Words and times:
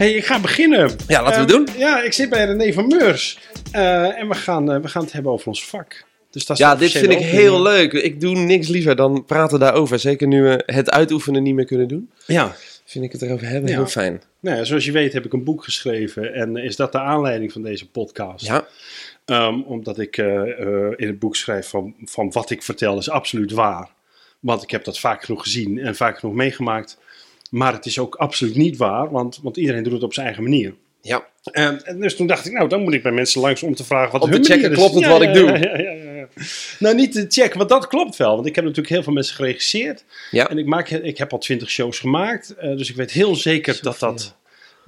Hey, 0.00 0.12
ik 0.12 0.24
ga 0.26 0.40
beginnen. 0.40 0.90
Ja, 1.06 1.22
laten 1.22 1.46
we 1.46 1.52
Eh, 1.52 1.56
doen. 1.58 1.68
Ja, 1.78 2.02
ik 2.02 2.12
zit 2.12 2.28
bij 2.30 2.44
René 2.44 2.72
van 2.72 2.86
Meurs. 2.86 3.38
Eh, 3.72 4.18
en 4.18 4.28
we 4.28 4.34
gaan, 4.34 4.72
eh, 4.72 4.80
we 4.80 4.88
gaan 4.88 5.02
het 5.02 5.12
hebben 5.12 5.32
over 5.32 5.46
ons 5.46 5.66
vak. 5.66 6.04
Dus 6.30 6.46
dat 6.46 6.58
is 6.58 6.64
Ja, 6.64 6.76
dit 6.76 6.90
vind 6.90 7.10
ik 7.12 7.18
heel 7.18 7.62
leuk. 7.62 7.92
Ik 7.92 8.20
doe 8.20 8.36
niks 8.36 8.68
liever 8.68 8.96
dan 8.96 9.24
praten 9.24 9.58
daarover. 9.58 9.98
Zeker 9.98 10.26
nu 10.26 10.42
we 10.42 10.62
het 10.66 10.90
uitoefenen 10.90 11.42
niet 11.42 11.54
meer 11.54 11.64
kunnen 11.64 11.88
doen. 11.88 12.10
Ja. 12.26 12.54
Vind 12.84 13.04
ik 13.04 13.12
het 13.12 13.22
erover 13.22 13.46
hebben 13.48 13.70
Ja. 13.70 13.76
heel 13.76 13.86
fijn. 13.86 14.22
Nou 14.40 14.64
zoals 14.64 14.84
je 14.84 14.92
weet 14.92 15.12
heb 15.12 15.24
ik 15.24 15.32
een 15.32 15.44
boek 15.44 15.64
geschreven. 15.64 16.34
En 16.34 16.56
is 16.56 16.76
dat 16.76 16.92
de 16.92 17.00
aanleiding 17.00 17.52
van 17.52 17.62
deze 17.62 17.90
podcast? 17.90 18.46
Ja, 18.46 18.66
Ehm, 19.24 19.60
omdat 19.60 19.98
ik 19.98 20.16
in 20.96 21.06
het 21.06 21.18
boek 21.18 21.36
schrijf 21.36 21.68
van, 21.68 21.94
van 22.04 22.30
wat 22.32 22.50
ik 22.50 22.62
vertel 22.62 22.98
is 22.98 23.10
absoluut 23.10 23.52
waar. 23.52 23.88
Want 24.40 24.62
ik 24.62 24.70
heb 24.70 24.84
dat 24.84 24.98
vaak 24.98 25.24
genoeg 25.24 25.42
gezien 25.42 25.78
en 25.78 25.96
vaak 25.96 26.18
genoeg 26.18 26.34
meegemaakt. 26.34 26.98
Maar 27.50 27.72
het 27.72 27.86
is 27.86 27.98
ook 27.98 28.14
absoluut 28.14 28.56
niet 28.56 28.76
waar, 28.76 29.10
want, 29.10 29.38
want 29.42 29.56
iedereen 29.56 29.82
doet 29.82 29.92
het 29.92 30.02
op 30.02 30.14
zijn 30.14 30.26
eigen 30.26 30.44
manier. 30.44 30.74
ja. 31.00 31.28
En, 31.52 31.84
en 31.84 32.00
dus 32.00 32.16
toen 32.16 32.26
dacht 32.26 32.46
ik, 32.46 32.52
nou, 32.52 32.68
dan 32.68 32.82
moet 32.82 32.92
ik 32.94 33.02
bij 33.02 33.12
mensen 33.12 33.40
langs 33.40 33.62
om 33.62 33.74
te 33.74 33.84
vragen 33.84 34.12
wat 34.12 34.22
Om 34.22 34.30
te 34.30 34.34
hun 34.34 34.44
checken, 34.44 34.72
klopt 34.72 34.94
het 34.94 35.06
wat 35.06 35.22
ik 35.22 35.34
doe? 35.34 35.46
Ja, 35.46 35.56
ja, 35.56 35.76
ja, 35.78 35.92
ja. 35.92 36.28
Nou, 36.78 36.94
niet 36.94 37.12
te 37.12 37.26
checken, 37.28 37.58
want 37.58 37.70
dat 37.70 37.86
klopt 37.86 38.16
wel. 38.16 38.34
Want 38.34 38.46
ik 38.46 38.54
heb 38.54 38.64
natuurlijk 38.64 38.94
heel 38.94 39.02
veel 39.02 39.12
mensen 39.12 39.34
geregisseerd. 39.34 40.04
Ja. 40.30 40.48
En 40.48 40.58
ik, 40.58 40.66
maak, 40.66 40.88
ik 40.88 41.18
heb 41.18 41.32
al 41.32 41.38
twintig 41.38 41.70
shows 41.70 41.98
gemaakt. 41.98 42.54
eh, 42.54 42.76
dus 42.76 42.90
ik 42.90 42.96
weet 42.96 43.10
heel 43.10 43.34
zeker 43.34 43.78
dat 43.82 43.98
dat, 43.98 44.36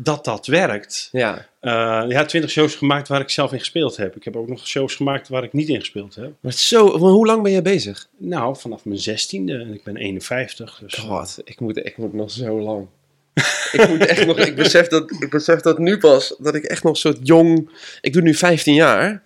dat 0.03 0.25
dat 0.25 0.47
werkt. 0.47 1.09
ja. 1.13 1.47
Eh, 1.61 2.05
ja, 2.09 2.25
twintig 2.25 2.51
shows 2.51 2.75
gemaakt 2.75 3.09
waar 3.09 3.21
ik 3.21 3.31
zelf 3.31 3.53
in 3.53 3.59
gespeeld 3.59 3.97
heb. 3.97 4.17
Ik 4.17 4.25
heb 4.25 4.37
ook 4.37 4.49
nog 4.49 4.67
shows 4.67 4.95
gemaakt 4.95 5.29
waar 5.29 5.45
ik 5.45 5.53
niet 5.53 5.69
in 5.69 5.79
gespeeld 5.81 6.15
heb. 6.15 6.33
Maar 6.41 6.53
zo, 6.53 6.99
maar 6.99 7.11
hoe 7.11 7.27
lang 7.27 7.43
ben 7.43 7.53
jij 7.53 7.63
bezig? 7.63 8.09
Nou, 8.17 8.57
vanaf 8.57 8.85
mijn 8.85 8.99
zestiende 8.99 9.59
en 9.59 9.75
ik 9.75 9.85
ben 9.85 9.97
51. 9.97 10.79
Dus, 10.83 10.95
God, 10.95 11.39
ik 11.45 11.61
moet, 11.61 11.77
ik 11.77 11.97
moet 11.97 12.13
nog 12.13 12.31
zo 12.31 12.61
lang. 12.61 12.87
ik 13.73 13.89
moet 13.89 14.07
echt 14.07 14.27
nog, 14.27 14.39
ik 14.39 14.57
besef, 14.57 14.87
dat, 14.89 15.11
ik 15.11 15.31
besef 15.31 15.61
dat 15.61 15.79
nu 15.79 15.99
pas, 15.99 16.35
dat 16.39 16.55
ik 16.55 16.65
echt 16.65 16.83
nog 16.83 16.97
soort 16.97 17.19
jong, 17.23 17.71
ik 18.01 18.13
doe 18.13 18.23
nu 18.23 18.35
15 18.35 18.75
jaar. 18.75 19.23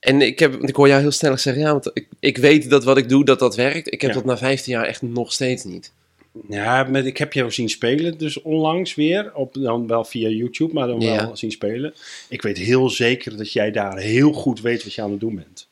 En 0.00 0.22
ik, 0.22 0.38
heb, 0.38 0.54
ik 0.62 0.76
hoor 0.76 0.88
jou 0.88 1.00
heel 1.00 1.10
snel 1.10 1.36
zeggen, 1.36 1.62
ja, 1.62 1.70
want 1.70 1.90
ik, 1.94 2.06
ik 2.20 2.36
weet 2.36 2.70
dat 2.70 2.84
wat 2.84 2.96
ik 2.96 3.08
doe, 3.08 3.24
dat 3.24 3.38
dat 3.38 3.56
werkt. 3.56 3.92
Ik 3.92 4.00
heb 4.00 4.10
Ja. 4.10 4.16
dat 4.16 4.24
na 4.24 4.36
15 4.38 4.72
jaar 4.72 4.84
echt 4.84 5.02
nog 5.02 5.32
steeds 5.32 5.64
niet. 5.64 5.92
Ja, 6.48 6.82
met, 6.82 7.06
ik 7.06 7.16
heb 7.18 7.32
jou 7.32 7.50
zien 7.50 7.68
spelen, 7.68 8.18
dus 8.18 8.42
onlangs 8.42 8.94
weer. 8.94 9.34
Op, 9.34 9.54
dan 9.54 9.86
wel 9.86 10.04
via 10.04 10.28
YouTube, 10.28 10.74
maar 10.74 10.86
dan 10.86 11.00
Ja. 11.00 11.16
wel 11.26 11.36
zien 11.36 11.50
spelen. 11.50 11.94
Ik 12.28 12.42
weet 12.42 12.58
heel 12.58 12.90
zeker 12.90 13.36
dat 13.36 13.52
jij 13.52 13.70
daar 13.70 13.98
heel 13.98 14.32
goed 14.32 14.60
weet 14.60 14.84
wat 14.84 14.94
je 14.94 15.02
aan 15.02 15.10
het 15.10 15.20
doen 15.20 15.34
bent. 15.34 15.68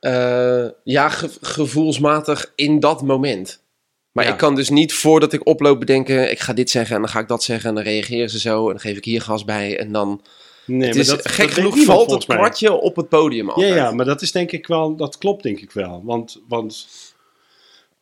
Eh, 0.00 0.66
ja, 0.84 1.08
ge- 1.08 1.30
gevoelsmatig 1.40 2.52
in 2.54 2.80
dat 2.80 3.02
moment. 3.02 3.62
Maar 4.12 4.24
Ja. 4.24 4.30
ik 4.32 4.36
kan 4.38 4.54
dus 4.54 4.68
niet 4.70 4.92
voordat 4.94 5.32
ik 5.32 5.46
oploop 5.46 5.78
bedenken, 5.78 6.30
ik 6.30 6.38
ga 6.40 6.52
dit 6.52 6.70
zeggen 6.70 6.94
en 6.96 7.00
dan 7.02 7.10
ga 7.10 7.20
ik 7.20 7.28
dat 7.28 7.42
zeggen 7.42 7.68
en 7.68 7.74
dan 7.74 7.84
reageren 7.84 8.30
ze 8.30 8.38
zo 8.38 8.64
en 8.64 8.70
dan 8.70 8.80
geef 8.80 8.96
ik 8.96 9.04
hier 9.04 9.20
gas 9.20 9.44
bij 9.44 9.78
en 9.78 9.92
dan... 9.92 10.22
Nee, 10.66 10.86
het 10.88 10.96
is, 10.96 11.06
dat- 11.06 11.22
dat 11.22 11.32
gek 11.32 11.50
genoeg 11.50 11.78
valt 11.78 12.10
het 12.10 12.24
kwartje 12.24 12.72
op 12.72 12.96
het 12.96 13.08
podium 13.08 13.46
Ja, 13.46 13.52
altijd. 13.52 13.74
ja, 13.74 13.90
maar 13.90 14.04
dat 14.04 14.22
is 14.22 14.32
denk 14.32 14.52
ik 14.52 14.66
wel, 14.66 14.96
dat 14.96 15.18
klopt 15.18 15.42
denk 15.42 15.60
ik 15.60 15.72
wel. 15.72 16.02
Want, 16.04 16.40
want 16.48 16.86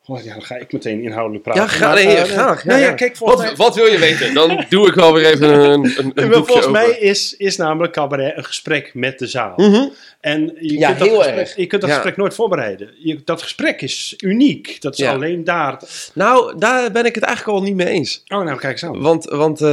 oh 0.07 0.23
ja, 0.23 0.33
dan 0.33 0.43
ga 0.43 0.55
ik 0.55 0.71
meteen 0.71 1.01
inhoudelijk 1.03 1.43
praten. 1.43 1.61
Ja, 1.61 1.67
ga, 1.67 1.85
Maar, 1.85 1.95
nee, 1.95 2.15
eh, 2.15 2.23
graag. 2.23 2.63
Ja, 2.63 2.69
nou 2.69 2.79
ja, 2.81 2.85
ja. 2.87 2.93
kijk, 2.93 3.15
volgens 3.17 3.39
wat, 3.41 3.47
mij, 3.57 3.65
wat 3.65 3.75
wil 3.75 3.85
je 3.85 3.97
weten? 3.97 4.33
Dan 4.33 4.65
doe 4.69 4.87
ik 4.87 4.93
wel 4.93 5.13
weer 5.13 5.25
even 5.25 5.49
een, 5.53 5.93
een, 5.97 6.11
een 6.15 6.33
volgens 6.33 6.67
mij 6.67 6.89
is, 6.89 7.35
is 7.37 7.57
namelijk 7.57 7.93
cabaret 7.93 8.37
een 8.37 8.43
gesprek 8.45 8.93
met 8.93 9.19
de 9.19 9.27
zaal. 9.27 9.53
Mhm. 9.55 9.83
En 10.21 10.53
je 10.59 10.77
Ja, 10.77 10.87
kunt 10.87 10.99
dat, 10.99 11.07
heel 11.07 11.17
gesprek, 11.17 11.37
erg. 11.39 11.55
je 11.55 11.65
kunt 11.67 11.81
dat 11.81 11.89
Ja. 11.89 11.95
gesprek 11.95 12.17
nooit 12.17 12.33
voorbereiden. 12.33 12.89
Je, 12.99 13.21
dat 13.25 13.41
gesprek 13.41 13.81
is 13.81 14.13
uniek. 14.17 14.81
Dat 14.81 14.93
is 14.93 14.99
Ja. 14.99 15.13
alleen 15.13 15.43
daar. 15.43 15.79
Nou, 16.13 16.57
daar 16.57 16.91
ben 16.91 17.05
ik 17.05 17.15
het 17.15 17.23
eigenlijk 17.23 17.57
al 17.57 17.63
niet 17.63 17.75
mee 17.75 17.87
eens. 17.87 18.23
Oh, 18.27 18.43
nou 18.43 18.57
kijk 18.57 18.71
eens 18.71 18.83
aan. 18.85 19.01
Want, 19.01 19.25
want 19.25 19.61
eh, 19.61 19.67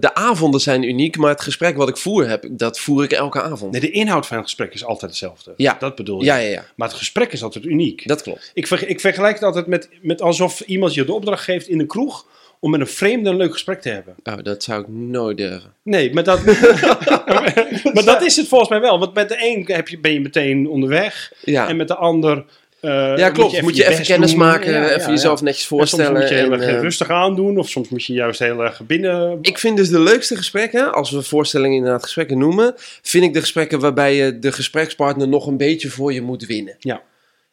de 0.00 0.10
avonden 0.14 0.60
zijn 0.60 0.82
uniek, 0.82 1.16
maar 1.16 1.30
het 1.30 1.40
gesprek 1.40 1.76
wat 1.76 1.88
ik 1.88 1.96
voer 1.96 2.28
heb, 2.28 2.44
dat 2.50 2.78
voer 2.80 3.04
ik 3.04 3.12
elke 3.12 3.42
avond. 3.42 3.72
Nee, 3.72 3.80
de 3.80 3.90
inhoud 3.90 4.26
van 4.26 4.36
het 4.36 4.46
gesprek 4.46 4.74
is 4.74 4.84
altijd 4.84 5.10
hetzelfde. 5.10 5.52
Ja. 5.56 5.76
Dat 5.78 5.94
bedoel 5.94 6.18
je. 6.20 6.24
Ja, 6.24 6.36
ja, 6.36 6.48
ja. 6.48 6.64
Maar 6.74 6.88
het 6.88 6.96
gesprek 6.96 7.32
is 7.32 7.42
altijd 7.42 7.64
uniek. 7.64 8.08
Dat 8.08 8.22
klopt. 8.22 8.50
Ik, 8.54 8.66
ver- 8.66 8.88
ik 8.88 9.00
vergelijk 9.00 9.34
het 9.34 9.42
altijd 9.44 9.66
met, 9.66 9.77
met 10.02 10.22
alsof 10.22 10.60
iemand 10.60 10.94
je 10.94 11.04
de 11.04 11.12
opdracht 11.12 11.44
geeft 11.44 11.68
in 11.68 11.80
een 11.80 11.86
kroeg 11.86 12.26
om 12.60 12.70
met 12.70 12.80
een 12.80 12.86
vreemde 12.86 13.30
een 13.30 13.36
leuk 13.36 13.52
gesprek 13.52 13.80
te 13.80 13.88
hebben. 13.88 14.14
Oh, 14.24 14.34
dat 14.42 14.62
zou 14.62 14.80
ik 14.80 14.88
nooit 14.88 15.36
durven. 15.36 15.72
Nee, 15.82 16.12
maar 16.14 16.24
dat, 16.24 16.44
maar 17.94 18.04
dat 18.04 18.22
is 18.22 18.36
het 18.36 18.48
volgens 18.48 18.70
mij 18.70 18.80
wel. 18.80 18.98
Want 18.98 19.14
met 19.14 19.28
de 19.28 19.36
een 19.38 19.64
heb 19.76 19.88
je, 19.88 19.98
ben 19.98 20.12
je 20.12 20.20
meteen 20.20 20.68
onderweg 20.68 21.32
Ja. 21.44 21.68
en 21.68 21.76
met 21.76 21.88
de 21.88 21.94
ander... 21.94 22.44
eh, 22.80 23.16
Ja, 23.16 23.30
klopt. 23.30 23.62
Moet 23.62 23.76
je 23.76 23.86
even, 23.88 24.04
kennis 24.04 24.30
doen. 24.30 24.38
maken, 24.38 24.72
Ja, 24.72 24.80
ja, 24.80 24.88
even 24.88 25.00
ja. 25.00 25.08
jezelf 25.10 25.42
netjes 25.42 25.62
En 25.62 25.68
voorstellen. 25.68 26.06
soms 26.06 26.18
moet 26.18 26.28
je 26.28 26.34
heel 26.34 26.52
en, 26.52 26.60
erg 26.60 26.74
eh, 26.74 26.80
rustig 26.80 27.10
aandoen, 27.10 27.58
of 27.58 27.68
soms 27.68 27.88
moet 27.88 28.04
je 28.04 28.12
juist 28.12 28.38
heel 28.38 28.64
erg 28.64 28.80
binnen... 28.86 29.38
ik 29.42 29.58
vind 29.58 29.76
dus 29.76 29.88
de 29.88 30.00
leukste 30.00 30.36
gesprekken, 30.36 30.92
als 30.94 31.10
we 31.10 31.22
voorstellingen 31.22 31.76
inderdaad 31.76 32.02
gesprekken 32.02 32.38
noemen, 32.38 32.74
vind 33.02 33.24
ik 33.24 33.32
de 33.34 33.40
gesprekken 33.40 33.80
waarbij 33.80 34.14
je 34.14 34.38
de 34.38 34.52
gesprekspartner 34.52 35.28
nog 35.28 35.46
een 35.46 35.56
beetje 35.56 35.88
voor 35.90 36.12
je 36.12 36.22
moet 36.22 36.46
winnen. 36.46 36.76
Ja. 36.78 37.02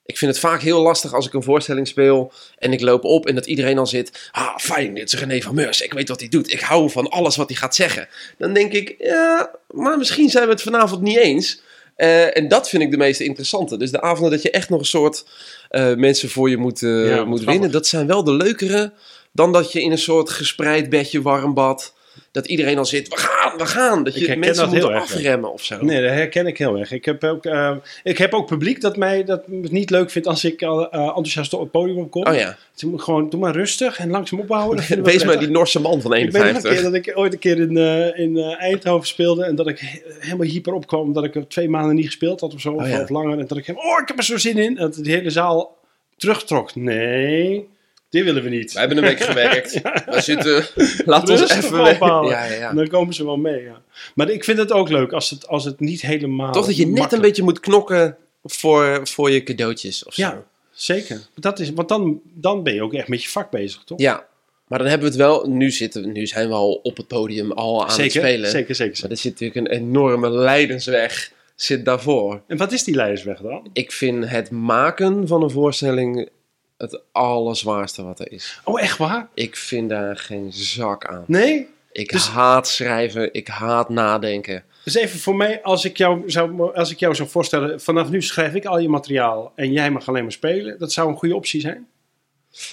Ik 0.05 0.17
vind 0.17 0.31
het 0.31 0.39
vaak 0.39 0.61
heel 0.61 0.81
lastig 0.81 1.13
als 1.13 1.27
ik 1.27 1.33
een 1.33 1.43
voorstelling 1.43 1.87
speel 1.87 2.31
en 2.57 2.73
ik 2.73 2.81
loop 2.81 3.03
op 3.03 3.27
en 3.27 3.35
dat 3.35 3.45
iedereen 3.45 3.77
al 3.77 3.87
zit. 3.87 4.29
Ah, 4.31 4.57
fijn, 4.57 4.93
dit 4.93 5.13
is 5.13 5.19
René 5.19 5.41
van 5.41 5.55
Meurs. 5.55 5.81
Ik 5.81 5.93
weet 5.93 6.09
wat 6.09 6.19
hij 6.19 6.29
doet. 6.29 6.51
Ik 6.51 6.59
hou 6.59 6.89
van 6.89 7.09
alles 7.09 7.35
wat 7.35 7.49
hij 7.49 7.57
gaat 7.57 7.75
zeggen. 7.75 8.07
Dan 8.37 8.53
denk 8.53 8.71
ik, 8.71 8.95
ja, 8.97 9.51
maar 9.69 9.97
misschien 9.97 10.29
zijn 10.29 10.45
we 10.45 10.51
het 10.51 10.61
vanavond 10.61 11.01
niet 11.01 11.17
eens. 11.17 11.61
Eh, 11.95 12.37
en 12.37 12.47
dat 12.47 12.69
vind 12.69 12.83
ik 12.83 12.91
de 12.91 12.97
meest 12.97 13.19
interessante. 13.19 13.77
Dus 13.77 13.91
de 13.91 14.01
avonden 14.01 14.31
dat 14.31 14.41
je 14.41 14.51
echt 14.51 14.69
nog 14.69 14.79
een 14.79 14.85
soort 14.85 15.25
eh, 15.69 15.93
mensen 15.95 16.29
voor 16.29 16.49
je 16.49 16.57
moet, 16.57 16.83
eh, 16.83 17.07
Ja, 17.07 17.25
moet 17.25 17.43
winnen, 17.43 17.71
dat 17.71 17.87
zijn 17.87 18.07
wel 18.07 18.23
de 18.23 18.33
leukere 18.33 18.93
dan 19.31 19.51
dat 19.51 19.71
je 19.71 19.81
in 19.81 19.91
een 19.91 19.97
soort 19.97 20.29
gespreid 20.29 20.89
bedje, 20.89 21.21
warm 21.21 21.53
bad, 21.53 21.93
dat 22.35 22.47
iedereen 22.47 22.77
al 22.77 22.85
zit, 22.85 23.07
we 23.07 23.17
gaan, 23.17 23.57
we 23.57 23.65
gaan. 23.65 24.03
Dat 24.03 24.15
je 24.19 24.35
mensen 24.35 24.71
dat 24.71 24.73
moet 24.73 24.83
afremmen 24.93 25.53
of 25.53 25.63
zo. 25.63 25.77
Nee, 25.81 26.01
dat 26.01 26.11
herken 26.11 26.47
ik 26.47 26.57
heel 26.57 26.77
erg. 26.77 26.91
Ik 26.91 27.05
heb 27.05 27.23
ook, 27.23 27.45
eh, 27.45 27.75
ik 28.03 28.17
heb 28.17 28.33
ook 28.33 28.47
publiek 28.47 28.81
dat 28.81 28.97
mij 28.97 29.23
dat 29.23 29.43
het 29.51 29.71
niet 29.71 29.89
leuk 29.89 30.09
vindt 30.09 30.27
als 30.27 30.43
ik 30.43 30.63
al 30.63 30.91
eh, 30.91 30.99
enthousiast 31.01 31.53
op 31.53 31.59
het 31.59 31.71
podium 31.71 31.97
opkom. 31.97 32.25
Oh 32.25 32.35
ja, 32.35 32.57
Dus 32.71 32.81
je 32.81 32.87
moet 32.87 33.01
gewoon, 33.01 33.29
doe 33.29 33.39
maar 33.39 33.53
rustig 33.53 33.99
en 33.99 34.09
langzaam 34.09 34.39
opbouwen. 34.39 34.83
Wees 35.03 35.23
maar 35.23 35.39
die 35.39 35.49
Norse 35.49 35.79
man 35.79 36.01
van 36.01 36.13
Ik 36.13 36.31
weet 36.31 36.33
nog 36.33 36.41
een 36.41 36.47
51. 36.47 36.71
keer 36.71 36.83
dat 36.83 36.93
ik 36.93 37.17
ooit 37.17 37.33
een 37.33 37.39
keer 37.39 37.59
in, 37.59 37.77
eh, 37.77 38.19
in 38.19 38.37
eh, 38.37 38.61
Eindhoven 38.61 39.07
speelde 39.07 39.45
en 39.45 39.55
dat 39.55 39.67
ik 39.67 39.79
he- 39.79 40.01
helemaal 40.19 40.47
hyper 40.47 40.73
opkwam 40.73 41.01
omdat 41.01 41.23
ik 41.23 41.35
er 41.35 41.47
twee 41.47 41.69
maanden 41.69 41.95
niet 41.95 42.05
gespeeld 42.05 42.39
had 42.41 42.53
of 42.53 42.61
zo, 42.61 42.71
of, 42.73 42.87
ja. 42.87 43.01
of 43.01 43.09
langer. 43.09 43.39
En 43.39 43.47
dat 43.47 43.57
ik 43.57 43.65
helemaal, 43.65 43.91
oh, 43.91 44.01
ik 44.01 44.07
heb 44.07 44.17
er 44.17 44.23
zo 44.23 44.37
zin 44.37 44.57
in. 44.57 44.77
En 44.77 44.91
dat 44.91 44.95
de 45.03 45.11
hele 45.11 45.29
zaal 45.29 45.77
terugtrok. 46.17 46.75
Nee, 46.75 47.67
dit 48.09 48.23
willen 48.23 48.43
we 48.43 48.49
niet. 48.49 48.73
We 48.73 48.79
hebben 48.79 48.97
een 48.97 49.03
week 49.03 49.23
gewerkt. 49.31 49.81
We 50.05 50.21
zitten, 50.21 50.65
laat 51.05 51.29
ons 51.29 51.49
even 51.49 51.83
weg. 51.83 51.93
ophouden. 51.93 52.31
Ja, 52.31 52.45
ja, 52.45 52.53
ja. 52.53 52.73
Dan 52.73 52.87
komen 52.87 53.13
ze 53.13 53.25
wel 53.25 53.37
mee, 53.37 53.63
ja. 53.63 53.81
Maar 54.15 54.29
ik 54.29 54.43
vind 54.43 54.57
het 54.57 54.71
ook 54.71 54.89
leuk 54.89 55.11
als 55.11 55.29
het, 55.29 55.47
als 55.47 55.65
het 55.65 55.79
niet 55.79 56.01
helemaal 56.01 56.51
Toch 56.51 56.65
dat 56.65 56.77
je 56.77 56.87
net 56.87 57.13
een 57.13 57.21
beetje 57.21 57.43
moet 57.43 57.59
knokken 57.59 58.17
voor, 58.43 58.99
voor 59.03 59.31
je 59.31 59.43
cadeautjes 59.43 60.05
of 60.05 60.13
zo. 60.13 60.21
Ja, 60.21 60.43
zeker. 60.71 61.21
Dat 61.35 61.59
is, 61.59 61.71
want 61.71 61.89
dan, 61.89 62.21
dan 62.33 62.63
ben 62.63 62.73
je 62.73 62.83
ook 62.83 62.93
echt 62.93 63.07
met 63.07 63.23
je 63.23 63.29
vak 63.29 63.49
bezig, 63.49 63.83
toch? 63.83 63.99
Ja, 63.99 64.25
maar 64.67 64.79
dan 64.79 64.87
hebben 64.87 65.07
we 65.07 65.13
het 65.13 65.23
wel. 65.23 65.49
Nu, 65.49 65.71
zitten, 65.71 66.11
nu 66.11 66.27
zijn 66.27 66.47
we 66.47 66.53
al 66.53 66.79
op 66.83 66.97
het 66.97 67.07
podium 67.07 67.51
al 67.51 67.83
aan 67.83 67.91
zeker, 67.91 68.03
het 68.03 68.11
spelen. 68.11 68.49
Zeker, 68.49 68.75
zeker. 68.75 68.97
Maar 69.01 69.11
er 69.11 69.17
zit 69.17 69.31
natuurlijk 69.31 69.59
een 69.67 69.77
enorme 69.77 70.29
lijdensweg 70.29 71.31
zit 71.55 71.85
daarvoor. 71.85 72.41
En 72.47 72.57
wat 72.57 72.71
is 72.71 72.83
die 72.83 72.95
leidersweg 72.95 73.39
dan? 73.39 73.69
Ik 73.73 73.91
vind 73.91 74.29
het 74.29 74.51
maken 74.51 75.27
van 75.27 75.43
een 75.43 75.49
voorstelling 75.49 76.29
het 76.77 77.01
allerzwaarste 77.11 78.03
wat 78.03 78.19
er 78.19 78.31
is. 78.31 78.59
Oh, 78.63 78.81
echt 78.81 78.97
waar? 78.97 79.27
Ik 79.33 79.55
vind 79.55 79.89
daar 79.89 80.17
geen 80.17 80.53
zak 80.53 81.05
aan. 81.05 81.23
Nee? 81.27 81.67
Ik 81.91 82.11
Dus- 82.11 82.27
haat 82.27 82.67
schrijven, 82.67 83.33
ik 83.33 83.47
haat 83.47 83.89
nadenken. 83.89 84.63
Dus 84.83 84.95
even 84.95 85.19
voor 85.19 85.35
mij, 85.35 85.63
als 85.63 85.85
ik, 85.85 85.97
jou 85.97 86.23
zou, 86.29 86.75
als 86.75 86.91
ik 86.91 86.99
jou 86.99 87.15
zou 87.15 87.29
voorstellen, 87.29 87.81
vanaf 87.81 88.09
nu 88.09 88.21
schrijf 88.21 88.53
ik 88.53 88.65
al 88.65 88.79
je 88.79 88.89
materiaal 88.89 89.51
en 89.55 89.71
jij 89.71 89.91
mag 89.91 90.07
alleen 90.07 90.23
maar 90.23 90.31
spelen. 90.31 90.79
Dat 90.79 90.91
zou 90.91 91.09
een 91.09 91.17
goede 91.17 91.35
optie 91.35 91.61
zijn. 91.61 91.87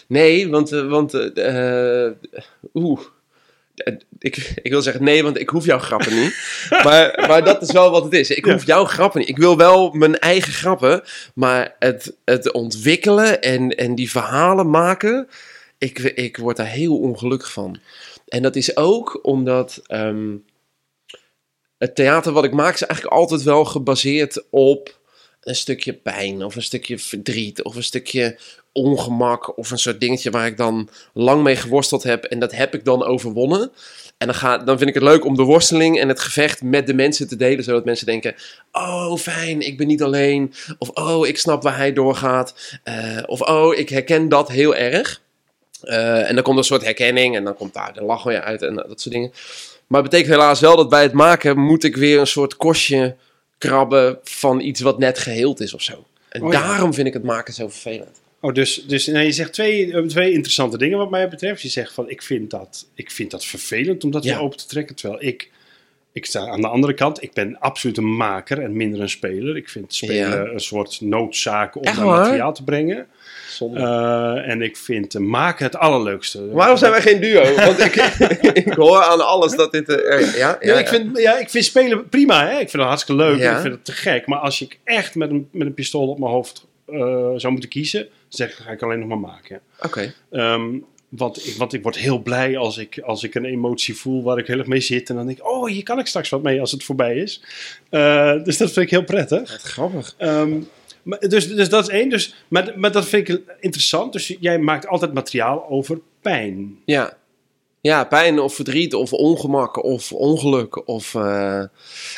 Nee, 0.07 0.51
want, 0.51 0.73
eh, 0.73 0.89
want 0.89 1.15
eh, 1.15 2.07
eh, 2.07 2.13
oeh. 2.75 3.01
Ik, 4.19 4.53
ik 4.63 4.71
wil 4.71 4.83
zeggen 4.83 5.05
nee, 5.05 5.23
want 5.23 5.39
ik 5.39 5.49
hoef 5.49 5.65
jouw 5.65 5.79
grappen 5.79 6.15
niet. 6.15 6.35
maar, 6.85 7.25
maar 7.29 7.45
dat 7.45 7.63
is 7.63 7.73
wel 7.73 7.91
wat 7.91 8.05
het 8.05 8.13
is. 8.13 8.31
Ik 8.31 8.45
hoef 8.45 8.67
jouw 8.67 8.85
grappen 8.85 9.21
niet. 9.21 9.29
Ik 9.29 9.39
wil 9.39 9.57
wel 9.57 9.91
mijn 9.91 10.19
eigen 10.19 10.53
grappen. 10.53 11.03
Maar 11.35 11.77
het, 11.79 12.17
het 12.25 12.53
ontwikkelen 12.53 13.43
en, 13.43 13.71
en 13.71 13.95
die 13.95 14.11
verhalen 14.11 14.71
maken. 14.71 15.29
ik, 15.79 15.99
ik 15.99 16.37
word 16.37 16.57
daar 16.57 16.67
heel 16.67 16.99
ongelukkig 16.99 17.53
van. 17.53 17.81
En 18.29 18.43
dat 18.43 18.57
is 18.57 18.77
ook 18.77 19.19
omdat 19.23 19.81
ehm, 19.87 20.37
het 21.79 21.95
theater 21.95 22.33
wat 22.33 22.45
ik 22.45 22.53
maak 22.53 22.75
is 22.75 22.83
eigenlijk 22.83 23.17
altijd 23.17 23.43
wel 23.43 23.65
gebaseerd 23.65 24.45
op 24.51 25.01
een 25.41 25.55
stukje 25.55 25.93
pijn 25.93 26.45
of 26.45 26.57
een 26.57 26.63
stukje 26.63 26.99
verdriet 26.99 27.63
of 27.63 27.77
een 27.77 27.83
stukje 27.83 28.39
ongemak 28.73 29.59
of 29.59 29.71
een 29.71 29.79
soort 29.79 30.01
dingetje 30.01 30.31
waar 30.31 30.47
ik 30.47 30.57
dan 30.57 30.89
lang 31.13 31.43
mee 31.43 31.57
geworsteld 31.57 32.03
heb 32.03 32.25
en 32.25 32.39
dat 32.39 32.53
heb 32.53 32.75
ik 32.75 32.85
dan 32.85 33.05
overwonnen. 33.05 33.71
En 34.19 34.29
dan, 34.29 34.37
ga, 34.37 34.59
dan 34.59 34.79
vind 34.79 34.89
ik 34.89 34.95
het 34.95 35.05
leuk 35.05 35.25
om 35.25 35.37
de 35.37 35.43
worsteling 35.43 36.01
en 36.01 36.09
het 36.09 36.21
gevecht 36.21 36.63
met 36.63 36.87
de 36.87 36.95
mensen 36.95 37.29
te 37.29 37.37
delen, 37.37 37.65
zodat 37.65 37.85
mensen 37.85 38.07
denken: 38.07 38.35
Oh, 38.73 39.17
fijn, 39.17 39.61
ik 39.61 39.77
ben 39.77 39.87
niet 39.87 40.03
alleen. 40.03 40.55
Of 40.79 40.89
oh, 40.89 41.27
ik 41.27 41.39
snap 41.39 41.63
waar 41.63 41.77
hij 41.77 41.93
doorgaat. 41.93 42.55
Uh, 42.85 43.23
of 43.27 43.41
oh, 43.41 43.75
ik 43.75 43.89
herken 43.89 44.29
dat 44.29 44.49
heel 44.49 44.75
erg. 44.75 45.21
Uh, 45.85 46.29
en 46.29 46.35
dan 46.35 46.45
komt 46.45 46.59
een 46.59 46.65
soort 46.65 46.85
herkenning 46.85 47.37
en 47.37 47.45
dan 47.45 47.55
komt 47.55 47.75
daar 47.75 47.93
de 47.93 48.03
lach 48.03 48.23
weer 48.23 48.41
uit 48.41 48.63
en 48.63 48.75
dat 48.75 49.01
soort 49.01 49.15
dingen. 49.15 49.33
Maar 49.87 50.03
het 50.03 50.11
betekent 50.11 50.35
helaas 50.35 50.61
wel 50.61 50.77
dat 50.77 50.89
bij 50.89 51.03
het 51.03 51.13
maken 51.13 51.59
moet 51.59 51.85
ik 51.85 51.97
weer 51.97 52.21
een 52.21 52.27
soort 52.27 52.57
kostje 52.57 53.17
krabben 53.59 54.19
van 54.23 54.61
iets 54.61 54.81
wat 54.81 54.99
net 54.99 55.19
geheeld 55.19 55.61
is 55.61 55.75
of 55.75 55.83
zo. 55.83 56.05
En 56.29 56.43
Oh 56.43 56.53
ja. 56.53 56.67
daarom 56.67 56.95
vind 56.95 57.07
ik 57.07 57.13
het 57.13 57.23
maken 57.23 57.55
zo 57.55 57.69
vervelend. 57.69 58.22
Oh, 58.45 58.55
dus, 58.55 58.85
dus 58.87 59.07
nee, 59.07 59.25
je 59.27 59.33
zegt 59.33 59.53
twee, 59.53 59.93
eh, 59.93 60.03
twee 60.03 60.33
interessante 60.33 60.79
dingen 60.79 60.99
wat 60.99 61.11
mij 61.11 61.29
betreft. 61.29 61.63
Je 61.63 61.69
zegt 61.69 61.93
van, 61.93 62.11
ik 62.11 62.23
vind 62.23 62.51
dat, 62.51 62.87
ik 62.95 63.11
vind 63.11 63.31
dat 63.31 63.45
vervelend 63.45 64.05
om 64.05 64.11
dat 64.11 64.25
Ja. 64.25 64.35
weer 64.35 64.43
open 64.45 64.57
te 64.59 64.67
trekken. 64.67 64.97
Terwijl 64.97 65.23
ik, 65.25 65.51
ik 66.13 66.27
sta 66.27 66.49
aan 66.49 66.61
de 66.61 66.69
andere 66.69 66.95
kant. 66.95 67.23
Ik 67.23 67.33
ben 67.33 67.57
absoluut 67.61 67.97
een 67.97 68.17
maker 68.17 68.59
en 68.63 68.77
minder 68.77 69.01
een 69.01 69.09
speler. 69.09 69.57
Ik 69.57 69.69
vind 69.69 69.95
spelen 69.95 70.17
Ja. 70.45 70.53
een 70.53 70.61
soort 70.61 71.01
noodzaak 71.01 71.77
om 71.77 71.83
Echt 71.83 71.97
naar 71.97 72.07
materiaal 72.07 72.53
te 72.55 72.65
brengen. 72.65 73.07
Eh, 73.75 74.49
en 74.49 74.63
ik 74.63 74.77
vind 74.77 75.19
maken 75.19 75.65
het 75.65 75.77
allerleukste. 75.77 76.49
Waarom 76.53 76.77
zijn 76.77 76.91
wij 76.93 77.01
geen 77.03 77.21
duo? 77.21 77.55
Want 77.67 77.79
ik, 77.81 77.95
ik 78.65 78.73
hoor 78.73 79.03
aan 79.03 79.27
alles 79.27 79.57
dat 79.57 79.73
dit... 79.73 79.89
eh, 79.89 80.21
ja, 80.21 80.29
ja, 80.39 80.57
Ja, 80.61 80.73
ja. 80.73 80.79
ik, 80.79 80.89
vind, 80.89 81.19
ja, 81.19 81.39
ik 81.39 81.51
vind 81.51 81.65
spelen 81.65 82.09
prima. 82.09 82.47
Hè? 82.47 82.53
Ik 82.53 82.57
vind 82.71 82.73
het 82.73 82.83
hartstikke 82.83 83.23
leuk. 83.23 83.39
Ja. 83.39 83.55
Ik 83.55 83.61
vind 83.61 83.75
het 83.75 83.85
te 83.85 83.93
gek. 83.93 84.27
Maar 84.27 84.39
als 84.39 84.61
ik 84.63 84.79
echt 84.85 85.15
met 85.15 85.31
een, 85.31 85.49
met 85.53 85.67
een 85.67 85.75
pistool 85.75 86.09
op 86.09 86.19
mijn 86.19 86.31
hoofd 86.33 86.67
zou 87.37 87.53
moeten 87.53 87.71
kiezen, 87.71 88.09
zeg 88.29 88.51
ik, 88.51 88.55
ga 88.55 88.71
ik 88.71 88.83
alleen 88.83 88.99
nog 88.99 89.09
maar 89.09 89.19
maken. 89.19 89.61
Oké. 89.83 90.15
Ehm, 90.31 90.79
want, 91.09 91.47
ik, 91.47 91.55
want 91.57 91.73
ik 91.73 91.83
word 91.83 91.97
heel 91.97 92.19
blij 92.19 92.57
als 92.57 92.79
ik, 92.79 92.99
als 92.99 93.23
ik 93.23 93.35
een 93.35 93.45
emotie 93.45 93.97
voel 93.97 94.23
waar 94.23 94.39
ik 94.39 94.47
heel 94.47 94.59
erg 94.59 94.67
mee 94.67 94.81
zit. 94.81 95.09
En 95.09 95.17
dan 95.17 95.27
denk 95.27 95.39
ik, 95.39 95.47
oh, 95.47 95.69
hier 95.69 95.83
kan 95.83 95.99
ik 95.99 96.07
straks 96.07 96.29
wat 96.29 96.43
mee 96.43 96.61
als 96.61 96.73
het 96.73 96.85
voorbij 96.85 97.17
is. 97.17 97.43
Eh, 97.89 98.43
dus 98.45 98.57
dat 98.57 98.73
vind 98.73 98.87
ik 98.87 98.91
heel 98.91 99.05
prettig. 99.05 99.51
Wat 99.51 99.63
grappig. 99.63 100.15
Ehm, 100.19 100.61
maar, 101.03 101.19
dus, 101.19 101.49
dus 101.49 101.69
dat 101.69 101.83
is 101.83 101.89
één. 101.89 102.09
Dus, 102.09 102.35
maar, 102.49 102.73
maar 102.77 102.93
dat 102.93 103.05
vind 103.05 103.29
ik 103.29 103.41
interessant. 103.61 104.13
Dus 104.13 104.37
jij 104.41 104.59
maakt 104.59 104.87
altijd 104.87 105.13
materiaal 105.13 105.69
over 105.69 106.01
pijn. 106.21 106.79
Ja. 106.85 107.17
Ja, 107.81 108.05
pijn 108.05 108.39
of 108.39 108.55
verdriet 108.55 108.95
of 108.95 109.13
ongemak 109.13 109.85
of 109.85 110.13
ongeluk. 110.13 110.89
Of, 110.89 111.15
eh, 111.15 111.63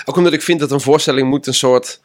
Ook 0.05 0.17
omdat 0.17 0.33
ik 0.33 0.43
vind 0.43 0.61
dat 0.61 0.71
een 0.71 0.81
voorstelling 0.81 1.29
moet 1.29 1.47
een 1.47 1.55
soort... 1.55 2.01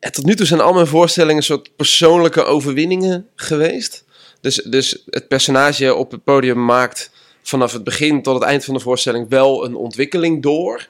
Tot 0.00 0.24
nu 0.24 0.34
toe 0.34 0.46
zijn 0.46 0.60
al 0.60 0.72
mijn 0.72 0.86
voorstellingen 0.86 1.36
een 1.36 1.42
soort 1.42 1.76
persoonlijke 1.76 2.42
overwinningen 2.42 3.28
geweest. 3.34 4.04
Dus, 4.40 4.54
dus 4.54 5.02
het 5.10 5.28
personage 5.28 5.94
op 5.94 6.10
het 6.10 6.24
podium 6.24 6.64
maakt 6.64 7.10
vanaf 7.42 7.72
het 7.72 7.84
begin 7.84 8.22
tot 8.22 8.34
het 8.34 8.42
eind 8.42 8.64
van 8.64 8.74
de 8.74 8.80
voorstelling 8.80 9.28
wel 9.28 9.64
een 9.64 9.74
ontwikkeling 9.74 10.42
door. 10.42 10.88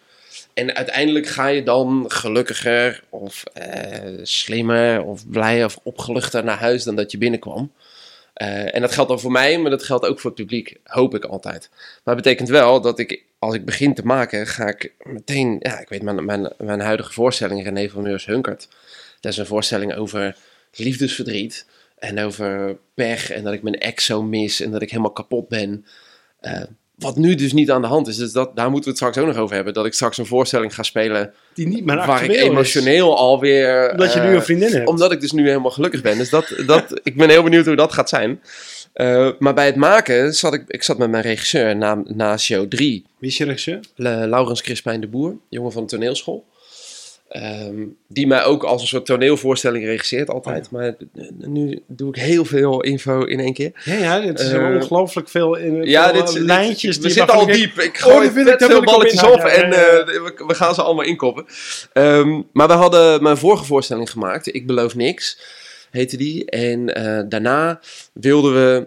En 0.54 0.74
uiteindelijk 0.74 1.26
ga 1.26 1.46
je 1.46 1.62
dan 1.62 2.04
gelukkiger 2.08 3.02
of 3.08 3.44
eh, 3.52 4.18
slimmer 4.22 5.02
of 5.02 5.28
blijer 5.28 5.64
of 5.64 5.78
opgeluchter 5.82 6.44
naar 6.44 6.58
huis 6.58 6.84
dan 6.84 6.96
dat 6.96 7.10
je 7.10 7.18
binnenkwam. 7.18 7.72
Eh, 8.34 8.74
en 8.74 8.80
dat 8.80 8.92
geldt 8.92 9.10
dan 9.10 9.20
voor 9.20 9.32
mij, 9.32 9.58
maar 9.58 9.70
dat 9.70 9.82
geldt 9.82 10.06
ook 10.06 10.20
voor 10.20 10.30
het 10.30 10.40
publiek, 10.40 10.76
hoop 10.84 11.14
ik 11.14 11.24
altijd. 11.24 11.68
Maar 12.04 12.14
het 12.14 12.24
betekent 12.24 12.48
wel 12.48 12.80
dat 12.80 12.98
ik, 12.98 13.22
als 13.38 13.54
ik 13.54 13.64
begin 13.64 13.94
te 13.94 14.04
maken, 14.04 14.46
ga 14.46 14.66
ik 14.66 14.92
meteen... 15.02 15.56
Ja, 15.60 15.80
ik 15.80 15.88
weet, 15.88 16.02
mijn, 16.02 16.24
mijn, 16.24 16.52
mijn 16.58 16.80
huidige 16.80 17.12
voorstelling, 17.12 17.64
René 17.64 17.88
van 17.88 18.02
Meurs 18.02 18.26
Hunkert... 18.26 18.68
Dat 19.20 19.32
is 19.32 19.38
een 19.38 19.46
voorstelling 19.46 19.94
over 19.94 20.36
liefdesverdriet 20.72 21.66
en 21.98 22.20
over 22.20 22.76
pech 22.94 23.30
en 23.30 23.44
dat 23.44 23.52
ik 23.52 23.62
mijn 23.62 23.78
ex 23.78 24.04
zo 24.04 24.22
mis 24.22 24.60
en 24.60 24.70
dat 24.70 24.82
ik 24.82 24.90
helemaal 24.90 25.12
kapot 25.12 25.48
ben. 25.48 25.84
Eh, 26.40 26.62
wat 26.94 27.16
nu 27.16 27.34
dus 27.34 27.52
niet 27.52 27.70
aan 27.70 27.82
de 27.82 27.88
hand 27.88 28.08
is, 28.08 28.16
dus 28.16 28.32
dat, 28.32 28.56
daar 28.56 28.70
moeten 28.70 28.82
we 28.84 28.88
het 28.88 28.96
straks 28.98 29.18
ook 29.18 29.26
nog 29.34 29.42
over 29.42 29.54
hebben. 29.54 29.74
Dat 29.74 29.86
ik 29.86 29.92
straks 29.92 30.18
een 30.18 30.26
voorstelling 30.26 30.74
ga 30.74 30.82
spelen 30.82 31.32
Die 31.54 31.66
niet 31.66 31.84
meer 31.84 31.96
waar 31.96 32.24
ik 32.24 32.30
is. 32.30 32.36
emotioneel 32.42 33.16
alweer... 33.16 33.90
Omdat 33.90 34.12
je 34.12 34.20
eh, 34.20 34.28
nu 34.28 34.34
een 34.34 34.42
vriendin 34.42 34.72
hebt. 34.72 34.88
omdat 34.88 35.12
ik 35.12 35.20
dus 35.20 35.32
nu 35.32 35.46
helemaal 35.48 35.70
gelukkig 35.70 36.02
ben. 36.02 36.18
Dus 36.18 36.30
dat, 36.30 36.54
dat, 36.66 36.84
ik 37.02 37.16
ben 37.16 37.28
heel 37.28 37.42
benieuwd 37.42 37.66
hoe 37.66 37.76
dat 37.76 37.92
gaat 37.92 38.08
zijn. 38.08 38.40
Eh, 38.92 39.30
maar 39.38 39.54
bij 39.54 39.66
het 39.66 39.76
maken 39.76 40.34
zat 40.34 40.54
ik, 40.54 40.64
ik 40.66 40.82
zat 40.82 40.98
met 40.98 41.10
mijn 41.10 41.22
regisseur 41.22 41.76
na, 41.76 42.02
na 42.04 42.36
show 42.36 42.68
3. 42.68 43.04
Wie 43.18 43.30
is 43.30 43.36
je 43.36 43.44
regisseur? 43.44 43.80
Le- 43.94 44.26
Laurens 44.26 44.62
Crispijn 44.62 45.00
de 45.00 45.06
Boer, 45.06 45.36
jongen 45.48 45.72
van 45.72 45.82
de 45.82 45.88
toneelschool. 45.88 46.44
Ehm, 47.30 47.86
die 48.08 48.26
mij 48.26 48.44
ook 48.44 48.62
als 48.64 48.82
een 48.82 48.88
soort 48.88 49.06
toneelvoorstelling 49.06 49.84
regisseert 49.84 50.30
altijd. 50.30 50.66
Oh 50.66 50.72
Maar 50.72 50.94
nu 51.38 51.82
doe 51.86 52.08
ik 52.08 52.22
heel 52.22 52.44
veel 52.44 52.82
info 52.82 53.20
in 53.24 53.40
één 53.40 53.52
keer. 53.52 53.72
Ja, 53.84 53.94
ja, 53.94 54.22
het 54.22 54.40
is 54.40 54.52
Eh, 54.52 54.74
ongelooflijk 54.74 55.28
veel 55.28 55.54
in 55.54 55.82
Ja, 55.82 56.12
dit, 56.12 56.28
eh, 56.28 56.34
dit- 56.34 56.42
lijntjes. 56.42 56.98
we 56.98 57.10
zitten 57.10 57.34
al 57.34 57.46
diep. 57.46 57.78
Ik 57.80 57.96
Oh, 57.96 58.12
gooi 58.12 58.44
daar 58.44 58.58
veel 58.58 58.78
op 58.78 58.84
balletjes 58.84 59.22
op 59.22 59.40
en 59.40 59.70
Ja, 59.70 59.76
ja, 59.76 59.86
ja. 59.86 59.98
eh, 59.98 60.06
we, 60.06 60.44
we 60.46 60.54
gaan 60.54 60.74
ze 60.74 60.82
allemaal 60.82 61.04
inkoppen. 61.04 61.44
Ehm, 61.92 62.40
maar 62.52 62.66
we 62.66 62.72
hadden 62.72 63.22
mijn 63.22 63.36
vorige 63.36 63.64
voorstelling 63.64 64.10
gemaakt. 64.10 64.54
Ik 64.54 64.66
beloof 64.66 64.94
niks, 64.94 65.38
heette 65.90 66.16
die. 66.16 66.44
En 66.44 66.94
eh, 66.94 67.22
daarna 67.28 67.80
wilden 68.12 68.54
we 68.54 68.86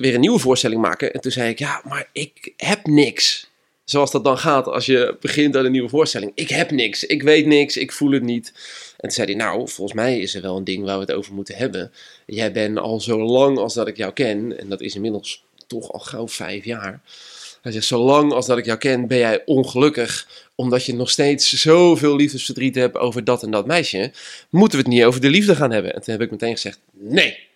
weer 0.00 0.14
een 0.14 0.20
nieuwe 0.20 0.38
voorstelling 0.38 0.80
maken. 0.80 1.12
En 1.12 1.20
toen 1.20 1.32
zei 1.32 1.48
ik, 1.50 1.58
ja, 1.58 1.80
maar 1.88 2.08
ik 2.12 2.52
heb 2.56 2.86
niks. 2.86 3.50
Zoals 3.92 4.10
dat 4.10 4.24
dan 4.24 4.38
gaat 4.38 4.66
als 4.66 4.86
je 4.86 5.16
begint 5.20 5.56
aan 5.56 5.64
een 5.64 5.72
nieuwe 5.72 5.88
voorstelling. 5.88 6.32
Ik 6.34 6.48
heb 6.48 6.70
niks, 6.70 7.04
ik 7.04 7.22
weet 7.22 7.46
niks, 7.46 7.76
ik 7.76 7.92
voel 7.92 8.10
het 8.12 8.22
niet. 8.22 8.52
En 8.90 9.00
toen 9.00 9.10
zei 9.10 9.26
hij, 9.26 9.36
nou, 9.36 9.68
volgens 9.68 9.92
mij 9.92 10.18
is 10.18 10.34
er 10.34 10.42
wel 10.42 10.56
een 10.56 10.64
ding 10.64 10.84
waar 10.84 10.94
we 10.94 11.00
het 11.00 11.12
over 11.12 11.34
moeten 11.34 11.56
hebben. 11.56 11.92
Jij 12.26 12.52
bent 12.52 12.78
al 12.78 13.00
zo 13.00 13.18
lang 13.18 13.58
als 13.58 13.74
dat 13.74 13.88
ik 13.88 13.96
jou 13.96 14.12
ken, 14.12 14.58
en 14.58 14.68
dat 14.68 14.80
is 14.80 14.94
inmiddels 14.94 15.44
toch 15.66 15.92
al 15.92 15.98
gauw 15.98 16.28
vijf 16.28 16.64
jaar. 16.64 17.00
Hij 17.62 17.72
zegt, 17.72 17.86
zolang 17.86 18.32
als 18.32 18.46
dat 18.46 18.58
ik 18.58 18.64
jou 18.64 18.78
ken, 18.78 19.06
ben 19.06 19.18
jij 19.18 19.42
ongelukkig. 19.44 20.28
Omdat 20.54 20.84
je 20.84 20.94
nog 20.94 21.10
steeds 21.10 21.52
zoveel 21.52 22.16
liefdesverdriet 22.16 22.74
hebt 22.74 22.96
over 22.96 23.24
dat 23.24 23.42
en 23.42 23.50
dat 23.50 23.66
meisje. 23.66 24.12
Moeten 24.50 24.78
we 24.78 24.84
het 24.84 24.94
niet 24.94 25.04
over 25.04 25.20
de 25.20 25.30
liefde 25.30 25.56
gaan 25.56 25.70
hebben? 25.70 25.94
En 25.94 26.02
toen 26.02 26.12
heb 26.12 26.22
ik 26.22 26.30
meteen 26.30 26.52
gezegd, 26.52 26.78
nee. 26.92 27.50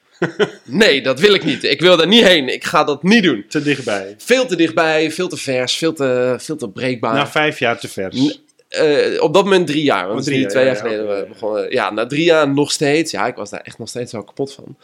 Nee, 0.64 1.02
dat 1.02 1.20
wil 1.20 1.34
ik 1.34 1.44
niet. 1.44 1.64
Ik 1.64 1.80
wil 1.80 1.96
daar 1.96 2.06
niet 2.06 2.24
heen. 2.26 2.48
Ik 2.48 2.64
ga 2.64 2.84
dat 2.84 3.02
niet 3.02 3.22
doen. 3.22 3.44
te 3.48 3.62
dichtbij. 3.62 4.14
Veel 4.18 4.46
te 4.46 4.56
dichtbij, 4.56 5.10
veel 5.10 5.28
te 5.28 5.36
vers, 5.36 5.76
veel 5.76 5.92
te, 5.92 6.34
veel 6.38 6.56
te 6.56 6.68
breekbaar. 6.68 7.14
Na 7.14 7.26
vijf 7.28 7.58
jaar 7.58 7.78
te 7.78 7.88
vers. 7.88 8.16
N- 8.20 8.44
Eh, 8.68 9.22
op 9.22 9.34
dat 9.34 9.44
moment 9.44 9.66
drie 9.66 9.82
jaar. 9.82 10.06
Want 10.06 10.18
Oh, 10.20 10.24
drie 10.26 10.46
twee 10.46 10.64
ja, 10.64 10.72
jaar 10.72 10.76
ja, 10.84 10.90
geleden 10.96 11.16
ja. 11.18 11.26
begonnen. 11.26 11.70
Ja, 11.70 11.90
na 11.90 12.06
drie 12.06 12.24
jaar 12.24 12.48
nog 12.54 12.72
steeds. 12.72 13.10
Ja, 13.10 13.26
ik 13.26 13.34
was 13.36 13.50
daar 13.50 13.60
echt 13.60 13.78
nog 13.78 13.88
steeds 13.88 14.12
wel 14.12 14.24
kapot 14.24 14.52
van. 14.52 14.76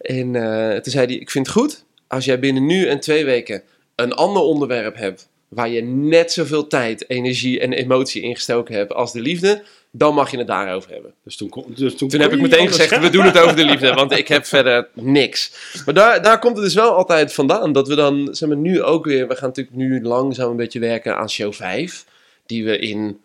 En 0.00 0.36
eh, 0.36 0.76
toen 0.80 0.92
zei 0.92 1.06
hij, 1.06 1.14
ik 1.14 1.30
vind 1.30 1.46
het 1.46 1.56
goed 1.56 1.84
als 2.08 2.24
jij 2.24 2.38
binnen 2.38 2.66
nu 2.66 2.86
en 2.86 3.00
twee 3.00 3.24
weken 3.24 3.62
een 3.94 4.12
ander 4.12 4.42
onderwerp 4.42 4.96
hebt 4.96 5.28
waar 5.48 5.68
je 5.68 5.82
net 5.82 6.32
zoveel 6.32 6.66
tijd, 6.66 7.04
energie 7.10 7.60
en 7.60 7.72
emotie 7.72 8.22
in 8.22 8.34
gestoken 8.34 8.74
hebt 8.74 8.92
als 8.92 9.12
de 9.12 9.20
liefde, 9.20 9.62
dan 9.92 10.14
mag 10.14 10.30
je 10.30 10.38
het 10.38 10.46
daarover 10.46 10.90
hebben. 10.92 11.14
Dus 11.24 11.36
toen, 11.36 11.48
kon- 11.48 11.72
dus 11.74 11.94
toen, 11.96 12.10
heb 12.20 12.32
ik 12.32 12.40
meteen 12.40 12.68
gezegd, 12.68 12.98
we 13.00 13.10
doen 13.10 13.24
het 13.24 13.38
over 13.38 13.56
de 13.56 13.64
liefde, 13.70 13.92
want 13.92 14.12
ik 14.12 14.28
heb 14.28 14.44
verder 14.46 14.88
niks. 14.94 15.52
Maar 15.84 15.94
daar, 15.94 16.22
daar 16.22 16.38
komt 16.38 16.56
het 16.56 16.64
dus 16.64 16.74
wel 16.74 16.94
altijd 16.94 17.32
vandaan, 17.32 17.72
dat 17.72 17.88
we 17.88 17.94
dan, 17.94 18.28
zeg 18.30 18.48
maar, 18.48 18.58
nu 18.58 18.82
ook 18.82 19.04
weer, 19.04 19.28
we 19.28 19.36
gaan 19.36 19.48
natuurlijk 19.48 19.76
nu 19.76 20.02
langzaam 20.02 20.50
een 20.50 20.56
beetje 20.56 20.80
werken 20.80 21.16
aan 21.16 21.30
show 21.30 21.52
5, 21.52 22.04
die 22.46 22.64
we 22.64 22.78
in, 22.78 23.20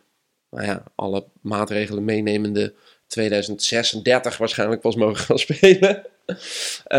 nou 0.50 0.66
ja, 0.66 0.84
alle 0.96 1.24
maatregelen 1.42 2.04
meenemende 2.06 2.74
2036 3.08 4.38
waarschijnlijk 4.38 4.82
pas 4.82 4.96
mogen 4.96 5.18
gaan 5.24 5.40
spelen. 5.48 6.06
Eh, 6.26 6.98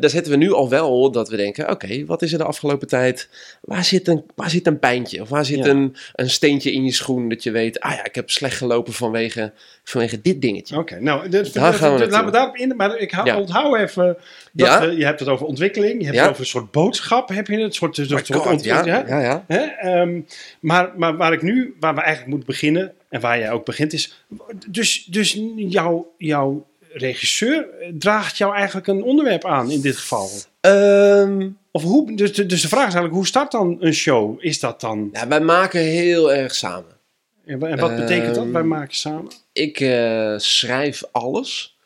daar 0.00 0.10
zetten 0.10 0.32
we 0.32 0.38
nu 0.38 0.52
al 0.52 0.68
wel 0.68 1.10
dat 1.10 1.28
we 1.28 1.36
denken, 1.36 1.70
oké, 1.70 2.04
wat 2.04 2.22
is 2.22 2.32
er 2.32 2.38
de 2.38 2.44
afgelopen 2.44 2.88
tijd, 2.88 3.28
waar 3.60 3.84
zit 3.84 4.08
een, 4.08 4.24
waar 4.34 4.50
zit 4.50 4.66
een 4.66 4.78
pijntje, 4.78 5.20
of 5.22 5.28
waar 5.28 5.44
zit 5.44 5.64
Ja. 5.64 5.70
een, 5.70 5.96
een 6.14 6.30
steentje 6.30 6.72
in 6.72 6.84
je 6.84 6.92
schoen, 6.92 7.28
dat 7.28 7.42
je 7.42 7.50
weet, 7.50 7.80
ah 7.80 7.92
ja, 7.92 8.04
ik 8.04 8.14
heb 8.14 8.30
slecht 8.30 8.56
gelopen 8.56 8.92
vanwege, 8.92 9.52
vanwege 9.84 10.20
dit 10.20 10.42
dingetje. 10.42 10.76
Oké, 10.78 11.00
nou, 11.00 11.28
dus, 11.28 11.52
Daar 11.52 11.74
gaan 11.74 11.96
we 11.96 12.08
laten 12.08 12.24
we 12.26 12.32
daarop 12.32 12.56
in. 12.56 12.76
Maar 12.76 12.96
ik 12.98 13.10
hou, 13.10 13.26
Ja. 13.26 13.38
onthoud 13.38 13.76
even. 13.76 14.16
Dat, 14.52 14.66
Ja? 14.66 14.86
eh, 14.86 14.98
je 14.98 15.04
hebt 15.04 15.20
het 15.20 15.28
over 15.28 15.46
ontwikkeling. 15.46 15.98
Je 16.00 16.04
hebt 16.06 16.18
het 16.18 16.28
over 16.28 16.40
een 16.40 16.46
soort 16.46 16.70
boodschap. 16.70 17.28
Heb 17.28 17.46
je 17.46 17.58
het? 17.58 17.74
soort, 17.74 17.98
een 17.98 18.06
My 18.10 18.20
soort 18.24 18.38
God, 18.46 18.64
ja, 18.64 18.84
ja, 18.84 19.20
ja. 19.20 19.44
Hè? 19.48 19.60
Ehm, 19.60 20.20
maar, 20.60 20.92
maar 20.96 21.16
waar 21.16 21.32
ik 21.32 21.42
nu, 21.42 21.74
waar 21.80 21.94
we 21.94 22.00
eigenlijk 22.00 22.30
moeten 22.30 22.48
beginnen, 22.48 22.92
en 23.08 23.20
waar 23.20 23.38
jij 23.38 23.50
ook 23.50 23.64
begint, 23.64 23.92
is. 23.92 24.24
Dus, 24.68 25.04
dus 25.04 25.38
jouw, 25.56 26.12
jouw 26.18 26.66
regisseur 26.92 27.66
draagt 27.98 28.36
jou 28.38 28.54
eigenlijk 28.54 28.86
een 28.86 29.02
onderwerp 29.02 29.44
aan 29.44 29.70
in 29.70 29.80
dit 29.80 29.96
geval. 29.96 30.30
Ehm, 30.60 31.48
Of 31.72 31.82
hoe, 31.82 32.16
dus, 32.16 32.32
de- 32.34 32.46
dus 32.46 32.62
de 32.62 32.68
vraag 32.68 32.78
is 32.86 32.94
eigenlijk, 32.94 33.14
hoe 33.14 33.26
start 33.26 33.50
dan 33.50 33.76
een 33.80 33.94
show? 33.94 34.36
Is 34.44 34.60
dat 34.60 34.80
dan. 34.80 35.08
ja, 35.12 35.28
wij 35.28 35.40
maken 35.40 35.80
heel 35.80 36.32
erg 36.32 36.54
samen. 36.54 36.98
En 37.44 37.58
wat 37.58 37.96
betekent 37.96 38.34
dat? 38.34 38.44
Ehm, 38.44 38.52
Wij 38.52 38.62
maken 38.62 38.96
samen. 38.96 39.32
Ik 39.52 39.80
eh, 39.80 40.34
schrijf 40.38 41.02
alles. 41.12 41.76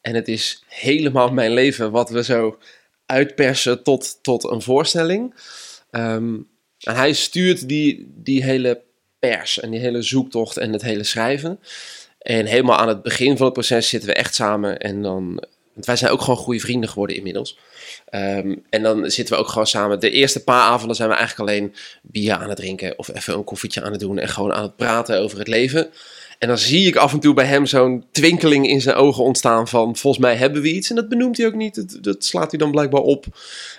En 0.00 0.14
het 0.14 0.28
is 0.28 0.62
helemaal 0.66 1.32
mijn 1.32 1.50
leven 1.52 1.90
wat 1.90 2.10
we 2.10 2.22
zo 2.24 2.58
uitpersen 3.06 3.82
tot, 3.82 4.18
tot 4.22 4.44
een 4.44 4.62
voorstelling. 4.62 5.34
Ehm, 5.90 6.34
en 6.80 6.94
hij 6.96 7.12
stuurt 7.12 7.68
die, 7.68 8.12
die 8.16 8.44
hele 8.44 8.80
pers 9.18 9.60
en 9.60 9.70
die 9.70 9.80
hele 9.80 10.02
zoektocht 10.02 10.56
en 10.56 10.72
het 10.72 10.82
hele 10.82 11.04
schrijven. 11.04 11.60
En 12.18 12.46
helemaal 12.46 12.76
aan 12.76 12.88
het 12.88 13.02
begin 13.02 13.36
van 13.36 13.44
het 13.44 13.54
proces 13.54 13.88
zitten 13.88 14.08
we 14.08 14.14
echt 14.14 14.34
samen. 14.34 14.78
En 14.78 15.02
dan, 15.02 15.44
want 15.72 15.86
wij 15.86 15.96
zijn 15.96 16.12
ook 16.12 16.20
gewoon 16.20 16.36
goede 16.36 16.60
vrienden 16.60 16.88
geworden 16.88 17.16
inmiddels. 17.16 17.58
Ehm, 18.08 18.56
en 18.70 18.82
dan 18.82 19.10
zitten 19.10 19.34
we 19.34 19.40
ook 19.40 19.48
gewoon 19.48 19.66
samen. 19.66 20.00
De 20.00 20.10
eerste 20.10 20.44
paar 20.44 20.62
avonden 20.62 20.96
zijn 20.96 21.08
we 21.08 21.14
eigenlijk 21.14 21.50
alleen 21.50 21.74
bier 22.02 22.34
aan 22.34 22.48
het 22.48 22.56
drinken. 22.56 22.98
Of 22.98 23.14
even 23.14 23.34
een 23.34 23.44
koffietje 23.44 23.82
aan 23.82 23.92
het 23.92 24.00
doen. 24.00 24.18
En 24.18 24.28
gewoon 24.28 24.52
aan 24.52 24.62
het 24.62 24.76
praten 24.76 25.20
over 25.20 25.38
het 25.38 25.48
leven. 25.48 25.90
En 26.38 26.48
dan 26.48 26.58
zie 26.58 26.86
ik 26.86 26.96
af 26.96 27.12
en 27.12 27.20
toe 27.20 27.34
bij 27.34 27.44
hem 27.44 27.66
zo'n 27.66 28.04
twinkeling 28.10 28.68
in 28.68 28.80
zijn 28.80 28.96
ogen 28.96 29.24
ontstaan 29.24 29.68
van 29.68 29.96
volgens 29.96 30.22
mij 30.22 30.36
hebben 30.36 30.62
we 30.62 30.72
iets. 30.72 30.90
En 30.90 30.96
dat 30.96 31.08
benoemt 31.08 31.36
hij 31.36 31.46
ook 31.46 31.54
niet. 31.54 31.74
Dat, 31.74 31.98
dat 32.04 32.24
slaat 32.24 32.50
hij 32.50 32.58
dan 32.58 32.70
blijkbaar 32.70 33.00
op. 33.00 33.26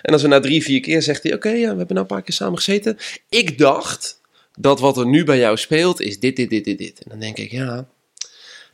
En 0.02 0.12
als 0.12 0.22
we 0.22 0.28
na 0.28 0.40
drie, 0.40 0.62
vier 0.62 0.80
keer 0.80 1.02
zegt 1.02 1.22
hij, 1.22 1.34
oké, 1.34 1.48
ja, 1.48 1.70
we 1.70 1.78
hebben 1.78 1.86
nou 1.86 2.00
een 2.00 2.06
paar 2.06 2.22
keer 2.22 2.34
samen 2.34 2.56
gezeten. 2.56 2.96
Ik 3.28 3.58
dacht 3.58 4.20
dat 4.58 4.80
wat 4.80 4.96
er 4.96 5.06
nu 5.06 5.24
bij 5.24 5.38
jou 5.38 5.56
speelt 5.56 6.00
is 6.00 6.20
dit, 6.20 6.36
dit, 6.36 6.50
dit, 6.50 6.64
dit, 6.64 6.78
dit. 6.78 7.02
En 7.02 7.10
dan 7.10 7.18
denk 7.18 7.36
ik, 7.36 7.50
ja, 7.50 7.86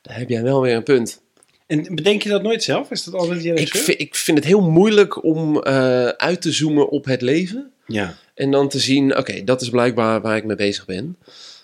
daar 0.06 0.18
heb 0.18 0.28
jij 0.28 0.42
wel 0.42 0.60
weer 0.60 0.74
een 0.74 0.82
punt. 0.82 1.20
En 1.66 1.94
bedenk 1.94 2.22
je 2.22 2.28
dat 2.28 2.42
nooit 2.42 2.62
zelf? 2.62 2.90
Is 2.90 3.04
dat 3.04 3.14
altijd 3.14 3.42
je 3.42 3.54
Ik 3.54 3.76
vind, 3.76 4.00
ik 4.00 4.14
vind 4.14 4.38
het 4.38 4.46
heel 4.46 4.70
moeilijk 4.70 5.24
om 5.24 5.62
eh, 5.62 6.06
uit 6.06 6.42
te 6.42 6.52
zoomen 6.52 6.88
op 6.88 7.04
het 7.04 7.22
leven. 7.22 7.72
Ja. 7.86 8.14
En 8.34 8.50
dan 8.50 8.68
te 8.68 8.78
zien, 8.78 9.16
oké, 9.16 9.44
dat 9.44 9.62
is 9.62 9.70
blijkbaar 9.70 10.20
waar 10.20 10.36
ik 10.36 10.44
mee 10.44 10.56
bezig 10.56 10.86
ben. 10.86 11.16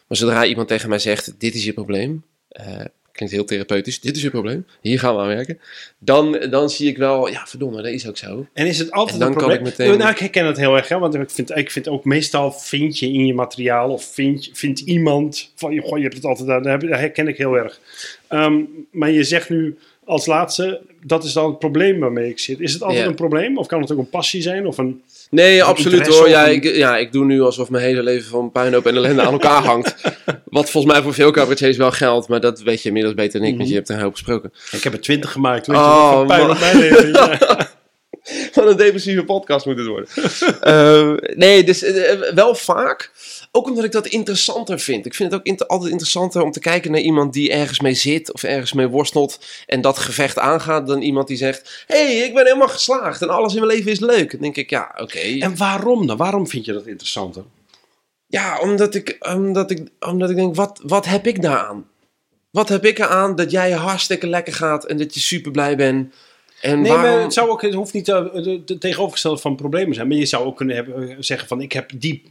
Maar 0.07 0.17
zodra 0.17 0.45
iemand 0.45 0.69
tegen 0.69 0.89
mij 0.89 0.99
zegt, 0.99 1.35
dit 1.39 1.55
is 1.55 1.65
je 1.65 1.73
probleem. 1.73 2.25
eh, 2.49 2.85
klinkt 3.13 3.35
heel 3.35 3.45
therapeutisch, 3.45 4.01
dit 4.01 4.17
is 4.17 4.23
je 4.23 4.31
probleem. 4.31 4.67
Hier 4.81 4.99
gaan 4.99 5.15
we 5.15 5.21
aan 5.21 5.27
werken. 5.27 5.59
Dan, 5.99 6.33
dan 6.51 6.71
zie 6.71 6.89
ik 6.89 6.97
wel, 6.97 7.29
ja 7.29 7.47
verdomme, 7.47 7.77
dat 7.83 7.93
is 7.93 8.09
ook 8.09 8.17
zo. 8.17 8.47
En 8.53 8.67
is 8.67 8.79
het 8.79 8.91
altijd 8.91 9.19
dan 9.19 9.29
een 9.29 9.35
kan 9.35 9.43
probleem? 9.47 9.67
ik 9.67 9.79
meteen- 9.79 9.99
Nou, 9.99 10.11
ik 10.11 10.19
herken 10.19 10.47
het 10.47 10.57
heel 10.57 10.77
erg, 10.77 10.89
hè, 10.89 10.99
want 10.99 11.15
ik 11.15 11.31
vind, 11.31 11.57
ik 11.57 11.71
vind 11.71 11.89
ook 11.89 12.05
meestal 12.05 12.53
vind 12.53 12.99
je 12.99 13.07
in 13.07 13.27
je 13.27 13.35
materiaal 13.35 13.91
of 13.93 14.05
vind, 14.05 14.51
vindt 14.53 14.81
iemand 14.81 15.53
van, 15.57 15.79
goh, 15.81 15.97
je 15.97 16.03
hebt 16.03 16.15
het 16.17 16.25
altijd 16.25 16.49
aan, 16.49 16.63
dat 16.63 16.81
dat 16.81 16.91
herken 16.91 17.29
ik 17.29 17.37
heel 17.37 17.55
erg. 17.55 17.81
Ehm, 18.29 18.61
maar 18.91 19.11
je 19.11 19.25
zegt 19.25 19.49
nu 19.51 19.79
als 20.05 20.27
laatste, 20.27 20.81
dat 21.05 21.25
is 21.25 21.33
dan 21.33 21.47
het 21.51 21.59
probleem 21.59 21.99
waarmee 22.01 22.29
ik 22.31 22.39
zit. 22.39 22.61
Is 22.61 22.73
het 22.73 22.83
altijd 22.83 23.03
Ja. 23.03 23.09
een 23.09 23.15
probleem 23.15 23.59
of 23.59 23.67
kan 23.67 23.81
het 23.81 23.93
ook 23.93 23.99
een 23.99 24.09
passie 24.09 24.43
zijn 24.43 24.67
of 24.67 24.79
een... 24.79 25.03
Nee, 25.33 25.65
absoluut 25.65 26.07
hoor. 26.07 26.29
Ja 26.29 26.47
ik, 26.47 26.65
ja, 26.65 26.97
ik 26.97 27.13
doe 27.13 27.25
nu 27.25 27.41
alsof 27.43 27.71
mijn 27.71 27.85
hele 27.85 28.03
leven 28.03 28.31
van 28.31 28.51
puinhoop 28.51 28.87
en 28.87 28.97
ellende 28.97 29.23
aan 29.23 29.33
elkaar 29.33 29.63
hangt. 29.63 29.95
Wat 30.45 30.71
volgens 30.71 30.93
mij 30.93 31.03
voor 31.03 31.15
veel 31.15 31.31
cabaretiers 31.31 31.77
wel 31.77 31.91
geldt, 31.91 32.29
maar 32.29 32.41
dat 32.41 32.61
weet 32.61 32.83
je 32.83 32.89
inmiddels 32.89 33.15
beter 33.15 33.41
dan 33.41 33.49
ik, 33.49 33.57
want 33.57 33.69
je 33.69 33.75
hebt 33.75 33.89
er 33.89 34.01
hoop 34.01 34.13
gesproken. 34.13 34.53
Ik 34.71 34.83
heb 34.83 34.93
er 34.93 35.01
twintig 35.01 35.33
gemaakt, 35.33 35.67
weet 35.67 35.77
je, 35.77 35.83
Oh, 35.83 36.13
voor 36.13 36.27
pijn 36.27 36.51
op 36.51 36.59
mijn 36.59 36.79
leven. 36.79 37.13
Ja. 37.13 37.39
Wat 38.55 38.67
een 38.67 38.77
depressieve 38.77 39.25
podcast 39.25 39.67
moet 39.67 39.79
het 39.79 39.87
worden. 39.87 40.09
Eh, 40.61 41.13
nee, 41.37 41.65
dus 41.65 41.83
eh, 41.83 42.33
wel 42.35 42.55
vaak. 42.55 43.11
Ook 43.55 43.67
omdat 43.67 43.85
ik 43.85 43.93
dat 43.93 44.07
interessanter 44.07 44.79
vind. 44.81 45.07
Ik 45.07 45.15
vind 45.15 45.31
het 45.31 45.41
ook 45.41 45.47
inter- 45.47 45.67
altijd 45.67 45.91
interessanter 45.91 46.43
om 46.43 46.51
te 46.51 46.61
kijken 46.61 46.91
naar 46.91 47.01
iemand 47.01 47.33
die 47.33 47.53
ergens 47.53 47.81
mee 47.81 47.95
zit 47.95 48.33
of 48.33 48.43
ergens 48.43 48.73
mee 48.73 48.87
worstelt 48.87 49.39
en 49.67 49.81
dat 49.81 49.99
gevecht 49.99 50.39
aangaat, 50.39 50.87
dan 50.87 51.03
iemand 51.03 51.29
die 51.29 51.37
zegt: 51.37 51.85
Hé, 51.87 51.97
hey, 51.97 52.27
ik 52.27 52.35
ben 52.35 52.45
helemaal 52.45 52.69
geslaagd 52.69 53.23
en 53.23 53.29
alles 53.29 53.55
in 53.55 53.61
mijn 53.61 53.73
leven 53.77 53.91
is 53.91 54.01
leuk. 54.01 54.31
Dan 54.31 54.41
denk 54.41 54.57
ik: 54.57 54.71
Ja, 54.71 54.95
oké. 54.97 55.19
En 55.19 55.57
waarom 55.57 56.07
dan? 56.07 56.17
Waarom 56.17 56.49
vind 56.49 56.65
je 56.65 56.73
dat 56.73 56.87
interessanter? 56.87 57.45
Ja, 58.27 58.61
omdat 58.61 58.95
ik, 58.95 59.17
omdat 59.21 59.71
ik, 59.71 59.89
omdat 60.01 60.31
ik 60.31 60.37
denk: 60.37 60.55
wat, 60.55 60.81
wat 60.83 61.07
heb 61.07 61.27
ik 61.27 61.43
daaraan? 61.43 61.87
Wat 62.51 62.69
heb 62.69 62.85
ik 62.85 62.99
eraan 62.99 63.37
dat 63.37 63.51
jij 63.51 63.71
hartstikke 63.71 64.27
lekker 64.27 64.53
gaat 64.53 64.85
en 64.85 64.97
dat 64.97 65.15
je 65.15 65.21
super 65.21 65.51
blij 65.51 65.77
bent? 65.77 66.15
En 66.61 66.81
Nee, 66.81 66.93
waarom... 66.93 67.11
maar 67.11 67.23
het, 67.23 67.33
zou 67.33 67.51
ook, 67.51 67.63
het 67.63 67.75
hoeft 67.75 67.93
niet 67.93 68.09
uh, 68.09 68.35
de 68.65 68.79
tegenovergestelde 68.79 69.41
van 69.41 69.57
problemen 69.57 69.95
zijn. 69.95 70.09
Maar 70.09 70.17
je 70.17 70.27
zou 70.27 70.45
ook 70.45 70.57
kunnen 70.57 70.77
hebben, 70.77 71.09
eh, 71.09 71.17
zeggen 71.19 71.49
van 71.49 71.61
ik 71.61 71.73
heb, 71.73 71.91
die, 71.95 72.23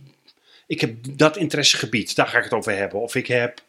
ik 0.71 0.81
heb 0.81 0.93
dat 1.15 1.37
interessegebied, 1.37 2.15
daar 2.15 2.27
ga 2.27 2.37
ik 2.37 2.43
het 2.43 2.53
over 2.53 2.75
hebben. 2.75 2.99
Of 3.01 3.15
ik 3.15 3.27
heb... 3.27 3.61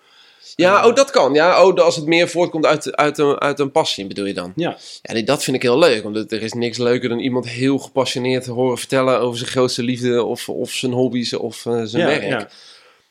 Ja, 0.57 0.87
oh, 0.87 0.95
dat 0.95 1.11
kan. 1.11 1.35
Ja, 1.35 1.65
oh, 1.67 1.75
als 1.77 1.97
het 1.97 2.07
meer 2.07 2.29
voortkomt 2.29 2.67
uit, 2.67 2.97
uit, 2.97 3.19
een, 3.19 3.41
uit 3.41 3.59
een 3.59 3.71
passie, 3.71 4.07
bedoel 4.07 4.25
je 4.27 4.35
dan? 4.35 4.53
Ja, 4.57 4.77
Ja, 5.03 5.23
dat 5.23 5.45
vind 5.45 5.57
ik 5.57 5.63
heel 5.63 5.79
leuk. 5.79 6.05
Omdat 6.05 6.33
er 6.33 6.43
is 6.43 6.53
niks 6.53 6.79
leuker 6.79 7.09
dan 7.09 7.19
iemand 7.19 7.49
heel 7.49 7.79
gepassioneerd 7.79 8.45
te 8.45 8.51
horen 8.53 8.79
vertellen 8.79 9.21
over 9.21 9.39
zijn 9.39 9.51
grootste 9.51 9.83
liefde 9.83 10.23
of, 10.25 10.49
of 10.49 10.71
zijn 10.71 10.93
hobby's 10.93 11.33
of 11.33 11.67
eh, 11.67 11.81
zijn 11.85 12.03
ja, 12.03 12.09
werk. 12.09 12.23
ja. 12.23 12.49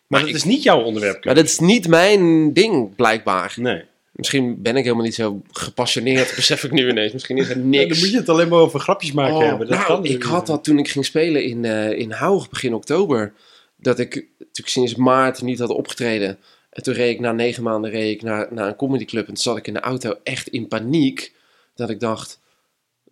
Maar, 0.07 0.19
dat 0.19 0.29
ik- 0.29 0.35
is 0.35 0.43
niet 0.43 0.63
jouw 0.63 0.81
onderwerp. 0.81 1.25
Maar 1.25 1.35
dat 1.35 1.45
is 1.45 1.59
niet 1.59 1.87
mijn 1.87 2.53
ding, 2.53 2.95
blijkbaar. 2.95 3.53
Nee. 3.55 3.83
Misschien 4.11 4.61
ben 4.61 4.75
ik 4.75 4.83
helemaal 4.83 5.05
niet 5.05 5.15
zo 5.15 5.41
gepassioneerd, 5.51 6.35
besef 6.35 6.63
ik 6.63 6.71
nu 6.71 6.89
ineens. 6.89 7.13
Misschien 7.13 7.37
is 7.37 7.47
het 7.47 7.57
Ja, 7.57 7.63
niks. 7.63 7.87
dan 7.89 7.99
moet 7.99 8.11
je 8.11 8.17
het 8.17 8.29
alleen 8.29 8.47
maar 8.47 8.59
over 8.59 8.79
grapjes 8.79 9.11
maken 9.11 9.35
Oh, 9.35 9.41
hebben. 9.41 9.67
Dat 9.67 9.75
nou, 9.75 9.85
kan 9.85 9.95
ik 9.97 10.01
natuurlijk 10.03 10.29
had 10.29 10.47
dat 10.47 10.63
toen 10.63 10.77
ik 10.79 10.89
ging 10.89 11.05
spelen 11.05 11.43
in, 11.43 11.65
eh 11.65 11.91
in 11.99 12.11
Haug 12.11 12.49
begin 12.49 12.73
oktober. 12.73 13.33
Dat 13.81 13.99
ik 13.99 14.15
natuurlijk 14.39 14.67
sinds 14.67 14.95
maart 14.95 15.41
niet 15.41 15.59
had 15.59 15.69
opgetreden. 15.69 16.37
En 16.69 16.83
toen 16.83 16.93
reed 16.93 17.13
ik 17.13 17.19
na 17.19 17.31
negen 17.31 17.63
maanden 17.63 17.91
reed 17.91 18.15
ik 18.15 18.21
naar, 18.21 18.47
naar 18.49 18.67
een 18.67 18.75
comedyclub. 18.75 19.27
En 19.27 19.33
toen 19.33 19.43
zat 19.43 19.57
ik 19.57 19.67
in 19.67 19.73
de 19.73 19.79
auto 19.79 20.15
echt 20.23 20.47
in 20.47 20.67
paniek. 20.67 21.33
Dat 21.75 21.89
ik 21.89 21.99
dacht, 21.99 22.39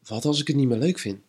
wat 0.08 0.26
als 0.26 0.42
ik 0.42 0.48
het 0.48 0.56
niet 0.56 0.68
meer 0.68 0.78
leuk 0.78 1.00
vind? 1.00 1.20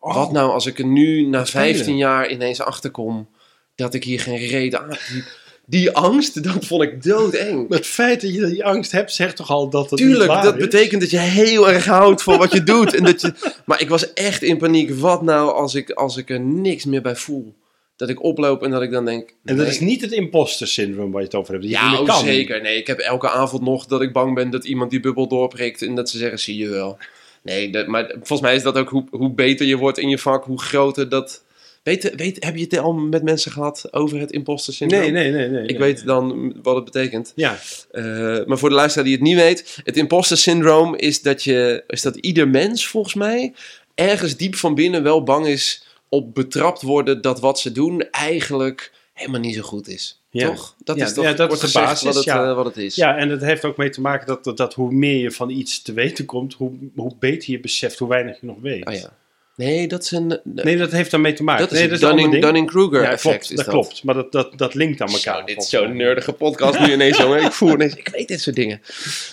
Oh, 0.00 0.14
Wat 0.14 0.32
nou 0.32 0.50
als 0.50 0.66
ik 0.66 0.78
er 0.78 0.86
nu 0.86 1.26
na 1.26 1.44
spelen. 1.44 1.74
15 1.74 1.96
jaar 1.96 2.30
ineens 2.30 2.60
achterkom 2.60 3.28
dat 3.74 3.94
ik 3.94 4.04
hier 4.04 4.20
geen 4.20 4.46
reden 4.46 4.80
aan... 4.80 4.88
Die, 5.12 5.24
die 5.66 5.90
angst, 5.90 6.42
dat 6.44 6.64
vond 6.64 6.82
ik 6.82 7.02
doodeng. 7.02 7.68
Het 7.68 7.86
feit 7.86 8.20
dat 8.20 8.34
je 8.34 8.46
die 8.46 8.64
angst 8.64 8.92
hebt, 8.92 9.12
zegt 9.12 9.36
toch 9.36 9.50
al 9.50 9.68
dat 9.68 9.90
het 9.90 9.98
Tuurlijk, 9.98 10.18
niet 10.20 10.28
waar 10.28 10.42
dat 10.42 10.54
is? 10.54 10.60
betekent 10.60 11.00
dat 11.00 11.10
je 11.10 11.18
heel 11.18 11.70
erg 11.70 11.84
houdt 11.84 12.22
van 12.22 12.38
wat 12.38 12.52
je 12.52 12.62
doet. 12.62 12.94
En 12.94 13.04
dat 13.04 13.20
je, 13.20 13.32
maar 13.64 13.80
ik 13.80 13.88
was 13.88 14.12
echt 14.12 14.42
in 14.42 14.58
paniek. 14.58 14.90
Wat 14.94 15.22
nou 15.22 15.52
als 15.52 15.74
ik, 15.74 15.90
als 15.90 16.16
ik 16.16 16.30
er 16.30 16.40
niks 16.40 16.84
meer 16.84 17.02
bij 17.02 17.16
voel? 17.16 17.54
Dat 17.96 18.08
ik 18.08 18.22
oploop 18.22 18.62
en 18.62 18.70
dat 18.70 18.82
ik 18.82 18.90
dan 18.90 19.04
denk... 19.04 19.28
En 19.28 19.56
dat 19.56 19.66
nee. 19.66 19.74
is 19.74 19.80
niet 19.80 20.00
het 20.00 20.12
imposter 20.12 20.66
syndroom 20.66 21.10
waar 21.10 21.20
je 21.20 21.26
het 21.26 21.36
over 21.36 21.52
hebt. 21.52 21.64
Ja, 21.66 22.00
oh, 22.00 22.18
zeker. 22.18 22.62
Nee, 22.62 22.78
ik 22.78 22.86
heb 22.86 22.98
elke 22.98 23.28
avond 23.28 23.62
nog 23.62 23.86
dat 23.86 24.02
ik 24.02 24.12
bang 24.12 24.34
ben 24.34 24.50
dat 24.50 24.64
iemand 24.64 24.90
die 24.90 25.00
bubbel 25.00 25.28
doorprikt. 25.28 25.82
En 25.82 25.94
dat 25.94 26.10
ze 26.10 26.18
zeggen, 26.18 26.38
zie 26.38 26.58
je 26.58 26.68
wel. 26.68 26.98
Nee, 27.42 27.70
dat, 27.70 27.86
maar 27.86 28.10
volgens 28.10 28.40
mij 28.40 28.54
is 28.54 28.62
dat 28.62 28.78
ook 28.78 28.88
hoe, 28.88 29.04
hoe 29.10 29.30
beter 29.30 29.66
je 29.66 29.76
wordt 29.76 29.98
in 29.98 30.08
je 30.08 30.18
vak, 30.18 30.44
hoe 30.44 30.62
groter 30.62 31.08
dat... 31.08 31.44
Weet, 31.82 32.14
weet, 32.16 32.44
heb 32.44 32.56
je 32.56 32.62
het 32.62 32.78
al 32.78 32.92
met 32.92 33.22
mensen 33.22 33.52
gehad 33.52 33.88
over 33.90 34.20
het 34.20 34.32
imposter 34.32 34.74
syndroom? 34.74 35.00
Nee, 35.00 35.10
nee, 35.10 35.30
nee. 35.30 35.48
nee 35.48 35.62
Ik 35.62 35.68
nee. 35.68 35.78
weet 35.78 36.04
dan 36.04 36.54
wat 36.62 36.74
het 36.74 36.84
betekent. 36.84 37.32
Ja, 37.34 37.58
Uh, 37.92 38.44
maar 38.46 38.58
voor 38.58 38.68
de 38.68 38.74
luisteraar 38.74 39.06
die 39.06 39.14
het 39.14 39.24
niet 39.24 39.36
weet, 39.36 39.80
het 39.84 39.96
imposter 39.96 40.36
syndroom 40.36 40.94
is 40.94 41.22
dat, 41.22 41.44
je, 41.44 41.84
is 41.86 42.02
dat 42.02 42.16
ieder 42.16 42.48
mens 42.48 42.86
volgens 42.86 43.14
mij 43.14 43.52
ergens 43.94 44.36
diep 44.36 44.54
van 44.54 44.74
binnen 44.74 45.02
wel 45.02 45.22
bang 45.22 45.46
is 45.46 45.84
op 46.14 46.34
betrapt 46.34 46.82
worden 46.82 47.22
dat 47.22 47.40
wat 47.40 47.58
ze 47.58 47.72
doen 47.72 48.10
eigenlijk 48.10 48.92
helemaal 49.12 49.40
niet 49.40 49.54
zo 49.54 49.62
goed 49.62 49.88
is. 49.88 50.22
Ja. 50.30 50.46
Toch? 50.46 50.74
Dat 50.84 50.96
Ja, 50.96 51.04
is 51.04 51.12
toch 51.12 51.24
ja, 51.24 51.32
dat 51.32 51.52
is 51.52 51.60
de 51.60 51.70
basis, 51.72 52.02
wat 52.02 52.14
het, 52.14 52.24
ja. 52.24 52.48
eh, 52.48 52.54
wat 52.54 52.64
het 52.64 52.76
is. 52.76 52.94
Ja, 52.94 53.16
en 53.16 53.28
dat 53.28 53.40
heeft 53.40 53.64
ook 53.64 53.76
mee 53.76 53.90
te 53.90 54.00
maken 54.00 54.26
dat, 54.26 54.44
dat, 54.44 54.56
dat 54.56 54.74
hoe 54.74 54.92
meer 54.92 55.18
je 55.18 55.30
van 55.30 55.50
iets 55.50 55.82
te 55.82 55.92
weten 55.92 56.24
komt, 56.24 56.54
hoe, 56.54 56.72
hoe 56.96 57.12
beter 57.18 57.50
je 57.50 57.60
beseft 57.60 57.98
hoe 57.98 58.08
weinig 58.08 58.40
je 58.40 58.46
nog 58.46 58.60
weet. 58.60 58.86
Oh 58.86 58.94
ja. 58.94 59.16
Nee, 59.56 59.88
dat 59.88 60.02
is 60.02 60.10
een... 60.10 60.40
Nee, 60.44 60.76
dat 60.76 60.90
heeft 60.90 61.10
daarmee 61.10 61.32
te 61.32 61.42
maken. 61.42 61.64
dat 61.64 61.72
is 61.72 61.78
nee, 61.78 61.88
ander 61.88 62.00
Dunning-. 62.00 62.42
Dunning-Kruger 62.42 63.02
Ja, 63.02 63.10
effect. 63.10 63.22
klopt, 63.22 63.50
is 63.50 63.56
dat, 63.56 63.66
klopt. 63.66 64.02
Maar 64.02 64.14
dat, 64.14 64.32
dat, 64.32 64.58
dat 64.58 64.74
linkt 64.74 65.00
aan 65.00 65.12
elkaar. 65.12 65.38
Zo, 65.38 65.44
dit 65.44 65.56
is 65.56 65.68
zo'n 65.68 65.96
nerdige 65.96 66.32
podcast 66.32 66.78
nu 66.80 66.92
ineens, 66.92 67.16
jongen. 67.16 67.42
Ik 67.42 67.52
voel 67.52 67.72
ineens, 67.74 67.94
ik 67.94 68.08
weet 68.08 68.28
dit 68.28 68.40
soort 68.40 68.56
dingen. 68.56 68.80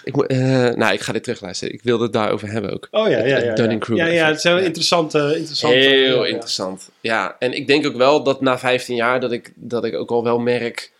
Ik, 0.03 0.15
moet, 0.15 0.27
eh, 0.27 0.37
nou, 0.69 0.93
ik 0.93 1.01
ga 1.01 1.13
dit 1.13 1.23
terugluisteren. 1.23 1.73
Ik 1.73 1.83
wilde 1.83 2.03
het 2.03 2.13
daarover 2.13 2.51
hebben 2.51 2.71
ook. 2.71 2.87
Oh 2.91 3.09
ja, 3.09 3.17
ja, 3.17 3.25
ja. 3.25 3.35
Het 3.35 3.43
ja. 3.43 3.53
Dunning-Kruger 3.53 4.05
Ja, 4.05 4.11
ja, 4.11 4.27
het 4.27 4.41
zijn 4.41 4.53
wel 4.55 4.63
effect. 4.63 4.77
interessante... 4.87 5.37
interessante 5.37 5.77
Heel 5.77 6.25
interessant. 6.25 6.89
Ja, 6.99 7.35
en 7.39 7.53
ik 7.53 7.67
denk 7.67 7.85
ook 7.85 7.95
wel 7.95 8.23
dat 8.23 8.41
na 8.41 8.59
15 8.59 8.95
jaar 8.95 9.19
dat 9.19 9.31
ik, 9.31 9.51
dat 9.55 9.85
ik 9.85 9.95
ook 9.95 10.11
al 10.11 10.23
wel 10.23 10.39
merk 10.39 10.91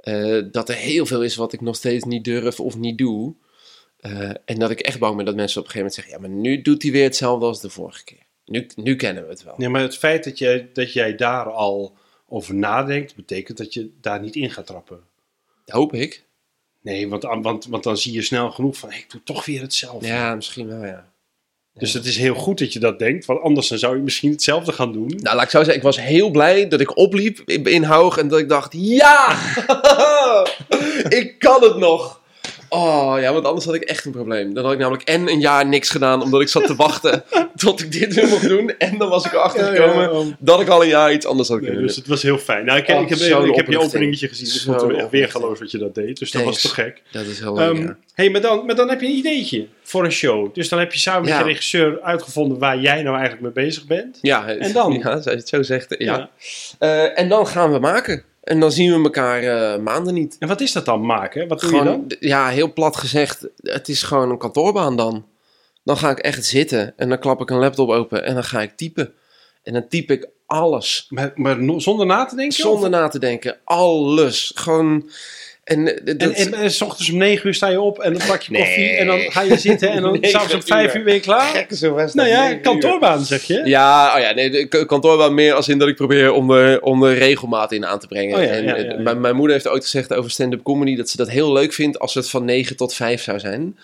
eh, 0.00 0.38
dat 0.52 0.68
er 0.68 0.74
heel 0.74 1.06
veel 1.06 1.22
is 1.22 1.36
wat 1.36 1.52
ik 1.52 1.60
nog 1.60 1.76
steeds 1.76 2.04
niet 2.04 2.24
durf 2.24 2.60
of 2.60 2.76
niet 2.76 2.98
doe. 2.98 3.34
Eh, 4.00 4.30
en 4.44 4.58
dat 4.58 4.70
ik 4.70 4.80
echt 4.80 4.98
bang 4.98 5.16
ben 5.16 5.24
dat 5.24 5.34
mensen 5.34 5.60
op 5.60 5.66
een 5.66 5.72
gegeven 5.72 5.92
moment 5.92 5.94
zeggen: 5.94 6.14
ja, 6.14 6.20
maar 6.20 6.52
nu 6.52 6.62
doet 6.62 6.82
hij 6.82 6.92
weer 6.92 7.04
hetzelfde 7.04 7.46
als 7.46 7.60
de 7.60 7.70
vorige 7.70 8.04
keer. 8.04 8.28
Nu, 8.50 8.66
nu 8.76 8.96
kennen 8.96 9.24
we 9.24 9.30
het 9.30 9.42
wel. 9.44 9.54
Nee, 9.56 9.68
maar 9.68 9.80
het 9.82 9.96
feit 9.96 10.24
dat 10.24 10.38
jij, 10.38 10.68
dat 10.72 10.92
jij 10.92 11.14
daar 11.14 11.50
al 11.50 11.96
over 12.28 12.54
nadenkt, 12.54 13.14
betekent 13.14 13.58
dat 13.58 13.74
je 13.74 13.90
daar 14.00 14.20
niet 14.20 14.36
in 14.36 14.50
gaat 14.50 14.66
trappen. 14.66 15.00
Hoop 15.66 15.94
ik. 15.94 16.24
Nee, 16.82 17.08
want, 17.08 17.22
want, 17.22 17.66
want 17.66 17.82
dan 17.82 17.96
zie 17.96 18.12
je 18.12 18.22
snel 18.22 18.50
genoeg 18.50 18.76
van, 18.76 18.88
hey, 18.88 18.98
ik 18.98 19.10
doe 19.10 19.22
toch 19.22 19.44
weer 19.44 19.60
hetzelfde. 19.60 20.06
Ja, 20.06 20.34
misschien 20.34 20.66
wel, 20.66 20.84
ja. 20.84 21.12
Dus 21.74 21.92
het 21.92 22.04
is 22.04 22.16
heel 22.16 22.34
goed 22.34 22.58
dat 22.58 22.72
je 22.72 22.78
dat 22.78 22.98
denkt, 22.98 23.24
want 23.24 23.40
anders 23.40 23.68
dan 23.68 23.78
zou 23.78 23.96
je 23.96 24.02
misschien 24.02 24.30
hetzelfde 24.30 24.72
gaan 24.72 24.92
doen. 24.92 25.06
Nou, 25.16 25.36
laat 25.36 25.44
ik 25.44 25.50
zo 25.50 25.58
zeggen, 25.58 25.76
ik 25.76 25.82
was 25.82 26.00
heel 26.00 26.30
blij 26.30 26.68
dat 26.68 26.80
ik 26.80 26.96
opliep 26.96 27.40
in, 27.44 27.64
in 27.64 27.82
Haug 27.82 28.16
en 28.16 28.28
dat 28.28 28.38
ik 28.38 28.48
dacht: 28.48 28.72
ja, 28.76 29.36
ik 31.18 31.34
kan 31.38 31.62
het 31.62 31.76
nog. 31.76 32.19
Oh 32.72 33.14
ja, 33.20 33.32
want 33.32 33.44
anders 33.44 33.64
had 33.64 33.74
ik 33.74 33.82
echt 33.82 34.04
een 34.04 34.12
probleem. 34.12 34.54
Dan 34.54 34.64
had 34.64 34.72
ik 34.72 34.78
namelijk 34.78 35.08
en 35.08 35.28
een 35.28 35.40
jaar 35.40 35.66
niks 35.66 35.90
gedaan 35.90 36.22
omdat 36.22 36.40
ik 36.40 36.48
zat 36.48 36.66
te 36.66 36.74
wachten 36.74 37.24
tot 37.56 37.80
ik 37.80 37.92
dit 37.92 38.14
weer 38.14 38.28
mocht 38.28 38.48
doen. 38.48 38.74
En 38.78 38.98
dan 38.98 39.08
was 39.08 39.24
ik 39.26 39.32
erachter 39.32 39.64
gekomen 39.64 40.02
Ja, 40.02 40.10
ja, 40.18 40.18
ja. 40.18 40.36
dat 40.38 40.60
ik 40.60 40.68
al 40.68 40.82
een 40.82 40.88
jaar 40.88 41.12
iets 41.12 41.26
anders 41.26 41.48
had 41.48 41.58
kunnen 41.60 41.82
dus 41.82 41.96
het 41.96 42.06
was 42.06 42.22
heel 42.22 42.38
fijn. 42.38 42.64
Nou, 42.64 42.78
ik, 42.78 42.86
heb- 42.86 42.96
Oh, 42.96 43.02
ik 43.02 43.08
heb, 43.08 43.18
ik 43.18 43.54
heb 43.56 43.66
je 43.68 43.78
openingetje 43.80 44.28
gezien. 44.28 44.44
Dus 44.44 44.54
ik 44.56 44.62
vond 44.78 44.96
het 44.96 45.10
weer 45.10 45.28
geloos 45.28 45.58
wat 45.58 45.70
je 45.70 45.78
dat 45.78 45.94
deed. 45.94 46.18
Dus 46.18 46.30
dat 46.30 46.42
was 46.42 46.60
toch 46.60 46.74
gek. 46.74 46.94
doen. 47.12 47.22
Dat 47.22 47.30
is 47.32 47.38
heel 47.40 47.54
leuk, 47.54 47.76
ja. 47.76 47.96
hey, 48.14 48.30
maar, 48.30 48.40
dan, 48.40 48.66
maar 48.66 48.74
dan 48.74 48.88
heb 48.88 49.00
je 49.00 49.06
een 49.06 49.12
ideetje 49.16 49.66
voor 49.82 50.04
een 50.04 50.12
show. 50.12 50.54
Dus 50.54 50.68
dan 50.68 50.78
heb 50.78 50.92
je 50.92 50.98
samen 50.98 51.28
met 51.28 51.38
je 51.38 51.44
regisseur 51.44 52.00
uitgevonden 52.02 52.58
waar 52.58 52.78
jij 52.80 53.02
nou 53.02 53.18
eigenlijk 53.18 53.54
mee 53.54 53.64
bezig 53.66 53.86
bent. 53.86 54.18
Ja, 54.20 54.46
En 54.48 54.72
dan? 54.72 54.92
Ja, 55.02 55.38
zo 55.44 55.62
zegt, 55.62 55.94
ja. 55.98 56.30
Eh, 56.78 57.18
en 57.18 57.28
dan 57.28 57.46
gaan 57.46 57.72
we 57.72 57.78
maken. 57.78 58.24
En 58.42 58.60
dan 58.60 58.72
zien 58.72 58.96
we 58.96 59.02
elkaar 59.04 59.42
eh, 59.42 59.80
maanden 59.80 60.14
niet. 60.14 60.36
En 60.38 60.48
wat 60.48 60.60
is 60.60 60.72
dat 60.72 60.84
dan 60.84 61.06
maken? 61.06 61.48
Wat 61.48 61.60
doe 61.60 61.74
je 61.74 61.82
dan? 61.84 62.04
ja, 62.20 62.48
heel 62.48 62.72
plat 62.72 62.96
gezegd, 62.96 63.48
het 63.62 63.88
is 63.88 64.02
gewoon 64.02 64.30
een 64.30 64.38
kantoorbaan 64.38 64.96
dan. 64.96 65.26
Dan 65.84 65.96
ga 65.96 66.10
ik 66.10 66.18
echt 66.18 66.44
zitten 66.44 66.92
en 66.96 67.08
dan 67.08 67.18
klap 67.18 67.40
ik 67.40 67.50
een 67.50 67.58
laptop 67.58 67.88
open 67.88 68.24
en 68.24 68.34
dan 68.34 68.44
ga 68.44 68.62
ik 68.62 68.76
typen. 68.76 69.12
En 69.62 69.72
dan 69.72 69.88
typ 69.88 70.10
ik 70.10 70.28
alles. 70.46 71.06
Maar, 71.08 71.32
maar 71.34 71.56
zonder 71.76 72.06
na 72.06 72.24
te 72.24 72.36
denken? 72.36 72.56
Zonder 72.56 72.84
Of- 72.84 72.90
na 72.90 73.08
te 73.08 73.18
denken. 73.18 73.56
Alles. 73.64 74.52
Gewoon. 74.54 75.10
En, 75.70 76.04
eh, 76.06 76.28
En, 76.44 76.54
en 76.54 76.70
s 76.70 76.80
ochtends 76.80 77.10
om 77.10 77.18
negen 77.18 77.46
uur 77.46 77.54
sta 77.54 77.68
je 77.68 77.80
op 77.80 77.98
en 77.98 78.12
dan 78.12 78.26
pak 78.26 78.42
je 78.42 78.52
Nee. 78.52 78.62
koffie 78.62 78.88
en 78.90 79.06
dan 79.06 79.18
ga 79.18 79.40
je 79.42 79.58
zitten 79.58 79.90
en 79.90 80.02
dan 80.02 80.12
Negen 80.20 80.28
s'avonds 80.30 80.54
om 80.54 80.62
vijf 80.62 80.94
uur. 80.94 81.12
je 81.12 81.20
klaar. 81.20 81.54
Gekke 81.54 81.76
Sylvester, 81.76 82.16
Nou 82.20 82.28
ja, 82.34 82.40
negen 82.40 82.56
uur. 82.56 82.62
kantoorbaan 82.62 83.24
zeg 83.24 83.42
je. 83.42 83.62
Ja, 83.64 84.14
oh 84.14 84.20
ja, 84.20 84.32
nee, 84.32 84.50
de 84.50 84.84
kantoorbaan 84.86 85.34
meer 85.34 85.54
als 85.54 85.68
in 85.68 85.78
dat 85.78 85.88
ik 85.88 85.96
probeer 85.96 86.32
om 86.32 86.48
de, 86.48 86.78
om 86.82 87.00
de 87.00 87.12
regelmaat 87.12 87.72
in 87.72 87.86
aan 87.86 87.98
te 87.98 88.06
brengen. 88.06 88.36
Oh 88.38 88.44
ja, 88.44 88.48
en, 88.50 88.64
ja, 88.64 88.74
eh, 88.76 88.84
ja. 88.84 88.96
Mijn, 88.98 89.20
mijn 89.20 89.36
moeder 89.36 89.54
heeft 89.54 89.68
ooit 89.68 89.82
gezegd 89.82 90.12
over 90.14 90.30
stand-up 90.30 90.62
comedy 90.62 90.96
dat 90.96 91.08
ze 91.08 91.16
dat 91.16 91.28
heel 91.30 91.52
leuk 91.52 91.72
vindt 91.72 91.98
als 91.98 92.14
het 92.14 92.30
van 92.30 92.44
9 92.44 92.76
tot 92.76 92.94
5 92.94 93.22
zou 93.22 93.38
zijn. 93.38 93.78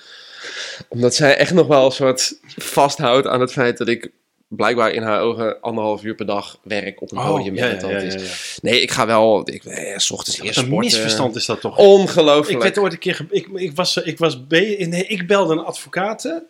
Omdat 0.89 1.15
zij 1.15 1.37
echt 1.37 1.55
nog 1.55 1.67
wel 1.67 1.85
een 1.85 1.93
soort 1.93 2.39
vasthoudt 2.57 3.27
aan 3.27 3.41
het 3.41 3.53
feit 3.53 3.79
dat 3.79 3.89
ik 3.89 4.11
blijkbaar 4.49 4.91
in 4.91 5.03
haar 5.03 5.21
ogen 5.21 5.61
anderhalf 5.61 6.03
uur 6.05 6.15
per 6.15 6.27
dag 6.27 6.59
werk 6.63 7.01
op 7.03 7.13
een 7.13 7.25
podium. 7.25 7.53
Oh, 7.55 7.59
ja, 7.61 7.67
ja, 7.67 7.89
ja, 7.91 7.99
is. 7.99 8.59
Nee, 8.63 8.81
ik 8.83 8.91
ga 8.91 9.07
wel, 9.07 9.49
ik, 9.51 9.65
eh, 9.65 9.99
s 9.99 10.11
ochtends 10.11 10.41
eerst 10.41 10.57
Een 10.59 10.65
sporten. 10.65 10.85
misverstand 10.91 11.37
is 11.37 11.47
dat 11.47 11.61
toch? 11.61 11.79
Ongelooflijk. 11.79 12.57
Ik 12.57 12.63
werd 12.63 12.79
ooit 12.79 12.93
een 12.93 12.99
keer. 12.99 13.27
Ik, 13.31 13.49
ik 13.55 13.73
was, 13.77 13.97
ik 13.97 14.19
was 14.19 14.47
be- 14.47 14.87
nee, 14.89 15.07
ik 15.07 15.27
belde 15.27 15.53
een 15.53 15.65
advocaat. 15.65 16.43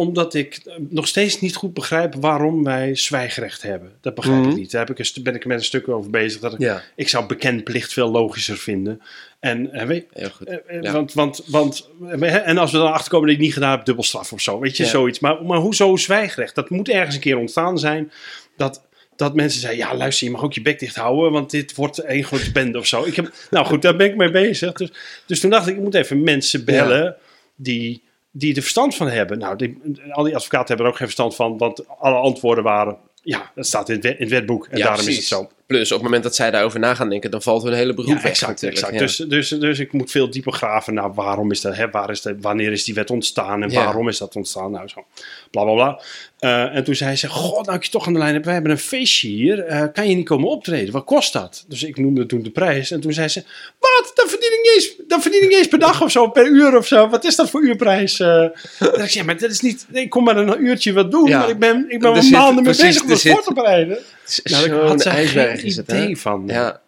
Omdat 0.00 0.34
ik 0.34 0.60
nog 0.88 1.08
steeds 1.08 1.40
niet 1.40 1.54
goed 1.56 1.74
begrijp 1.74 2.14
waarom 2.14 2.64
wij 2.64 2.94
zwijgrecht 2.96 3.62
hebben. 3.62 3.92
Dat 4.00 4.14
begrijp 4.14 4.40
Mhm. 4.40 4.50
ik 4.50 4.56
niet. 4.56 4.70
Daar 4.70 4.86
heb 4.86 4.98
ik 4.98 5.06
een, 5.16 5.22
ben 5.22 5.34
ik 5.34 5.44
met 5.44 5.58
een 5.58 5.64
stuk 5.64 5.88
over 5.88 6.10
bezig. 6.10 6.40
Dat 6.40 6.52
ik, 6.52 6.58
Ja, 6.58 6.82
ik 6.96 7.08
zou 7.08 7.26
bekendplicht 7.26 7.92
veel 7.92 8.10
logischer 8.10 8.56
vinden. 8.56 9.00
En, 9.40 9.86
weet, 9.86 10.06
heel 10.12 10.30
goed. 10.30 10.46
eh, 10.46 10.56
eh, 10.66 10.82
Ja. 10.82 10.92
want, 10.92 11.12
want, 11.12 11.44
want, 11.46 11.88
en 12.20 12.58
als 12.58 12.72
we 12.72 12.78
dan 12.78 12.92
achterkomen 12.92 13.26
dat 13.26 13.36
ik 13.36 13.42
niet 13.42 13.52
gedaan 13.52 13.70
heb, 13.76 13.84
dubbelstraf 13.84 14.32
of 14.32 14.40
zo. 14.40 14.58
Weet 14.58 14.76
je, 14.76 14.82
Ja. 14.82 14.88
zoiets. 14.88 15.18
Maar, 15.20 15.44
maar 15.44 15.58
hoezo 15.58 15.96
zwijgrecht? 15.96 16.54
Dat 16.54 16.70
moet 16.70 16.88
ergens 16.88 17.14
een 17.14 17.20
keer 17.20 17.38
ontstaan 17.38 17.78
zijn. 17.78 18.12
Dat, 18.56 18.86
dat 19.16 19.34
mensen 19.34 19.60
zeggen, 19.60 19.78
ja 19.78 19.94
luister, 19.96 20.26
je 20.26 20.32
mag 20.32 20.42
ook 20.42 20.52
je 20.52 20.62
bek 20.62 20.78
dicht 20.78 20.96
houden, 20.96 21.32
want 21.32 21.50
dit 21.50 21.74
wordt 21.74 21.98
één 21.98 22.24
grote 22.24 22.52
bende 22.52 22.78
of 22.78 22.86
zo. 22.86 23.04
Ik 23.04 23.16
heb, 23.16 23.32
nou 23.50 23.66
goed, 23.66 23.82
daar 23.82 23.96
ben 23.96 24.06
ik 24.06 24.16
mee 24.16 24.30
bezig. 24.30 24.72
Dus, 24.72 24.92
dus 25.26 25.40
toen 25.40 25.50
dacht 25.50 25.66
ik, 25.66 25.76
ik 25.76 25.82
moet 25.82 25.94
even 25.94 26.22
mensen 26.22 26.64
bellen 26.64 27.16
die, 27.56 28.02
die 28.30 28.54
er 28.54 28.60
verstand 28.62 28.94
van 28.94 29.08
hebben. 29.08 29.38
Nou, 29.38 29.56
die, 29.56 29.78
al 30.10 30.24
die 30.24 30.34
advocaten 30.36 30.66
hebben 30.68 30.86
er 30.86 30.92
ook 30.92 30.98
geen 30.98 31.06
verstand 31.06 31.34
van, 31.34 31.58
want 31.58 31.98
alle 31.98 32.16
antwoorden 32.16 32.64
waren, 32.64 32.96
ja, 33.22 33.50
dat 33.54 33.66
staat 33.66 33.88
in 33.88 33.94
het, 33.94 34.04
wet- 34.04 34.16
in 34.16 34.20
het 34.22 34.30
wetboek 34.30 34.66
en 34.66 34.78
Ja, 34.78 34.84
daarom 34.86 35.08
is 35.08 35.16
het 35.16 35.24
zo. 35.24 35.48
Plus, 35.70 35.88
op 35.92 35.96
het 35.96 36.02
moment 36.06 36.22
dat 36.22 36.34
zij 36.34 36.50
daarover 36.50 36.80
na 36.80 36.94
gaan 36.94 37.08
denken, 37.08 37.30
dan 37.30 37.42
valt 37.42 37.62
hun 37.62 37.72
hele 37.72 37.94
beroep 37.94 38.08
Ja, 38.10 38.14
weg 38.14 38.24
exact. 38.24 38.62
exact. 38.62 38.92
Ja. 38.92 38.98
Dus, 38.98 39.16
dus, 39.16 39.48
dus 39.48 39.78
ik 39.78 39.92
moet 39.92 40.10
veel 40.10 40.30
dieper 40.30 40.52
graven 40.52 40.94
naar 40.94 41.14
waarom 41.14 41.50
is 41.50 41.60
dat, 41.60 41.76
hè, 41.76 41.90
waar 41.90 42.10
is 42.10 42.22
dat, 42.22 42.34
wanneer 42.40 42.72
is 42.72 42.84
die 42.84 42.94
wet 42.94 43.10
ontstaan 43.10 43.62
en 43.62 43.70
Ja. 43.70 43.84
waarom 43.84 44.08
is 44.08 44.18
dat 44.18 44.36
ontstaan. 44.36 44.70
Nou, 44.70 44.88
zo. 44.88 45.04
Bla 45.50 45.62
bla 45.64 45.72
bla. 45.72 46.00
Eh, 46.38 46.76
en 46.76 46.84
toen 46.84 46.94
zei 46.94 47.16
ze: 47.16 47.28
God, 47.28 47.66
nou 47.66 47.78
ik 47.78 47.84
je 47.84 47.90
toch 47.90 48.06
aan 48.06 48.12
de 48.12 48.18
lijn 48.18 48.34
heb, 48.34 48.44
wij 48.44 48.52
hebben 48.54 48.72
een 48.72 48.78
feestje 48.78 49.28
hier. 49.28 49.58
Eh, 49.64 49.84
kan 49.92 50.08
je 50.08 50.14
niet 50.14 50.26
komen 50.28 50.48
optreden? 50.48 50.92
Wat 50.92 51.04
kost 51.04 51.32
dat? 51.32 51.64
Dus 51.68 51.82
ik 51.82 51.96
noemde 51.98 52.26
toen 52.26 52.42
de 52.42 52.50
prijs. 52.50 52.90
En 52.90 53.00
toen 53.00 53.12
zei 53.12 53.28
ze: 53.28 53.42
Wat? 53.78 54.12
Dan 54.14 54.28
verdien 54.28 54.52
ik 54.52 54.60
niet 54.62 54.72
eens, 54.74 55.08
dan 55.08 55.22
verdien 55.22 55.42
ik 55.42 55.48
niet 55.48 55.58
eens 55.58 55.68
per 55.68 55.78
dag 55.78 56.02
of 56.02 56.10
zo, 56.10 56.28
per 56.28 56.46
uur 56.46 56.76
of 56.76 56.86
zo. 56.86 57.08
Wat 57.08 57.24
is 57.24 57.36
dat 57.36 57.50
voor 57.50 57.62
uurprijs? 57.62 58.20
En 58.20 58.52
ik 58.78 59.10
zei: 59.10 59.24
Maar 59.24 59.38
dat 59.38 59.50
is 59.50 59.60
niet. 59.60 59.86
Ik 59.92 60.10
kom 60.10 60.24
maar 60.24 60.36
een 60.36 60.64
uurtje 60.64 60.92
wat 60.92 61.10
doen. 61.10 61.30
Maar 61.30 61.48
ik 61.48 61.58
ben, 61.58 61.84
ik 61.88 62.00
ben 62.00 62.30
maanden 62.30 62.64
mee 62.64 62.76
bezig 62.76 63.02
om 63.02 63.08
dat 63.08 63.20
zit- 63.20 63.32
voor 63.32 63.42
te 63.42 63.52
bereiden. 63.54 63.98
Nou, 64.44 64.64
ik 64.64 64.72
had 64.72 65.02
geen 65.02 65.64
is 65.64 65.76
het, 65.76 65.88
idee 65.88 66.08
hè? 66.08 66.16
van. 66.16 66.42
Ja. 66.46 66.80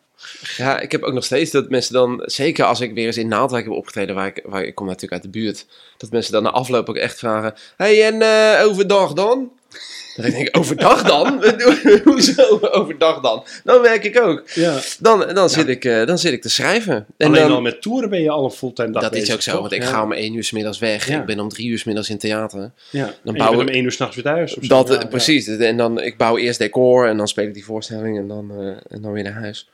ja, 0.57 0.81
ik 0.81 0.93
heb 0.93 1.03
ook 1.03 1.13
nog 1.13 1.25
steeds 1.25 1.51
dat 1.51 1.71
mensen 1.71 1.93
dan, 1.93 2.23
zeker 2.25 2.65
als 2.65 2.81
ik 2.81 2.95
weer 2.95 3.07
eens 3.07 3.17
in 3.17 3.29
Naaldwijk 3.29 3.65
heb 3.65 3.73
opgetreden, 3.73 4.15
waar 4.15 4.27
ik, 4.27 4.43
waar 4.45 4.65
ik 4.65 4.75
kom 4.75 4.87
natuurlijk 4.87 5.13
uit 5.13 5.23
de 5.23 5.39
buurt, 5.39 5.67
dat 5.97 6.11
mensen 6.11 6.33
dan 6.33 6.43
na 6.43 6.51
afloop 6.51 6.89
ook 6.89 6.97
echt 6.97 7.19
vragen, 7.19 7.55
hey, 7.77 8.05
en 8.05 8.23
eh, 8.23 8.67
overdag 8.67 9.13
dan? 9.13 9.51
Dat 10.17 10.25
ik 10.25 10.33
denk, 10.33 10.57
overdag 10.59 11.03
dan? 11.03 11.45
Hoezo 12.05 12.59
overdag 12.61 13.21
dan? 13.21 13.45
Dan 13.65 13.83
werk 13.83 14.05
ik 14.05 14.21
ook. 14.21 14.43
Ja. 14.55 14.79
Dan, 14.99 15.35
dan, 15.35 15.51
zit, 15.51 15.69
ik, 15.69 15.85
eh, 15.85 16.07
dan 16.07 16.19
zit 16.19 16.33
ik 16.33 16.43
te 16.43 16.51
schrijven. 16.51 17.07
En 17.17 17.27
Alleen 17.27 17.43
dan, 17.43 17.51
al 17.53 17.61
met 17.61 17.83
toeren 17.83 18.11
ben 18.11 18.23
je 18.23 18.31
al 18.31 18.45
een 18.45 18.51
fulltime 18.51 18.91
dag 18.93 19.03
dat 19.03 19.11
bezig, 19.11 19.29
is 19.29 19.35
ook 19.35 19.41
zo, 19.43 19.51
toch? 19.53 19.61
want 19.61 19.73
ik 19.73 19.85
ga 19.85 20.03
om 20.03 20.13
één 20.13 20.35
uur 20.35 20.45
's 20.45 20.51
middags 20.51 20.79
weg. 20.79 21.09
Ja. 21.09 21.21
Ik 21.21 21.27
ben 21.27 21.41
om 21.41 21.49
drie 21.49 21.69
uur 21.69 21.79
's 21.79 21.85
middags 21.85 22.11
in 22.11 22.19
theater. 22.19 22.59
Ja. 22.61 22.71
Dan 22.91 23.01
Dan 23.01 23.11
bouwen- 23.23 23.37
bouwen 23.39 23.61
om 23.67 23.69
één 23.69 23.85
uur 23.85 23.93
s'nachts 23.93 24.15
weer 24.15 24.25
thuis. 24.25 24.57
Of. 24.57 24.67
Dat, 24.67 24.89
Ja, 24.89 24.95
eh, 24.95 25.01
ja. 25.01 25.07
precies. 25.07 25.49
En 25.49 25.77
dan, 25.77 26.01
ik 26.01 26.17
bouw 26.17 26.37
eerst 26.39 26.59
decor 26.59 27.07
en 27.09 27.17
dan 27.17 27.29
speel 27.29 27.47
ik 27.47 27.55
die 27.55 27.65
voorstelling 27.65 28.19
en 28.19 28.29
dan, 28.29 28.51
eh, 28.51 28.67
en 28.97 29.03
dan 29.03 29.13
weer 29.13 29.23
naar 29.23 29.33
huis. 29.33 29.69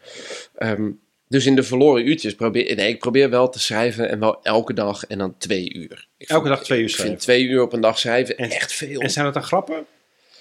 Ehm, 0.56 0.90
dus 1.28 1.46
in 1.46 1.54
de 1.56 1.62
verloren 1.62 2.08
uurtjes 2.08 2.34
probeer 2.34 2.76
nee, 2.76 2.88
ik 2.88 2.98
probeer 2.98 3.30
wel 3.30 3.48
te 3.48 3.58
schrijven 3.60 4.08
en 4.10 4.18
wel 4.20 4.38
elke 4.42 4.74
dag 4.74 5.06
en 5.06 5.18
dan 5.18 5.34
twee 5.38 5.72
uur. 5.74 6.08
Ik 6.18 6.28
Elke 6.28 6.44
vind- 6.46 6.54
dag 6.56 6.64
twee 6.64 6.78
uur 6.78 6.84
Ik 6.84 6.90
vind 6.90 7.00
schrijven. 7.02 7.20
twee 7.22 7.44
uur 7.44 7.62
op 7.62 7.72
een 7.72 7.80
dag 7.80 7.98
schrijven 7.98 8.36
En- 8.36 8.50
echt 8.50 8.72
veel. 8.72 9.00
En 9.00 9.10
zijn 9.10 9.24
dat 9.24 9.34
dan 9.34 9.42
grappen? 9.42 9.84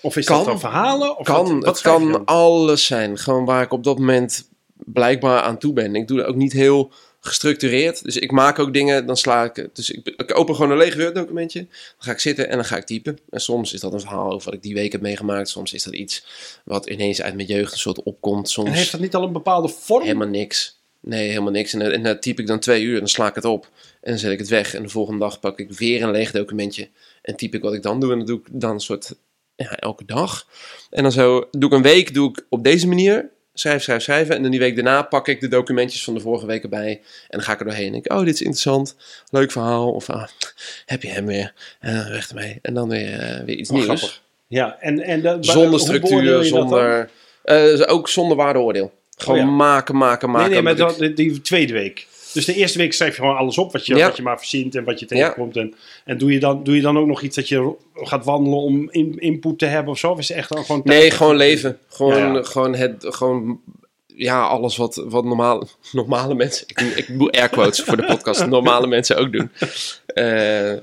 Of 0.02 0.16
is 0.16 0.26
Kan. 0.26 0.38
dat 0.38 0.46
dan 0.46 0.60
verhalen? 0.60 1.18
Of 1.18 1.26
kan, 1.26 1.44
wat, 1.54 1.66
wat 1.66 1.74
het 1.76 1.82
kan 1.82 2.12
dan? 2.12 2.26
alles 2.26 2.86
zijn. 2.86 3.18
Gewoon 3.18 3.46
waar 3.46 3.62
ik 3.62 3.72
op 3.72 3.84
dat 3.84 3.98
moment 3.98 4.50
blijkbaar 4.76 5.42
aan 5.42 5.58
toe 5.58 5.74
ben. 5.74 5.96
Ik 5.96 6.08
doe 6.08 6.18
dat 6.18 6.26
ook 6.28 6.36
niet 6.36 6.54
heel 6.54 6.92
gestructureerd. 7.20 8.04
Dus 8.04 8.18
ik 8.18 8.32
maak 8.32 8.60
ook 8.60 8.74
dingen, 8.74 9.06
dan 9.06 9.18
sla 9.18 9.44
ik... 9.44 9.70
Dus 9.74 9.90
ik, 9.90 10.08
ik 10.18 10.38
open 10.38 10.56
gewoon 10.56 10.72
een 10.72 10.78
leeg 10.78 10.96
Word 10.96 11.16
documentje. 11.16 11.60
Dan 11.60 11.70
ga 11.98 12.12
ik 12.12 12.20
zitten 12.20 12.50
en 12.50 12.56
dan 12.56 12.66
ga 12.66 12.78
ik 12.78 12.86
typen. 12.86 13.20
En 13.30 13.40
soms 13.40 13.74
is 13.74 13.80
dat 13.80 13.94
een 13.94 14.00
verhaal 14.00 14.32
over 14.32 14.46
wat 14.46 14.54
ik 14.54 14.62
die 14.62 14.74
week 14.74 14.92
heb 14.92 15.02
meegemaakt. 15.02 15.50
Soms 15.50 15.74
is 15.74 15.84
dat 15.84 15.94
iets 15.94 16.26
wat 16.66 16.86
ineens 16.86 17.22
uit 17.22 17.36
mijn 17.36 17.48
jeugd 17.48 17.72
een 17.72 17.78
soort 17.80 18.04
opkomt. 18.04 18.50
Soms 18.50 18.68
En 18.70 18.74
heeft 18.76 18.92
dat 18.92 19.02
niet 19.02 19.16
al 19.16 19.24
een 19.24 19.32
bepaalde 19.32 19.68
vorm? 19.68 20.04
helemaal 20.04 20.28
niks. 20.28 20.76
Nee, 21.00 21.28
helemaal 21.30 21.52
niks. 21.52 21.74
En, 21.74 21.92
en 21.92 22.04
dan 22.04 22.20
typ 22.20 22.40
ik 22.40 22.48
dan 22.48 22.60
twee 22.60 22.84
uur 22.84 22.94
en 22.94 23.00
dan 23.00 23.08
sla 23.08 23.28
ik 23.28 23.36
het 23.36 23.46
op. 23.46 23.70
En 24.02 24.12
dan 24.12 24.20
zet 24.20 24.32
ik 24.32 24.40
het 24.40 24.48
weg. 24.48 24.74
En 24.74 24.84
de 24.84 24.90
volgende 24.90 25.20
dag 25.20 25.40
pak 25.40 25.60
ik 25.60 25.72
weer 25.72 26.04
een 26.04 26.12
leeg 26.12 26.32
documentje. 26.32 26.90
En 27.22 27.36
typ 27.36 27.54
ik 27.54 27.62
wat 27.62 27.74
ik 27.74 27.82
dan 27.82 28.00
doe. 28.00 28.12
En 28.12 28.18
dat 28.18 28.28
doe 28.28 28.40
ik 28.40 28.48
dan 28.52 28.72
een 28.72 28.80
soort, 28.80 29.16
ja, 29.58 29.76
elke 29.76 30.06
dag. 30.06 30.48
En 30.90 31.04
dan 31.04 31.12
zo, 31.12 31.48
doe 31.52 31.70
ik 31.70 31.76
een 31.76 31.82
week, 31.82 32.14
doe 32.14 32.30
ik 32.30 32.46
op 32.50 32.64
deze 32.64 32.88
manier. 32.88 33.30
Schrijf, 33.54 33.84
schrijf, 33.84 34.04
schrijven. 34.04 34.36
En 34.36 34.42
dan 34.42 34.52
die 34.52 34.60
week 34.60 34.76
daarna 34.76 35.02
pak 35.02 35.28
ik 35.28 35.40
de 35.42 35.48
documentjes 35.48 36.04
van 36.04 36.14
de 36.14 36.20
vorige 36.20 36.46
week 36.46 36.64
erbij. 36.64 36.90
En 36.92 37.02
dan 37.30 37.42
ga 37.42 37.54
ik 37.54 37.60
er 37.60 37.66
doorheen. 37.66 37.86
En 37.86 37.92
denk 37.92 38.06
ik, 38.06 38.12
oh, 38.12 38.20
dit 38.20 38.34
is 38.34 38.42
interessant. 38.42 38.96
Leuk 39.30 39.52
verhaal. 39.52 39.92
Of, 39.92 40.10
ah, 40.10 40.28
heb 40.86 41.02
je 41.04 41.10
hem 41.10 41.26
weer. 41.26 41.54
En 41.80 41.96
dan 41.96 42.10
weg 42.10 42.30
ermee. 42.30 42.60
En 42.62 42.74
dan 42.74 42.90
weer, 42.90 43.20
eh, 43.20 43.44
weer 43.46 43.56
iets 43.56 43.70
Oh, 43.70 43.76
nieuws. 43.76 43.88
grappig. 43.88 44.22
Ja, 44.48 44.78
en, 44.80 45.00
en 45.00 45.22
dat, 45.22 45.46
Zonder 45.46 45.80
structuur, 45.80 46.44
zonder... 46.44 47.10
eh, 47.44 47.82
ook 47.86 48.10
zonder 48.10 48.38
waardeoordeel. 48.38 48.92
Gewoon 49.18 49.40
Oh 49.40 49.46
ja. 49.46 49.52
maken, 49.52 49.98
maken, 49.98 50.30
maken. 50.30 50.52
Nee, 50.52 50.62
nee, 50.62 50.76
maar 50.76 50.98
Dat 50.98 51.16
die 51.16 51.42
tweede 51.42 51.74
week. 51.74 52.08
Dus 52.38 52.46
de 52.46 52.56
eerste 52.56 52.78
week 52.78 52.94
schrijf 52.94 53.16
je 53.16 53.22
gewoon 53.22 53.38
alles 53.38 53.58
op 53.58 53.72
wat 53.72 53.86
je, 53.86 53.96
Ja. 53.96 54.08
wat 54.08 54.18
je 54.18 54.24
maar 54.24 54.38
verzint 54.38 54.76
en 54.76 54.84
wat 54.84 55.00
je 55.00 55.06
tegenkomt. 55.06 55.56
En, 55.56 55.74
en 56.06 56.18
doe, 56.18 56.32
je 56.32 56.40
dan, 56.40 56.64
doe 56.64 56.76
je 56.76 56.82
dan 56.82 56.98
ook 56.98 57.08
nog 57.08 57.22
iets 57.22 57.36
dat 57.36 57.48
je 57.48 57.76
gaat 57.94 58.26
wandelen 58.26 58.60
om 58.60 58.92
in, 58.92 59.20
input 59.20 59.60
te 59.60 59.66
hebben 59.66 59.92
of 59.92 60.00
zo? 60.00 60.12
Of 60.12 60.20
is 60.20 60.28
het 60.28 60.38
echt 60.38 60.50
dan 60.50 60.66
gewoon... 60.66 60.82
Nee, 60.84 61.12
gewoon 61.12 61.36
leven. 61.36 61.80
Gewoon, 61.88 62.34
Ja, 62.34 62.44
gewoon 62.44 62.76
het, 62.76 63.06
gewoon, 63.10 63.60
ja, 64.06 64.42
alles 64.42 64.78
wat, 64.78 65.04
wat 65.08 65.24
normale, 65.24 65.68
normale 65.92 66.36
mensen, 66.36 66.68
ik, 66.68 66.80
ik 66.80 67.20
doe 67.20 67.32
air 67.32 67.50
quotes 67.50 67.82
voor 67.82 67.98
de 67.98 68.06
podcast, 68.06 68.46
normale 68.58 68.88
mensen 68.88 69.18
ook 69.18 69.32
doen. 69.32 69.52
Eh, 70.06 70.74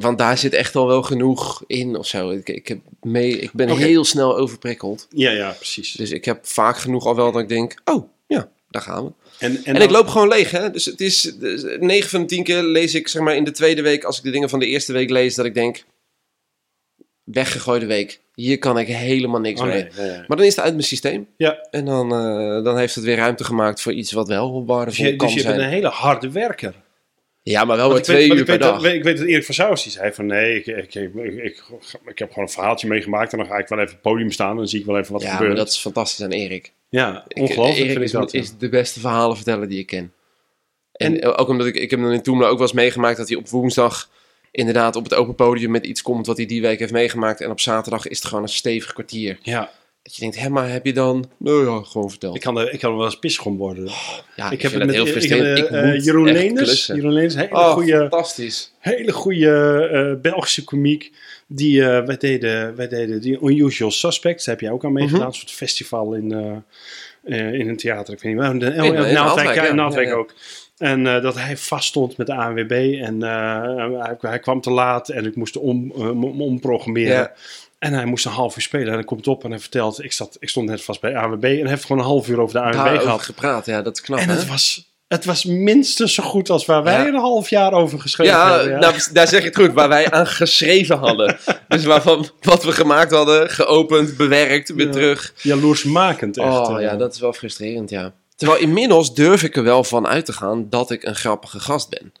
want 0.00 0.18
daar 0.18 0.38
zit 0.38 0.52
echt 0.52 0.76
al 0.76 0.86
wel 0.86 1.02
genoeg 1.02 1.62
in 1.66 1.96
of 1.96 2.06
zo. 2.06 2.30
Ik, 2.30 2.48
ik, 2.48 2.68
heb 2.68 2.80
mee, 3.02 3.38
ik 3.38 3.52
ben 3.52 3.76
heel 3.76 4.04
snel 4.04 4.36
overprikkeld. 4.36 5.06
Ja, 5.10 5.30
ja, 5.30 5.50
precies. 5.50 5.92
Dus 5.92 6.10
ik 6.10 6.24
heb 6.24 6.46
vaak 6.46 6.76
genoeg 6.76 7.06
al 7.06 7.16
wel 7.16 7.32
dat 7.32 7.42
ik 7.42 7.48
denk, 7.48 7.74
oh, 7.84 8.08
ja, 8.26 8.48
daar 8.68 8.82
gaan 8.82 9.04
we. 9.04 9.12
En, 9.40 9.56
en, 9.56 9.64
En, 9.64 9.72
dan- 9.74 9.82
ik 9.82 9.90
loop 9.90 10.06
gewoon 10.06 10.28
leeg, 10.28 10.50
hè. 10.50 10.70
Dus 10.70 10.84
het 10.84 11.00
is, 11.00 11.22
dus 11.22 11.64
9 11.78 12.10
van 12.10 12.20
de 12.20 12.26
10 12.26 12.44
keer 12.44 12.62
lees 12.62 12.94
ik, 12.94 13.08
zeg 13.08 13.22
maar, 13.22 13.36
in 13.36 13.44
de 13.44 13.50
tweede 13.50 13.82
week, 13.82 14.04
als 14.04 14.18
ik 14.18 14.22
de 14.24 14.30
dingen 14.30 14.48
van 14.48 14.58
de 14.58 14.66
eerste 14.66 14.92
week 14.92 15.10
lees, 15.10 15.34
dat 15.34 15.44
ik 15.46 15.54
denk, 15.54 15.84
weggegooide 17.24 17.86
week. 17.86 18.20
Hier 18.34 18.58
kan 18.58 18.78
ik 18.78 18.86
helemaal 18.86 19.40
niks 19.40 19.60
Oh, 19.60 19.66
mee. 19.66 19.82
nee, 19.82 19.90
nee, 19.96 20.06
nee. 20.08 20.18
Maar 20.26 20.36
dan 20.36 20.46
is 20.46 20.54
het 20.56 20.64
uit 20.64 20.72
mijn 20.74 20.84
systeem. 20.86 21.26
Ja, 21.36 21.66
En 21.70 21.84
dan, 21.84 22.12
eh, 22.12 22.64
dan 22.64 22.78
heeft 22.78 22.94
het 22.94 23.04
weer 23.04 23.16
ruimte 23.16 23.44
gemaakt 23.44 23.80
voor 23.80 23.92
iets 23.92 24.12
wat 24.12 24.28
wel 24.28 24.52
dus 24.58 24.66
waardevol 24.66 25.04
je, 25.04 25.16
kan 25.16 25.26
dus 25.26 25.36
je 25.36 25.42
zijn. 25.42 25.56
bent 25.56 25.66
een 25.66 25.72
hele 25.74 25.88
harde 25.88 26.30
werker. 26.30 26.74
Ja, 27.42 27.64
maar 27.64 27.76
wel 27.76 27.88
maar 27.88 27.96
ik 27.96 28.02
twee 28.02 28.28
weet, 28.28 28.38
uur 28.38 28.44
per 28.44 28.58
dag. 28.58 28.82
Dat, 28.82 28.92
ik 28.92 29.02
weet 29.02 29.18
dat 29.18 29.26
Erik 29.26 29.44
van 29.44 29.54
Souws 29.54 29.82
die 29.82 29.92
zei 29.92 30.12
van 30.12 30.26
nee, 30.26 30.54
ik, 30.56 30.66
ik, 30.66 30.94
ik, 30.94 31.14
ik, 31.14 31.62
ik 32.06 32.18
heb 32.18 32.28
gewoon 32.28 32.44
een 32.44 32.52
verhaaltje 32.52 32.88
meegemaakt 32.88 33.32
en 33.32 33.38
dan 33.38 33.46
ga 33.46 33.58
ik 33.58 33.68
wel 33.68 33.78
even 33.78 33.90
op 33.90 34.02
het 34.02 34.12
podium 34.12 34.30
staan 34.30 34.50
en 34.50 34.56
dan 34.56 34.68
zie 34.68 34.80
ik 34.80 34.86
wel 34.86 34.98
even 34.98 35.12
wat 35.12 35.22
ja, 35.22 35.30
er 35.30 35.36
gebeurt. 35.36 35.56
dat 35.56 35.68
is 35.68 35.78
fantastisch 35.78 36.24
aan 36.24 36.30
Erik. 36.30 36.72
ja, 36.88 37.24
ongelooflijk 37.28 37.76
Erik 37.76 37.86
vind 37.86 37.98
ik 37.98 38.04
is, 38.04 38.12
dat. 38.12 38.34
is 38.34 38.56
de 38.58 38.68
beste 38.68 39.00
verhalen 39.00 39.36
vertellen 39.36 39.68
die 39.68 39.78
ik 39.78 39.86
ken. 39.86 40.12
En, 40.92 41.24
ook 41.24 41.48
omdat 41.48 41.66
ik, 41.66 41.74
ik 41.74 41.90
heb 41.90 42.00
dan 42.00 42.12
in 42.12 42.22
Toemler 42.22 42.48
ook 42.48 42.58
wel 42.58 42.66
eens 42.66 42.72
meegemaakt 42.76 43.16
dat 43.16 43.28
hij 43.28 43.36
op 43.36 43.48
woensdag 43.48 44.10
inderdaad 44.50 44.96
op 44.96 45.04
het 45.04 45.14
open 45.14 45.34
podium 45.34 45.70
met 45.70 45.86
iets 45.86 46.02
komt 46.02 46.26
wat 46.26 46.36
hij 46.36 46.46
die 46.46 46.62
week 46.62 46.78
heeft 46.78 46.92
meegemaakt. 46.92 47.40
En 47.40 47.50
op 47.50 47.60
zaterdag 47.60 48.06
is 48.06 48.18
het 48.18 48.26
gewoon 48.26 48.42
een 48.42 48.48
stevig 48.48 48.92
kwartier. 48.92 49.38
Ja, 49.42 49.70
Dat 50.02 50.14
je 50.16 50.20
denkt, 50.20 50.38
hé, 50.38 50.48
maar 50.48 50.70
heb 50.70 50.84
je 50.86 50.92
dan... 50.92 51.30
Nou 51.38 51.66
ja, 51.66 51.82
gewoon 51.84 52.10
verteld. 52.10 52.34
ik 52.34 52.40
kan, 52.40 52.58
er, 52.58 52.72
ik 52.72 52.78
kan 52.80 52.90
er 52.90 52.96
wel 52.96 53.04
eens 53.06 53.18
pisschom 53.18 53.56
worden. 53.56 53.90
ja, 54.36 54.50
ik 54.50 54.62
heb 54.62 54.72
het 54.72 54.84
met 54.86 54.94
heel 54.94 55.06
frustrerend. 55.06 55.58
heb, 55.58 55.66
Ik, 55.68 55.74
eh, 55.74 55.84
moet 55.92 56.04
Jeroen 56.04 56.32
Leenders. 56.32 56.86
Jeroen 56.86 57.12
Leenders, 57.12 57.34
hele 57.34 57.50
Oh, 57.54 57.70
goede, 57.72 57.96
fantastisch. 57.98 58.72
hele 58.78 59.12
goede 59.12 59.88
eh, 59.92 60.20
Belgische 60.20 60.64
komiek. 60.64 61.12
Die, 61.46 61.82
eh, 61.82 62.04
wij, 62.06 62.16
deden, 62.16 62.76
wij 62.76 62.88
deden 62.88 63.20
die 63.20 63.38
Unusual 63.42 63.90
Suspects. 63.90 64.44
Daar 64.44 64.54
heb 64.54 64.64
jij 64.64 64.72
ook 64.72 64.84
aan 64.84 64.92
meegedaan. 64.92 65.18
Mhm. 65.20 65.28
Een 65.28 65.34
soort 65.34 65.50
festival 65.50 66.14
in, 66.14 66.32
eh, 66.32 67.38
eh, 67.38 67.52
in 67.60 67.68
een 67.68 67.76
theater. 67.76 68.14
Ik 68.14 68.22
weet 68.22 68.32
niet 68.32 68.40
waar. 68.42 68.54
In, 68.54 68.60
in 68.62 68.74
ja. 68.92 69.06
in 69.06 69.14
Naaldwijk 69.74 70.08
Ja, 70.08 70.14
ook. 70.14 70.34
En 70.78 71.06
eh, 71.06 71.22
dat 71.22 71.34
hij 71.34 71.56
vast 71.56 71.88
stond 71.88 72.16
met 72.16 72.26
de 72.26 72.34
ANWB. 72.34 72.98
En 73.02 73.22
eh, 73.22 73.98
hij, 74.02 74.16
hij 74.20 74.38
kwam 74.38 74.60
te 74.60 74.70
laat 74.70 75.08
en 75.08 75.24
ik 75.26 75.36
moest 75.36 75.56
om, 75.56 75.90
om- 75.90 76.42
omprogrammeren. 76.42 77.08
Ja. 77.12 77.32
En 77.80 77.92
hij 77.92 78.04
moest 78.04 78.24
een 78.24 78.32
half 78.32 78.56
uur 78.56 78.62
spelen. 78.62 78.86
En 78.88 78.92
hij 78.94 79.04
komt 79.04 79.26
op 79.28 79.44
en 79.44 79.50
hij 79.50 79.58
vertelt... 79.60 80.04
Ik, 80.04 80.12
zat, 80.12 80.36
ik 80.40 80.48
stond 80.48 80.68
net 80.68 80.82
vast 80.82 81.00
bij 81.00 81.16
ANWB. 81.16 81.44
En 81.44 81.50
hij 81.60 81.68
heeft 81.68 81.84
gewoon 81.84 82.02
een 82.02 82.08
half 82.08 82.28
uur 82.28 82.40
over 82.40 82.54
de 82.54 82.60
Daarover 82.72 83.00
gehad. 83.00 83.22
gepraat, 83.22 83.66
ja, 83.66 83.82
dat 83.82 83.94
is 83.96 84.00
knap, 84.02 84.18
En 84.18 84.28
hè? 84.28 84.34
het 84.34 84.46
was, 84.48 84.88
het 85.08 85.24
was 85.24 85.44
minstens 85.44 86.14
zo 86.14 86.22
goed 86.22 86.50
als 86.50 86.66
waar 86.66 86.82
wij 86.82 87.00
Ja. 87.02 87.06
een 87.06 87.14
half 87.14 87.50
jaar 87.50 87.72
over 87.72 88.00
geschreven 88.00 88.34
Ja, 88.34 88.58
hebben. 88.58 88.80
Nou, 88.80 88.94
daar 89.12 89.28
zeg 89.28 89.40
je 89.40 89.46
het 89.46 89.56
goed, 89.56 89.72
waar 89.72 89.88
wij 89.88 90.10
aan 90.10 90.26
geschreven 90.26 90.98
hadden. 90.98 91.36
Dus 91.68 91.84
waarvan 91.84 92.28
wat 92.40 92.64
we 92.64 92.72
gemaakt 92.72 93.10
hadden, 93.12 93.50
geopend, 93.50 94.16
bewerkt, 94.16 94.74
weer 94.74 94.86
Ja. 94.86 94.92
terug. 94.92 95.32
Jaloersmakend 95.42 96.36
echt. 96.38 96.48
Oh 96.48 96.76
eh. 96.76 96.82
ja, 96.82 96.96
dat 96.96 97.14
is 97.14 97.20
wel 97.20 97.32
frustrerend, 97.32 97.90
ja. 97.90 98.12
Terwijl 98.36 98.60
inmiddels 98.60 99.14
durf 99.14 99.42
ik 99.42 99.56
er 99.56 99.62
wel 99.62 99.84
van 99.84 100.06
uit 100.06 100.24
te 100.24 100.32
gaan 100.32 100.66
dat 100.70 100.90
ik 100.90 101.02
een 101.04 101.14
grappige 101.16 101.60
gast 101.60 101.88
ben. 101.90 102.12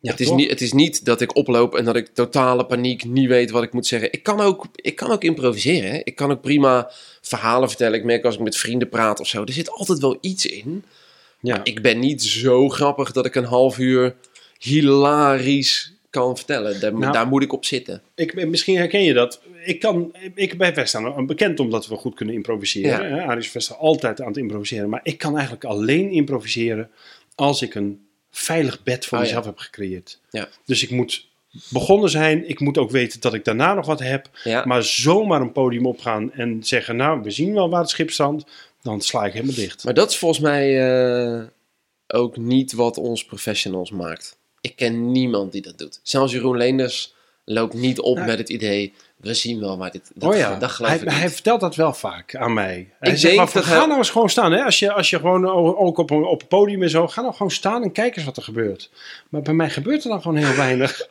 Ja, 0.00 0.10
het, 0.10 0.20
is 0.20 0.30
niet, 0.30 0.50
het 0.50 0.60
is 0.60 0.72
niet 0.72 1.04
dat 1.04 1.20
ik 1.20 1.36
oploop 1.36 1.74
en 1.74 1.84
dat 1.84 1.96
ik 1.96 2.06
totale 2.06 2.66
paniek 2.66 3.04
niet 3.04 3.28
weet 3.28 3.50
wat 3.50 3.62
ik 3.62 3.72
moet 3.72 3.86
zeggen. 3.86 4.12
Ik 4.12 4.22
kan 4.22 4.40
ook, 4.40 4.66
ik 4.74 4.96
kan 4.96 5.10
ook 5.10 5.22
improviseren. 5.24 5.90
Hè? 5.90 6.00
Ik 6.04 6.16
kan 6.16 6.30
ook 6.30 6.40
prima 6.40 6.90
verhalen 7.20 7.68
vertellen. 7.68 7.98
Ik 7.98 8.04
merk 8.04 8.24
als 8.24 8.34
ik 8.34 8.40
met 8.40 8.56
vrienden 8.56 8.88
praat 8.88 9.20
of 9.20 9.26
zo. 9.26 9.44
Er 9.44 9.52
zit 9.52 9.70
altijd 9.70 9.98
wel 9.98 10.18
iets 10.20 10.46
in. 10.46 10.84
Ja. 11.40 11.64
Ik 11.64 11.82
ben 11.82 11.98
niet 11.98 12.22
zo 12.22 12.68
grappig 12.68 13.12
dat 13.12 13.26
ik 13.26 13.34
een 13.34 13.44
half 13.44 13.78
uur 13.78 14.14
hilarisch 14.58 15.92
kan 16.10 16.36
vertellen. 16.36 16.80
Daar, 16.80 16.94
Nou, 16.94 17.12
daar 17.12 17.28
moet 17.28 17.42
ik 17.42 17.52
op 17.52 17.64
zitten. 17.64 18.02
Ik, 18.14 18.46
misschien 18.46 18.76
herken 18.76 19.02
je 19.02 19.12
dat. 19.12 19.40
Ik, 19.64 19.80
kan, 19.80 20.14
ik 20.34 20.58
ben 20.58 20.74
best 20.74 20.94
aan 20.94 21.26
bekend 21.26 21.60
omdat 21.60 21.86
we 21.86 21.94
goed 21.94 22.14
kunnen 22.14 22.34
improviseren. 22.34 23.08
Ja. 23.08 23.16
hè. 23.16 23.22
Arie 23.22 23.42
is 23.42 23.52
best 23.52 23.78
altijd 23.78 24.20
aan 24.20 24.26
het 24.26 24.36
improviseren. 24.36 24.88
Maar 24.88 25.00
ik 25.02 25.18
kan 25.18 25.32
eigenlijk 25.32 25.64
alleen 25.64 26.10
improviseren 26.10 26.90
als 27.34 27.62
ik 27.62 27.74
een 27.74 28.07
veilig 28.30 28.82
bed 28.82 29.06
voor 29.06 29.18
Ah, 29.18 29.24
mezelf 29.24 29.44
ja. 29.44 29.50
heb 29.50 29.58
gecreëerd. 29.58 30.20
Ja. 30.30 30.48
Dus 30.64 30.82
ik 30.82 30.90
moet 30.90 31.26
begonnen 31.70 32.10
zijn. 32.10 32.48
Ik 32.48 32.60
moet 32.60 32.78
ook 32.78 32.90
weten 32.90 33.20
dat 33.20 33.34
ik 33.34 33.44
daarna 33.44 33.74
nog 33.74 33.86
wat 33.86 34.00
heb. 34.00 34.30
Ja. 34.44 34.64
Maar 34.64 34.82
zomaar 34.82 35.40
een 35.40 35.52
podium 35.52 35.86
opgaan 35.86 36.32
en 36.32 36.64
zeggen... 36.64 36.96
nou, 36.96 37.22
we 37.22 37.30
zien 37.30 37.54
wel 37.54 37.70
waar 37.70 37.80
het 37.80 37.90
schip 37.90 38.10
strandt. 38.10 38.44
Dan 38.82 39.00
sla 39.00 39.24
ik 39.24 39.32
helemaal 39.32 39.54
dicht. 39.54 39.84
Maar 39.84 39.94
dat 39.94 40.10
is 40.10 40.16
volgens 40.18 40.40
mij 40.40 40.90
eh, 41.38 41.42
ook 42.06 42.36
niet 42.36 42.72
wat 42.72 42.96
ons 42.96 43.24
professionals 43.24 43.90
maakt. 43.90 44.38
Ik 44.60 44.76
ken 44.76 45.12
niemand 45.12 45.52
die 45.52 45.62
dat 45.62 45.78
doet. 45.78 46.00
Zelfs 46.02 46.32
Jeroen 46.32 46.56
Leenders 46.56 47.14
loopt 47.44 47.74
niet 47.74 48.00
op 48.00 48.14
Nou. 48.14 48.26
met 48.28 48.38
het 48.38 48.48
idee... 48.48 48.92
we 49.20 49.34
zien 49.34 49.60
wel 49.60 49.78
waar 49.78 49.90
dit... 49.90 50.10
Dat, 50.14 50.32
oh 50.32 50.38
ja, 50.38 50.58
dat 50.58 50.70
geloof 50.70 50.90
hij, 50.90 51.00
ik 51.00 51.04
niet. 51.04 51.18
hij 51.18 51.30
vertelt 51.30 51.60
dat 51.60 51.76
wel 51.76 51.92
vaak 51.94 52.36
aan 52.36 52.52
mij. 52.52 52.92
Hij 52.98 53.12
Ik 53.12 53.18
zegt, 53.18 53.22
denk 53.22 53.36
maar, 53.36 53.52
dat 53.52 53.64
ga 53.64 53.78
hij- 53.78 53.86
nou 53.86 53.98
eens 53.98 54.10
gewoon 54.10 54.30
staan. 54.30 54.52
Hè? 54.52 54.62
Als, 54.64 54.78
je, 54.78 54.92
als 54.92 55.10
je 55.10 55.16
gewoon 55.16 55.46
ook 55.76 55.98
op 55.98 56.10
een, 56.10 56.24
op 56.24 56.40
een 56.42 56.48
podium 56.48 56.82
en 56.82 56.90
zo... 56.90 57.08
ga 57.08 57.20
nou 57.20 57.32
gewoon 57.32 57.50
staan 57.50 57.82
en 57.82 57.92
kijk 57.92 58.16
eens 58.16 58.24
wat 58.24 58.36
er 58.36 58.42
gebeurt. 58.42 58.90
Maar 59.28 59.42
bij 59.42 59.54
mij 59.54 59.70
gebeurt 59.70 60.04
er 60.04 60.10
dan 60.10 60.22
gewoon 60.22 60.36
heel 60.36 60.56
weinig. 60.56 61.00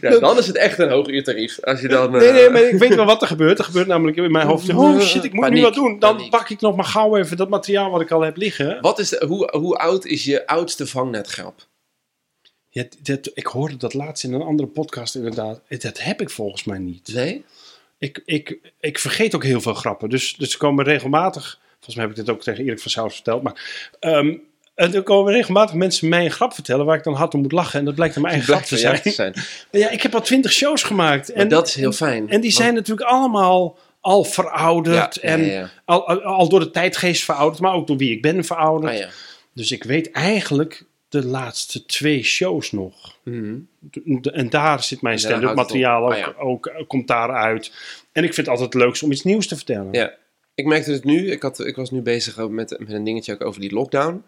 Ja, 0.00 0.18
dan 0.18 0.38
is 0.38 0.46
het 0.46 0.56
echt 0.56 0.78
een 0.78 0.90
hoog 0.90 1.06
uurtarief. 1.06 1.62
Als 1.64 1.80
je 1.80 1.88
dan... 1.88 2.10
Nee, 2.10 2.28
eh, 2.28 2.34
nee, 2.34 2.50
maar 2.50 2.62
ik 2.62 2.78
weet 2.78 2.94
wel 2.94 3.04
wat 3.04 3.22
er 3.22 3.28
gebeurt. 3.28 3.58
Er 3.58 3.64
gebeurt 3.64 3.86
namelijk 3.86 4.16
in 4.16 4.30
mijn 4.32 4.46
hoofd... 4.46 4.74
Oh 4.74 5.00
shit, 5.00 5.24
ik 5.24 5.32
moet 5.32 5.50
nu 5.50 5.62
wat 5.62 5.74
doen. 5.74 5.98
Dan 5.98 6.16
paniek. 6.16 6.30
pak 6.30 6.50
ik 6.50 6.60
nog 6.60 6.76
maar 6.76 6.84
gauw 6.84 7.16
even 7.16 7.36
dat 7.36 7.48
materiaal 7.48 7.90
wat 7.90 8.00
ik 8.00 8.10
al 8.10 8.20
heb 8.20 8.36
liggen. 8.36 8.78
Wat 8.80 8.98
is 8.98 9.08
de, 9.08 9.24
hoe, 9.26 9.56
hoe 9.56 9.76
oud 9.76 10.04
is 10.04 10.24
je 10.24 10.46
oudste 10.46 10.86
vangnetgrap? 10.86 11.66
Ja, 12.78 12.84
dat, 13.02 13.30
ik 13.34 13.46
hoorde 13.46 13.76
dat 13.76 13.94
laatst 13.94 14.24
in 14.24 14.32
een 14.32 14.42
andere 14.42 14.68
podcast 14.68 15.14
inderdaad. 15.14 15.60
Dat 15.78 16.02
heb 16.02 16.20
ik 16.20 16.30
volgens 16.30 16.64
mij 16.64 16.78
niet. 16.78 17.10
Nee? 17.14 17.44
Ik, 17.98 18.22
ik, 18.24 18.58
ik 18.80 18.98
vergeet 18.98 19.34
ook 19.34 19.44
heel 19.44 19.60
veel 19.60 19.74
grappen. 19.74 20.08
Dus, 20.08 20.34
dus 20.36 20.52
er 20.52 20.58
komen 20.58 20.84
regelmatig. 20.84 21.60
Volgens 21.74 21.94
mij 21.94 22.04
heb 22.04 22.16
ik 22.18 22.24
dit 22.24 22.34
ook 22.34 22.42
tegen 22.42 22.64
Erik 22.64 22.80
van 22.80 22.90
Saus 22.90 23.14
verteld. 23.14 23.42
Maar 23.42 23.88
ehm, 24.00 24.34
er 24.74 25.02
komen 25.02 25.32
regelmatig 25.32 25.74
mensen 25.74 26.08
mij 26.08 26.24
een 26.24 26.30
grap 26.30 26.52
vertellen. 26.52 26.86
waar 26.86 26.96
ik 26.96 27.04
dan 27.04 27.14
hard 27.14 27.34
om 27.34 27.40
moet 27.40 27.52
lachen. 27.52 27.78
En 27.78 27.84
dat 27.84 27.94
blijkt 27.94 28.14
dan 28.14 28.22
mijn 28.22 28.34
eigen 28.34 28.54
grap 28.54 28.66
te 28.66 28.76
zijn. 28.76 29.32
te. 29.32 29.32
Ja, 29.78 29.90
ik 29.90 30.02
heb 30.02 30.14
al 30.14 30.20
twintig 30.22 30.52
shows 30.52 30.82
gemaakt. 30.82 31.28
Maar 31.28 31.36
En, 31.36 31.48
dat 31.48 31.68
is 31.68 31.74
heel 31.74 31.92
fijn. 31.92 32.20
en 32.28 32.40
die 32.40 32.50
Want- 32.50 32.62
zijn 32.62 32.74
natuurlijk 32.74 33.10
allemaal 33.10 33.78
al 34.00 34.24
verouderd. 34.24 35.14
Ja, 35.14 35.22
en 35.22 35.44
ja, 35.44 35.52
ja. 35.52 35.70
Al, 35.84 36.48
door 36.48 36.60
de 36.60 36.70
tijdgeest 36.70 37.24
verouderd. 37.24 37.60
Maar 37.60 37.72
ook 37.74 37.86
door 37.86 37.96
wie 37.96 38.10
ik 38.10 38.22
ben 38.22 38.44
verouderd. 38.44 38.92
Ah, 38.92 38.98
ja. 38.98 39.08
Dus 39.54 39.72
ik 39.72 39.84
weet 39.84 40.10
eigenlijk 40.10 40.84
de 41.08 41.26
laatste 41.26 41.86
twee 41.86 42.22
shows 42.22 42.72
nog. 42.72 43.18
Mhm. 43.24 43.58
En 44.22 44.50
daar 44.50 44.82
zit 44.82 45.02
mijn 45.02 45.18
stand-up 45.18 45.54
materiaal 45.54 46.04
ook, 46.04 46.12
Ah, 46.12 46.18
ja. 46.18 46.34
ook, 46.38 46.66
eh, 46.66 46.86
komt 46.86 47.08
daaruit. 47.08 47.72
En 48.12 48.24
ik 48.24 48.34
vind 48.34 48.46
het 48.46 48.48
altijd 48.48 48.72
het 48.72 48.82
leukst 48.82 49.02
om 49.02 49.12
iets 49.12 49.22
nieuws 49.22 49.46
te 49.46 49.56
vertellen. 49.56 49.92
Ja. 49.92 50.14
Ik 50.54 50.64
merkte 50.64 50.92
het 50.92 51.04
nu. 51.04 51.30
Ik, 51.30 51.42
had, 51.42 51.60
ik 51.60 51.76
was 51.76 51.90
nu 51.90 52.00
bezig 52.00 52.38
ook 52.38 52.50
met, 52.50 52.76
met 52.78 52.92
een 52.92 53.04
dingetje 53.04 53.32
ook 53.32 53.44
over 53.44 53.60
die 53.60 53.72
lockdown. 53.72 54.24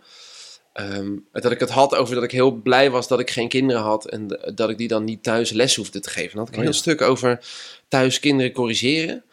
Ehm, 0.72 1.16
dat 1.32 1.50
ik 1.52 1.60
het 1.60 1.70
had 1.70 1.94
over 1.94 2.14
dat 2.14 2.24
ik 2.24 2.30
heel 2.30 2.50
blij 2.52 2.90
was 2.90 3.08
dat 3.08 3.20
ik 3.20 3.30
geen 3.30 3.48
kinderen 3.48 3.82
had. 3.82 4.08
En 4.08 4.26
dat 4.54 4.70
ik 4.70 4.78
die 4.78 4.88
dan 4.88 5.04
niet 5.04 5.22
thuis 5.22 5.50
les 5.50 5.76
hoefde 5.76 6.00
te 6.00 6.10
geven. 6.10 6.30
Dan 6.30 6.38
had 6.38 6.48
ik 6.48 6.54
een 6.54 6.60
Oh, 6.60 6.64
heel 6.66 6.74
ja. 6.74 6.80
stuk 6.80 7.00
over 7.00 7.40
thuis 7.88 8.20
kinderen 8.20 8.52
corrigeren. 8.52 9.24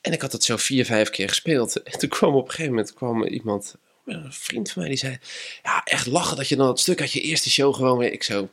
En 0.00 0.12
ik 0.12 0.20
had 0.20 0.32
het 0.32 0.44
zo 0.44 0.56
vier, 0.56 0.84
vijf 0.84 1.10
keer 1.10 1.28
gespeeld. 1.28 1.82
En 1.82 1.98
toen 1.98 2.08
kwam 2.08 2.34
op 2.34 2.44
een 2.44 2.50
gegeven 2.50 2.70
moment 2.70 2.94
kwam 2.94 3.24
iemand, 3.24 3.76
een 4.04 4.32
vriend 4.32 4.70
van 4.70 4.82
mij, 4.82 4.90
die 4.90 5.00
zei... 5.00 5.18
Ja, 5.62 5.80
echt 5.84 6.06
lachen 6.06 6.36
dat 6.36 6.48
je 6.48 6.56
dan 6.56 6.68
het 6.68 6.80
stuk 6.80 7.00
uit 7.00 7.12
je 7.12 7.20
eerste 7.20 7.50
show 7.50 7.74
gewoon 7.74 7.98
weer... 7.98 8.12
Ik 8.12 8.22
zo... 8.22 8.48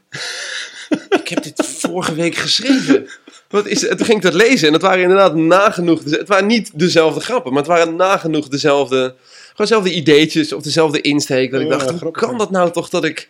ik 1.21 1.27
heb 1.27 1.43
dit 1.43 1.65
vorige 1.65 2.13
week 2.13 2.35
geschreven. 2.35 3.09
Wat 3.47 3.65
is 3.65 3.81
het? 3.81 3.97
Toen 3.97 4.05
ging 4.05 4.17
ik 4.17 4.23
dat 4.23 4.33
lezen 4.33 4.67
en 4.67 4.73
het 4.73 4.81
waren 4.81 5.01
inderdaad 5.01 5.35
nagenoeg... 5.35 6.03
Het 6.03 6.27
waren 6.27 6.47
niet 6.47 6.79
dezelfde 6.79 7.19
grappen, 7.19 7.51
maar 7.53 7.61
het 7.61 7.71
waren 7.71 7.95
nagenoeg 7.95 8.47
dezelfde... 8.47 9.15
Gewoon 9.59 9.81
dezelfde 9.81 9.93
ideetjes 9.93 10.53
of 10.53 10.63
dezelfde 10.63 11.01
insteek. 11.01 11.51
Dat 11.51 11.61
ik 11.61 11.67
Ja, 11.67 11.77
dacht, 11.77 11.99
hoe 11.99 12.11
kan 12.11 12.37
dat 12.37 12.51
nou 12.51 12.71
toch 12.71 12.89
dat 12.89 13.03
ik... 13.03 13.29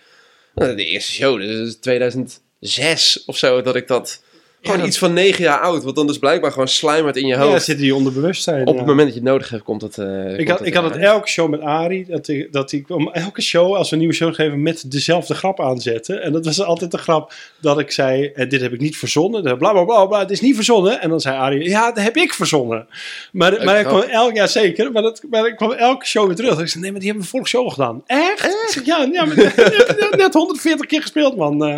Nou, 0.56 0.76
de 0.76 0.86
eerste 0.86 1.12
show, 1.12 1.40
dus 1.40 1.58
dat 1.58 1.68
is 1.68 1.76
2006 1.76 3.24
of 3.26 3.38
zo, 3.38 3.62
dat 3.62 3.76
ik 3.76 3.88
dat... 3.88 4.22
Gewoon 4.62 4.78
dat- 4.78 4.88
iets 4.88 4.98
van 4.98 5.14
negen 5.14 5.44
jaar 5.44 5.60
oud, 5.60 5.84
wat 5.84 5.96
dan 5.96 6.08
dus 6.08 6.18
blijkbaar 6.18 6.52
gewoon 6.52 6.68
sluimert 6.68 7.16
in 7.18 7.28
je 7.28 7.34
Ja, 7.34 7.40
hoofd. 7.40 7.52
dat 7.54 7.64
zit 7.64 7.78
hier 7.80 7.96
onder 7.96 8.14
bewustzijn. 8.14 8.62
Op 8.68 8.74
ja. 8.74 8.80
het 8.80 8.86
moment 8.90 9.06
dat 9.08 9.14
je 9.18 9.20
het 9.24 9.30
nodig 9.30 9.50
hebt, 9.50 9.64
komt 9.64 9.82
het. 9.82 9.98
eh, 9.98 10.30
ik 10.30 10.36
komt 10.36 10.50
had, 10.50 10.66
ik 10.68 10.74
had 10.74 10.84
het 10.84 10.96
elke 10.96 11.28
show 11.28 11.50
met 11.50 11.62
Arie, 11.62 12.06
dat 12.08 12.28
ik, 12.28 12.54
dat 12.54 12.72
ik 12.72 12.90
om 12.90 13.10
elke 13.12 13.42
show, 13.42 13.76
als 13.76 13.88
we 13.90 13.94
een 13.94 14.00
nieuwe 14.02 14.16
show 14.16 14.34
geven, 14.34 14.62
met 14.62 14.92
dezelfde 14.92 15.34
grap 15.34 15.60
aanzetten. 15.62 16.22
En 16.22 16.32
dat 16.32 16.46
was 16.46 16.62
altijd 16.62 16.92
de 16.92 16.98
grap 16.98 17.34
dat 17.62 17.80
ik 17.80 17.92
zei, 17.92 18.26
en 18.34 18.50
dit 18.50 18.62
heb 18.62 18.74
ik 18.74 18.80
niet 18.80 18.98
verzonnen, 18.98 19.42
bla 19.58 19.72
bla 19.72 19.84
bla 19.84 20.06
bla, 20.06 20.20
het 20.20 20.32
is 20.32 20.42
niet 20.42 20.56
verzonnen. 20.56 21.02
En 21.02 21.10
dan 21.10 21.20
zei 21.20 21.36
Arie, 21.38 21.70
ja, 21.70 21.92
dat 21.92 22.04
heb 22.04 22.18
ik 22.18 22.34
verzonnen. 22.34 22.88
Maar, 23.32 23.64
maar 23.66 23.80
ik 23.80 23.86
kwam 23.86 24.02
elk 24.02 24.36
jaar 24.36 24.48
zeker, 24.50 24.92
maar, 24.92 25.02
dat, 25.02 25.22
maar 25.30 25.48
ik 25.48 25.56
kwam 25.56 25.72
elke 25.72 26.06
show 26.06 26.28
weer 26.28 26.36
terug. 26.36 26.60
Ik 26.60 26.68
zei, 26.68 26.82
nee, 26.82 26.92
maar 26.92 27.00
die 27.00 27.10
hebben 27.10 27.26
we 27.28 27.32
vorige 27.32 27.50
show 27.50 27.64
al 27.64 27.70
gedaan. 27.70 28.04
Echt? 28.06 28.58
Zeg, 28.70 28.86
ja, 28.86 29.08
ja 29.12 29.26
maar, 29.26 29.36
hebt 29.36 30.16
net 30.18 30.34
140 30.34 30.86
keer 30.86 31.02
gespeeld, 31.02 31.36
man. 31.36 31.66
Eh, 31.66 31.78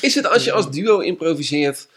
Is 0.00 0.14
het 0.14 0.26
als 0.28 0.44
je 0.44 0.52
als 0.52 0.70
duo 0.70 0.98
improviseert, 0.98 1.88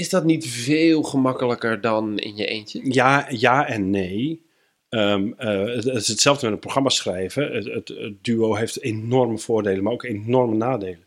is 0.00 0.08
dat 0.08 0.24
niet 0.24 0.46
veel 0.48 1.02
gemakkelijker 1.02 1.80
dan 1.80 2.18
in 2.18 2.36
je 2.36 2.46
eentje? 2.46 2.80
Ja, 2.84 3.26
ja 3.30 3.66
en 3.66 3.90
nee. 3.90 4.42
Ehm, 4.88 5.32
eh, 5.36 5.64
het, 5.74 5.84
het 5.84 5.96
is 5.96 6.08
hetzelfde 6.08 6.44
met 6.44 6.54
een 6.54 6.60
programma 6.60 6.88
schrijven. 6.88 7.52
Het, 7.52 7.64
het, 7.64 7.88
het 7.88 8.24
duo 8.24 8.54
heeft 8.54 8.80
enorme 8.82 9.38
voordelen, 9.38 9.82
maar 9.82 9.92
ook 9.92 10.04
enorme 10.04 10.54
nadelen. 10.56 11.04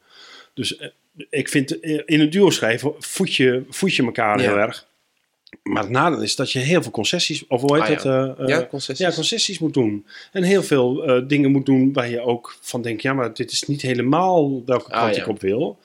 Dus 0.54 0.78
eh, 0.78 0.88
ik 1.30 1.50
vind 1.50 1.80
eh, 1.80 2.02
in 2.06 2.20
een 2.20 2.30
duo 2.30 2.50
schrijven 2.50 2.94
voed 3.00 3.36
je, 3.36 3.64
voed 3.70 3.96
je 3.96 4.04
elkaar 4.04 4.42
Ja. 4.42 4.50
heel 4.50 4.58
erg. 4.60 4.88
Maar 5.64 5.84
het 5.84 5.92
nadeel 5.92 6.22
is 6.22 6.36
dat 6.36 6.52
je 6.52 6.60
heel 6.60 6.82
veel 6.82 6.92
concessies, 6.92 7.48
of 7.48 7.62
hoe 7.62 7.74
heet 7.74 7.82
Ah, 7.84 7.90
het? 7.90 8.04
ja. 8.04 8.36
ja, 8.48 8.66
concessies. 8.66 9.06
ja, 9.08 9.14
concessies 9.14 9.60
moet 9.60 9.74
doen. 9.74 10.06
En 10.32 10.44
heel 10.44 10.64
veel 10.64 11.24
dingen 11.28 11.52
moet 11.52 11.66
doen 11.66 11.94
waar 11.94 12.10
je 12.10 12.22
ook 12.22 12.58
van 12.62 12.82
denkt, 12.82 13.02
ja, 13.02 13.14
maar 13.14 13.34
dit 13.34 13.52
is 13.52 13.64
niet 13.64 13.82
helemaal 13.82 14.64
welke 14.66 14.92
Ah, 14.92 15.02
kant 15.04 15.18
ik 15.18 15.28
op 15.28 15.42
wil. 15.42 15.80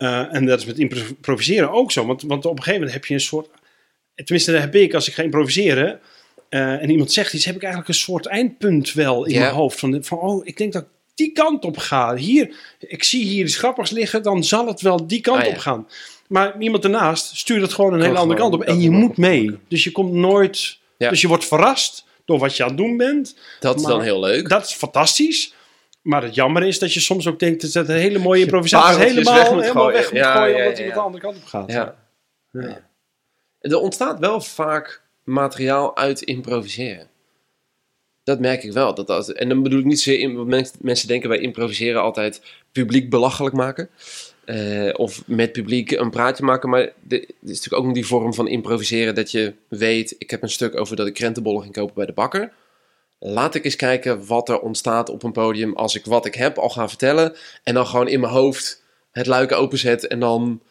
Eh, 0.00 0.34
en 0.34 0.46
dat 0.46 0.58
is 0.58 0.64
met 0.64 0.78
impro- 0.78 1.06
improviseren 1.08 1.70
ook 1.72 1.92
zo. 1.92 2.06
Want, 2.06 2.22
want 2.22 2.44
op 2.44 2.50
een 2.50 2.56
gegeven 2.62 2.74
moment 2.80 2.92
heb 2.92 3.04
je 3.04 3.14
een 3.14 3.20
soort... 3.20 3.48
Tenminste, 4.14 4.52
dat 4.52 4.60
heb 4.60 4.74
ik 4.74 4.94
als 4.94 5.08
ik 5.08 5.14
ga 5.14 5.22
improviseren... 5.22 6.00
eh, 6.48 6.82
en 6.82 6.90
iemand 6.90 7.12
zegt 7.12 7.32
iets, 7.32 7.44
heb 7.44 7.54
ik 7.54 7.62
eigenlijk 7.62 7.92
een 7.92 7.98
soort 8.00 8.26
eindpunt 8.26 8.92
wel 8.92 9.24
in 9.24 9.38
mijn 9.38 9.54
hoofd. 9.54 9.78
Van, 9.78 9.98
van, 10.04 10.18
oh, 10.18 10.46
ik 10.46 10.56
denk 10.56 10.72
dat 10.72 10.82
ik 10.82 10.88
die 11.14 11.32
kant 11.32 11.64
op 11.64 11.76
ga. 11.76 12.14
Hier, 12.16 12.50
ik 12.78 13.02
zie 13.04 13.24
hier 13.24 13.44
iets 13.44 13.56
grappigs 13.56 13.90
liggen, 13.90 14.22
dan 14.22 14.44
zal 14.44 14.66
het 14.66 14.80
wel 14.80 15.06
die 15.06 15.20
kant 15.20 15.38
Ah, 15.40 15.44
ja. 15.46 15.50
op 15.50 15.58
gaan. 15.58 15.88
Maar 16.28 16.60
iemand 16.60 16.84
ernaast 16.84 17.36
stuurt 17.36 17.62
het 17.62 17.72
gewoon 17.72 17.92
een 17.94 18.02
hele 18.02 18.18
andere 18.18 18.40
kant 18.40 18.54
op. 18.54 18.62
En 18.62 18.80
je 18.80 18.90
moet 18.90 19.16
mee. 19.16 19.58
Dus 19.68 19.84
je 19.84 19.92
komt 19.92 20.12
nooit... 20.12 20.78
Ja. 20.96 21.08
Dus 21.10 21.20
je 21.20 21.28
wordt 21.28 21.44
verrast 21.44 22.04
door 22.24 22.38
wat 22.38 22.56
je 22.56 22.62
aan 22.62 22.68
het 22.68 22.78
doen 22.78 22.96
bent. 22.96 23.36
dat 23.60 23.76
is 23.76 23.82
maar- 23.82 23.92
dan 23.92 24.02
heel 24.02 24.20
leuk. 24.20 24.48
Dat 24.48 24.64
is 24.66 24.72
fantastisch. 24.72 25.54
Maar 26.02 26.22
het 26.22 26.34
jammer 26.34 26.62
is 26.62 26.78
dat 26.78 26.94
je 26.94 27.00
soms 27.00 27.26
ook 27.26 27.38
denkt 27.38 27.60
dat 27.60 27.72
het 27.72 27.88
een 27.88 27.96
hele 27.96 28.18
mooie 28.18 28.42
improvisatie 28.42 28.98
Helemaal 28.98 29.34
weg 29.34 29.52
moet 29.52 29.62
helemaal 29.62 29.82
gooien. 29.82 30.00
weg 30.00 30.12
moet 30.12 30.22
gooien 30.22 30.56
omdat 30.56 30.78
hij 30.78 30.86
ja. 30.86 30.94
de 30.94 31.00
andere 31.00 31.22
kant 31.22 31.36
op 31.36 31.44
gaat. 31.44 31.72
Ja. 31.72 31.96
Ja. 32.52 32.88
Er 33.60 33.76
ontstaat 33.76 34.18
wel 34.18 34.40
vaak 34.40 35.02
materiaal 35.24 35.96
uit 35.96 36.22
improviseren. 36.22 37.08
Dat 38.24 38.40
merk 38.40 38.62
ik 38.62 38.72
wel. 38.72 38.94
Dat 38.94 39.06
dat, 39.06 39.28
en 39.28 39.48
dan 39.48 39.62
bedoel 39.62 39.78
ik 39.78 39.84
niet 39.84 40.00
zozeer... 40.00 40.30
Mensen, 40.30 40.76
mensen 40.80 41.08
denken 41.08 41.28
bij 41.28 41.38
improviseren 41.38 42.02
altijd 42.02 42.42
publiek 42.72 43.10
belachelijk 43.10 43.54
maken. 43.54 43.90
Eh, 44.44 44.90
of 44.92 45.22
met 45.26 45.52
publiek 45.52 45.90
een 45.90 46.10
praatje 46.10 46.44
maken. 46.44 46.68
Maar 46.68 46.80
er 46.80 46.92
is 47.08 47.28
natuurlijk 47.40 47.74
ook 47.74 47.84
nog 47.84 47.94
die 47.94 48.06
vorm 48.06 48.34
van 48.34 48.48
improviseren... 48.48 49.14
dat 49.14 49.30
je 49.30 49.54
weet, 49.68 50.14
ik 50.18 50.30
heb 50.30 50.42
een 50.42 50.50
stuk 50.50 50.76
over 50.76 50.96
dat 50.96 51.06
ik 51.06 51.14
krentenbollen 51.14 51.62
ging 51.62 51.74
kopen 51.74 51.94
bij 51.94 52.06
de 52.06 52.12
bakker. 52.12 52.52
Laat 53.22 53.54
ik 53.54 53.64
eens 53.64 53.76
kijken 53.76 54.26
wat 54.26 54.48
er 54.48 54.60
ontstaat 54.60 55.08
op 55.08 55.22
een 55.22 55.32
podium... 55.32 55.74
als 55.74 55.94
ik 55.94 56.04
wat 56.04 56.26
ik 56.26 56.34
heb 56.34 56.58
al 56.58 56.68
ga 56.68 56.88
vertellen... 56.88 57.36
en 57.62 57.74
dan 57.74 57.86
gewoon 57.86 58.08
in 58.08 58.20
mijn 58.20 58.32
hoofd 58.32 58.82
het 59.10 59.26
luiken 59.26 59.58
openzet 59.58 60.06
en 60.06 60.20
dan... 60.20 60.62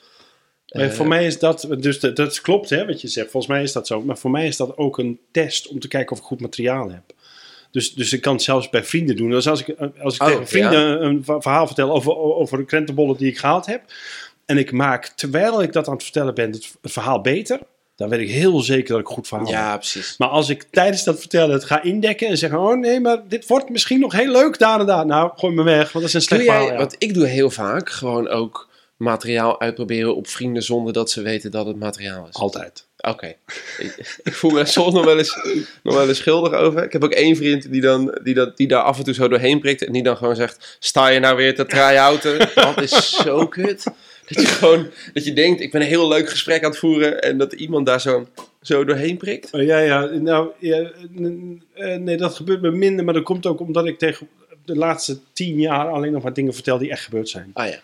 Eh, 0.66 0.90
voor 0.90 1.08
mij 1.08 1.26
is 1.26 1.40
dat, 1.40 1.68
dus 1.80 2.00
dat, 2.00 2.16
dat 2.16 2.42
klopt 2.42 2.70
hè, 2.70 2.86
wat 2.86 3.02
je 3.02 3.08
zegt. 3.08 3.32
Volgens 3.32 3.52
mij 3.52 3.64
is 3.64 3.72
dat 3.72 3.88
zo. 3.88 4.02
Maar 4.02 4.18
voor 4.18 4.32
mij 4.32 4.48
is 4.48 4.58
dat 4.58 4.78
ook 4.78 4.98
een 4.98 5.20
test 5.32 5.68
om 5.68 5.80
te 5.80 5.88
kijken 5.88 6.12
of 6.12 6.18
ik 6.18 6.26
goed 6.26 6.42
materiaal 6.42 6.92
heb. 6.92 7.04
Dus, 7.72 7.94
dus 7.94 8.14
ik 8.14 8.22
kan 8.22 8.34
het 8.34 8.44
zelfs 8.44 8.70
bij 8.70 8.84
vrienden 8.84 9.16
doen. 9.16 9.30
Dus 9.30 9.48
als 9.48 9.66
ik, 9.66 9.76
als 10.00 10.16
ik 10.16 10.22
Oh, 10.22 10.28
tegen 10.28 10.48
vrienden 10.48 11.04
een 11.06 11.24
verhaal 11.24 11.66
vertel 11.66 11.92
over, 11.92 12.18
over 12.18 12.58
de 12.58 12.66
krentenbollen 12.66 13.18
die 13.18 13.28
ik 13.28 13.38
gehaald 13.38 13.66
heb. 13.66 13.82
En 14.46 14.58
ik 14.58 14.72
maak, 14.72 15.06
terwijl 15.06 15.62
ik 15.62 15.74
dat 15.74 15.88
aan 15.88 15.94
het 15.94 16.04
vertellen 16.04 16.34
ben, 16.34 16.52
het 16.52 16.72
verhaal 16.82 17.22
beter. 17.22 17.60
Dan 18.00 18.10
weet 18.10 18.20
ik 18.20 18.30
heel 18.30 18.60
zeker 18.60 18.90
dat 18.90 19.00
ik 19.00 19.08
goed 19.08 19.28
verhaal. 19.28 19.48
Ja, 19.48 19.78
precies. 19.78 20.16
Maar 20.18 20.28
als 20.28 20.50
ik 20.50 20.64
tijdens 20.72 21.04
dat 21.04 21.20
vertellen 21.20 21.54
het 21.54 21.64
ga 21.64 21.82
indekken 21.82 22.28
en 22.28 22.38
zeggen: 22.38 22.60
Oh 22.60 22.78
nee, 22.78 23.00
maar 23.00 23.28
dit 23.28 23.48
wordt 23.48 23.70
misschien 23.70 24.00
nog 24.00 24.14
heel 24.14 24.32
leuk 24.32 24.60
daar 24.60 24.80
en 24.80 24.86
daar. 24.86 25.06
Nou, 25.06 25.32
gooi 25.36 25.54
me 25.54 25.64
weg, 25.64 25.92
want 25.92 25.94
dat 25.94 26.04
is 26.04 26.14
een 26.14 26.22
slecht 26.22 26.44
verhaal. 26.44 26.66
ja. 26.66 26.76
want 26.78 26.96
ik 26.98 27.14
doe 27.14 27.26
heel 27.26 27.50
vaak 27.50 27.90
gewoon 27.90 28.28
ook 28.28 28.70
materiaal 28.98 29.62
uitproberen 29.62 30.16
op 30.16 30.28
vrienden 30.28 30.64
zonder 30.64 30.94
dat 30.94 31.12
ze 31.12 31.22
weten 31.22 31.52
dat 31.52 31.66
het 31.66 31.80
materiaal 31.80 32.28
is. 32.28 32.36
Altijd. 32.36 32.86
Oké. 32.98 33.36
ik, 33.78 33.96
ik 34.24 34.34
voel 34.34 34.52
me 34.52 34.66
soms 34.66 34.94
nog 34.94 35.06
wel, 35.06 35.18
eens, 35.18 35.36
nog 35.84 35.96
wel 35.96 36.08
eens 36.08 36.18
schuldig 36.18 36.54
over. 36.54 36.84
Ik 36.84 36.92
heb 36.92 37.04
ook 37.04 37.14
één 37.14 37.36
vriend 37.36 37.72
die, 37.72 37.82
dan, 37.82 38.20
die, 38.24 38.34
dat, 38.34 38.58
die 38.58 38.68
daar 38.68 38.84
af 38.84 38.98
en 38.98 39.04
toe 39.04 39.14
zo 39.14 39.28
doorheen 39.28 39.60
prikt 39.60 39.86
en 39.86 39.94
die 39.94 40.04
dan 40.04 40.18
gewoon 40.18 40.36
zegt: 40.36 40.78
Sta 40.80 41.08
je 41.08 41.20
nou 41.20 41.36
weer 41.36 41.56
te 41.56 41.66
try-outen? 41.66 42.50
dat 42.56 42.82
is 42.82 43.10
zo 43.10 43.48
kut. 43.48 43.84
Dat 44.30 44.44
je 44.44 44.48
gewoon, 44.60 44.88
dat 45.14 45.26
je 45.26 45.34
denkt: 45.34 45.62
Ik 45.62 45.72
ben 45.72 45.82
een 45.82 45.88
heel 45.88 46.08
leuk 46.08 46.30
gesprek 46.30 46.64
aan 46.64 46.70
het 46.70 46.80
voeren 46.80 47.22
en 47.22 47.38
dat 47.38 47.54
iemand 47.54 47.86
daar 47.86 48.02
zo, 48.02 48.28
zo 48.62 48.86
doorheen 48.86 49.18
prikt. 49.18 49.54
Oh, 49.54 49.62
ja, 49.62 49.80
ja, 49.80 50.06
nou, 50.06 50.50
ja, 50.60 50.92
eh, 51.74 51.96
nee, 51.96 52.18
dat 52.18 52.36
gebeurt 52.36 52.62
me 52.62 52.72
minder, 52.72 53.06
maar 53.06 53.14
dat 53.14 53.24
komt 53.24 53.46
ook 53.46 53.60
omdat 53.60 53.86
ik 53.86 53.98
tegen 53.98 54.28
de 54.66 54.76
laatste 54.76 55.20
tien 55.34 55.60
jaar 55.60 55.88
alleen 55.88 56.12
nog 56.12 56.24
maar 56.24 56.34
dingen 56.34 56.54
vertel 56.54 56.78
die 56.78 56.90
echt 56.90 57.04
gebeurd 57.04 57.30
zijn. 57.30 57.50
Ah 57.54 57.68
ja. 57.68 57.80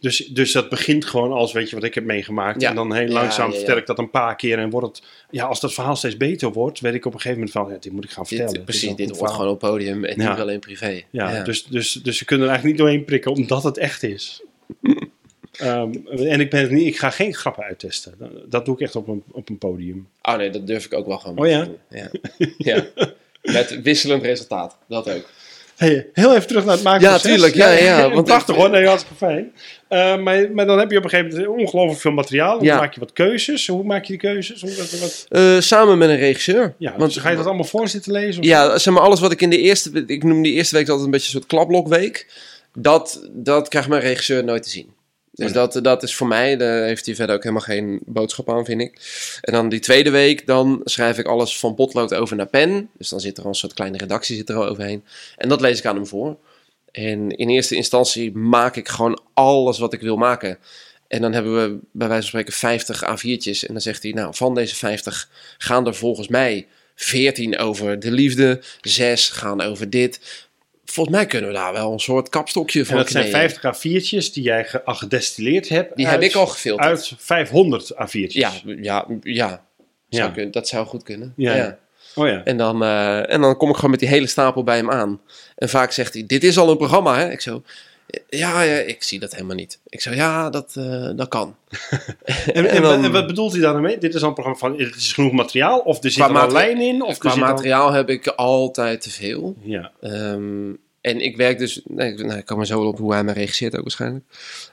Dus, 0.00 0.16
dus 0.16 0.52
dat 0.52 0.68
begint 0.68 1.04
gewoon 1.04 1.32
als, 1.32 1.52
weet 1.52 1.68
je 1.68 1.74
wat 1.74 1.84
ik 1.84 1.94
heb 1.94 2.04
meegemaakt. 2.04 2.60
Ja. 2.60 2.68
En 2.68 2.74
dan 2.74 2.94
heel 2.94 3.08
langzaam 3.08 3.46
ja, 3.46 3.52
ja. 3.52 3.58
vertel 3.58 3.76
ik 3.76 3.86
dat 3.86 3.98
een 3.98 4.10
paar 4.10 4.36
keer 4.36 4.58
en 4.58 4.70
wordt 4.70 4.86
het, 4.86 5.06
ja, 5.30 5.44
als 5.44 5.60
dat 5.60 5.74
verhaal 5.74 5.96
steeds 5.96 6.16
beter 6.16 6.52
wordt, 6.52 6.80
weet 6.80 6.94
ik 6.94 7.06
op 7.06 7.14
een 7.14 7.20
gegeven 7.20 7.38
moment 7.38 7.56
van, 7.56 7.72
ja, 7.72 7.78
dit 7.80 7.92
moet 7.92 8.04
ik 8.04 8.10
gaan 8.10 8.26
vertellen. 8.26 8.52
Dit, 8.52 8.64
precies, 8.64 8.94
dit 8.94 9.16
wordt 9.16 9.34
gewoon 9.34 9.50
op 9.50 9.58
podium 9.58 10.04
en 10.04 10.18
niet 10.18 10.28
alleen 10.28 10.60
privé. 10.60 11.02
Ja, 11.10 11.42
Dus, 11.42 11.64
dus, 11.64 11.92
dus 11.92 12.18
ze 12.18 12.24
kunnen 12.24 12.46
er 12.46 12.52
eigenlijk 12.52 12.78
niet 12.78 12.86
doorheen 12.86 13.06
prikken 13.06 13.32
omdat 13.32 13.62
het 13.62 13.78
echt 13.78 14.02
is. 14.02 14.42
Ehm, 15.60 15.92
en 16.18 16.40
ik, 16.40 16.50
ben 16.50 16.60
het 16.60 16.70
niet, 16.70 16.86
ik 16.86 16.98
ga 16.98 17.10
geen 17.10 17.34
grappen 17.34 17.64
uittesten. 17.64 18.14
Dat, 18.48 18.64
doe 18.64 18.74
ik 18.74 18.80
echt 18.80 18.96
op 18.96 19.08
een, 19.08 19.22
op 19.30 19.48
een 19.48 19.58
podium. 19.58 20.08
Oh 20.22 20.36
nee, 20.36 20.50
dat 20.50 20.66
durf 20.66 20.84
ik 20.84 20.94
ook 20.94 21.06
wel 21.06 21.18
gewoon. 21.18 21.38
Oh 21.38 21.46
ja? 21.48 21.66
Ja. 21.90 22.10
ja. 22.58 22.84
Met 23.42 23.82
wisselend 23.82 24.22
resultaat. 24.22 24.76
Dat 24.88 25.10
ook. 25.10 25.28
Hey, 25.76 26.06
heel 26.12 26.34
even 26.34 26.46
terug 26.46 26.64
naar 26.64 26.74
het 26.74 26.82
maken 26.82 27.08
Ja, 27.08 27.18
tuurlijk. 27.18 27.54
Ja, 27.54 27.70
ja, 27.70 28.08
want- 28.10 28.24
Prachtig 28.26 28.54
hoor, 28.56 28.70
nee, 28.70 28.86
hartstikke 28.86 29.16
fijn. 29.16 29.52
Eh, 29.88 30.16
maar, 30.22 30.50
maar 30.52 30.66
dan 30.66 30.78
heb 30.78 30.90
je 30.90 30.96
op 30.98 31.04
een 31.04 31.10
gegeven 31.10 31.38
moment 31.40 31.60
ongelooflijk 31.60 32.00
veel 32.00 32.10
materiaal. 32.12 32.56
Dan 32.56 32.66
Ja. 32.66 32.76
maak 32.76 32.94
je 32.94 33.00
wat 33.00 33.12
keuzes. 33.12 33.66
Hoe 33.66 33.84
maak 33.84 34.02
je 34.04 34.08
die 34.12 34.20
keuzes? 34.20 34.60
Hoe, 34.60 34.76
wat, 34.76 34.98
wat- 34.98 35.26
Eh, 35.28 35.60
samen 35.60 35.98
met 35.98 36.08
een 36.08 36.16
regisseur. 36.16 36.74
ja, 36.78 36.94
Want- 36.98 37.14
dus 37.14 37.22
ga 37.22 37.30
je 37.30 37.36
dat 37.36 37.46
allemaal 37.46 37.64
voor 37.64 37.88
zitten 37.88 38.12
lezen? 38.12 38.40
of- 38.42 38.48
Ja, 38.48 38.78
zeg 38.78 38.94
maar 38.94 39.02
alles 39.02 39.20
wat 39.20 39.32
ik 39.32 39.40
in 39.40 39.50
de 39.50 39.58
eerste... 39.58 40.04
Ik 40.06 40.22
noem 40.24 40.42
die 40.42 40.52
eerste 40.52 40.74
week 40.76 40.86
altijd 40.88 41.04
een 41.04 41.10
beetje 41.12 41.26
een 41.26 41.32
soort 41.32 41.46
klapblokweek. 41.46 42.26
Dat, 42.74 43.28
dat 43.32 43.68
krijgt 43.68 43.88
mijn 43.88 44.02
regisseur 44.02 44.44
nooit 44.44 44.62
te 44.62 44.70
zien. 44.70 44.90
Dus 45.32 45.52
dat, 45.52 45.78
dat 45.82 46.02
is 46.02 46.14
voor 46.14 46.26
mij, 46.26 46.56
daar 46.56 46.84
heeft 46.84 47.06
hij 47.06 47.14
verder 47.14 47.36
ook 47.36 47.42
helemaal 47.42 47.64
geen 47.64 48.00
boodschap 48.04 48.50
aan, 48.50 48.64
vind 48.64 48.80
ik. 48.80 49.00
En 49.40 49.52
dan 49.52 49.68
die 49.68 49.80
tweede 49.80 50.10
week, 50.10 50.46
dan 50.46 50.80
schrijf 50.84 51.18
ik 51.18 51.26
alles 51.26 51.58
van 51.58 51.74
potlood 51.74 52.14
over 52.14 52.36
naar 52.36 52.46
pen. 52.46 52.90
Dus 52.98 53.08
dan 53.08 53.20
zit 53.20 53.36
er 53.36 53.42
al 53.42 53.48
een 53.48 53.54
soort 53.54 53.74
kleine 53.74 53.98
redactie 53.98 54.36
zit 54.36 54.48
er 54.48 54.56
al 54.56 54.66
overheen. 54.66 55.04
En 55.36 55.48
dat 55.48 55.60
lees 55.60 55.78
ik 55.78 55.86
aan 55.86 55.94
hem 55.94 56.06
voor. 56.06 56.36
En 56.92 57.30
in 57.30 57.48
eerste 57.48 57.74
instantie 57.74 58.32
maak 58.32 58.76
ik 58.76 58.88
gewoon 58.88 59.20
alles 59.34 59.78
wat 59.78 59.92
ik 59.92 60.00
wil 60.00 60.16
maken. 60.16 60.58
En 61.08 61.20
dan 61.20 61.32
hebben 61.32 61.54
we 61.54 61.78
bij 61.92 62.08
wijze 62.08 62.30
van 62.30 62.40
spreken 62.40 62.52
50 62.52 63.02
A4'tjes. 63.04 63.66
En 63.66 63.72
dan 63.72 63.80
zegt 63.80 64.02
hij, 64.02 64.12
nou, 64.12 64.34
van 64.34 64.54
deze 64.54 64.74
50 64.74 65.28
gaan 65.58 65.86
er 65.86 65.94
volgens 65.94 66.28
mij 66.28 66.66
14 66.94 67.58
over 67.58 68.00
de 68.00 68.10
liefde, 68.10 68.60
6 68.80 69.28
gaan 69.28 69.60
over 69.60 69.90
dit. 69.90 70.20
Volgens 70.90 71.16
mij 71.16 71.26
kunnen 71.26 71.50
we 71.50 71.56
daar 71.56 71.72
wel 71.72 71.92
een 71.92 71.98
soort 71.98 72.28
kapstokje 72.28 72.84
van 72.84 72.96
En 72.96 73.02
dat 73.02 73.10
zijn 73.10 73.24
kneden. 73.30 73.50
50 73.50 73.62
A4'tjes 73.76 74.32
die 74.32 74.42
jij 74.42 74.64
ge- 74.64 74.84
al 74.84 74.94
gedestilleerd 74.94 75.68
hebt. 75.68 75.96
Die 75.96 76.06
uit, 76.06 76.14
heb 76.14 76.30
ik 76.30 76.36
al 76.36 76.46
gefilterd. 76.46 76.88
Uit 76.88 77.12
500 77.18 77.92
A4'tjes. 77.94 78.26
Ja, 78.32 78.52
ja, 78.64 79.06
ja. 79.22 79.64
Zou 80.08 80.26
Ja. 80.28 80.28
kunnen, 80.34 80.50
dat 80.52 80.68
zou 80.68 80.86
goed 80.86 81.02
kunnen. 81.02 81.32
Ja. 81.36 81.54
Ja. 81.54 81.78
Oh 82.14 82.26
ja. 82.28 82.44
En, 82.44 82.56
dan, 82.56 82.82
eh, 82.82 83.32
en 83.32 83.40
dan 83.40 83.56
kom 83.56 83.68
ik 83.68 83.74
gewoon 83.74 83.90
met 83.90 84.00
die 84.00 84.08
hele 84.08 84.26
stapel 84.26 84.64
bij 84.64 84.76
hem 84.76 84.90
aan. 84.90 85.20
En 85.56 85.68
vaak 85.68 85.92
zegt 85.92 86.14
hij, 86.14 86.24
dit 86.26 86.44
is 86.44 86.58
al 86.58 86.70
een 86.70 86.76
programma, 86.76 87.18
hè? 87.18 87.30
Ik 87.30 87.40
zo, 87.40 87.62
ja, 88.28 88.62
ja 88.62 88.76
ik 88.76 89.02
zie 89.02 89.18
dat 89.18 89.32
helemaal 89.32 89.56
niet. 89.56 89.78
Ik 89.88 90.00
zo, 90.00 90.10
ja, 90.12 90.50
dat, 90.50 90.74
eh, 90.76 91.10
dat 91.16 91.28
kan. 91.28 91.56
En, 92.52 92.66
en, 92.66 92.82
dan- 92.82 93.04
en 93.04 93.12
wat 93.12 93.26
bedoelt 93.26 93.52
hij 93.52 93.60
daarmee? 93.60 93.98
Dit 93.98 94.14
is 94.14 94.22
al 94.22 94.28
een 94.28 94.34
programma 94.34 94.58
van, 94.60 94.78
het 94.78 94.94
is 94.96 95.12
genoeg 95.12 95.32
materiaal? 95.32 95.78
Of 95.78 96.04
er 96.04 96.10
zit 96.10 96.24
er 96.24 96.32
materi- 96.32 96.52
lijn 96.52 96.80
in? 96.80 97.02
Of 97.02 97.18
Qua 97.18 97.30
al- 97.30 97.36
materiaal 97.36 97.92
heb 97.92 98.08
ik 98.10 98.26
altijd 98.26 99.00
te 99.00 99.10
veel. 99.10 99.56
Ja. 99.62 99.92
Ehm, 100.00 100.70
en 101.00 101.20
ik 101.20 101.36
werk 101.36 101.58
dus, 101.58 101.80
nee, 101.84 102.12
ik- 102.12 102.24
nou, 102.24 102.38
ik 102.38 102.46
kom 102.46 102.60
er 102.60 102.66
zo 102.66 102.78
wel 102.78 102.88
op 102.88 102.98
hoe 102.98 103.12
hij 103.12 103.24
me 103.24 103.32
regisseert 103.32 103.74
ook 103.76 103.82
waarschijnlijk. 103.82 104.24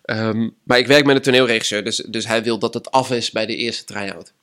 Ehm, 0.03 0.49
maar 0.63 0.77
ik 0.77 0.87
werk 0.87 1.05
met 1.05 1.15
een 1.15 1.21
toneelregisseur, 1.21 1.83
dus, 1.83 1.95
dus 2.07 2.27
hij 2.27 2.43
wil 2.43 2.59
dat 2.59 2.73
het 2.73 2.91
af 2.91 3.11
is 3.11 3.31
bij 3.31 3.45
de 3.45 3.55
eerste 3.55 3.83
try-out. 3.83 4.33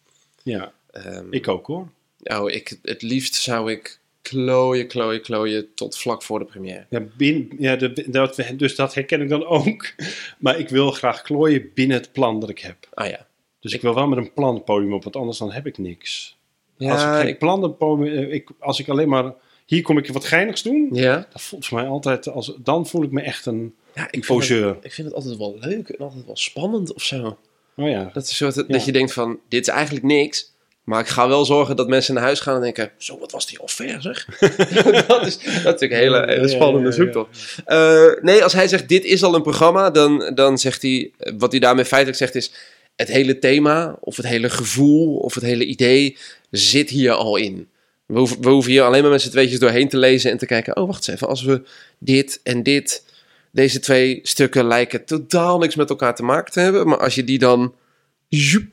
ja, 0.42 0.72
Ehm, 0.90 1.24
ik 1.30 1.48
ook 1.48 1.66
hoor. 1.66 1.88
oh, 2.22 2.50
ik, 2.50 2.78
het 2.82 3.02
liefst 3.02 3.34
zou 3.34 3.70
ik 3.72 3.98
klooien, 4.30 4.86
klooien, 4.86 5.22
klooien 5.22 5.74
tot 5.74 5.98
vlak 5.98 6.22
voor 6.22 6.38
de 6.38 6.44
première. 6.44 6.86
Ja, 6.90 7.00
bin, 7.16 7.52
ja 7.58 7.76
de, 7.76 8.04
dat, 8.10 8.40
dus 8.56 8.74
dat 8.76 8.94
herken 8.94 9.20
ik 9.20 9.28
dan 9.28 9.46
ook. 9.46 9.94
Maar 10.38 10.58
ik 10.58 10.68
wil 10.68 10.90
graag 10.90 11.22
klooien 11.22 11.70
binnen 11.74 11.96
het 11.96 12.12
plan 12.12 12.40
dat 12.40 12.48
ik 12.48 12.58
heb. 12.58 12.76
Ah 12.94 13.08
ja. 13.08 13.26
Dus 13.60 13.72
ik 13.72 13.80
wil 13.80 13.94
wel 13.94 14.06
met 14.06 14.18
een 14.18 14.32
plan 14.32 14.54
het 14.54 14.64
podium 14.64 14.92
op, 14.94 15.02
want 15.02 15.16
anders 15.16 15.38
dan 15.38 15.52
heb 15.52 15.66
ik 15.66 15.78
niks. 15.78 16.36
als 16.78 16.88
ik 16.88 17.08
Ja, 17.08 17.18
geen 17.18 17.28
ik, 17.28 17.38
plan 17.38 17.62
het 17.62 17.78
podium, 17.78 18.12
eh, 18.14 18.32
ik, 18.32 18.50
als 18.58 18.78
ik 18.80 18.88
alleen 18.88 19.08
maar 19.08 19.32
hier 19.66 19.82
kom 19.82 19.98
ik 19.98 20.08
wat 20.12 20.24
geinigs 20.24 20.62
doen, 20.62 20.88
ja. 20.92 21.26
dat 21.32 21.42
voelt 21.42 21.66
voor 21.66 21.78
mij 21.78 21.86
altijd 21.88 22.28
als 22.28 22.54
dan 22.62 22.86
voel 22.86 23.02
ik 23.02 23.10
me 23.10 23.20
echt 23.20 23.46
een 23.46 23.74
ja 23.94 24.02
ik, 24.04 24.10
vind 24.10 24.26
poseur. 24.26 24.66
het, 24.66 24.84
ik 24.84 24.92
vind 24.92 25.06
het 25.06 25.16
altijd 25.16 25.36
wel 25.36 25.56
leuk 25.60 25.88
en 25.88 26.04
altijd 26.04 26.26
wel 26.26 26.36
spannend 26.36 26.94
of 26.94 27.02
zo. 27.02 27.38
Oh 27.76 27.88
ja. 27.88 28.10
Dat, 28.12 28.22
is 28.22 28.36
soort, 28.36 28.54
Ja. 28.54 28.62
dat 28.62 28.84
je 28.84 28.92
denkt 28.92 29.12
van, 29.12 29.38
dit 29.48 29.60
is 29.60 29.74
eigenlijk 29.74 30.04
niks. 30.04 30.52
Maar 30.84 31.00
ik 31.00 31.06
ga 31.06 31.28
wel 31.28 31.44
zorgen 31.44 31.76
dat 31.76 31.88
mensen 31.88 32.14
naar 32.14 32.22
huis 32.22 32.40
gaan 32.40 32.54
en 32.54 32.60
denken... 32.60 32.90
Zo, 32.96 33.18
wat 33.18 33.32
was 33.32 33.46
die 33.46 33.58
ver, 33.64 34.02
zeg. 34.02 34.24
dat, 35.06 35.26
is, 35.26 35.38
dat 35.38 35.52
is 35.52 35.62
natuurlijk 35.62 35.92
een 35.92 36.28
hele, 36.28 36.48
spannende 36.48 36.88
ja, 36.88 36.94
ja, 36.94 37.02
ja. 37.04 37.12
zoektocht. 37.12 37.62
Eh, 37.64 38.22
nee, 38.22 38.42
als 38.42 38.52
hij 38.52 38.68
zegt, 38.68 38.88
dit 38.88 39.04
is 39.04 39.22
al 39.22 39.34
een 39.34 39.42
programma... 39.42 39.90
Dan, 39.90 40.32
dan 40.34 40.58
zegt 40.58 40.82
hij, 40.82 41.12
wat 41.38 41.50
hij 41.50 41.60
daarmee 41.60 41.84
feitelijk 41.84 42.18
zegt 42.18 42.34
is... 42.34 42.52
Het 42.96 43.08
hele 43.08 43.38
thema, 43.38 43.96
of 44.00 44.16
het 44.16 44.26
hele 44.26 44.50
gevoel, 44.50 45.16
of 45.16 45.34
het 45.34 45.44
hele 45.44 45.64
idee... 45.64 46.16
zit 46.50 46.90
hier 46.90 47.12
al 47.12 47.36
in. 47.36 47.68
We 48.06 48.18
hoeven, 48.18 48.40
we 48.40 48.48
hoeven 48.48 48.70
hier 48.72 48.82
alleen 48.82 49.02
maar 49.02 49.10
met 49.10 49.22
z'n 49.22 49.30
tweetjes 49.30 49.58
doorheen 49.58 49.88
te 49.88 49.98
lezen... 49.98 50.30
en 50.30 50.38
te 50.38 50.46
kijken, 50.46 50.76
oh, 50.76 50.86
wacht 50.86 51.08
eens 51.08 51.16
even. 51.16 51.28
Als 51.28 51.42
we 51.42 51.62
dit 51.98 52.40
en 52.42 52.62
dit... 52.62 53.04
Deze 53.50 53.80
twee 53.80 54.20
stukken 54.22 54.66
lijken 54.66 55.04
totaal 55.04 55.58
niks 55.58 55.74
met 55.74 55.90
elkaar 55.90 56.14
te 56.14 56.22
maken 56.22 56.52
te 56.52 56.60
hebben. 56.60 56.86
Maar 56.86 56.98
als 56.98 57.14
je 57.14 57.24
die 57.24 57.38
dan 57.38 57.74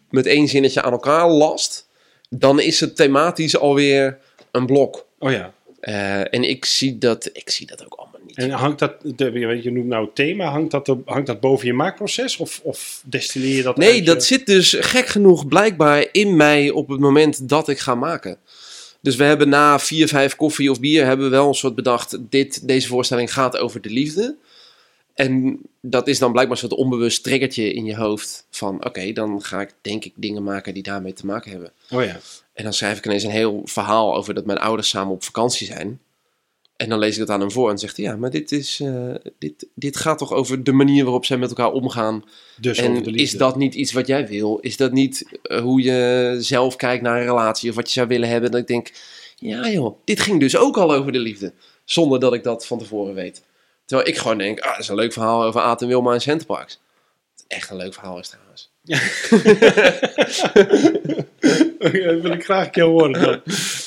met 0.09 0.25
één 0.25 0.47
zinnetje 0.47 0.81
aan 0.81 0.91
elkaar 0.91 1.29
last, 1.29 1.89
dan 2.35 2.59
is 2.59 2.79
het 2.79 2.95
thematisch 2.95 3.57
alweer 3.57 4.17
een 4.51 4.65
blok. 4.65 5.05
Oh 5.19 5.31
ja. 5.31 5.53
Eh, 5.79 6.33
en 6.33 6.43
ik 6.43 6.65
zie, 6.65 6.97
dat, 6.97 7.29
ik 7.33 7.49
zie 7.49 7.67
dat 7.67 7.85
ook 7.85 7.93
allemaal 7.93 8.19
niet. 8.27 8.37
En 8.37 8.49
hangt 8.49 8.79
dat, 8.79 8.95
de, 9.15 9.31
je 9.63 9.71
noemt 9.71 9.87
nou 9.87 10.05
het 10.05 10.15
thema, 10.15 10.45
hangt 10.45 10.71
dat, 10.71 10.95
hangt 11.05 11.27
dat 11.27 11.39
boven 11.39 11.67
je 11.67 11.73
maakproces? 11.73 12.37
Of, 12.37 12.59
of 12.63 13.01
destilleer 13.05 13.55
je 13.55 13.63
dat 13.63 13.77
Nee, 13.77 13.93
uit 13.93 14.05
dat 14.05 14.23
zit 14.23 14.45
dus 14.45 14.75
gek 14.79 15.05
genoeg 15.05 15.47
blijkbaar 15.47 16.07
in 16.11 16.35
mij 16.35 16.69
op 16.69 16.87
het 16.87 16.99
moment 16.99 17.49
dat 17.49 17.67
ik 17.67 17.79
ga 17.79 17.95
maken. 17.95 18.37
Dus 19.01 19.15
we 19.15 19.23
hebben 19.23 19.49
na 19.49 19.79
vier, 19.79 20.07
vijf 20.07 20.35
koffie 20.35 20.71
of 20.71 20.79
bier 20.79 21.05
hebben 21.05 21.25
we 21.25 21.31
wel 21.31 21.47
een 21.47 21.53
soort 21.53 21.75
bedacht, 21.75 22.17
dit, 22.29 22.67
deze 22.67 22.87
voorstelling 22.87 23.33
gaat 23.33 23.57
over 23.57 23.81
de 23.81 23.89
liefde. 23.89 24.35
En 25.21 25.59
dat 25.81 26.07
is 26.07 26.19
dan 26.19 26.31
blijkbaar 26.31 26.57
een 26.57 26.69
soort 26.69 26.81
onbewust 26.81 27.23
triggertje 27.23 27.73
in 27.73 27.85
je 27.85 27.95
hoofd 27.95 28.45
van, 28.49 28.85
oké, 28.85 29.11
dan 29.11 29.43
ga 29.43 29.61
ik 29.61 29.73
denk 29.81 30.05
ik 30.05 30.13
dingen 30.15 30.43
maken 30.43 30.73
die 30.73 30.83
daarmee 30.83 31.13
te 31.13 31.25
maken 31.25 31.51
hebben. 31.51 31.71
Oh 31.89 32.03
ja. 32.03 32.19
En 32.53 32.63
dan 32.63 32.73
schrijf 32.73 32.97
ik 32.97 33.05
ineens 33.05 33.23
een 33.23 33.29
heel 33.29 33.61
verhaal 33.65 34.15
over 34.15 34.33
dat 34.33 34.45
mijn 34.45 34.57
ouders 34.57 34.89
samen 34.89 35.13
op 35.13 35.23
vakantie 35.23 35.67
zijn. 35.67 35.99
En 36.75 36.89
dan 36.89 36.99
lees 36.99 37.13
ik 37.13 37.19
dat 37.19 37.29
aan 37.29 37.39
hem 37.39 37.51
voor 37.51 37.69
en 37.69 37.77
zegt 37.77 37.97
hij, 37.97 38.05
ja, 38.05 38.15
maar 38.15 38.29
dit, 38.29 38.51
is, 38.51 38.79
eh, 38.79 39.15
dit, 39.39 39.67
dit 39.73 39.97
gaat 39.97 40.17
toch 40.17 40.31
over 40.31 40.63
de 40.63 40.71
manier 40.71 41.03
waarop 41.03 41.25
zij 41.25 41.37
met 41.37 41.49
elkaar 41.49 41.71
omgaan. 41.71 42.23
Dus 42.57 42.81
over 42.81 43.03
de 43.03 43.09
en 43.09 43.15
is 43.15 43.31
dat 43.31 43.55
niet 43.55 43.75
iets 43.75 43.91
wat 43.91 44.07
jij 44.07 44.27
wil? 44.27 44.57
Is 44.57 44.77
dat 44.77 44.91
niet 44.91 45.39
eh, 45.43 45.61
hoe 45.61 45.81
je 45.81 46.35
zelf 46.39 46.75
kijkt 46.75 47.03
naar 47.03 47.19
een 47.19 47.25
relatie 47.25 47.69
of 47.69 47.75
wat 47.75 47.87
je 47.87 47.93
zou 47.93 48.07
willen 48.07 48.29
hebben? 48.29 48.51
Dat 48.51 48.59
ik 48.59 48.67
denk, 48.67 48.91
ja 49.35 49.69
joh, 49.69 49.97
dit 50.03 50.19
ging 50.19 50.39
dus 50.39 50.57
ook 50.57 50.77
al 50.77 50.93
over 50.93 51.11
de 51.11 51.19
liefde. 51.19 51.53
Zonder 51.85 52.19
dat 52.19 52.33
ik 52.33 52.43
dat 52.43 52.65
van 52.65 52.77
tevoren 52.77 53.13
weet. 53.13 53.41
Terwijl 53.91 54.11
ik 54.11 54.17
gewoon 54.17 54.37
denk, 54.37 54.59
ah, 54.59 54.71
dat 54.71 54.79
is 54.79 54.87
een 54.87 54.95
leuk 54.95 55.13
verhaal 55.13 55.43
over 55.43 55.61
Aad 55.61 55.81
en 55.81 55.87
Wilma 55.87 56.13
en 56.13 56.21
Centerparks. 56.21 56.79
Echt 57.47 57.69
een 57.69 57.77
leuk 57.77 57.93
verhaal 57.93 58.19
is 58.19 58.29
trouwens. 58.29 58.71
Oké, 61.85 62.03
dat 62.03 62.21
wil 62.21 62.31
ik 62.31 62.43
graag 62.43 62.65
een 62.65 62.71
keer 62.71 62.83
horen 62.83 63.11
dan. 63.11 63.41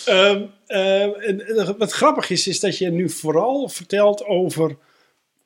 Ehm, 0.05 0.43
ehm, 0.67 1.73
wat 1.79 1.93
grappig 1.93 2.31
is, 2.31 2.47
is 2.47 2.61
dat 2.61 2.79
je 2.79 2.91
nu 2.91 3.11
vooral 3.11 3.69
vertelt 3.69 4.25
over 4.25 4.77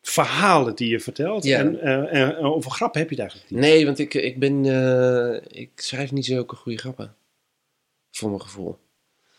verhalen 0.03 0.75
die 0.75 0.89
je 0.89 1.01
vertelt. 1.01 1.45
Ja. 1.45 1.59
En, 1.59 1.81
eh, 1.81 2.21
en 2.21 2.37
over 2.37 2.71
grappen 2.71 3.01
heb 3.01 3.11
je 3.11 3.15
het 3.15 3.25
eigenlijk 3.25 3.51
niet. 3.51 3.61
Nee, 3.61 3.85
want 3.85 3.99
ik, 3.99 4.15
ik 4.15 4.39
ben, 4.39 4.65
eh, 4.65 5.61
ik 5.61 5.71
schrijf 5.75 6.13
niet 6.13 6.27
zulke 6.27 6.57
goede 6.57 6.79
grappen. 6.79 7.15
Voor 8.11 8.29
mijn 8.29 8.43
gevoel. 8.43 8.79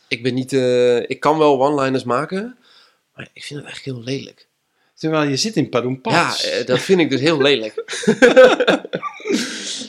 Ik 0.08 0.24
ben 0.24 0.34
niet, 0.34 0.54
eh, 0.54 1.10
ik 1.10 1.20
kan 1.20 1.38
wel 1.38 1.62
one-liners 1.62 2.04
maken, 2.04 2.58
maar 3.16 3.30
ik 3.34 3.44
vind 3.44 3.60
het 3.60 3.70
eigenlijk 3.70 3.98
heel 3.98 4.16
lelijk. 4.16 4.49
Terwijl 5.00 5.30
je 5.30 5.36
zit 5.36 5.56
in 5.56 5.70
Padoenpas. 5.70 6.14
Ja, 6.14 6.50
eh, 6.50 6.66
dat 6.66 6.80
vind 6.80 7.00
ik 7.00 7.10
dus 7.10 7.20
heel 7.20 7.42
lelijk. 7.42 7.74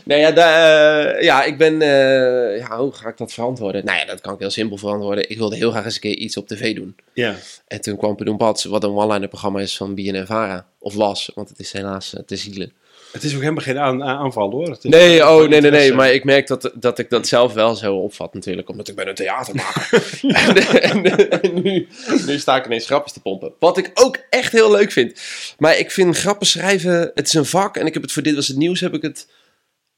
nee, 0.04 0.20
ja, 0.20 0.34
eh, 0.34 1.22
ja, 1.22 1.44
ik 1.44 1.58
ben... 1.58 1.82
eh, 1.82 2.58
ja, 2.58 2.78
hoe 2.78 2.92
ga 2.92 3.08
ik 3.08 3.16
dat 3.16 3.32
verantwoorden? 3.32 3.84
Nou 3.84 3.98
ja, 3.98 4.04
dat 4.04 4.20
kan 4.20 4.32
ik 4.34 4.38
heel 4.38 4.50
simpel 4.50 4.76
verantwoorden. 4.76 5.30
Ik 5.30 5.38
wilde 5.38 5.56
heel 5.56 5.70
graag 5.70 5.84
eens 5.84 5.94
een 5.94 6.00
keer 6.00 6.16
iets 6.16 6.36
op 6.36 6.48
tv 6.48 6.74
doen. 6.74 6.96
ja. 7.12 7.34
En 7.66 7.80
toen 7.80 7.96
kwam 7.96 8.16
Pedoen 8.16 8.36
Pats, 8.36 8.64
wat 8.64 8.84
een 8.84 8.90
one-liner 8.90 9.28
programma 9.28 9.60
is 9.60 9.76
van 9.76 9.94
BNN 9.94 10.26
Vara. 10.26 10.66
Of 10.78 10.94
was, 10.94 11.30
want 11.34 11.48
het 11.48 11.58
is 11.58 11.72
helaas 11.72 12.14
te 12.26 12.36
zielen. 12.36 12.72
Het 13.12 13.24
is 13.24 13.34
ook 13.34 13.40
helemaal 13.40 13.64
geen 13.64 13.78
aan, 13.78 14.02
aan- 14.04 14.18
aanval 14.18 14.50
hoor. 14.50 14.68
Het 14.70 14.84
is- 14.84 14.90
Nee, 14.90 15.26
oh, 15.28 15.48
nee, 15.48 15.60
nee, 15.60 15.70
nee. 15.70 15.92
Maar 15.92 16.12
ik 16.12 16.24
merk 16.24 16.46
dat, 16.46 16.70
dat 16.74 16.98
ik 16.98 17.10
dat 17.10 17.26
zelf 17.28 17.52
wel 17.52 17.74
zo 17.74 17.96
opvat 17.96 18.34
natuurlijk. 18.34 18.68
Omdat 18.68 18.88
ik 18.88 18.94
ben 18.94 19.08
een 19.08 19.14
theatermaker. 19.14 20.18
en 20.22 20.82
en, 20.82 21.30
en 21.42 21.62
nu, 21.62 21.88
nu 22.26 22.38
sta 22.38 22.56
ik 22.56 22.66
ineens 22.66 22.86
grapjes 22.86 23.12
te 23.12 23.20
pompen. 23.20 23.52
Wat 23.58 23.78
ik 23.78 23.90
ook 23.94 24.18
echt 24.30 24.52
heel 24.52 24.70
leuk 24.70 24.92
vind. 24.92 25.20
Maar 25.58 25.78
ik 25.78 25.90
vind 25.90 26.16
grappen 26.16 26.46
schrijven, 26.46 27.10
het 27.14 27.26
is 27.26 27.34
een 27.34 27.44
vak. 27.46 27.76
En 27.76 27.86
ik 27.86 27.92
heb 27.94 28.02
het 28.02 28.12
voor 28.12 28.22
Dit 28.22 28.34
Was 28.34 28.48
Het 28.48 28.56
Nieuws, 28.56 28.80
heb 28.80 28.94
ik 28.94 29.02
het 29.02 29.28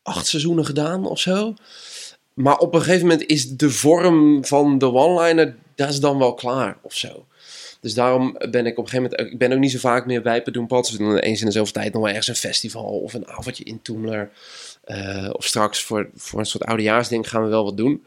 acht 0.03 0.27
seizoenen 0.27 0.64
gedaan 0.64 1.07
of 1.07 1.18
zo. 1.20 1.55
Maar 2.35 2.57
op 2.59 2.75
een 2.75 2.83
gegeven 2.83 3.07
moment 3.07 3.27
is 3.27 3.48
de 3.48 3.70
vorm 3.70 4.44
van 4.44 4.79
de 4.79 4.92
one-liner, 4.92 5.55
dat 5.75 5.88
is 5.88 6.01
dan 6.01 6.18
wel 6.18 6.35
klaar 6.35 6.77
of 6.83 6.94
zo. 6.94 7.27
Dus 7.83 7.95
daarom 7.95 8.37
ben 8.51 8.66
ik 8.66 8.79
op 8.79 8.85
een 8.85 8.90
gegeven 8.90 9.11
moment, 9.11 9.33
ik 9.33 9.38
ben 9.38 9.53
ook 9.53 9.59
niet 9.59 9.71
zo 9.71 9.79
vaak 9.79 10.07
meer 10.07 10.23
bij 10.23 10.42
Pedoen 10.42 10.66
Pats. 10.66 10.90
We 10.90 10.99
doen 10.99 11.18
eens 11.18 11.40
in 11.40 11.47
de 11.47 11.53
zoveel 11.53 11.73
tijd 11.73 11.92
nog 11.92 12.03
wel 12.03 12.11
ergens 12.11 12.29
een 12.29 12.35
festival 12.35 12.85
of 12.85 13.14
een 13.14 13.29
avondje 13.29 13.64
in 13.64 13.83
Toemler. 13.83 14.31
Eh, 14.85 15.31
of 15.33 15.47
straks 15.47 15.83
voor, 15.83 16.11
voor 16.14 16.38
een 16.38 16.47
soort 16.47 16.64
oudejaarsding 16.64 17.29
gaan 17.29 17.42
we 17.42 17.49
wel 17.49 17.64
wat 17.64 17.77
doen. 17.77 18.05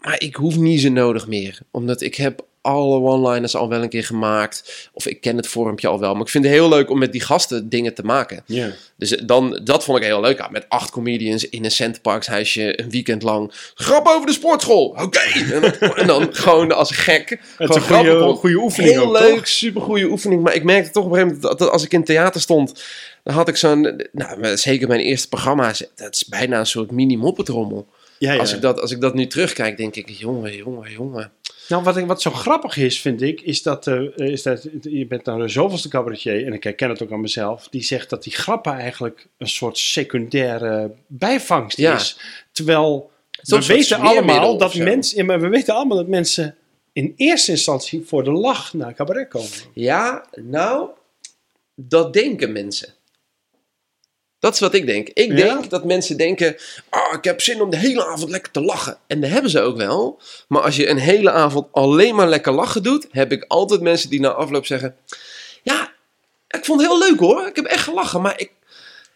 Maar 0.00 0.20
ik 0.20 0.34
hoef 0.34 0.56
niet 0.56 0.80
zo 0.80 0.88
nodig 0.88 1.26
meer. 1.26 1.58
Omdat 1.70 2.00
ik 2.00 2.14
heb 2.14 2.46
alle 2.66 3.00
one-liners 3.00 3.56
al 3.56 3.68
wel 3.68 3.82
een 3.82 3.88
keer 3.88 4.04
gemaakt. 4.04 4.88
Of 4.92 5.06
ik 5.06 5.20
ken 5.20 5.36
het 5.36 5.46
vormpje 5.46 5.88
al 5.88 6.00
wel. 6.00 6.12
Maar 6.12 6.22
ik 6.22 6.28
vind 6.28 6.44
het 6.44 6.52
heel 6.52 6.68
leuk 6.68 6.90
om 6.90 6.98
met 6.98 7.12
die 7.12 7.20
gasten 7.20 7.68
dingen 7.68 7.94
te 7.94 8.02
maken. 8.02 8.42
Ja. 8.46 8.68
Dus 8.96 9.10
dan, 9.10 9.60
dat 9.64 9.84
vond 9.84 9.98
ik 9.98 10.04
heel 10.04 10.20
leuk 10.20 10.40
aan. 10.40 10.52
Met 10.52 10.64
acht 10.68 10.90
comedians 10.90 11.48
in 11.48 11.64
een 11.64 11.70
Centerparks 11.70 12.26
huisje 12.26 12.80
een 12.80 12.90
weekend 12.90 13.22
lang. 13.22 13.52
Grap 13.74 14.06
over 14.06 14.26
de 14.26 14.32
sportschool. 14.32 14.84
Oké. 15.02 15.18
En, 15.52 15.60
dan- 15.60 15.72
en 16.00 16.06
dan 16.06 16.28
gewoon 16.34 16.72
als 16.72 16.90
gek. 16.90 17.38
Het 17.58 17.76
is 17.76 17.82
gewoon 17.82 18.06
een 18.06 18.20
goede, 18.20 18.38
goede 18.38 18.56
oefening 18.56 18.92
Heel 18.94 19.06
ook, 19.06 19.18
leuk, 19.18 19.34
toch? 19.36 19.48
super 19.48 19.82
goede 19.82 20.06
oefening. 20.10 20.42
Maar 20.42 20.54
ik 20.54 20.64
merkte 20.64 20.90
toch 20.90 21.04
op 21.04 21.10
een 21.10 21.16
gegeven 21.16 21.38
moment 21.40 21.58
dat, 21.58 21.70
als 21.70 21.84
ik 21.84 21.92
in 21.92 21.98
het 21.98 22.06
theater 22.08 22.40
stond, 22.40 22.82
dan 23.24 23.34
had 23.34 23.48
ik 23.48 23.56
zo'n, 23.56 24.06
nou, 24.12 24.56
zeker 24.56 24.88
mijn 24.88 25.00
eerste 25.00 25.28
programma's, 25.28 25.84
dat 25.94 26.14
is 26.14 26.24
bijna 26.24 26.58
een 26.58 26.66
soort 26.66 26.90
mini 26.90 27.16
moppetrommel. 27.16 27.86
Ja, 28.18 28.32
ja. 28.32 28.38
Als, 28.38 28.54
ik 28.54 28.60
dat, 28.60 28.80
als 28.80 28.90
ik 28.90 29.00
dat 29.00 29.14
nu 29.14 29.26
terugkijk, 29.26 29.76
denk 29.76 29.96
ik, 29.96 30.08
jongen, 30.08 30.56
jongen, 30.56 30.90
jongen. 30.90 31.32
Nou, 31.68 31.82
wat, 31.82 32.00
wat 32.00 32.22
zo 32.22 32.30
grappig 32.30 32.76
is, 32.76 33.00
vind 33.00 33.22
ik, 33.22 33.40
is 33.40 33.62
dat, 33.62 33.86
eh, 33.86 34.16
is 34.16 34.42
dat 34.42 34.66
je 34.82 35.06
bent 35.06 35.24
nou 35.24 35.42
de 35.42 35.48
zoveelste 35.48 35.88
cabaretier, 35.88 36.46
en 36.46 36.52
ik 36.52 36.64
herken 36.64 36.88
het 36.88 37.02
ook 37.02 37.12
aan 37.12 37.20
mezelf, 37.20 37.68
die 37.68 37.82
zegt 37.82 38.10
dat 38.10 38.22
die 38.22 38.32
grappen 38.32 38.72
eigenlijk 38.72 39.26
een 39.38 39.48
soort 39.48 39.78
secundaire 39.78 40.90
bijvangst 41.06 41.76
Ja. 41.78 41.94
is. 41.94 42.18
Terwijl 42.52 43.10
we 43.42 43.66
weten 43.66 43.98
allemaal 43.98 44.58
dat 44.58 44.74
mensen, 44.74 45.26
maar 45.26 45.40
we 45.40 45.48
weten 45.48 45.74
allemaal 45.74 45.96
dat 45.96 46.08
mensen 46.08 46.56
in 46.92 47.12
eerste 47.16 47.50
instantie 47.50 48.02
voor 48.06 48.24
de 48.24 48.32
lach 48.32 48.74
naar 48.74 48.94
cabaret 48.94 49.28
komen. 49.28 49.48
Ja, 49.72 50.26
nou, 50.34 50.88
dat 51.74 52.12
denken 52.12 52.52
mensen. 52.52 52.88
Dat 54.38 54.54
is 54.54 54.60
wat 54.60 54.74
ik 54.74 54.86
denk. 54.86 55.08
Ik 55.08 55.28
Ja? 55.30 55.34
denk 55.36 55.70
dat 55.70 55.84
mensen 55.84 56.16
denken: 56.16 56.56
ah, 56.90 57.12
ik 57.14 57.24
heb 57.24 57.40
zin 57.40 57.60
om 57.62 57.70
de 57.70 57.76
hele 57.76 58.06
avond 58.06 58.30
lekker 58.30 58.52
te 58.52 58.60
lachen. 58.60 58.98
En 59.06 59.20
dat 59.20 59.30
hebben 59.30 59.50
ze 59.50 59.60
ook 59.60 59.76
wel. 59.76 60.20
Maar 60.48 60.62
als 60.62 60.76
je 60.76 60.88
een 60.88 60.98
hele 60.98 61.30
avond 61.30 61.66
alleen 61.72 62.14
maar 62.14 62.28
lekker 62.28 62.52
lachen 62.52 62.82
doet, 62.82 63.06
heb 63.10 63.32
ik 63.32 63.44
altijd 63.48 63.80
mensen 63.80 64.10
die 64.10 64.20
na 64.20 64.28
afloop 64.30 64.66
zeggen: 64.66 64.96
Ja, 65.62 65.92
ik 66.48 66.64
vond 66.64 66.80
het 66.80 66.90
heel 66.90 66.98
leuk 66.98 67.18
hoor. 67.18 67.46
Ik 67.46 67.56
heb 67.56 67.64
echt 67.64 67.82
gelachen. 67.84 68.20
Maar 68.22 68.40
ik, 68.40 68.50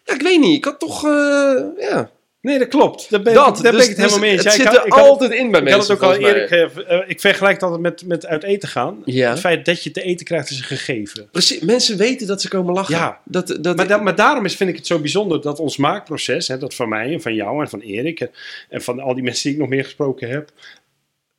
ja, 0.05 0.13
ik 0.13 0.21
weet 0.21 0.39
niet. 0.39 0.57
Ik 0.57 0.65
had 0.65 0.79
toch. 0.79 1.05
eh, 1.05 1.61
ja, 1.77 2.09
Nee, 2.41 2.59
dat 2.59 2.67
klopt. 2.67 3.09
Daar 3.09 3.21
ben, 3.21 3.33
dat. 3.33 3.57
daar 3.57 3.71
dus, 3.71 3.81
ben 3.81 3.81
ik 3.81 3.87
het 3.87 3.97
helemaal 3.97 4.19
dus 4.19 4.27
mee 4.27 4.31
eens. 4.31 4.43
Het 4.43 4.53
zit 4.53 4.65
er 4.65 4.89
altijd 4.89 5.31
in 5.31 5.51
bij 5.51 5.61
Ik 5.61 5.67
had 5.67 5.77
mensen. 5.77 5.93
het 5.95 6.03
ook 6.03 6.09
al 6.09 6.15
eerlijk. 6.15 6.51
eh, 6.51 6.99
ik 7.07 7.19
vergelijk 7.19 7.53
het 7.53 7.63
altijd 7.63 7.81
met, 7.81 8.05
met 8.05 8.25
uit 8.25 8.43
eten 8.43 8.69
gaan. 8.69 9.01
Ja. 9.05 9.29
Het 9.29 9.39
feit 9.39 9.65
dat 9.65 9.83
je 9.83 9.91
te 9.91 10.01
eten 10.01 10.25
krijgt 10.25 10.49
is 10.49 10.57
een 10.57 10.63
gegeven. 10.63 11.29
Precies, 11.31 11.59
mensen 11.59 11.97
weten 11.97 12.27
dat 12.27 12.41
ze 12.41 12.47
komen 12.49 12.73
lachen. 12.73 12.95
Ja. 12.95 13.19
Dat, 13.25 13.57
dat, 13.61 13.75
Maar, 13.75 14.03
maar 14.03 14.15
daarom 14.15 14.45
is, 14.45 14.55
vind 14.55 14.69
ik 14.69 14.75
het 14.75 14.87
zo 14.87 14.99
bijzonder 14.99 15.41
dat 15.41 15.59
ons 15.59 15.77
maakproces, 15.77 16.47
hè, 16.47 16.57
dat 16.57 16.73
van 16.75 16.89
mij 16.89 17.13
en 17.13 17.21
van 17.21 17.35
jou 17.35 17.61
en 17.61 17.69
van 17.69 17.79
Erik 17.79 18.19
en, 18.19 18.29
en 18.69 18.81
van 18.81 18.99
al 18.99 19.13
die 19.13 19.23
mensen 19.23 19.43
die 19.43 19.53
ik 19.53 19.59
nog 19.59 19.69
meer 19.69 19.83
gesproken 19.83 20.29
heb, 20.29 20.51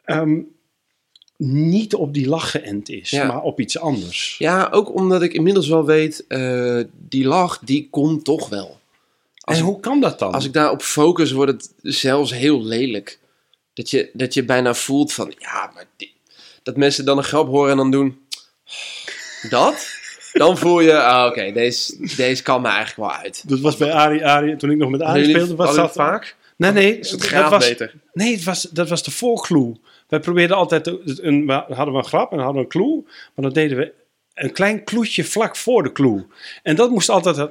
ehm, 0.04 0.38
niet 1.36 1.94
op 1.94 2.14
die 2.14 2.28
lach 2.28 2.50
geënt 2.50 2.88
is, 2.88 3.10
Ja. 3.10 3.26
maar 3.26 3.42
op 3.42 3.60
iets 3.60 3.78
anders. 3.78 4.34
Ja, 4.38 4.68
ook 4.70 4.94
omdat 4.94 5.22
ik 5.22 5.32
inmiddels 5.32 5.68
wel 5.68 5.84
weet, 5.84 6.24
eh, 6.28 6.80
die 7.08 7.24
lach, 7.26 7.58
die 7.64 7.88
komt 7.90 8.24
toch 8.24 8.48
wel. 8.48 8.80
Als, 9.42 9.56
en 9.56 9.62
ik, 9.62 9.68
hoe 9.68 9.80
kan 9.80 10.00
dat 10.00 10.18
dan? 10.18 10.32
als 10.32 10.44
ik 10.44 10.52
daarop 10.52 10.82
focus, 10.82 11.32
wordt 11.32 11.52
het 11.52 11.72
zelfs 11.82 12.32
heel 12.34 12.62
lelijk. 12.62 13.18
Dat 13.74 13.90
je, 13.90 14.10
dat 14.12 14.34
je 14.34 14.44
bijna 14.44 14.74
voelt 14.74 15.12
van, 15.12 15.34
ja, 15.38 15.70
maar 15.74 15.84
die- 15.96 16.14
dat 16.62 16.76
mensen 16.76 17.04
dan 17.04 17.18
een 17.18 17.24
grap 17.24 17.46
horen 17.46 17.70
en 17.70 17.76
dan 17.76 17.90
doen, 17.90 18.18
dat? 19.50 20.00
Dan 20.32 20.58
voel 20.58 20.80
je, 20.80 21.02
ah, 21.02 21.26
oké, 21.26 21.52
deze, 21.52 22.14
deze 22.16 22.42
kan 22.42 22.62
me 22.62 22.68
eigenlijk 22.68 22.96
wel 22.96 23.12
uit. 23.18 23.48
dat 23.48 23.60
was 23.60 23.76
bij 23.76 23.92
Ari, 23.92 24.22
Ari, 24.22 24.56
toen 24.56 24.70
ik 24.70 24.76
nog 24.76 24.90
met 24.90 25.02
Ari 25.02 25.24
speelde, 25.28 25.54
was 25.54 25.74
dat 25.76 25.92
vaak? 25.92 26.36
Nee, 26.56 26.72
nee, 26.72 26.98
Is 26.98 27.10
het 27.10 27.30
dat 27.30 27.50
was, 27.50 27.68
beter? 27.68 27.94
nee 28.12 28.34
het 28.34 28.44
was, 28.44 28.62
dat 28.62 28.88
was 28.88 29.02
de 29.02 29.10
voorclue. 29.10 29.72
Wij 30.08 30.20
probeerden 30.20 30.56
altijd, 30.56 30.86
een, 30.86 31.46
we 31.46 31.52
hadden 31.52 31.92
we 31.92 31.98
een 31.98 32.04
grap 32.04 32.32
en 32.32 32.38
hadden 32.38 32.54
we 32.56 32.60
een 32.62 32.68
clue, 32.68 33.02
maar 33.04 33.44
dan 33.44 33.52
deden 33.52 33.76
we 33.78 33.92
een 34.34 34.52
klein 34.52 34.84
kloetje 34.84 35.24
vlak 35.24 35.56
voor 35.56 35.82
de 35.82 35.92
clue. 35.92 36.26
En 36.62 36.76
dat 36.76 36.90
moest 36.90 37.08
altijd 37.08 37.36
het 37.36 37.50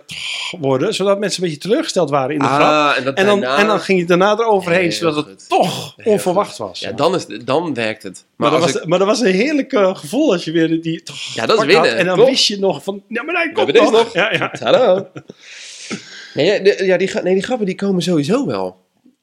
worden, 0.60 0.94
zodat 0.94 1.20
mensen 1.20 1.44
een 1.44 1.50
beetje 1.50 1.64
teleurgesteld 1.68 2.10
waren 2.10 2.34
in 2.34 2.40
de 2.40 2.46
grap. 2.46 2.62
Ah, 2.62 2.98
en, 2.98 3.04
dat 3.04 3.16
En 3.18 3.26
dan, 3.26 3.40
daarna- 3.40 3.58
en 3.58 3.68
dan 3.68 3.80
ging 3.80 4.00
je 4.00 4.06
daarna 4.06 4.32
eroverheen, 4.32 4.82
Heel 4.82 4.92
zodat 4.92 5.16
het 5.16 5.26
goed. 5.26 5.50
toch 5.50 5.94
Heel 5.98 6.12
onverwacht 6.14 6.58
was. 6.58 6.80
Ja, 6.80 6.92
dan, 6.92 7.16
is, 7.16 7.26
dan 7.46 7.74
werkt 7.74 8.04
het. 8.04 8.26
maar, 8.36 8.52
Maar, 8.52 8.60
dat 8.60 8.72
was, 8.72 8.82
ik, 8.82 8.88
maar 8.88 9.00
dat 9.00 9.08
was 9.08 9.20
een 9.20 9.34
heerlijk 9.34 9.74
eh, 9.74 9.96
gevoel 9.96 10.32
als 10.32 10.44
je 10.44 10.52
weer 10.52 10.82
die 10.82 11.04
toch 11.04 11.34
Ja, 11.34 11.46
dat 11.46 11.56
is 11.56 11.64
had. 11.64 11.66
winnen, 11.84 11.98
En 11.98 12.06
dan 12.06 12.26
wist 12.26 12.48
je 12.48 12.60
nog 12.60 12.84
van, 12.84 13.04
ja, 13.08 13.24
maar 13.24 13.36
hij 13.36 13.52
komt 13.52 13.74
nog. 13.74 13.92
nog. 13.92 14.14
Ja, 14.14 14.32
ja. 14.34 14.52
Hallo. 14.64 15.08
Nee, 16.34 16.46
ja, 16.46 16.60
de- 16.60 16.86
ja, 16.86 16.98
die, 16.98 17.10
nee, 17.24 17.34
die 17.34 17.44
grappen 17.44 17.66
die 17.66 17.76
komen 17.76 18.02
sowieso 18.02 18.46
wel. 18.46 18.80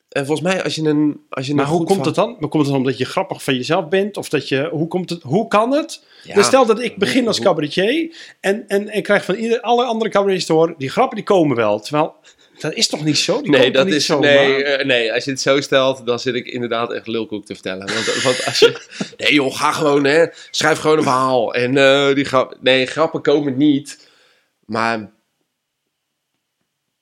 En 0.08 0.26
volgens 0.26 0.48
mij, 0.52 0.62
als 0.64 0.74
je 0.74 0.82
een. 0.82 1.20
Als 1.28 1.46
je 1.46 1.54
Maar 1.54 1.64
een 1.64 1.70
hoe 1.70 1.84
komt 1.84 2.04
het 2.04 2.14
dan? 2.14 2.36
Maar 2.40 2.48
komt 2.48 2.62
het 2.62 2.72
dan 2.72 2.76
omdat 2.82 2.98
je 2.98 3.04
grappig 3.04 3.42
van 3.42 3.54
jezelf 3.54 3.88
bent? 3.88 4.16
Of 4.16 4.28
dat 4.28 4.48
je, 4.48 4.68
hoe, 4.72 4.88
komt 4.88 5.10
het, 5.10 5.22
hoe 5.22 5.48
kan 5.48 5.72
het? 5.72 6.02
Ja. 6.22 6.34
Dus 6.34 6.46
stel 6.46 6.66
dat 6.66 6.80
ik 6.80 6.96
begin 6.96 7.26
als 7.26 7.40
cabaretier 7.40 8.16
en, 8.40 8.64
en, 8.68 8.88
en 8.88 9.02
krijg 9.02 9.24
van 9.24 9.34
ieder, 9.34 9.60
alle 9.60 9.84
andere 9.84 10.10
cabaretiers 10.10 10.46
te 10.46 10.52
horen, 10.52 10.74
die 10.78 10.90
grappen 10.90 11.16
die 11.16 11.24
komen 11.24 11.56
wel. 11.56 11.80
Terwijl, 11.80 12.14
dat 12.58 12.72
is 12.74 12.88
toch 12.88 13.04
niet 13.04 13.18
zo? 13.18 13.42
Die 13.42 13.50
Nee, 13.50 13.70
dat 13.70 13.84
niet 13.84 13.94
is, 13.94 14.08
nee, 14.08 14.64
eh, 14.64 14.86
nee, 14.86 15.12
als 15.12 15.24
je 15.24 15.30
het 15.30 15.40
zo 15.40 15.60
stelt, 15.60 16.06
dan 16.06 16.18
zit 16.18 16.34
ik 16.34 16.46
inderdaad 16.46 16.92
echt 16.92 17.06
lulkoek 17.06 17.46
te 17.46 17.54
vertellen. 17.54 17.86
Want, 17.94 18.22
want 18.22 18.44
als 18.44 18.58
je. 18.58 18.86
Nee, 19.16 19.34
joh, 19.34 19.54
ga 19.56 19.72
gewoon, 19.72 20.04
hè. 20.04 20.26
Schrijf 20.50 20.78
gewoon 20.78 20.96
een 20.96 21.02
verhaal. 21.02 21.54
En 21.54 21.76
eh, 21.76 22.14
die 22.14 22.24
grap. 22.24 22.56
Nee, 22.60 22.86
grappen 22.86 23.22
komen 23.22 23.56
niet. 23.56 24.08
Maar. 24.64 25.10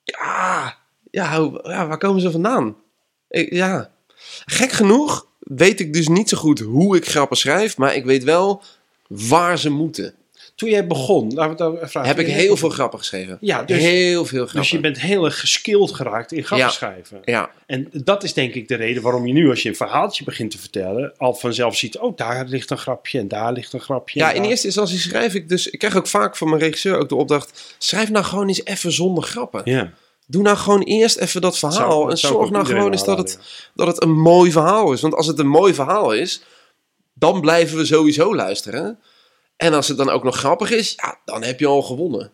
Ja, 0.04 0.76
ja, 1.10 1.40
hoe- 1.40 1.60
ja 1.62 1.86
waar 1.86 1.98
komen 1.98 2.20
ze 2.20 2.30
vandaan? 2.30 2.76
Ik- 3.28 3.52
ja. 3.52 3.90
Gek 4.44 4.72
genoeg 4.72 5.26
weet 5.38 5.80
ik 5.80 5.92
dus 5.92 6.08
niet 6.08 6.28
zo 6.28 6.36
goed 6.36 6.58
hoe 6.60 6.96
ik 6.96 7.08
grappen 7.08 7.36
schrijf, 7.36 7.76
maar 7.76 7.94
ik 7.94 8.04
weet 8.04 8.24
wel 8.24 8.62
waar 9.08 9.58
ze 9.58 9.70
moeten. 9.70 10.14
toen 10.54 10.70
jij 10.70 10.86
begon. 10.86 11.38
Heb 11.92 12.18
ik 12.18 12.26
heel 12.26 12.56
veel 12.56 12.68
grappen 12.68 12.98
geschreven. 12.98 13.38
Ja, 13.40 13.62
dus, 13.62 13.82
heel 13.82 14.24
veel 14.24 14.38
grappen. 14.38 14.60
dus 14.60 14.70
je 14.70 14.80
bent 14.80 15.00
heel 15.00 15.24
erg 15.24 15.40
geskild 15.40 15.92
geraakt 15.94 16.32
in 16.32 16.44
grappen 16.44 16.66
Ja. 16.68 16.72
schrijven. 16.72 17.20
Ja, 17.24 17.50
En 17.66 17.88
dat 17.92 18.22
is 18.22 18.32
denk 18.32 18.54
ik 18.54 18.68
de 18.68 18.74
reden 18.74 19.02
waarom 19.02 19.26
je 19.26 19.32
nu, 19.32 19.48
als 19.50 19.62
je 19.62 19.68
een 19.68 19.76
verhaaltje 19.76 20.24
begint 20.24 20.50
te 20.50 20.58
vertellen, 20.58 21.12
al 21.16 21.34
vanzelf 21.34 21.76
ziet, 21.76 21.98
oh, 21.98 22.16
daar 22.16 22.44
ligt 22.48 22.70
een 22.70 22.78
grapje 22.78 23.18
en 23.18 23.28
daar 23.28 23.52
ligt 23.52 23.72
een 23.72 23.80
grapje. 23.80 24.18
ja, 24.20 24.30
in 24.32 24.40
daar- 24.42 24.50
eerste 24.50 24.66
instantie 24.66 24.98
schrijf 24.98 25.34
ik 25.34 25.48
dus... 25.48 25.66
Ik 25.70 25.78
krijg 25.78 25.96
ook 25.96 26.06
vaak 26.06 26.36
van 26.36 26.48
mijn 26.48 26.60
regisseur 26.60 26.98
ook 26.98 27.08
de 27.08 27.14
opdracht... 27.14 27.74
Schrijf 27.78 28.10
nou 28.10 28.24
gewoon 28.24 28.48
eens 28.48 28.64
even 28.64 28.92
zonder 28.92 29.24
grappen. 29.24 29.62
Ja. 29.64 29.92
Doe 30.26 30.42
nou 30.42 30.56
gewoon 30.56 30.82
eerst 30.82 31.16
even 31.16 31.40
dat 31.40 31.58
verhaal. 31.58 31.90
Zou- 31.90 32.10
en 32.10 32.18
zorg 32.18 32.50
nou 32.50 32.66
gewoon 32.66 32.92
eens 32.92 33.04
dat 33.04 33.18
het, 33.18 33.38
dat 33.74 33.86
het 33.86 34.02
een 34.02 34.18
mooi 34.20 34.50
verhaal 34.52 34.92
is. 34.92 35.00
Want 35.00 35.14
als 35.14 35.26
het 35.26 35.38
een 35.38 35.48
mooi 35.48 35.74
verhaal 35.74 36.12
is, 36.12 36.42
dan 37.18 37.40
blijven 37.40 37.76
we 37.76 37.84
sowieso 37.84 38.34
luisteren. 38.34 38.98
En 39.56 39.74
als 39.74 39.88
het 39.88 39.96
dan 39.96 40.10
ook 40.10 40.24
nog 40.24 40.36
grappig 40.36 40.70
is, 40.70 40.92
ja, 40.96 41.20
dan 41.24 41.42
heb 41.42 41.60
je 41.60 41.66
al 41.66 41.82
gewonnen. 41.82 42.32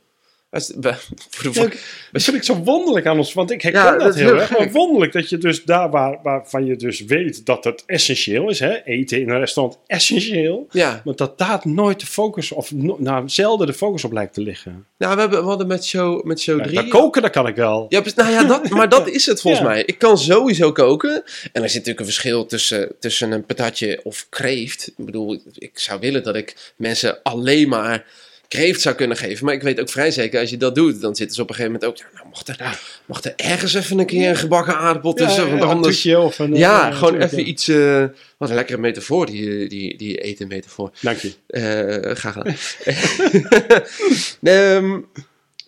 Dat 2.13 2.23
vind 2.23 2.37
ik 2.37 2.43
zo 2.43 2.55
wonderlijk 2.55 3.07
aan 3.07 3.19
ons, 3.19 3.33
want 3.33 3.51
ik 3.51 3.63
herken 3.63 3.83
Ja, 3.83 3.97
dat, 3.97 4.15
heel 4.15 4.41
erg. 4.41 4.59
Maar 4.59 4.71
wonderlijk 4.71 5.13
dat 5.13 5.29
je 5.29 5.39
dus 5.39 5.65
daar 5.65 5.91
waar, 5.91 6.19
waarvan 6.23 6.67
je 6.67 6.77
dus 6.77 7.01
weet 7.05 7.47
dat 7.47 7.65
het 7.65 7.83
essentieel 7.87 8.51
is, 8.51 8.59
hè, 8.59 8.83
eten 8.85 9.21
in 9.21 9.31
een 9.31 9.39
restaurant 9.39 9.79
essentieel, 9.87 10.67
Ja, 10.71 11.03
maar 11.05 11.15
dat 11.15 11.39
daar 11.39 11.61
nooit 11.65 12.01
de 12.01 12.07
focus, 12.07 12.53
of 12.53 12.73
no- 12.73 12.97
nou, 12.99 13.29
zelden 13.29 13.67
de 13.67 13.73
focus 13.73 14.05
op 14.05 14.13
lijkt 14.13 14.35
te 14.35 14.41
liggen. 14.41 14.87
nou, 14.99 15.15
we, 15.15 15.21
hebben, 15.21 15.43
we 15.43 15.49
hadden 15.49 15.67
met 15.67 15.85
show, 15.85 16.25
met 16.25 16.41
show 16.41 16.59
Ja, 16.59 16.65
3... 16.65 16.75
dat 16.75 16.89
koken, 16.89 17.23
dat 17.23 17.31
kan 17.31 17.47
ik 17.47 17.57
wel. 17.57 17.87
Ja, 17.89 18.03
nou 18.15 18.31
ja, 18.31 18.45
dat, 18.45 18.69
maar 18.69 18.89
dat 18.89 19.09
is 19.19 19.27
het 19.27 19.41
volgens 19.41 19.65
mij. 19.65 19.83
Ik 19.87 19.99
kan 19.99 20.19
sowieso 20.19 20.73
koken. 20.73 21.23
En 21.53 21.63
er 21.63 21.69
zit 21.69 21.79
natuurlijk 21.79 21.99
een 21.99 22.05
verschil 22.05 22.47
tussen, 22.47 22.93
tussen 23.01 23.33
een 23.33 23.47
patatje 23.47 24.01
of 24.03 24.27
kreeft. 24.29 24.93
Ik 24.97 25.05
bedoel, 25.05 25.43
ik 25.55 25.79
zou 25.79 26.01
willen 26.01 26.23
dat 26.23 26.37
ik 26.37 26.73
mensen 26.77 27.23
alleen 27.23 27.69
maar 27.69 28.05
kreeft 28.53 28.81
zou 28.81 28.95
kunnen 28.95 29.17
geven. 29.17 29.45
Maar 29.45 29.55
ik 29.55 29.63
weet 29.63 29.81
ook 29.81 29.89
vrij 29.89 30.11
zeker, 30.11 30.41
als 30.41 30.51
je 30.51 30.57
dat 30.57 30.75
doet, 30.75 31.01
dan 31.01 31.17
zitten 31.17 31.37
ze 31.37 31.43
op 31.43 31.49
een 31.49 31.55
gegeven 31.55 31.81
moment 31.81 31.91
ook... 31.91 32.07
Ja, 32.07 32.15
nou, 32.15 32.29
mocht 32.29 32.49
er, 32.49 32.81
mocht 33.07 33.25
er 33.25 33.33
ergens 33.37 33.75
even 33.75 33.99
een 33.99 34.07
keer 34.07 34.29
een 34.29 34.37
gebakken 34.37 34.77
aardbol 34.77 35.13
tussen? 35.13 35.51
want 35.51 35.63
anders... 35.63 36.07
of 36.07 36.39
een... 36.39 36.55
Ja, 36.55 36.91
eh, 36.91 36.97
gewoon 36.97 37.21
even 37.21 37.49
iets... 37.49 37.69
eh, 37.69 38.05
wat 38.37 38.49
een 38.49 38.55
lekkere 38.55 38.79
metafoor, 38.79 39.27
die, 39.27 39.69
die, 39.69 39.97
die 39.97 40.17
eten 40.17 40.49
metafoor. 40.49 40.91
Dank 41.01 41.19
je. 41.19 41.33
Eh, 41.47 42.15
graag 42.15 42.33
gedaan. 42.33 42.55
Ehm, 44.43 45.01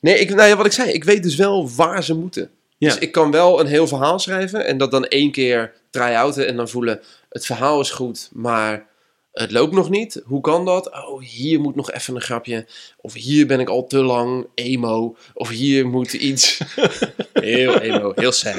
nee, 0.00 0.18
ik, 0.18 0.34
nou 0.34 0.48
ja, 0.48 0.56
wat 0.56 0.66
ik 0.66 0.72
zei, 0.72 0.90
ik 0.90 1.04
weet 1.04 1.22
dus 1.22 1.36
wel 1.36 1.70
waar 1.70 2.04
ze 2.04 2.14
moeten. 2.14 2.50
Ja. 2.78 2.88
Dus 2.88 2.98
ik 2.98 3.12
kan 3.12 3.30
wel 3.30 3.60
een 3.60 3.66
heel 3.66 3.86
verhaal 3.86 4.18
schrijven 4.18 4.66
en 4.66 4.78
dat 4.78 4.90
dan 4.90 5.06
één 5.06 5.30
keer 5.30 5.72
try-outen 5.90 6.46
en 6.46 6.56
dan 6.56 6.68
voelen, 6.68 7.00
het 7.28 7.46
verhaal 7.46 7.80
is 7.80 7.90
goed, 7.90 8.30
maar 8.32 8.86
het 9.34 9.50
loopt 9.50 9.72
nog 9.74 9.90
niet. 9.90 10.22
Hoe 10.24 10.40
kan 10.40 10.64
dat? 10.64 10.90
Oh, 11.06 11.22
hier 11.22 11.60
moet 11.60 11.74
nog 11.74 11.92
even 11.92 12.14
een 12.14 12.20
grapje. 12.20 12.66
Of 13.00 13.12
hier 13.14 13.46
ben 13.46 13.60
ik 13.60 13.68
al 13.68 13.86
te 13.86 14.02
lang 14.02 14.46
emo. 14.54 15.16
Of 15.34 15.48
hier 15.48 15.86
moet 15.88 16.12
iets... 16.12 16.60
heel 17.32 17.78
emo, 17.80 18.12
heel 18.14 18.32
sad. 18.32 18.56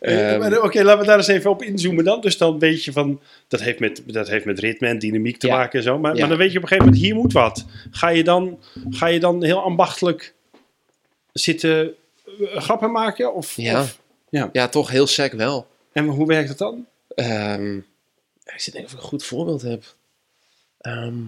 Eh, 0.00 0.34
Ehm, 0.34 0.54
Oké, 0.64 0.82
laten 0.82 1.00
we 1.00 1.06
daar 1.06 1.16
eens 1.16 1.26
even 1.26 1.50
op 1.50 1.62
inzoomen 1.62 2.04
dan. 2.04 2.20
Dus 2.20 2.38
dan 2.38 2.58
weet 2.58 2.84
je 2.84 2.92
van, 2.92 3.20
dat 3.48 3.60
heeft 3.62 3.78
met, 3.78 4.02
dat 4.06 4.28
heeft 4.28 4.44
met 4.44 4.58
ritme 4.58 4.88
en 4.88 4.98
dynamiek 4.98 5.36
te 5.38 5.46
Ja. 5.46 5.56
maken 5.56 5.78
en 5.78 5.84
zo. 5.84 5.98
Maar, 5.98 6.12
Ja. 6.14 6.20
maar 6.20 6.28
dan 6.28 6.38
weet 6.38 6.50
je 6.52 6.56
op 6.56 6.62
een 6.62 6.68
gegeven 6.68 6.88
moment, 6.90 7.06
hier 7.06 7.14
moet 7.14 7.32
wat. 7.32 7.64
Ga 7.90 8.08
je 8.08 8.24
dan, 8.24 8.58
ga 8.90 9.06
je 9.06 9.20
dan 9.20 9.44
heel 9.44 9.62
ambachtelijk 9.62 10.34
zitten 11.32 11.94
eh, 12.26 12.60
grappen 12.60 12.90
maken? 12.92 13.34
Of, 13.34 13.56
Ja. 13.56 13.80
of- 13.80 13.98
ja, 14.52 14.68
toch 14.68 14.90
heel 14.90 15.06
sec 15.06 15.32
wel. 15.32 15.66
en 15.92 16.06
hoe 16.06 16.26
werkt 16.26 16.48
dat 16.48 16.58
dan? 16.58 16.86
Ehm, 17.14 17.78
ik 18.44 18.60
zit 18.60 18.72
denk 18.72 18.84
ik 18.84 18.90
of 18.90 18.96
ik 18.96 19.02
een 19.02 19.08
goed 19.08 19.24
voorbeeld 19.24 19.62
heb. 19.62 19.84
Ehm, 20.78 21.20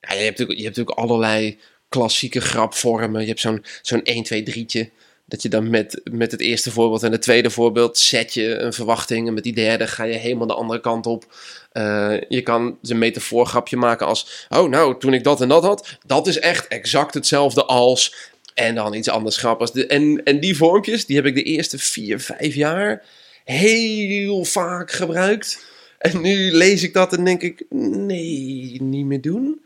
je, 0.00 0.06
hebt 0.06 0.38
natuurlijk, 0.38 0.58
je 0.58 0.64
hebt 0.64 0.76
natuurlijk 0.76 0.98
allerlei 0.98 1.58
klassieke 1.88 2.40
grapvormen. 2.40 3.20
Je 3.20 3.26
hebt 3.26 3.40
zo'n 3.40 3.64
zo'n 3.82 4.02
1, 4.02 4.22
2, 4.22 4.42
3'tje. 4.42 5.02
Dat 5.26 5.42
je 5.42 5.48
dan 5.48 5.70
met, 5.70 6.00
met 6.04 6.30
het 6.30 6.40
eerste 6.40 6.70
voorbeeld 6.70 7.02
en 7.02 7.12
het 7.12 7.22
tweede 7.22 7.50
voorbeeld 7.50 7.98
zet 7.98 8.34
je 8.34 8.56
een 8.58 8.72
verwachting. 8.72 9.28
En 9.28 9.34
met 9.34 9.42
die 9.42 9.54
derde 9.54 9.86
ga 9.86 10.04
je 10.04 10.14
helemaal 10.14 10.46
de 10.46 10.54
andere 10.54 10.80
kant 10.80 11.06
op. 11.06 11.34
Eh, 11.72 12.16
je 12.28 12.42
kan 12.42 12.78
een 12.82 12.98
metafoorgrapje 12.98 13.76
maken 13.76 14.06
als... 14.06 14.46
Oh, 14.48 14.68
nou, 14.68 15.00
toen 15.00 15.14
ik 15.14 15.24
dat 15.24 15.40
en 15.40 15.48
dat 15.48 15.62
had, 15.62 15.98
dat 16.06 16.26
is 16.26 16.38
echt 16.38 16.68
exact 16.68 17.14
hetzelfde 17.14 17.64
als... 17.64 18.32
En 18.54 18.74
dan 18.74 18.94
iets 18.94 19.08
anders 19.08 19.36
grappigs. 19.36 19.86
En, 19.86 20.24
en 20.24 20.40
die 20.40 20.56
vormpjes, 20.56 21.06
die 21.06 21.16
heb 21.16 21.26
ik 21.26 21.34
de 21.34 21.42
eerste 21.42 21.78
vier, 21.78 22.20
vijf 22.20 22.54
jaar 22.54 23.04
heel 23.44 24.44
vaak 24.44 24.92
gebruikt. 24.92 25.64
En 26.04 26.20
nu 26.20 26.52
lees 26.52 26.82
ik 26.82 26.92
dat 26.92 27.12
en 27.12 27.24
denk 27.24 27.42
ik, 27.42 27.64
nee, 27.70 28.82
niet 28.82 29.06
meer 29.06 29.20
doen. 29.20 29.64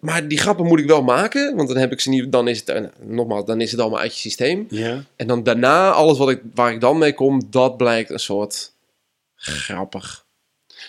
Maar 0.00 0.28
die 0.28 0.38
grappen 0.38 0.66
moet 0.66 0.78
ik 0.78 0.86
wel 0.86 1.02
maken, 1.02 1.56
want 1.56 1.68
dan 1.68 1.76
heb 1.76 1.92
ik 1.92 2.00
ze 2.00 2.08
niet, 2.08 2.32
dan 2.32 2.48
is 2.48 2.58
het, 2.58 2.68
eh, 2.68 2.82
nogmaals, 3.00 3.44
dan 3.44 3.60
is 3.60 3.70
het 3.70 3.80
allemaal 3.80 4.00
uit 4.00 4.14
je 4.14 4.20
systeem. 4.20 4.66
Ja. 4.68 5.04
En 5.16 5.26
dan 5.26 5.42
daarna, 5.42 5.90
alles 5.90 6.18
wat 6.18 6.30
ik, 6.30 6.40
waar 6.54 6.72
ik 6.72 6.80
dan 6.80 6.98
mee 6.98 7.14
kom, 7.14 7.42
dat 7.50 7.76
blijkt 7.76 8.10
een 8.10 8.18
soort 8.18 8.72
grappig. 9.34 10.26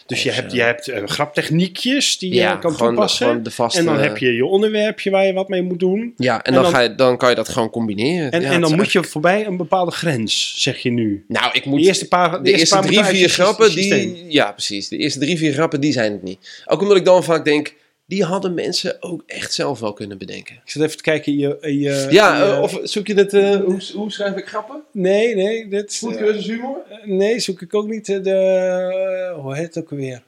Dus 0.05 0.23
je 0.23 0.31
hebt, 0.31 0.51
je 0.51 0.61
hebt 0.61 0.87
eh, 0.87 1.01
graptechniekjes 1.05 2.17
die 2.17 2.33
je 2.33 2.59
kan 2.59 2.71
gewoon, 2.75 2.93
toepassen. 2.93 3.27
gewoon 3.27 3.43
de 3.43 3.51
vaste... 3.51 3.79
en 3.79 3.85
dan 3.85 3.99
heb 3.99 4.17
je 4.17 4.33
je 4.35 4.45
onderwerpje 4.45 5.09
waar 5.11 5.25
je 5.25 5.33
wat 5.33 5.47
mee 5.47 5.61
moet 5.61 5.79
doen. 5.79 6.13
Ja, 6.17 6.35
en, 6.35 6.41
en 6.43 6.53
dan, 6.53 6.63
dan- 6.63 6.71
ga 6.71 6.79
je, 6.79 6.95
dan 6.95 7.17
kan 7.17 7.29
je 7.29 7.35
dat 7.35 7.49
gewoon 7.49 7.69
combineren. 7.69 8.31
En, 8.31 8.41
Ja, 8.41 8.51
en 8.51 8.61
dan 8.61 8.75
moet 8.75 8.91
je 8.91 9.03
voorbij 9.03 9.45
een 9.45 9.57
bepaalde 9.57 9.91
grens, 9.91 10.53
zeg 10.57 10.77
je 10.77 10.91
nu. 10.91 11.25
Nou, 11.27 11.49
ik 11.53 11.65
moet... 11.65 11.79
De 11.79 11.85
eerste 11.85 12.07
paar, 12.07 12.43
de 12.43 12.51
eerste 12.51 12.75
paar 12.75 12.85
drie, 12.85 13.03
vier 13.03 13.29
grappen, 13.29 13.75
die... 13.75 14.25
Ja, 14.27 14.51
precies. 14.51 14.87
De 14.87 14.97
eerste 14.97 15.19
drie, 15.19 15.37
vier 15.37 15.53
grappen, 15.53 15.81
die 15.81 15.91
zijn 15.91 16.11
het 16.11 16.23
niet. 16.23 16.63
Ook 16.65 16.81
omdat 16.81 16.97
ik 16.97 17.05
dan 17.05 17.23
vaak 17.23 17.45
denk, 17.45 17.73
die 18.05 18.23
hadden 18.23 18.53
mensen 18.53 18.97
ook 18.99 19.23
echt 19.25 19.53
zelf 19.53 19.79
wel 19.79 19.93
kunnen 19.93 20.17
bedenken. 20.17 20.55
Ik 20.55 20.69
zit 20.69 20.81
even 20.81 20.97
te 20.97 21.03
kijken 21.03 21.31
in 21.31 21.37
je... 21.37 21.57
in 21.61 21.79
je 21.79 22.07
Ja, 22.09 22.41
in 22.41 22.47
je- 22.47 22.53
eh, 22.55 22.61
of 22.61 22.79
zoek 22.83 23.07
je 23.07 23.13
het... 23.13 23.33
eh, 23.33 23.55
hoe, 23.55 23.81
hoe 23.93 24.11
schrijf 24.11 24.35
ik 24.35 24.45
grappen? 24.47 24.83
Nee, 24.91 25.35
nee. 25.35 25.67
Dit, 25.67 25.97
Goed 26.03 26.15
eh, 26.15 26.21
cursus 26.23 26.45
humor? 26.47 26.77
nee, 27.03 27.39
zoek 27.39 27.61
ik 27.61 27.73
ook 27.73 27.87
niet 27.87 28.05
de... 28.05 29.33
hoe 29.41 29.55
heet 29.55 29.75
het 29.75 29.83
ook 29.83 29.91
alweer? 29.91 30.23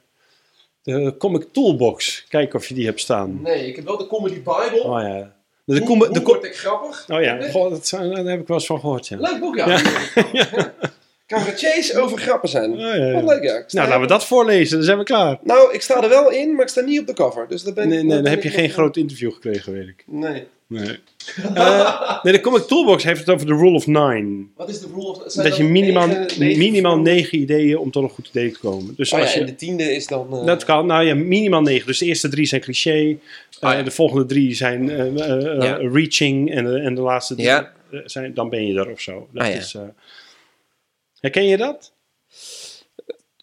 De 0.82 1.14
Comic 1.18 1.46
Toolbox. 1.52 2.24
Kijken 2.28 2.58
of 2.58 2.66
je 2.66 2.74
die 2.74 2.86
hebt 2.86 3.00
staan. 3.00 3.40
Nee, 3.42 3.66
ik 3.68 3.76
heb 3.76 3.84
wel 3.84 3.96
de 3.96 4.06
Comedy 4.06 4.34
Bible. 4.34 4.82
Oh 4.82 5.00
ja. 5.00 5.34
De, 5.64 5.78
hoe 5.84 6.08
de 6.12 6.20
word 6.22 6.44
ik 6.44 6.56
grappig? 6.56 7.04
oh 7.08 7.20
ja, 7.22 7.48
goh, 7.50 7.70
dat 7.70 7.86
zijn, 7.86 8.10
daar 8.10 8.24
heb 8.24 8.40
ik 8.40 8.46
wel 8.46 8.56
eens 8.56 8.66
van 8.66 8.80
gehoord. 8.80 9.06
Ja. 9.06 9.16
Leuk 9.20 9.40
boek, 9.40 9.56
ja. 9.56 9.80
ja. 10.32 10.74
Cabaretiers 11.26 11.94
over 11.96 12.18
grappen 12.18 12.48
zijn. 12.48 12.72
Oh, 12.72 12.78
ja, 12.78 12.94
ja. 12.94 13.12
Wat 13.12 13.24
leuk, 13.24 13.42
ja. 13.42 13.52
Nou, 13.52 13.88
laten 13.88 14.00
we 14.00 14.06
dat 14.06 14.26
voorlezen. 14.26 14.76
Dan 14.76 14.86
zijn 14.86 14.98
we 14.98 15.04
klaar. 15.04 15.38
Nou, 15.42 15.72
ik 15.74 15.82
sta 15.82 16.02
er 16.02 16.08
wel 16.08 16.30
in, 16.30 16.52
maar 16.54 16.62
ik 16.62 16.68
sta 16.68 16.80
niet 16.80 17.00
op 17.00 17.06
de 17.06 17.12
cover. 17.12 17.48
Dus 17.48 17.62
daar 17.62 17.74
ben 17.74 17.88
Nee, 17.88 17.98
ik- 17.98 18.04
nee, 18.04 18.16
dan 18.22 18.30
heb 18.30 18.42
je 18.42 18.48
geen 18.50 18.70
groot 18.70 18.96
interview 18.96 19.32
gekregen, 19.32 19.72
weet 19.72 19.88
ik. 19.88 20.04
Nee. 20.06 20.44
Nee. 20.68 20.98
Eh, 21.54 22.22
nee, 22.22 22.32
de 22.32 22.40
Comic 22.40 22.62
Toolbox 22.62 23.04
heeft 23.04 23.20
het 23.20 23.28
over 23.30 23.46
de 23.46 23.54
Rule 23.54 23.74
of 23.74 23.86
Nine. 23.86 24.44
Wat 24.56 24.68
is 24.68 24.80
de 24.80 24.86
rule 24.94 25.06
of... 25.06 25.22
zijn 25.26 25.48
Dat 25.48 25.56
je 25.56 25.64
minimaal, 25.64 26.06
negen- 26.06 26.38
negen 26.40 26.58
minimaal 26.58 26.98
negen 26.98 27.38
ideeën 27.38 27.78
om 27.78 27.90
tot 27.90 28.02
een 28.02 28.08
goed 28.08 28.28
idee 28.28 28.50
te 28.52 28.58
komen. 28.58 28.94
Dus 28.96 29.12
Oh 29.12 29.18
ja, 29.18 29.24
als 29.24 29.34
je, 29.34 29.40
en 29.40 29.46
de 29.46 29.54
tiende 29.54 29.94
is 29.94 30.06
dan... 30.06 30.26
eh, 30.40 30.44
Dat 30.46 30.64
kan, 30.64 30.86
nou 30.86 31.04
ja, 31.04 31.14
minimaal 31.14 31.62
negen. 31.62 31.86
Dus 31.86 31.98
de 31.98 32.06
eerste 32.06 32.28
drie 32.28 32.46
zijn 32.46 32.60
cliché. 32.60 32.90
eh, 32.90 33.16
Ah, 33.60 33.72
ja. 33.76 33.82
De 33.82 33.90
volgende 33.90 34.26
drie 34.26 34.54
zijn 34.54 34.86
Ja. 35.60 35.76
reaching. 35.92 36.50
En 36.54 36.64
de, 36.64 36.78
en 36.80 36.94
de 36.94 37.00
laatste 37.00 37.34
drie 37.34 37.46
Ja. 37.46 37.72
zijn, 38.04 38.34
dan 38.34 38.48
ben 38.48 38.66
je 38.66 38.78
er 38.78 38.90
of 38.90 39.00
zo. 39.00 39.28
Dat 39.32 39.42
Ah, 39.42 39.54
is, 39.54 39.76
herken 41.26 41.46
je 41.46 41.56
dat? 41.56 41.92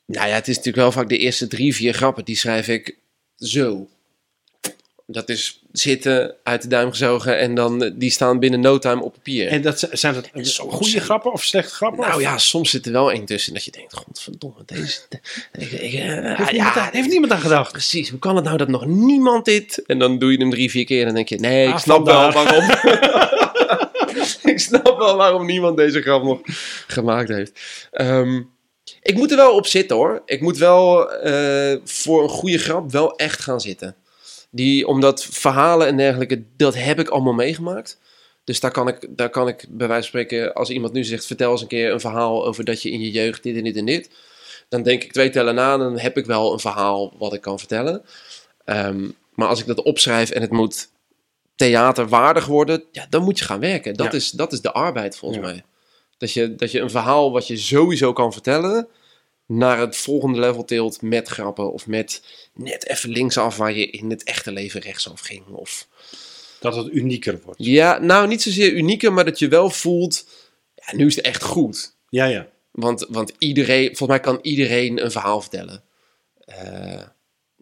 Nou 0.06 0.28
ja, 0.28 0.34
het 0.36 0.48
is 0.48 0.56
natuurlijk 0.56 0.84
wel 0.84 0.92
vaak 0.92 1.10
de 1.10 1.18
eerste 1.18 1.48
drie, 1.48 1.76
vier 1.76 1.94
grappen, 1.94 2.26
die 2.26 2.36
schrijf 2.36 2.68
ik 2.68 2.98
zo. 3.38 3.88
Dat 5.06 5.30
is 5.30 5.62
zitten, 5.72 6.36
uit 6.44 6.62
de 6.62 6.68
duim 6.68 6.90
gezogen 6.90 7.38
en 7.40 7.56
dan, 7.56 7.84
eh, 7.84 7.92
die 7.96 8.10
staan 8.10 8.40
binnen 8.40 8.60
no 8.60 8.78
time 8.78 9.02
op 9.04 9.14
papier. 9.14 9.48
En 9.48 9.62
dat, 9.62 9.88
zijn 9.92 10.14
dat 10.14 10.30
soms 10.34 10.74
goede 10.76 11.00
grappen 11.00 11.32
of 11.32 11.44
slechte 11.44 11.74
grappen? 11.74 12.00
nou 12.00 12.16
Of- 12.16 12.22
ja, 12.22 12.38
soms 12.38 12.70
zit 12.70 12.86
er 12.86 12.92
wel 12.92 13.12
één 13.12 13.26
tussen 13.26 13.54
dat 13.54 13.64
je 13.66 13.72
denkt, 13.72 13.94
godverdomme, 13.94 14.64
deze... 14.66 15.00
de- 15.10 15.20
ik, 15.60 15.72
ik, 15.72 15.94
eh, 15.94 16.38
Heeft, 16.38 16.38
ja, 16.38 16.52
niemand, 16.52 16.76
aan, 16.78 16.90
heeft 16.92 17.10
niemand 17.10 17.32
aan 17.32 17.40
gedacht? 17.42 17.72
Precies, 17.72 18.10
hoe 18.10 18.20
kan 18.20 18.36
het 18.36 18.46
nou 18.46 18.58
dat 18.58 18.68
nog 18.68 18.86
niemand 18.86 19.46
dit... 19.46 19.84
En 19.86 20.00
dan 20.00 20.20
doe 20.20 20.32
je 20.32 20.38
hem 20.38 20.50
drie, 20.50 20.70
vier 20.70 20.86
keer 20.86 21.00
en 21.00 21.06
dan 21.06 21.16
denk 21.16 21.30
je, 21.30 21.40
nee, 21.40 21.68
ik 21.68 21.74
Ah, 21.74 21.80
snap 21.80 22.06
wel 22.06 22.32
waarom... 22.32 22.64
snap 24.64 24.98
wel 24.98 25.18
waarom 25.18 25.46
niemand 25.46 25.78
deze 25.78 26.02
grap 26.02 26.24
nog 26.24 26.40
gemaakt 26.88 27.30
heeft. 27.30 27.88
Ehm, 27.92 28.42
ik 29.02 29.16
moet 29.16 29.32
er 29.32 29.38
wel 29.38 29.56
op 29.56 29.68
zitten 29.68 29.96
hoor. 29.96 30.22
Ik 30.26 30.42
moet 30.42 30.58
wel 30.58 31.12
eh, 31.12 31.80
voor 31.84 32.24
een 32.24 32.30
goede 32.30 32.58
grap 32.58 32.92
wel 32.92 33.16
echt 33.16 33.42
gaan 33.42 33.62
zitten. 33.62 33.96
Die, 34.52 34.88
omdat 34.88 35.26
verhalen 35.26 35.88
en 35.88 35.98
dergelijke, 35.98 36.44
dat 36.58 36.76
heb 36.76 37.00
ik 37.00 37.10
allemaal 37.10 37.34
meegemaakt. 37.34 38.00
Dus 38.44 38.60
daar 38.60 38.72
kan, 38.72 38.88
ik, 38.88 39.08
daar 39.10 39.30
kan 39.30 39.48
ik 39.48 39.66
bij 39.70 39.88
wijze 39.88 40.10
van 40.10 40.20
spreken, 40.20 40.54
als 40.54 40.70
iemand 40.70 40.94
nu 40.94 41.04
zegt, 41.04 41.26
vertel 41.26 41.52
eens 41.52 41.62
een 41.62 41.68
keer 41.68 41.92
een 41.92 42.00
verhaal 42.00 42.46
over 42.46 42.64
dat 42.66 42.82
je 42.82 42.92
in 42.92 43.00
je 43.00 43.12
jeugd 43.12 43.44
dit 43.44 43.56
en 43.56 43.64
dit 43.64 43.76
en 43.76 43.86
dit. 43.86 44.10
Dan 44.70 44.84
denk 44.84 45.04
ik 45.04 45.12
twee 45.12 45.30
tellen 45.30 45.56
na, 45.56 45.78
dan 45.78 46.00
heb 46.00 46.18
ik 46.18 46.26
wel 46.26 46.54
een 46.54 46.60
verhaal 46.60 47.14
wat 47.18 47.34
ik 47.34 47.42
kan 47.42 47.60
vertellen. 47.60 48.04
Ehm, 48.66 49.10
maar 49.34 49.48
als 49.48 49.60
ik 49.60 49.66
dat 49.66 49.82
opschrijf 49.82 50.30
en 50.30 50.42
het 50.42 50.52
moet 50.52 50.90
theaterwaardig 51.56 52.46
worden, 52.46 52.84
ja, 52.92 53.08
dan 53.10 53.24
moet 53.24 53.40
je 53.40 53.46
gaan 53.46 53.60
werken. 53.60 53.94
Dat, 53.94 54.12
Ja. 54.12 54.18
is, 54.18 54.30
dat 54.32 54.54
is 54.54 54.62
de 54.62 54.72
arbeid 54.72 55.18
volgens 55.18 55.42
Ja. 55.42 55.48
mij. 55.48 55.64
Dat 56.18 56.32
je, 56.34 56.56
dat 56.56 56.72
je 56.72 56.80
een 56.80 56.90
verhaal 56.90 57.32
wat 57.32 57.48
je 57.48 57.58
sowieso 57.58 58.14
kan 58.14 58.32
vertellen, 58.34 58.88
naar 59.46 59.80
het 59.80 59.96
volgende 59.98 60.40
level 60.40 60.66
tilt 60.66 61.02
met 61.02 61.28
grappen. 61.28 61.74
Of 61.74 61.88
met 61.88 62.24
net 62.54 62.88
even 62.88 63.10
linksaf 63.10 63.58
waar 63.58 63.74
je 63.74 63.90
in 63.90 64.10
het 64.10 64.24
echte 64.24 64.52
leven 64.52 64.82
rechtsaf 64.82 65.20
ging. 65.20 65.46
Of 65.48 65.88
Dat 66.60 66.76
het 66.76 66.88
unieker 66.94 67.40
wordt. 67.46 67.64
ja, 67.64 67.98
nou 68.00 68.28
niet 68.28 68.42
zozeer 68.42 68.72
unieke, 68.74 69.10
maar 69.10 69.26
dat 69.26 69.40
je 69.40 69.48
wel 69.48 69.70
voelt, 69.70 70.26
ja, 70.76 70.96
nu 70.96 71.06
is 71.06 71.16
het 71.16 71.26
echt 71.26 71.44
goed. 71.44 71.96
Ja, 72.10 72.26
ja. 72.26 72.48
Want, 72.72 73.06
want 73.10 73.32
iedereen, 73.38 73.86
volgens 73.86 74.10
mij 74.10 74.20
kan 74.20 74.40
iedereen 74.42 75.04
een 75.04 75.12
verhaal 75.12 75.42
vertellen. 75.42 75.84
Eh, 76.46 77.02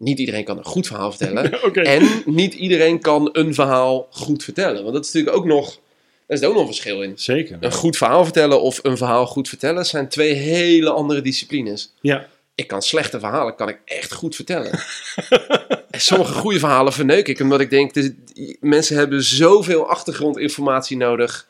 niet 0.02 0.18
iedereen 0.18 0.44
kan 0.44 0.58
een 0.58 0.64
goed 0.64 0.86
verhaal 0.86 1.12
vertellen. 1.12 1.52
En 1.86 2.22
niet 2.24 2.54
iedereen 2.54 3.00
kan 3.00 3.28
een 3.32 3.54
verhaal 3.54 4.06
goed 4.10 4.44
vertellen. 4.44 4.82
Want 4.82 4.94
dat 4.94 5.04
is 5.04 5.12
natuurlijk 5.12 5.36
ook 5.36 5.46
nog, 5.46 5.78
daar 6.26 6.38
is 6.38 6.44
ook 6.44 6.52
nog 6.52 6.60
een 6.60 6.66
verschil 6.66 7.02
in. 7.02 7.12
Zeker. 7.18 7.56
Een 7.60 7.72
goed 7.72 7.96
verhaal 7.96 8.24
vertellen 8.24 8.60
of 8.62 8.78
een 8.82 8.96
verhaal 8.96 9.26
goed 9.26 9.48
vertellen 9.48 9.86
zijn 9.86 10.08
twee 10.08 10.32
hele 10.32 10.90
andere 10.90 11.20
disciplines. 11.20 11.92
Ja. 12.00 12.26
Ik 12.54 12.66
kan 12.66 12.82
slechte 12.82 13.18
verhalen, 13.20 13.54
kan 13.54 13.68
ik 13.68 13.78
echt 13.84 14.12
goed 14.12 14.34
vertellen. 14.34 14.70
en 15.90 16.00
sommige 16.00 16.32
goede 16.32 16.58
verhalen 16.58 16.92
verneuk 16.92 17.28
ik, 17.28 17.40
omdat 17.40 17.60
ik 17.60 17.70
denk, 17.70 17.94
dit- 17.94 18.14
mensen 18.60 18.96
hebben 18.96 19.22
zoveel 19.22 19.88
achtergrondinformatie 19.88 20.96
nodig 20.96 21.48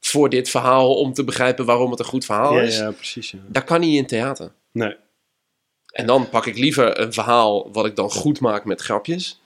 voor 0.00 0.28
dit 0.30 0.48
verhaal 0.48 0.94
om 0.94 1.12
te 1.12 1.24
begrijpen 1.24 1.64
waarom 1.64 1.90
het 1.90 1.98
een 1.98 2.04
goed 2.04 2.24
verhaal 2.24 2.54
Ja, 2.56 2.62
is. 2.62 2.76
ja, 2.76 2.90
precies. 2.90 3.30
Ja. 3.30 3.38
Dat 3.48 3.64
kan 3.64 3.80
niet 3.80 3.96
in 3.96 4.06
theater. 4.06 4.52
Nee. 4.72 4.96
En 5.96 6.06
dan 6.06 6.28
pak 6.28 6.46
ik 6.46 6.58
liever 6.58 7.00
een 7.00 7.12
verhaal 7.12 7.68
wat 7.72 7.86
ik 7.86 7.96
dan 7.96 8.10
goed 8.10 8.40
maak 8.40 8.64
met 8.64 8.80
grapjes, 8.80 9.40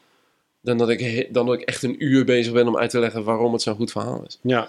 dan 0.62 0.78
dat 0.78 0.88
ik, 0.88 1.28
dan 1.34 1.46
dat 1.46 1.54
ik 1.54 1.60
echt 1.60 1.82
een 1.82 2.04
uur 2.04 2.24
bezig 2.24 2.52
ben 2.52 2.68
om 2.68 2.78
uit 2.78 2.90
te 2.90 2.98
leggen 2.98 3.24
waarom 3.24 3.52
het 3.52 3.62
zo'n 3.62 3.74
goed 3.74 3.90
verhaal 3.90 4.24
is. 4.26 4.38
Ja. 4.42 4.68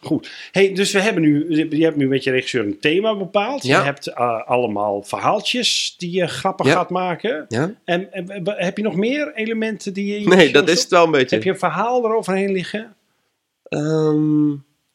Goed. 0.00 0.30
Hey, 0.52 0.72
dus 0.72 0.92
we 0.92 1.00
hebben 1.00 1.22
nu, 1.22 1.66
je 1.76 1.84
hebt 1.84 1.96
nu 1.96 2.08
met 2.08 2.24
je 2.24 2.30
regisseur 2.30 2.64
een 2.64 2.80
thema 2.80 3.16
bepaald. 3.16 3.62
Ja. 3.62 3.78
Je 3.78 3.84
hebt 3.84 4.06
eh, 4.06 4.46
allemaal 4.46 5.02
verhaaltjes 5.02 5.94
die 5.98 6.10
je 6.10 6.26
grappig 6.26 6.66
Ja. 6.66 6.72
gaat 6.72 6.90
maken. 6.90 7.44
Ja? 7.48 7.74
En, 7.84 8.12
en, 8.12 8.42
heb 8.44 8.76
je 8.76 8.82
nog 8.82 8.96
meer 8.96 9.34
elementen 9.34 9.92
die 9.92 10.20
je... 10.20 10.28
Nee, 10.28 10.52
dat 10.52 10.68
is 10.68 10.80
het 10.80 10.90
wel 10.90 11.04
een 11.04 11.10
beetje. 11.10 11.34
Heb 11.34 11.44
je 11.44 11.50
een 11.50 11.58
verhaal 11.58 12.04
eroverheen 12.04 12.52
liggen? 12.52 12.94
Ehm, 13.68 14.48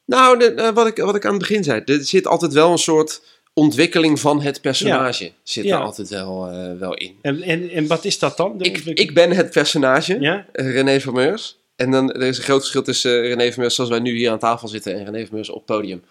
nou, 0.05 0.39
de- 0.39 0.53
eh, 0.53 0.69
wat, 0.73 0.87
ik, 0.87 0.97
wat 0.97 1.15
ik 1.15 1.25
aan 1.25 1.31
het 1.31 1.39
begin 1.39 1.63
zei. 1.63 1.81
Er 1.85 2.03
zit 2.03 2.27
altijd 2.27 2.53
wel 2.53 2.71
een 2.71 2.77
soort 2.77 3.21
ontwikkeling 3.53 4.19
van 4.19 4.41
het 4.41 4.61
personage. 4.61 5.31
Zit 5.43 5.63
Ja. 5.63 5.77
er 5.77 5.83
altijd 5.83 6.09
wel, 6.09 6.47
eh, 6.47 6.77
wel 6.77 6.93
in. 6.93 7.15
En, 7.21 7.41
en, 7.41 7.69
en 7.69 7.87
wat 7.87 8.05
is 8.05 8.19
dat 8.19 8.37
dan? 8.37 8.61
Ik, 8.61 8.77
ik 8.85 9.13
ben 9.13 9.31
het 9.31 9.49
personage, 9.51 10.19
Ja? 10.19 10.45
eh, 10.51 10.71
René 10.71 10.99
Vermeurs. 10.99 11.57
En 11.75 11.91
dan 11.91 12.11
er 12.11 12.21
is 12.21 12.37
een 12.37 12.43
groot 12.43 12.59
verschil 12.59 12.81
tussen 12.83 13.11
eh, 13.23 13.27
René 13.33 13.51
Vermeurs 13.51 13.75
zoals 13.75 13.89
wij 13.89 13.99
nu 13.99 14.15
hier 14.17 14.31
aan 14.31 14.39
tafel 14.39 14.67
zitten 14.67 14.93
en 14.93 15.05
René 15.05 15.25
Vermeurs 15.25 15.49
op 15.49 15.55
het 15.55 15.65
podium. 15.65 16.03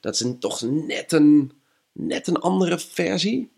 Dat 0.00 0.14
is 0.14 0.20
een, 0.20 0.38
toch 0.38 0.60
net 0.62 1.12
een, 1.12 1.52
net 1.92 2.26
een 2.26 2.36
andere 2.36 2.78
versie. 2.78 3.50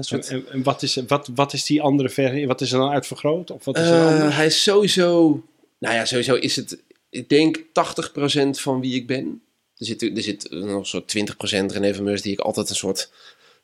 Soort- 0.00 0.28
En, 0.28 0.44
en 0.52 0.62
wat, 0.62 0.82
is, 0.82 0.98
wat, 1.06 1.30
wat 1.34 1.52
is 1.52 1.64
die 1.64 1.82
andere 1.82 2.08
versie? 2.08 2.46
Wat 2.46 2.60
is 2.60 2.72
er 2.72 2.78
dan 2.78 2.90
uitvergroot? 2.90 3.50
Of 3.50 3.64
wat 3.64 3.76
is 3.78 3.88
er 3.88 4.34
hij 4.34 4.46
is 4.46 4.62
sowieso. 4.62 5.42
Nou 5.78 5.94
ja, 5.94 6.04
sowieso 6.04 6.34
is 6.34 6.56
het. 6.56 6.82
Ik 7.10 7.28
denk 7.28 7.58
80% 7.58 7.62
van 8.50 8.80
wie 8.80 8.94
ik 8.94 9.06
ben. 9.06 9.42
Er 9.78 9.86
zit, 9.86 10.02
er 10.02 10.22
zit 10.22 10.50
nog 10.50 10.86
soort 10.86 11.16
20% 11.16 11.20
René 11.42 11.94
Vermeurs 11.94 12.22
die 12.22 12.32
ik 12.32 12.38
altijd 12.38 12.70
een 12.70 12.76
soort. 12.76 13.10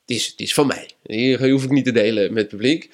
Die 0.05 0.17
is, 0.17 0.37
die 0.37 0.47
is 0.47 0.55
van 0.55 0.67
mij. 0.67 0.91
Die 1.03 1.51
hoef 1.51 1.65
ik 1.65 1.71
niet 1.71 1.85
te 1.85 1.93
delen 1.93 2.33
met 2.33 2.43
het 2.43 2.51
publiek. 2.51 2.91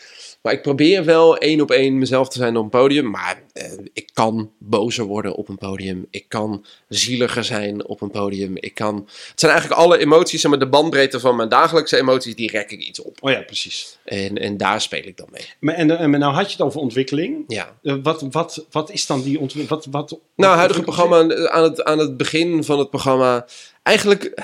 Maar 0.46 0.54
ik 0.54 0.62
probeer 0.62 1.04
wel 1.04 1.36
één 1.36 1.60
op 1.60 1.70
één 1.70 1.98
mezelf 1.98 2.28
te 2.28 2.38
zijn 2.38 2.56
op 2.56 2.62
een 2.62 2.70
podium. 2.70 3.10
Maar 3.10 3.42
eh, 3.52 3.72
ik 3.92 4.10
kan 4.12 4.50
bozer 4.58 5.04
worden 5.04 5.34
op 5.34 5.48
een 5.48 5.58
podium. 5.58 6.06
Ik 6.10 6.24
kan 6.28 6.64
zieliger 6.88 7.44
zijn 7.44 7.86
op 7.86 8.00
een 8.00 8.10
podium. 8.10 8.56
Ik 8.56 8.74
kan. 8.74 8.96
Het 9.30 9.40
zijn 9.40 9.52
eigenlijk 9.52 9.80
alle 9.80 9.98
emoties, 9.98 10.40
zeg 10.40 10.50
maar 10.50 10.60
de 10.60 10.68
bandbreedte 10.68 11.20
van 11.20 11.36
mijn 11.36 11.48
dagelijkse 11.48 11.96
emoties, 11.96 12.34
die 12.34 12.50
rek 12.50 12.70
ik 12.70 12.80
iets 12.80 13.02
op. 13.02 13.18
Oh 13.20 13.30
ja, 13.30 13.40
precies. 13.40 13.98
En, 14.04 14.38
en 14.38 14.56
daar 14.56 14.80
speel 14.80 15.02
ik 15.04 15.16
dan 15.16 15.28
mee. 15.30 15.44
Maar, 15.58 15.74
en, 15.74 15.98
en 15.98 16.10
nou 16.10 16.34
had 16.34 16.46
je 16.46 16.52
het 16.52 16.66
over 16.66 16.80
ontwikkeling. 16.80 17.44
Ja. 17.48 17.76
Eh, 17.82 17.94
wat, 18.02 18.26
wat, 18.30 18.66
wat 18.70 18.90
is 18.90 19.06
dan 19.06 19.22
die 19.22 19.40
ontwikkeling? 19.40 19.84
Wat, 19.84 20.10
wat, 20.10 20.20
Nou, 20.36 20.56
huidige 20.56 20.82
programma, 20.82 21.48
aan 21.48 21.62
het, 21.62 21.84
aan 21.84 21.98
het 21.98 22.16
begin 22.16 22.64
van 22.64 22.78
het 22.78 22.90
programma. 22.90 23.46
Eigenlijk, 23.82 24.42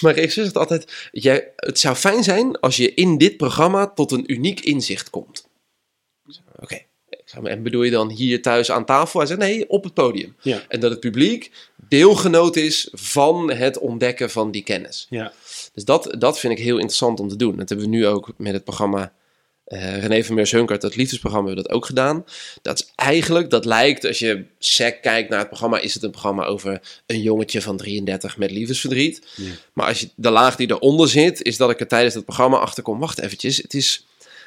mijn 0.00 0.14
regisseur 0.14 0.44
zegt 0.44 0.56
altijd: 0.56 1.08
jij, 1.12 1.52
het 1.56 1.78
zou 1.78 1.96
fijn 1.96 2.22
zijn 2.22 2.60
als 2.60 2.76
je 2.76 2.94
in 2.94 3.18
dit 3.18 3.36
programma 3.36 3.86
tot 3.86 4.12
een 4.12 4.32
uniek 4.32 4.60
inzicht 4.60 5.10
komt. 5.10 5.48
Oké. 6.60 6.80
En 7.42 7.62
bedoel 7.62 7.82
je 7.82 7.90
dan 7.90 8.10
hier 8.10 8.42
thuis 8.42 8.70
aan 8.70 8.84
tafel? 8.84 9.18
Hij 9.18 9.28
zegt 9.28 9.40
nee, 9.40 9.68
op 9.68 9.84
het 9.84 9.94
podium. 9.94 10.36
Ja. 10.42 10.62
En 10.68 10.80
dat 10.80 10.90
het 10.90 11.00
publiek 11.00 11.50
deelgenoot 11.88 12.56
is 12.56 12.88
van 12.92 13.50
het 13.52 13.78
ontdekken 13.78 14.30
van 14.30 14.50
die 14.50 14.62
kennis. 14.62 15.06
Ja. 15.10 15.32
Dus 15.72 15.84
dat, 15.84 16.14
dat 16.18 16.38
vind 16.38 16.58
ik 16.58 16.64
heel 16.64 16.76
interessant 16.76 17.20
om 17.20 17.28
te 17.28 17.36
doen. 17.36 17.56
Dat 17.56 17.68
hebben 17.68 17.90
we 17.90 17.96
nu 17.96 18.06
ook 18.06 18.32
met 18.36 18.52
het 18.52 18.64
programma 18.64 19.12
eh 19.64 19.98
René 19.98 20.24
Vermeers 20.24 20.50
Hunkert, 20.50 20.80
dat 20.80 20.96
liefdesprogramma, 20.96 21.46
hebben 21.46 21.64
we 21.64 21.68
dat 21.68 21.78
ook 21.78 21.86
gedaan. 21.86 22.24
Dat 22.62 22.78
is 22.78 22.92
eigenlijk, 22.94 23.50
dat 23.50 23.64
lijkt, 23.64 24.06
als 24.06 24.18
je 24.18 24.44
sec 24.58 25.02
kijkt 25.02 25.28
naar 25.28 25.38
het 25.38 25.48
programma, 25.48 25.78
is 25.78 25.94
het 25.94 26.02
een 26.02 26.10
programma 26.10 26.44
over 26.44 26.80
een 27.06 27.22
jongetje 27.22 27.62
van 27.62 27.76
33 27.76 28.36
met 28.36 28.50
liefdesverdriet. 28.50 29.26
Ja. 29.36 29.50
Maar 29.72 29.86
als 29.86 30.00
je 30.00 30.08
de 30.16 30.30
laag 30.30 30.56
die 30.56 30.70
eronder 30.70 31.08
zit, 31.08 31.42
is 31.42 31.56
dat 31.56 31.70
ik 31.70 31.80
er 31.80 31.88
tijdens 31.88 32.14
het 32.14 32.24
programma 32.24 32.56
achterkom, 32.56 32.98
wacht 32.98 33.18
eventjes, 33.18 33.56
het 33.56 33.74
is... 33.74 34.06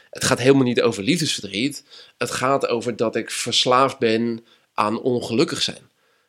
Het 0.09 0.23
gaat 0.25 0.39
helemaal 0.39 0.63
niet 0.63 0.81
over 0.81 1.03
liefdesverdriet. 1.03 1.83
Het 2.17 2.31
gaat 2.31 2.67
over 2.67 2.95
dat 2.95 3.15
ik 3.15 3.31
verslaafd 3.31 3.97
ben 3.97 4.45
aan 4.73 5.01
ongelukkig 5.01 5.61
zijn 5.61 5.87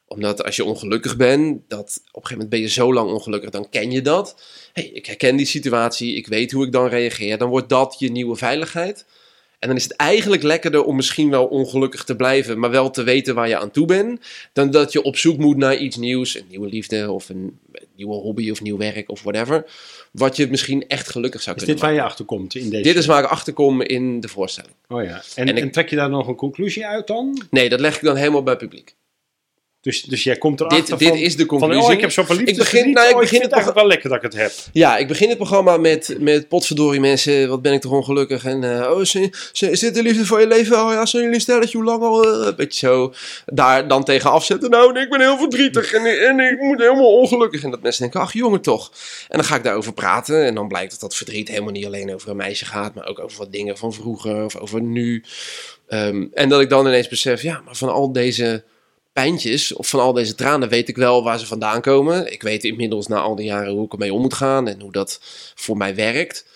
omdat 0.09 0.45
als 0.45 0.57
je 0.57 0.65
ongelukkig 0.65 1.17
bent, 1.17 1.61
dat 1.69 2.01
op 2.05 2.23
een 2.23 2.29
gegeven 2.29 2.33
moment 2.33 2.49
ben 2.51 2.61
je 2.61 2.69
zo 2.69 2.93
lang 2.93 3.11
ongelukkig, 3.11 3.51
dan 3.51 3.69
ken 3.71 3.91
je 3.91 4.03
dat. 4.03 4.43
hey, 4.73 4.85
ik 4.85 5.07
herken 5.07 5.37
die 5.37 5.47
situatie, 5.47 6.15
ik 6.17 6.27
weet 6.27 6.53
hoe 6.53 6.67
ik 6.67 6.73
dan 6.73 6.87
reageer. 6.89 7.39
Dan 7.39 7.49
wordt 7.49 7.69
dat 7.69 7.97
je 7.99 8.11
nieuwe 8.11 8.37
veiligheid. 8.37 9.05
En 9.59 9.69
dan 9.69 9.77
is 9.77 9.83
het 9.83 9.93
eigenlijk 9.97 10.43
lekkerder 10.43 10.85
om 10.85 10.97
misschien 10.97 11.31
wel 11.31 11.47
ongelukkig 11.47 12.05
te 12.05 12.17
blijven, 12.17 12.59
maar 12.59 12.71
wel 12.71 12.91
te 12.91 13.03
weten 13.03 13.35
waar 13.35 13.49
je 13.49 13.59
aan 13.59 13.71
toe 13.71 13.87
bent. 13.87 14.21
Dan 14.53 14.71
dat 14.71 14.93
je 14.93 15.03
op 15.03 15.17
zoek 15.17 15.39
moet 15.39 15.57
naar 15.57 15.77
iets 15.77 15.97
nieuws, 15.97 16.35
een 16.37 16.45
nieuwe 16.49 16.69
liefde 16.69 17.11
of 17.11 17.29
een 17.29 17.59
nieuwe 17.97 18.15
hobby 18.15 18.51
of 18.51 18.61
nieuw 18.63 18.77
werk 18.77 19.11
of 19.11 19.23
whatever. 19.23 19.65
Wat 20.13 20.37
je 20.37 20.47
misschien 20.51 20.89
echt 20.89 21.09
gelukkig 21.11 21.43
zou 21.43 21.57
Is 21.57 21.63
kunnen 21.63 21.81
dit 21.81 21.85
waar 21.85 21.95
je 21.95 22.01
maken. 22.01 22.11
achter 22.13 22.25
komt 22.37 22.55
in 22.55 22.71
deze? 22.71 22.83
Dit 22.83 22.97
is 22.97 23.07
waar 23.07 23.23
ik 23.23 23.31
achter 23.31 23.53
kom 23.53 23.83
in 23.83 24.21
de 24.21 24.29
voorstelling. 24.29 24.75
Oh 24.89 25.03
ja. 25.03 25.23
En, 25.35 25.49
En 25.49 25.57
ik- 25.57 25.63
en 25.63 25.71
trek 25.71 25.91
je 25.91 25.97
daar 25.97 26.11
nog 26.11 26.29
een 26.29 26.35
conclusie 26.37 26.87
uit 26.87 27.07
dan? 27.07 27.43
Nee, 27.51 27.69
dat 27.69 27.81
leg 27.81 27.97
ik 27.97 28.03
dan 28.03 28.17
helemaal 28.17 28.43
bij 28.43 28.53
het 28.53 28.63
publiek. 28.63 28.95
Dus, 29.81 30.03
dus 30.03 30.25
jij 30.25 30.37
komt 30.37 30.61
erachter 30.61 30.89
Dit, 30.89 30.99
dit 30.99 31.09
van, 31.09 31.17
is 31.19 31.37
de 31.37 31.47
van, 31.47 31.59
conclusie. 31.59 31.85
oh, 31.87 31.93
ik 31.93 32.01
heb 32.01 32.11
zoveel 32.11 32.37
liefde. 32.37 32.51
Ik 32.53 32.59
begin- 32.59 32.91
nou, 32.93 33.07
ik 33.09 33.15
oh, 33.15 33.21
begin 33.21 33.29
vind 33.39 33.43
het 33.43 33.53
eigenlijk 33.53 33.81
wel 33.81 33.89
lekker 33.91 34.09
dat 34.09 34.19
ik 34.19 34.25
het 34.33 34.35
heb. 34.41 34.53
Ja, 34.73 34.97
ik 34.97 35.09
begin 35.09 35.29
het 35.29 35.37
programma 35.37 35.77
met, 35.77 36.17
met 36.21 36.49
potverdorie 36.49 37.01
mensen, 37.01 37.49
wat 37.49 37.63
ben 37.63 37.73
ik 37.73 37.81
toch 37.81 37.93
ongelukkig. 37.93 38.45
En 38.45 38.81
eh, 38.83 38.91
oh, 38.91 39.01
is, 39.01 39.11
dit 39.81 39.95
de 39.95 40.03
liefde 40.03 40.27
voor 40.27 40.41
je 40.41 40.47
leven? 40.47 40.85
Oh 40.85 40.93
ja, 40.93 41.07
zijn 41.07 41.23
jullie 41.23 41.41
stelletje, 41.41 41.77
hoe 41.77 41.87
lang 41.87 42.03
al? 42.03 42.25
Eh, 42.25 42.47
Een 42.47 42.57
beetje 42.57 42.87
zo 42.87 43.13
daar 43.47 43.89
dan 43.89 44.05
tegen 44.05 44.31
afzetten. 44.31 44.71
Nou, 44.71 45.01
ik 45.01 45.11
ben 45.11 45.21
heel 45.21 45.39
verdrietig 45.39 45.93
en, 45.93 46.05
en 46.29 46.41
ik 46.41 46.61
moet 46.61 46.79
helemaal 46.79 47.17
ongelukkig. 47.17 47.63
En 47.63 47.71
dat 47.71 47.83
mensen 47.83 48.03
denken, 48.03 48.21
ach 48.21 48.33
jongen 48.33 48.61
toch. 48.61 48.93
En 49.29 49.37
dan 49.39 49.45
ga 49.47 49.57
ik 49.57 49.65
daarover 49.65 49.93
praten 49.93 50.45
en 50.45 50.55
dan 50.55 50.69
blijkt 50.69 50.91
dat 50.91 51.01
dat 51.01 51.15
verdriet 51.17 51.49
helemaal 51.49 51.73
niet 51.73 51.87
alleen 51.87 52.15
over 52.15 52.31
een 52.31 52.37
meisje 52.37 52.65
gaat. 52.65 52.95
Maar 52.95 53.07
ook 53.07 53.19
over 53.19 53.39
wat 53.39 53.53
dingen 53.53 53.77
van 53.79 53.93
vroeger 53.93 54.45
of 54.45 54.57
over 54.57 54.81
nu. 54.83 55.25
Ehm, 55.89 56.27
en 56.35 56.49
dat 56.49 56.61
ik 56.61 56.69
dan 56.69 56.87
ineens 56.87 57.09
besef, 57.09 57.43
ja, 57.43 57.61
maar 57.65 57.77
van 57.77 57.89
al 57.93 58.13
deze 58.13 58.65
pijntjes 59.19 59.73
of 59.73 59.89
van 59.89 60.01
al 60.01 60.13
deze 60.13 60.35
tranen 60.35 60.69
weet 60.69 60.89
ik 60.89 60.97
wel 60.97 61.23
waar 61.23 61.39
ze 61.39 61.47
vandaan 61.47 61.81
komen. 61.81 62.33
Ik 62.33 62.43
weet 62.43 62.65
inmiddels 62.65 63.07
na 63.07 63.19
al 63.21 63.35
die 63.35 63.47
jaren 63.47 63.73
hoe 63.73 63.85
ik 63.85 63.93
ermee 63.93 64.13
om 64.13 64.21
moet 64.21 64.35
gaan 64.35 64.69
en 64.69 64.81
hoe 64.81 64.93
dat 64.93 65.21
voor 65.55 65.77
mij 65.77 65.95
werkt. 65.95 66.47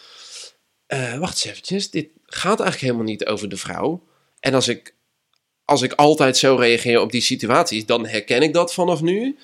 Eh, 0.87 1.19
wacht 1.19 1.33
eens 1.33 1.45
eventjes, 1.45 1.91
dit 1.91 2.09
gaat 2.27 2.61
eigenlijk 2.61 2.81
helemaal 2.81 3.13
niet 3.13 3.27
over 3.27 3.49
de 3.49 3.57
vrouw. 3.57 4.03
En 4.41 4.55
als 4.55 4.69
ik, 4.69 4.95
als 5.65 5.83
ik 5.83 5.93
altijd 5.93 6.37
zo 6.37 6.55
reageer 6.55 7.01
op 7.01 7.13
die 7.13 7.21
situaties, 7.21 7.87
dan 7.87 8.07
herken 8.07 8.43
ik 8.43 8.53
dat 8.53 8.75
vanaf 8.75 9.01
nu. 9.01 9.39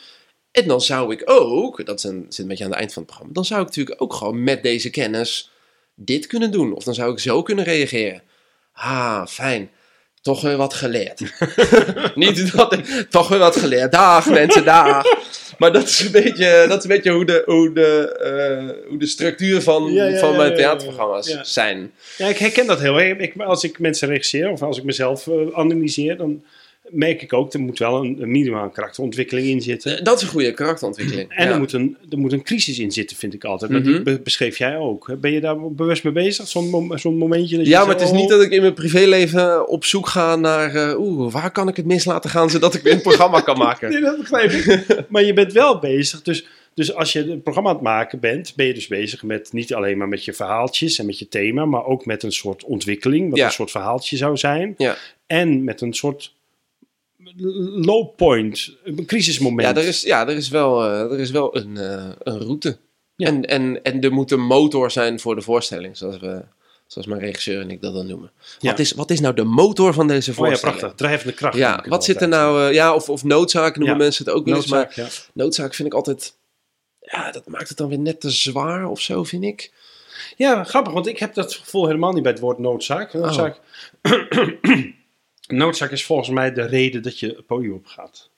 En 0.50 0.68
dan 0.68 0.80
zou 0.80 1.12
ik 1.12 1.22
ook, 1.24 1.86
dat 1.86 2.02
een, 2.02 2.26
zit 2.28 2.38
een 2.38 2.48
beetje 2.48 2.64
aan 2.64 2.70
het 2.70 2.78
eind 2.78 2.92
van 2.92 3.02
het 3.02 3.10
programma, 3.10 3.34
dan 3.34 3.44
zou 3.44 3.60
ik 3.60 3.66
natuurlijk 3.66 4.02
ook 4.02 4.14
gewoon 4.14 4.44
met 4.44 4.62
deze 4.62 4.90
kennis 4.90 5.50
dit 5.94 6.26
kunnen 6.26 6.50
doen. 6.50 6.74
Of 6.74 6.84
dan 6.84 6.94
zou 6.94 7.12
ik 7.12 7.18
zo 7.18 7.42
kunnen 7.42 7.64
reageren. 7.64 8.22
Ah, 8.72 9.26
fijn. 9.26 9.70
Toch 10.28 10.40
weer 10.40 10.56
wat 10.56 10.74
geleerd. 10.74 11.20
Niet 12.14 12.56
dat 12.56 12.72
ik 12.72 13.06
toch 13.10 13.28
weer 13.28 13.38
wat 13.38 13.56
geleerd. 13.56 13.92
Dag 13.92 14.30
mensen, 14.30 14.64
dag. 14.64 15.04
Maar 15.58 15.72
dat 15.72 15.82
is 15.82 16.00
een 16.00 16.12
beetje, 16.12 16.64
dat 16.68 16.78
is 16.78 16.82
een 16.82 16.90
beetje 16.90 17.10
hoe, 17.10 17.24
de, 17.24 17.42
hoe, 17.44 17.72
de, 17.72 18.18
eh, 18.18 18.88
hoe 18.88 18.98
de 18.98 19.06
structuur 19.06 19.62
van, 19.62 19.92
Ja, 19.92 20.04
ja, 20.04 20.18
van 20.18 20.36
mijn 20.36 20.54
theaterprogramma's 20.54 21.38
zijn. 21.42 21.92
Ja, 22.16 22.26
ik 22.26 22.38
herken 22.38 22.66
dat 22.66 22.80
heel 22.80 23.00
erg. 23.00 23.18
Ik, 23.18 23.34
als 23.40 23.64
ik 23.64 23.78
mensen 23.78 24.08
regisseer 24.08 24.50
of 24.50 24.62
als 24.62 24.78
ik 24.78 24.84
mezelf 24.84 25.26
eh, 25.26 25.34
analyseer, 25.52 26.16
dan 26.16 26.42
merk 26.90 27.22
ik 27.22 27.32
ook, 27.32 27.52
er 27.52 27.60
moet 27.60 27.78
wel 27.78 28.04
een, 28.04 28.16
een 28.22 28.30
minimaal 28.30 28.68
karakterontwikkeling 28.70 29.46
in 29.46 29.60
zitten. 29.62 29.98
Eh, 29.98 30.04
Dat 30.04 30.16
is 30.16 30.22
een 30.22 30.28
goede 30.28 30.52
karakterontwikkeling. 30.54 31.30
En 31.34 31.46
ja. 31.46 31.52
er, 31.52 31.58
moet 31.58 31.72
een, 31.72 31.96
er 32.10 32.18
moet 32.18 32.32
een 32.32 32.42
crisis 32.42 32.78
in 32.78 32.92
zitten, 32.92 33.16
vind 33.16 33.34
ik 33.34 33.44
altijd. 33.44 33.70
Maar 33.70 33.80
Mhm. 33.80 34.02
be- 34.02 34.20
beschreef 34.20 34.58
jij 34.58 34.76
ook. 34.76 35.16
Ben 35.20 35.32
je 35.32 35.40
daar 35.40 35.70
bewust 35.70 36.04
mee 36.04 36.12
bezig? 36.12 36.48
Zo'n 36.48 36.68
mom- 36.70 36.98
zo'n 36.98 37.16
momentje 37.16 37.56
dat 37.56 37.64
je 37.64 37.70
Ja, 37.72 37.84
maar 37.84 37.94
het 37.94 38.02
is 38.04 38.12
niet 38.12 38.28
dat 38.28 38.42
ik 38.42 38.50
in 38.50 38.60
mijn 38.60 38.74
privéleven 38.74 39.68
op 39.68 39.84
zoek 39.84 40.06
ga 40.08 40.36
naar... 40.36 40.74
eh, 40.74 41.00
Oeh, 41.00 41.32
waar 41.32 41.50
kan 41.50 41.68
ik 41.68 41.76
het 41.76 41.86
mis 41.86 42.04
laten 42.04 42.30
gaan 42.30 42.50
zodat 42.50 42.74
ik 42.74 42.82
weer 42.82 42.92
een 42.92 43.00
programma 43.00 43.40
kan 43.40 43.58
maken? 43.58 43.90
Nee, 43.92 44.00
dat 44.00 44.18
begrijp 44.18 44.50
ik. 44.50 44.86
maar 45.10 45.24
je 45.24 45.32
bent 45.32 45.52
wel 45.52 45.78
bezig. 45.78 46.22
Dus, 46.22 46.46
Dus 46.74 46.94
als 46.94 47.12
je 47.12 47.18
het 47.30 47.42
programma 47.42 47.68
aan 47.68 47.74
het 47.74 47.84
maken 47.84 48.20
bent, 48.20 48.52
ben 48.56 48.66
je 48.66 48.74
dus 48.74 48.86
bezig 48.86 49.22
met 49.22 49.52
niet 49.52 49.74
alleen 49.74 49.98
maar 49.98 50.08
met 50.08 50.24
je 50.24 50.32
verhaaltjes 50.32 50.98
en 50.98 51.06
met 51.06 51.18
je 51.18 51.28
thema, 51.28 51.64
maar 51.64 51.84
ook 51.84 52.06
met 52.06 52.22
een 52.22 52.32
soort 52.32 52.64
ontwikkeling, 52.64 53.28
wat 53.30 53.38
Ja. 53.38 53.44
een 53.44 53.50
soort 53.52 53.70
verhaaltje 53.70 54.16
zou 54.16 54.36
zijn. 54.36 54.74
Ja. 54.76 54.96
En 55.26 55.64
met 55.64 55.80
een 55.80 55.92
soort 55.94 56.34
low 57.84 58.14
point, 58.16 58.76
een 58.84 59.06
crisismoment. 59.06 59.68
Ja, 59.76 59.82
er 59.82 59.88
is, 59.88 60.02
ja, 60.02 60.28
er 60.28 60.36
is 60.36 60.48
wel, 60.48 60.84
eh, 60.84 61.00
er 61.12 61.18
is 61.20 61.30
wel 61.30 61.56
een, 61.56 61.76
eh, 61.76 62.08
een 62.22 62.38
route. 62.38 62.78
Ja. 63.16 63.26
En, 63.26 63.44
en, 63.44 63.82
en 63.82 64.00
er 64.00 64.12
moet 64.12 64.30
een 64.30 64.40
motor 64.46 64.90
zijn 64.90 65.20
voor 65.20 65.34
de 65.34 65.40
voorstelling, 65.42 65.96
zoals, 65.96 66.18
we, 66.18 66.42
zoals 66.86 67.06
mijn 67.06 67.20
regisseur 67.20 67.60
en 67.60 67.70
ik 67.70 67.80
dat 67.82 67.94
dan 67.94 68.06
noemen. 68.06 68.30
Ja. 68.58 68.70
Wat, 68.70 68.78
is, 68.78 68.92
wat 68.92 69.10
is 69.10 69.20
nou 69.20 69.34
de 69.34 69.44
motor 69.44 69.94
van 69.94 70.06
deze 70.08 70.30
Oh 70.30 70.36
ja, 70.36 70.42
voorstelling? 70.42 70.78
prachtig. 70.78 70.98
Drijvende 70.98 71.32
kracht. 71.34 71.56
Ja, 71.56 71.84
wat 71.88 72.04
zit 72.04 72.20
er 72.22 72.28
nou... 72.28 72.66
eh, 72.68 72.74
ja, 72.74 72.94
of, 72.94 73.08
of 73.08 73.24
noodzaak 73.24 73.76
noemen 73.76 73.96
Ja. 73.96 74.02
mensen 74.02 74.24
het 74.24 74.34
ook 74.34 74.44
wel 74.44 74.54
eens. 74.56 74.66
Maar 74.66 74.84
Noodzaak, 74.96 75.06
ja. 75.06 75.30
noodzaak 75.32 75.74
vind 75.74 75.88
ik 75.88 75.94
altijd... 75.94 76.36
Ja, 77.00 77.30
dat 77.32 77.46
maakt 77.48 77.68
het 77.68 77.78
dan 77.78 77.88
weer 77.88 77.98
net 77.98 78.20
te 78.20 78.30
zwaar 78.30 78.86
of 78.88 79.00
zo, 79.00 79.24
vind 79.24 79.44
ik. 79.44 79.72
Ja, 80.36 80.64
grappig, 80.64 80.92
want 80.92 81.06
ik 81.06 81.18
heb 81.18 81.34
dat 81.34 81.54
gevoel 81.54 81.86
helemaal 81.86 82.12
niet 82.12 82.22
bij 82.22 82.32
het 82.32 82.40
woord 82.40 82.58
noodzaak. 82.58 83.12
Noodzaak, 83.12 83.60
noodzaak 85.48 85.90
is 85.90 86.04
volgens 86.04 86.28
mij 86.28 86.52
de 86.52 86.66
reden 86.66 87.02
dat 87.02 87.18
je 87.18 87.26
het 87.26 87.46
podium 87.46 87.72
op 87.72 87.86
gaat. 87.86 88.30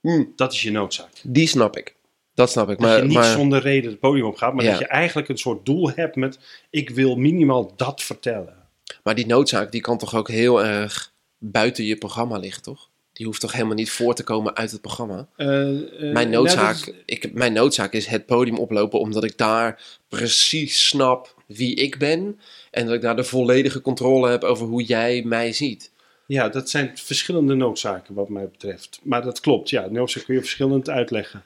Hmm, 0.00 0.32
Dat 0.36 0.52
is 0.52 0.62
je 0.62 0.70
noodzaak. 0.70 1.10
die 1.22 1.46
snap 1.48 1.76
ik. 1.76 1.94
Dat 2.34 2.50
snap 2.50 2.70
ik. 2.70 2.78
Dat 2.78 2.86
Maar, 2.88 2.96
je 2.96 3.02
niet 3.04 3.12
maar 3.14 3.32
zonder 3.36 3.60
reden 3.60 3.90
het 3.90 4.00
podium 4.00 4.26
op 4.26 4.36
gaat, 4.36 4.54
maar 4.54 4.64
Ja. 4.64 4.70
dat 4.70 4.78
je 4.78 4.86
eigenlijk 4.86 5.28
een 5.28 5.38
soort 5.38 5.66
doel 5.66 5.90
hebt 5.90 6.16
met: 6.16 6.38
ik 6.70 6.90
wil 6.90 7.16
minimaal 7.16 7.72
dat 7.76 8.02
vertellen. 8.02 8.54
Maar 9.02 9.14
die 9.14 9.26
noodzaak, 9.26 9.72
die 9.72 9.80
kan 9.80 9.98
toch 9.98 10.14
ook 10.14 10.28
heel 10.28 10.64
erg 10.64 11.12
buiten 11.38 11.84
je 11.84 11.96
programma 11.96 12.36
liggen, 12.38 12.62
toch? 12.62 12.88
Die 13.12 13.26
hoeft 13.26 13.40
toch 13.40 13.52
helemaal 13.52 13.74
niet 13.74 13.90
voor 13.90 14.14
te 14.14 14.24
komen 14.24 14.56
uit 14.56 14.70
het 14.70 14.80
programma? 14.80 15.28
Eh, 15.36 15.46
eh, 15.48 15.78
Mijn 16.00 16.12
nou, 16.12 16.30
noodzaak, 16.30 16.76
is- 16.76 16.92
ik, 17.04 17.32
mijn 17.32 17.52
noodzaak 17.52 17.92
is 17.92 18.06
het 18.06 18.26
podium 18.26 18.58
oplopen 18.58 19.00
omdat 19.00 19.24
ik 19.24 19.38
daar 19.38 19.82
precies 20.08 20.86
snap 20.88 21.34
wie 21.46 21.74
ik 21.74 21.98
ben. 21.98 22.40
En 22.70 22.86
dat 22.86 22.94
ik 22.94 23.00
daar 23.00 23.16
de 23.16 23.24
volledige 23.24 23.80
controle 23.80 24.28
heb 24.30 24.44
over 24.44 24.66
hoe 24.66 24.82
jij 24.82 25.22
mij 25.24 25.52
ziet. 25.52 25.92
Ja, 26.26 26.48
dat 26.48 26.70
zijn 26.70 26.90
verschillende 26.94 27.54
noodzaken 27.54 28.14
wat 28.14 28.28
mij 28.28 28.48
betreft. 28.48 29.00
Maar 29.02 29.22
dat 29.22 29.40
klopt, 29.40 29.70
ja. 29.70 29.86
Noodzaak 29.90 30.24
kun 30.24 30.34
je 30.34 30.40
verschillend 30.40 30.88
uitleggen. 30.90 31.42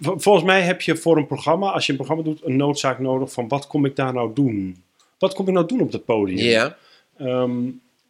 Vol- 0.00 0.18
Volgens 0.18 0.44
mij 0.44 0.60
heb 0.62 0.80
je 0.80 0.96
voor 0.96 1.16
een 1.16 1.26
programma, 1.26 1.70
als 1.70 1.86
je 1.86 1.90
een 1.92 1.98
programma 1.98 2.24
doet, 2.24 2.40
een 2.44 2.56
noodzaak 2.56 2.98
nodig 2.98 3.32
van 3.32 3.48
wat 3.48 3.66
kom 3.66 3.84
ik 3.84 3.96
daar 3.96 4.12
nou 4.12 4.30
doen? 4.34 4.82
Wat 5.18 5.34
kom 5.34 5.46
ik 5.48 5.54
nou 5.54 5.66
doen 5.66 5.80
op 5.80 5.92
dat 5.92 6.04
podium? 6.04 6.38
Ja, 6.38 6.76
Ehm, 7.18 7.50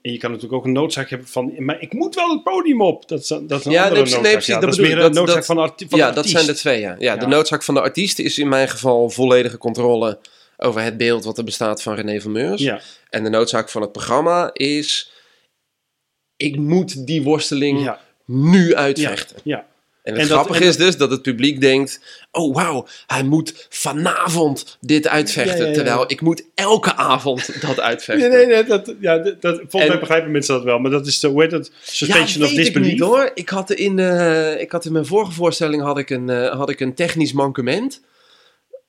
en 0.02 0.12
je 0.12 0.18
kan 0.18 0.30
natuurlijk 0.30 0.58
ook 0.58 0.64
een 0.64 0.72
noodzaak 0.72 1.10
hebben 1.10 1.28
van, 1.28 1.52
maar 1.58 1.80
ik 1.80 1.92
moet 1.92 2.14
wel 2.14 2.30
het 2.30 2.42
podium 2.42 2.82
op. 2.82 3.08
Dat 3.08 3.20
is, 3.20 3.26
dat 3.26 3.50
is 3.58 3.64
een 3.64 3.72
Ja, 3.72 3.82
andere 3.82 4.02
nee, 4.02 4.12
noodzaak. 4.12 4.22
nee, 4.22 4.42
Ja, 4.46 4.60
dat 4.60 4.72
is 4.72 4.78
meer 4.78 4.98
een 4.98 5.12
noodzaak 5.12 5.36
dat- 5.36 5.46
van, 5.46 5.56
de 5.56 5.62
arti- 5.62 5.86
van 5.88 5.98
ja 5.98 6.08
de 6.08 6.14
dat 6.14 6.24
artiest. 6.24 6.36
zijn 6.44 6.54
de 6.54 6.60
twee, 6.60 6.80
ja. 6.80 6.96
ja. 6.98 7.16
De 7.16 7.20
Ja. 7.20 7.28
noodzaak 7.28 7.62
van 7.62 7.74
de 7.74 7.80
artiest 7.80 8.18
is 8.18 8.38
in 8.38 8.48
mijn 8.48 8.68
geval 8.68 9.10
volledige 9.10 9.58
controle 9.58 10.18
over 10.56 10.82
het 10.82 10.96
beeld 10.96 11.24
wat 11.24 11.38
er 11.38 11.44
bestaat 11.44 11.82
van 11.82 11.94
René 11.94 12.20
van 12.20 12.32
Meurs. 12.32 12.62
Ja, 12.62 12.80
En 13.10 13.22
de 13.24 13.30
noodzaak 13.30 13.68
van 13.70 13.82
het 13.82 13.92
programma 13.92 14.50
is, 14.52 15.12
ik 16.38 16.56
moet 16.56 17.06
die 17.06 17.22
worsteling 17.22 17.82
ja, 17.82 18.00
nu 18.24 18.74
uitvechten. 18.74 19.36
ja. 19.44 19.66
En 20.02 20.14
het 20.14 20.22
En 20.22 20.28
dat- 20.28 20.38
grappige 20.38 20.64
is 20.68 20.76
dus 20.76 20.96
dat 20.96 21.10
het 21.10 21.22
publiek 21.22 21.60
denkt: 21.60 22.00
oh 22.30 22.54
wauw, 22.54 22.86
hij 23.06 23.22
moet 23.22 23.66
vanavond 23.68 24.76
dit 24.80 25.08
uitvechten. 25.08 25.66
Ja. 25.66 25.72
Terwijl 25.72 26.04
ik 26.06 26.20
moet 26.20 26.42
elke 26.54 26.94
avond 26.94 27.50
dat 27.66 27.80
uitvechten. 27.80 28.30
Nee, 28.30 28.38
nee, 28.46 28.54
nee, 28.54 28.64
dat, 28.64 28.94
ja, 29.00 29.18
dat, 29.18 29.42
dat- 29.42 29.54
volgens 29.56 29.82
En- 29.82 29.88
mij 29.88 29.98
begrijpen 29.98 30.30
mensen 30.30 30.54
dat 30.54 30.64
wel, 30.64 30.78
maar 30.78 30.90
dat 30.90 31.06
is 31.06 31.20
de, 31.20 31.28
hoe 31.28 31.42
heet 31.42 31.70
suspension 31.82 32.42
of 32.44 32.48
weet 32.50 32.58
ik 32.58 32.64
disbelief. 32.64 32.90
niet 32.92 33.00
hoor. 33.00 33.30
Ik 33.34 33.48
had, 33.48 33.70
in, 33.70 33.98
eh, 33.98 34.60
ik 34.60 34.72
had 34.72 34.84
in 34.84 34.92
mijn 34.92 35.06
vorige 35.06 35.32
voorstelling 35.32 35.82
had 35.82 35.98
ik 35.98 36.10
een, 36.10 36.28
eh, 36.30 36.56
had 36.56 36.68
ik 36.70 36.80
een 36.80 36.94
technisch 36.94 37.32
mankement. 37.32 38.00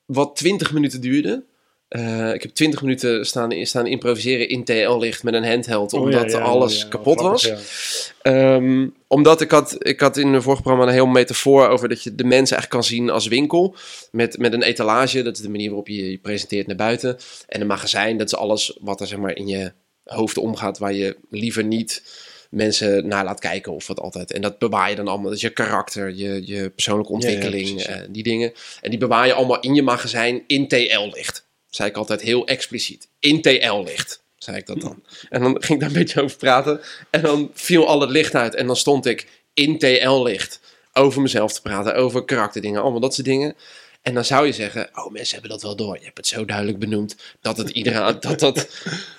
Wat 0.06 0.36
20 0.36 0.72
minuten 0.74 1.02
duurde. 1.02 1.43
Eh, 1.90 2.34
ik 2.34 2.42
heb 2.42 2.52
20 2.52 2.82
minuten 2.82 3.26
staan, 3.26 3.66
staan 3.66 3.88
improviseren 3.88 4.50
in 4.50 4.64
TL-licht 4.64 5.24
met 5.24 5.34
een 5.34 5.46
handheld. 5.46 5.94
Oh, 5.94 6.02
Omdat 6.02 6.32
ja, 6.32 6.38
ja, 6.38 6.44
alles 6.44 6.82
ja, 6.82 6.88
kapot 6.88 7.20
grappig, 7.20 7.50
was. 7.50 8.14
Ehm, 8.22 8.88
omdat 9.08 9.42
ik 9.42 9.52
had, 9.52 9.76
ik 9.80 10.00
had 10.00 10.18
in 10.18 10.34
een 10.34 10.42
vorig 10.42 10.62
programma 10.62 10.88
een 10.88 10.94
heel 10.94 11.08
metafoor 11.08 11.68
over 11.68 11.90
dat 11.90 12.04
je 12.04 12.16
de 12.16 12.24
mensen 12.24 12.58
eigenlijk 12.58 12.70
kan 12.70 12.84
zien 12.84 13.10
als 13.10 13.28
winkel. 13.28 13.76
Met, 14.12 14.38
met 14.38 14.54
een 14.54 14.64
etalage, 14.64 15.22
dat 15.22 15.36
is 15.36 15.42
de 15.42 15.50
manier 15.50 15.68
waarop 15.68 15.88
je 15.88 16.12
je 16.12 16.18
presenteert 16.18 16.68
naar 16.68 16.76
buiten. 16.76 17.18
En 17.48 17.62
een 17.62 17.68
magazijn, 17.68 18.18
dat 18.18 18.28
is 18.28 18.36
alles 18.36 18.78
wat 18.82 19.02
er 19.02 19.08
zeg 19.08 19.20
maar 19.20 19.36
in 19.36 19.48
je 19.48 19.72
hoofd 20.04 20.38
omgaat, 20.38 20.78
waar 20.78 20.94
je 20.94 21.18
liever 21.30 21.64
niet 21.64 22.04
mensen 22.50 23.08
naar 23.08 23.24
laat 23.24 23.40
kijken 23.40 23.74
of 23.74 23.88
wat 23.88 24.00
altijd. 24.00 24.32
En 24.32 24.42
dat 24.42 24.60
bewaar 24.60 24.90
je 24.90 24.96
dan 24.96 25.08
allemaal, 25.08 25.26
dat 25.26 25.36
is 25.36 25.42
je 25.42 25.50
karakter, 25.50 26.16
je, 26.16 26.42
je 26.46 26.70
persoonlijke 26.70 27.12
Ja, 27.14 27.20
ja, 27.20 27.26
ontwikkeling, 27.26 27.70
precies, 27.70 27.86
ja. 27.88 28.02
eh, 28.02 28.08
die 28.10 28.24
dingen. 28.24 28.54
En 28.82 28.90
die 28.90 29.00
bewaar 29.00 29.28
je 29.28 29.34
allemaal 29.34 29.60
in 29.60 29.76
je 29.76 29.84
magazijn 29.84 30.44
in 30.48 30.68
TL-licht. 30.68 31.48
Zei 31.70 31.89
ik 31.89 31.97
altijd 31.97 32.22
heel 32.22 32.47
expliciet. 32.47 33.07
In 33.20 33.41
TL-licht, 33.41 34.24
zei 34.38 34.57
ik 34.57 34.65
dat 34.65 34.82
dan. 34.82 35.03
En 35.30 35.41
dan 35.41 35.55
ging 35.59 35.74
ik 35.74 35.80
daar 35.80 35.89
een 35.89 36.01
beetje 36.03 36.22
over 36.22 36.38
praten. 36.38 36.82
En 37.09 37.22
dan 37.22 37.51
viel 37.53 37.88
al 37.88 38.01
het 38.01 38.09
licht 38.09 38.36
uit. 38.36 38.55
En 38.55 38.67
dan 38.67 38.76
stond 38.76 39.05
ik 39.05 39.28
in 39.53 39.78
TL-licht 39.78 40.59
over 40.93 41.22
mezelf 41.22 41.53
te 41.53 41.61
praten, 41.61 41.95
over 41.95 42.26
karakterdingen, 42.26 42.82
allemaal 42.82 42.99
dat 42.99 43.13
soort 43.13 43.28
dingen. 43.28 43.55
En 44.01 44.13
dan 44.13 44.26
zou 44.26 44.45
je 44.45 44.51
zeggen, 44.51 44.89
oh 44.93 45.11
mensen 45.11 45.34
hebben 45.34 45.51
dat 45.51 45.61
wel 45.61 45.76
door. 45.76 45.97
Je 45.97 46.05
hebt 46.05 46.17
het 46.17 46.28
zo 46.28 46.45
duidelijk 46.45 46.80
benoemd 46.80 47.15
dat 47.41 47.57
het 47.57 47.70
iedereen, 47.70 48.17
dat 48.20 48.39
dat... 48.39 48.67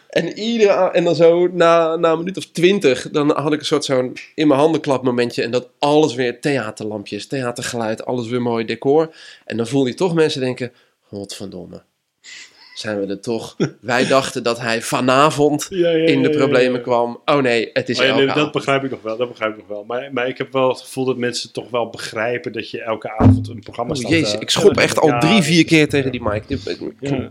En, 0.08 0.38
iedereen, 0.38 0.92
en 0.92 1.04
dan 1.04 1.14
zo 1.14 1.46
na, 1.46 1.96
na 1.96 2.12
een 2.12 2.18
minuut 2.18 2.36
of 2.36 2.46
twintig, 2.46 3.10
dan 3.10 3.30
had 3.30 3.52
ik 3.52 3.60
een 3.60 3.66
soort 3.66 3.84
zo'n 3.84 4.16
in 4.34 4.48
mijn 4.48 4.60
handen 4.60 4.80
klap 4.80 5.02
momentje. 5.02 5.42
En 5.42 5.50
dat 5.50 5.68
alles 5.78 6.14
weer 6.14 6.40
theaterlampjes, 6.40 7.26
theatergeluid, 7.26 8.04
alles 8.04 8.28
weer 8.28 8.42
mooi 8.42 8.64
decor. 8.64 9.14
En 9.44 9.56
dan 9.56 9.66
voel 9.66 9.86
je 9.86 9.94
toch 9.94 10.14
mensen 10.14 10.40
denken, 10.40 10.72
godverdomme. 11.06 11.82
Zijn 12.80 13.00
we 13.00 13.06
er 13.06 13.20
toch? 13.20 13.56
Wij 13.80 14.06
dachten 14.06 14.42
dat 14.42 14.60
hij 14.60 14.82
vanavond 14.82 15.66
Ja, 15.70 15.88
ja, 15.90 16.06
in 16.06 16.22
de 16.22 16.30
problemen 16.30 16.82
kwam. 16.82 17.20
Oh 17.24 17.36
nee, 17.42 17.70
het 17.72 17.88
is 17.88 17.98
Oh 18.00 18.04
elke 18.06 18.24
nee, 18.24 18.34
dat 18.34 18.52
begrijp 18.52 18.84
ik 18.84 18.90
nog 18.90 19.02
wel, 19.02 19.16
dat 19.16 19.28
begrijp 19.28 19.52
ik 19.52 19.58
nog 19.58 19.66
wel. 19.68 19.84
Maar, 19.86 20.08
maar 20.12 20.28
ik 20.28 20.38
heb 20.38 20.52
wel 20.52 20.68
het 20.68 20.80
gevoel 20.80 21.04
dat 21.04 21.16
mensen 21.16 21.52
toch 21.52 21.70
wel 21.70 21.88
begrijpen 21.90 22.52
dat 22.52 22.70
je 22.70 22.82
elke 22.82 23.10
avond 23.18 23.48
een 23.48 23.60
programma 23.60 23.92
Oh, 23.92 23.98
staat. 23.98 24.10
jezus, 24.10 24.34
eh, 24.34 24.40
ik 24.40 24.50
schop 24.50 24.76
echt 24.76 24.98
al 25.00 25.18
drie, 25.18 25.42
vier 25.42 25.64
keer 25.64 25.88
tegen 25.88 26.12
die 26.12 26.22
mic. 26.22 26.42
Knip 26.46 26.64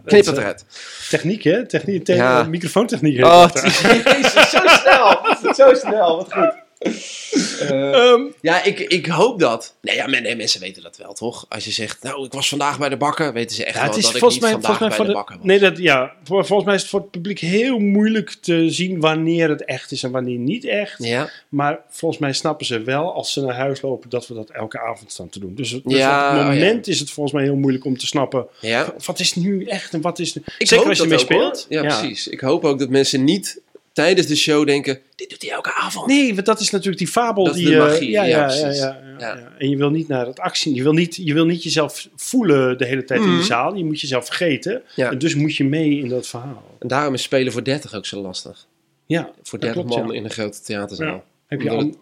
dat 0.04 0.14
is, 0.14 0.28
eruit. 0.28 0.66
Techniek, 1.10 1.44
hè? 1.44 1.66
Techniek, 1.66 2.04
te- 2.06 2.14
Ja. 2.16 2.44
microfoontechniek. 2.44 3.26
Oh, 3.26 3.48
jezus, 3.54 4.50
zo 4.50 4.60
snel. 4.66 5.20
Zo 5.54 5.74
snel, 5.74 6.16
wat 6.16 6.34
goed. 6.34 6.59
Eh, 7.60 7.94
Ehm, 7.94 8.22
ja, 8.42 8.64
ik, 8.64 8.80
ik 8.80 9.06
hoop 9.06 9.40
dat. 9.40 9.76
Nee, 9.82 9.96
ja, 9.96 10.08
men- 10.08 10.24
nee, 10.24 10.36
mensen 10.36 10.60
weten 10.60 10.84
dat 10.84 10.98
wel, 10.98 11.14
toch? 11.14 11.46
Als 11.50 11.66
je 11.66 11.72
zegt, 11.72 12.04
nou, 12.04 12.26
ik 12.26 12.34
was 12.34 12.50
vandaag 12.50 12.80
bij 12.80 12.90
de 12.90 12.98
bakker, 12.98 13.34
weten 13.34 13.56
ze 13.56 13.64
echt 13.66 13.76
ja, 13.76 13.82
wel 13.82 13.90
dat 14.02 14.16
ik 14.16 14.22
niet 14.30 14.42
mij, 14.42 14.52
vandaag 14.52 14.80
mij 14.80 14.90
bij 14.90 14.98
de, 14.98 15.04
de, 15.06 15.12
bakker 15.12 15.36
was. 15.38 15.46
nee, 15.46 15.60
dat, 15.60 15.78
ja, 15.78 16.14
volgens 16.24 16.64
mij 16.64 16.76
is 16.76 16.82
het 16.82 16.90
voor 16.90 17.00
het 17.00 17.12
publiek 17.12 17.40
heel 17.40 17.80
moeilijk 17.80 18.36
te 18.42 18.70
zien 18.70 19.00
wanneer 19.00 19.50
het 19.50 19.66
echt 19.66 19.92
is 19.92 20.04
en 20.04 20.12
wanneer 20.12 20.38
niet 20.38 20.66
echt. 20.66 21.04
Ja, 21.04 21.30
Maar 21.50 21.80
volgens 21.90 22.22
mij 22.22 22.34
snappen 22.34 22.66
ze 22.66 22.82
wel 22.82 23.14
als 23.14 23.34
ze 23.34 23.42
naar 23.42 23.56
huis 23.56 23.82
lopen 23.82 24.10
dat 24.10 24.28
we 24.28 24.34
dat 24.34 24.50
elke 24.50 24.80
avond 24.82 25.12
staan 25.12 25.30
te 25.30 25.40
doen. 25.40 25.56
Dus, 25.56 25.70
dus 25.70 25.82
Ja, 25.98 26.32
op 26.32 26.38
het 26.38 26.48
moment 26.48 26.88
is 26.88 27.00
het 27.00 27.12
volgens 27.12 27.36
mij 27.36 27.44
heel 27.44 27.56
moeilijk 27.56 27.86
om 27.86 27.98
te 27.98 28.08
snappen 28.08 28.48
ja. 28.62 28.94
wat 29.06 29.20
is 29.20 29.36
nu 29.36 29.66
echt 29.66 29.94
en 29.94 30.02
wat 30.02 30.20
is 30.20 30.34
nu. 30.34 30.42
Ik 30.58 30.68
Zeker 30.68 30.78
hoop 30.78 30.88
als 30.88 30.98
je 30.98 31.08
dat 31.08 31.22
ermee 31.22 31.38
ook, 31.38 31.44
hoor. 31.44 31.56
speelt. 31.56 31.84
Ja, 31.84 31.98
precies. 32.00 32.28
Ik 32.28 32.40
hoop 32.40 32.66
ook 32.66 32.80
dat 32.80 32.90
mensen 32.90 33.24
niet 33.24 33.62
tijdens 33.94 34.28
de 34.28 34.36
show 34.36 34.66
denken, 34.68 35.00
dit 35.16 35.30
doet 35.30 35.42
hij 35.42 35.52
elke 35.52 35.74
avond. 35.74 36.06
Nee, 36.08 36.34
want 36.34 36.46
dat 36.46 36.60
is 36.60 36.70
natuurlijk 36.70 36.98
die 36.98 37.08
fabel 37.08 37.44
Dat 37.44 37.56
is 37.56 37.60
die 37.62 37.70
de 37.70 37.76
eh, 37.78 37.84
magie, 37.86 38.10
ja, 38.10 38.24
ja, 38.24 38.52
ja, 38.54 38.72
ja. 39.18 39.52
En 39.58 39.70
je 39.70 39.78
wil 39.78 39.90
niet 39.90 40.08
naar 40.08 40.26
het 40.26 40.40
actie. 40.40 40.74
Je 40.76 40.84
wil 40.84 40.94
niet, 40.94 41.16
je 41.16 41.34
wil 41.34 41.46
niet 41.46 41.64
jezelf 41.64 42.08
voelen 42.16 42.78
de 42.78 42.86
hele 42.86 43.04
tijd 43.04 43.22
in 43.22 43.28
Mhm. 43.28 43.38
de 43.38 43.44
zaal. 43.44 43.76
Je 43.76 43.86
moet 43.86 44.02
jezelf 44.02 44.26
vergeten. 44.26 44.82
Ja. 44.96 45.12
En 45.12 45.18
dus 45.18 45.36
moet 45.36 45.56
je 45.56 45.64
mee 45.64 45.98
in 46.00 46.10
dat 46.10 46.28
verhaal. 46.28 46.76
En 46.80 46.88
daarom 46.88 47.14
is 47.14 47.22
spelen 47.22 47.52
voor 47.52 47.64
30 47.64 47.94
ook 47.94 48.06
zo 48.06 48.22
lastig. 48.22 48.68
Ja, 49.06 49.32
Voor 49.44 49.60
dat 49.60 49.74
30 49.74 49.86
klopt, 49.86 50.06
man 50.06 50.14
in 50.16 50.24
een 50.24 50.30
grote 50.30 50.62
theaterzaal. 50.62 51.24
Heb 51.48 51.62
je 51.62 51.70
al, 51.70 51.78
het, 51.78 51.98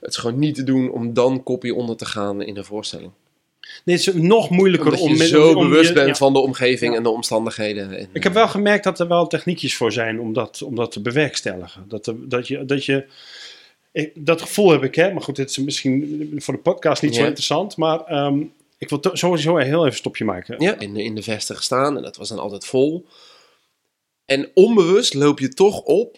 het 0.00 0.10
is 0.10 0.16
gewoon 0.16 0.38
niet 0.38 0.54
te 0.54 0.62
doen 0.64 0.90
om 0.90 1.14
dan 1.14 1.42
kopie 1.42 1.74
onder 1.74 1.96
te 1.96 2.04
gaan 2.04 2.42
in 2.42 2.56
een 2.56 2.64
voorstelling. 2.64 3.10
Nee, 3.84 3.96
het 3.96 4.06
is 4.06 4.12
nog 4.14 4.50
moeilijker 4.50 4.88
Omdat 4.88 5.04
om 5.06 5.12
je 5.12 5.18
met- 5.18 5.28
zo 5.28 5.52
om 5.52 5.68
bewust 5.68 5.88
je- 5.88 5.94
bent 5.94 6.08
ja. 6.08 6.14
van 6.14 6.32
de 6.32 6.38
omgeving 6.38 6.96
en 6.96 7.02
de 7.02 7.08
omstandigheden. 7.08 7.98
En, 7.98 8.08
Ik 8.12 8.22
heb 8.22 8.32
wel 8.32 8.48
gemerkt 8.48 8.84
dat 8.84 9.00
er 9.00 9.08
wel 9.08 9.26
techniekjes 9.26 9.76
voor 9.76 9.92
zijn 9.92 10.20
om 10.20 10.32
dat, 10.32 10.62
om 10.62 10.74
dat 10.74 10.92
te 10.92 11.00
bewerkstelligen. 11.00 11.84
Dat, 11.88 12.06
er- 12.06 12.28
dat 12.28 12.48
je. 12.48 12.64
Dat 12.64 12.84
je 12.84 13.06
ik, 13.92 14.10
dat 14.14 14.42
gevoel 14.42 14.70
heb 14.70 14.82
ik, 14.84 14.94
hè? 14.94 15.12
Maar 15.12 15.22
goed, 15.22 15.36
dit 15.36 15.50
is 15.50 15.58
misschien 15.58 16.32
voor 16.36 16.54
de 16.54 16.60
podcast 16.60 17.02
niet 17.02 17.14
zo 17.14 17.20
Ja. 17.20 17.26
interessant. 17.26 17.76
Maar 17.76 18.04
ehm, 18.04 18.40
ik 18.78 18.88
wil 18.88 19.00
to- 19.00 19.14
sowieso 19.14 19.56
heel 19.56 19.66
even 19.78 19.82
een 19.86 19.92
stopje 19.92 20.24
maken. 20.24 20.54
ja, 20.58 20.78
in, 20.78 20.94
de- 20.94 21.02
in 21.02 21.14
de 21.14 21.22
vesten 21.22 21.56
gestaan 21.56 21.96
en 21.96 22.02
dat 22.02 22.16
was 22.16 22.28
dan 22.28 22.38
altijd 22.38 22.64
vol. 22.64 23.06
En 24.24 24.50
onbewust 24.54 25.14
loop 25.14 25.38
je 25.38 25.48
toch 25.48 25.80
op. 25.82 26.16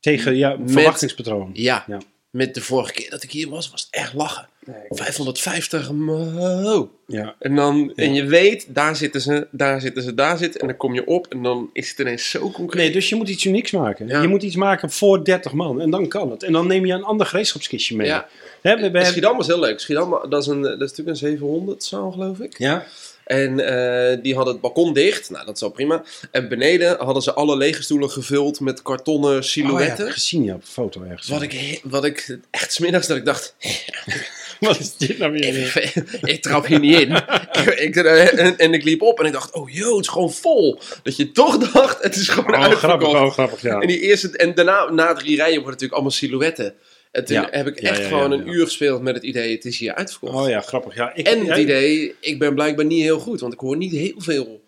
Tegen 0.00 0.36
ja, 0.36 0.56
Met- 0.56 0.70
verwachtingspatroon. 0.72 1.50
Ja, 1.52 1.84
Ja. 1.86 1.98
met 2.30 2.54
de 2.54 2.60
vorige 2.60 2.92
keer 2.92 3.10
dat 3.10 3.22
ik 3.22 3.30
hier 3.30 3.48
was, 3.48 3.70
was 3.70 3.80
het 3.82 3.90
echt 3.94 4.14
lachen. 4.14 4.48
550 4.88 5.90
mo. 5.92 6.90
Ja. 7.06 7.34
En, 7.38 7.54
dan, 7.54 7.92
Ja. 7.96 8.04
en 8.04 8.14
je 8.14 8.24
weet, 8.24 8.66
daar 8.68 8.96
zitten 8.96 9.20
ze, 9.20 9.46
daar 9.50 9.80
zitten 9.80 10.02
ze, 10.02 10.14
daar 10.14 10.38
zitten. 10.38 10.60
En 10.60 10.66
dan 10.66 10.76
kom 10.76 10.94
je 10.94 11.06
op 11.06 11.26
en 11.28 11.42
dan 11.42 11.70
is 11.72 11.90
het 11.90 11.98
ineens 11.98 12.30
zo 12.30 12.50
concreet. 12.50 12.82
Nee, 12.82 12.92
dus 12.92 13.08
je 13.08 13.14
moet 13.14 13.28
iets 13.28 13.44
unieks 13.44 13.70
maken. 13.70 14.06
Ja. 14.06 14.22
Je 14.22 14.28
moet 14.28 14.42
iets 14.42 14.56
maken 14.56 14.90
voor 14.90 15.24
30 15.24 15.52
man. 15.52 15.80
En 15.80 15.90
dan 15.90 16.08
kan 16.08 16.30
het. 16.30 16.42
En 16.42 16.52
dan 16.52 16.66
neem 16.66 16.86
je 16.86 16.92
een 16.92 17.04
ander 17.04 17.26
gereedschapskistje 17.26 17.96
mee. 17.96 18.06
Ja. 18.06 18.28
Hè, 18.62 18.70
we, 18.70 18.76
we 18.76 18.82
hebben- 18.82 19.06
Schiedam 19.06 19.36
was 19.36 19.46
heel 19.46 19.60
leuk. 19.60 19.80
Schiedam, 19.80 20.10
dat 20.28 20.42
is, 20.42 20.46
een, 20.46 20.62
dat 20.62 20.72
is 20.72 20.78
natuurlijk 20.78 21.08
een 21.08 21.16
700 21.16 21.84
zaal, 21.84 22.10
geloof 22.12 22.38
ik. 22.38 22.58
ja? 22.58 22.84
En 23.24 23.60
eh, 23.60 24.18
die 24.22 24.34
hadden 24.34 24.52
het 24.52 24.62
balkon 24.62 24.92
dicht. 24.92 25.30
Nou, 25.30 25.44
dat 25.46 25.54
is 25.54 25.60
wel 25.60 25.70
prima. 25.70 26.02
En 26.30 26.48
beneden 26.48 26.96
hadden 27.04 27.22
ze 27.22 27.32
alle 27.32 27.56
lege 27.56 27.82
stoelen 27.82 28.10
gevuld 28.10 28.60
met 28.60 28.82
kartonnen 28.82 29.30
Oh, 29.30 29.36
ja, 29.36 29.42
silhouetten. 29.42 29.96
heb 29.96 30.06
ik 30.06 30.12
gezien 30.12 30.42
ja, 30.44 30.54
op 30.54 30.64
foto 30.64 31.02
ergens. 31.02 31.28
wat, 31.28 31.42
ik, 31.42 31.52
he- 31.52 31.80
wat 31.84 32.04
ik 32.04 32.38
echt 32.50 32.72
smiddags 32.72 33.06
dat 33.06 33.16
ik 33.16 33.24
dacht, 33.24 33.54
Wat 34.66 34.78
is 34.78 34.96
dit 34.96 35.18
nou 35.18 35.32
weer? 35.32 35.80
ik, 35.94 36.20
ik 36.22 36.42
trap 36.42 36.66
hier 36.66 36.80
niet 36.80 36.98
in. 37.00 37.10
ik, 37.12 37.78
ik- 37.78 37.96
en, 37.96 38.58
en 38.58 38.74
ik 38.74 38.84
liep 38.84 39.02
op 39.02 39.20
en 39.20 39.26
ik 39.26 39.32
dacht, 39.32 39.52
oh 39.54 39.70
joh, 39.70 39.96
het 39.96 40.04
is 40.04 40.08
gewoon 40.10 40.32
vol. 40.32 40.80
Dat 41.02 41.16
je 41.16 41.32
toch 41.32 41.70
dacht, 41.72 42.02
het 42.02 42.16
is 42.16 42.28
gewoon 42.28 42.54
Oh, 42.54 42.62
uitverkocht. 42.62 43.02
grappig, 43.02 43.08
oh, 43.22 43.32
grappig, 43.32 43.62
ja. 43.62 43.80
En, 43.80 43.86
die 43.86 44.00
eerste, 44.00 44.36
en 44.36 44.54
daarna, 44.54 44.90
na 44.90 45.12
drie 45.14 45.36
rijen, 45.36 45.52
worden 45.54 45.64
natuurlijk 45.70 45.92
allemaal 45.92 46.10
silhouetten. 46.10 46.74
En 47.12 47.24
toen 47.24 47.36
Ja. 47.36 47.48
heb 47.50 47.66
ik 47.66 47.76
echt 47.80 47.98
ja, 47.98 48.04
gewoon 48.08 48.32
een 48.32 48.48
uur 48.48 48.64
gespeeld 48.64 49.02
met 49.02 49.14
het 49.14 49.24
idee, 49.24 49.54
het 49.54 49.64
is 49.64 49.78
hier 49.78 49.94
uitverkocht. 49.94 50.34
Oh 50.34 50.48
ja, 50.48 50.60
grappig. 50.60 50.94
Ja, 50.94 51.14
ik, 51.14 51.26
En 51.26 51.46
het 51.46 51.58
idee, 51.58 52.14
ik 52.20 52.38
ben 52.38 52.54
blijkbaar 52.54 52.84
niet 52.84 53.02
heel 53.02 53.18
goed, 53.18 53.40
want 53.40 53.52
ik 53.52 53.58
hoor 53.60 53.76
niet 53.76 53.92
heel 53.92 54.14
veel 54.16 54.61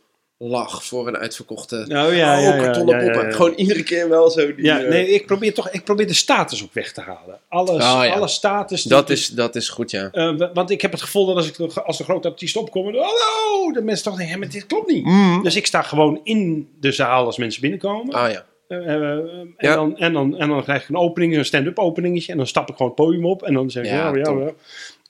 lach 0.49 0.85
voor 0.85 1.09
een 1.09 1.17
uitverkochte... 1.17 1.77
Oh 1.77 1.87
ja, 1.89 2.07
ja, 2.13 2.39
ja, 2.39 2.57
kartonnen 2.57 3.03
poppen. 3.05 3.35
Gewoon 3.35 3.53
iedere 3.55 3.83
keer 3.83 4.09
wel 4.09 4.31
zo 4.31 4.55
die... 4.55 4.65
Ja, 4.65 4.81
eh, 4.83 4.89
nee, 4.89 5.09
ik 5.09 5.27
probeer 5.27 5.55
toch 5.55 5.71
ik 5.71 5.85
probeer 5.85 6.07
de 6.07 6.15
status 6.15 6.63
ook 6.63 6.73
weg 6.75 6.93
te 6.93 7.01
halen. 7.01 7.39
Alles, 7.49 7.83
Oh, 7.85 8.13
alle 8.15 8.29
status. 8.29 8.83
dat, 8.83 9.11
is, 9.11 9.29
dat 9.29 9.57
is 9.57 9.69
goed, 9.69 9.91
ja. 9.91 10.09
Eh, 10.13 10.37
wa- 10.37 10.51
want 10.53 10.71
ik 10.71 10.81
heb 10.83 10.93
het 10.93 11.03
gevoel 11.03 11.27
dat 11.27 11.37
als, 11.37 11.49
ik, 11.59 11.77
als 11.77 11.99
de 11.99 12.05
grote 12.05 12.29
artiest 12.29 12.57
opkomen, 12.57 12.95
hallo, 12.95 13.73
de 13.73 13.83
mensen 13.83 14.05
toch 14.05 14.17
denken, 14.17 14.39
maar 14.39 14.49
dit 14.49 14.67
klopt 14.67 14.91
niet. 14.91 15.05
Dus 15.43 15.57
ik 15.57 15.67
sta 15.67 15.83
gewoon 15.83 16.21
in 16.25 16.69
de 16.81 16.93
zaal 16.93 17.25
als 17.27 17.39
mensen 17.39 17.61
binnenkomen. 17.61 18.15
Ah 18.15 18.31
ja. 18.31 18.45
Eh, 18.69 18.89
en, 18.89 19.49
dan, 19.57 19.97
en, 19.99 20.13
dan, 20.13 20.39
en 20.39 20.49
dan 20.49 20.63
krijg 20.63 20.83
ik 20.83 20.89
een 20.89 20.97
opening, 20.97 21.37
een 21.37 21.45
stand-up 21.45 21.79
openingetje. 21.79 22.33
En 22.33 22.39
dan 22.39 22.47
stap 22.47 22.69
ik 22.69 22.77
gewoon 22.77 22.93
het 22.97 23.01
podium 23.05 23.27
op. 23.27 23.43
En 23.43 23.55
dan 23.55 23.71
zeg 23.71 23.85
ik, 23.85 23.91
Ja, 23.91 24.15
ja, 24.15 24.31
ja. 24.31 24.51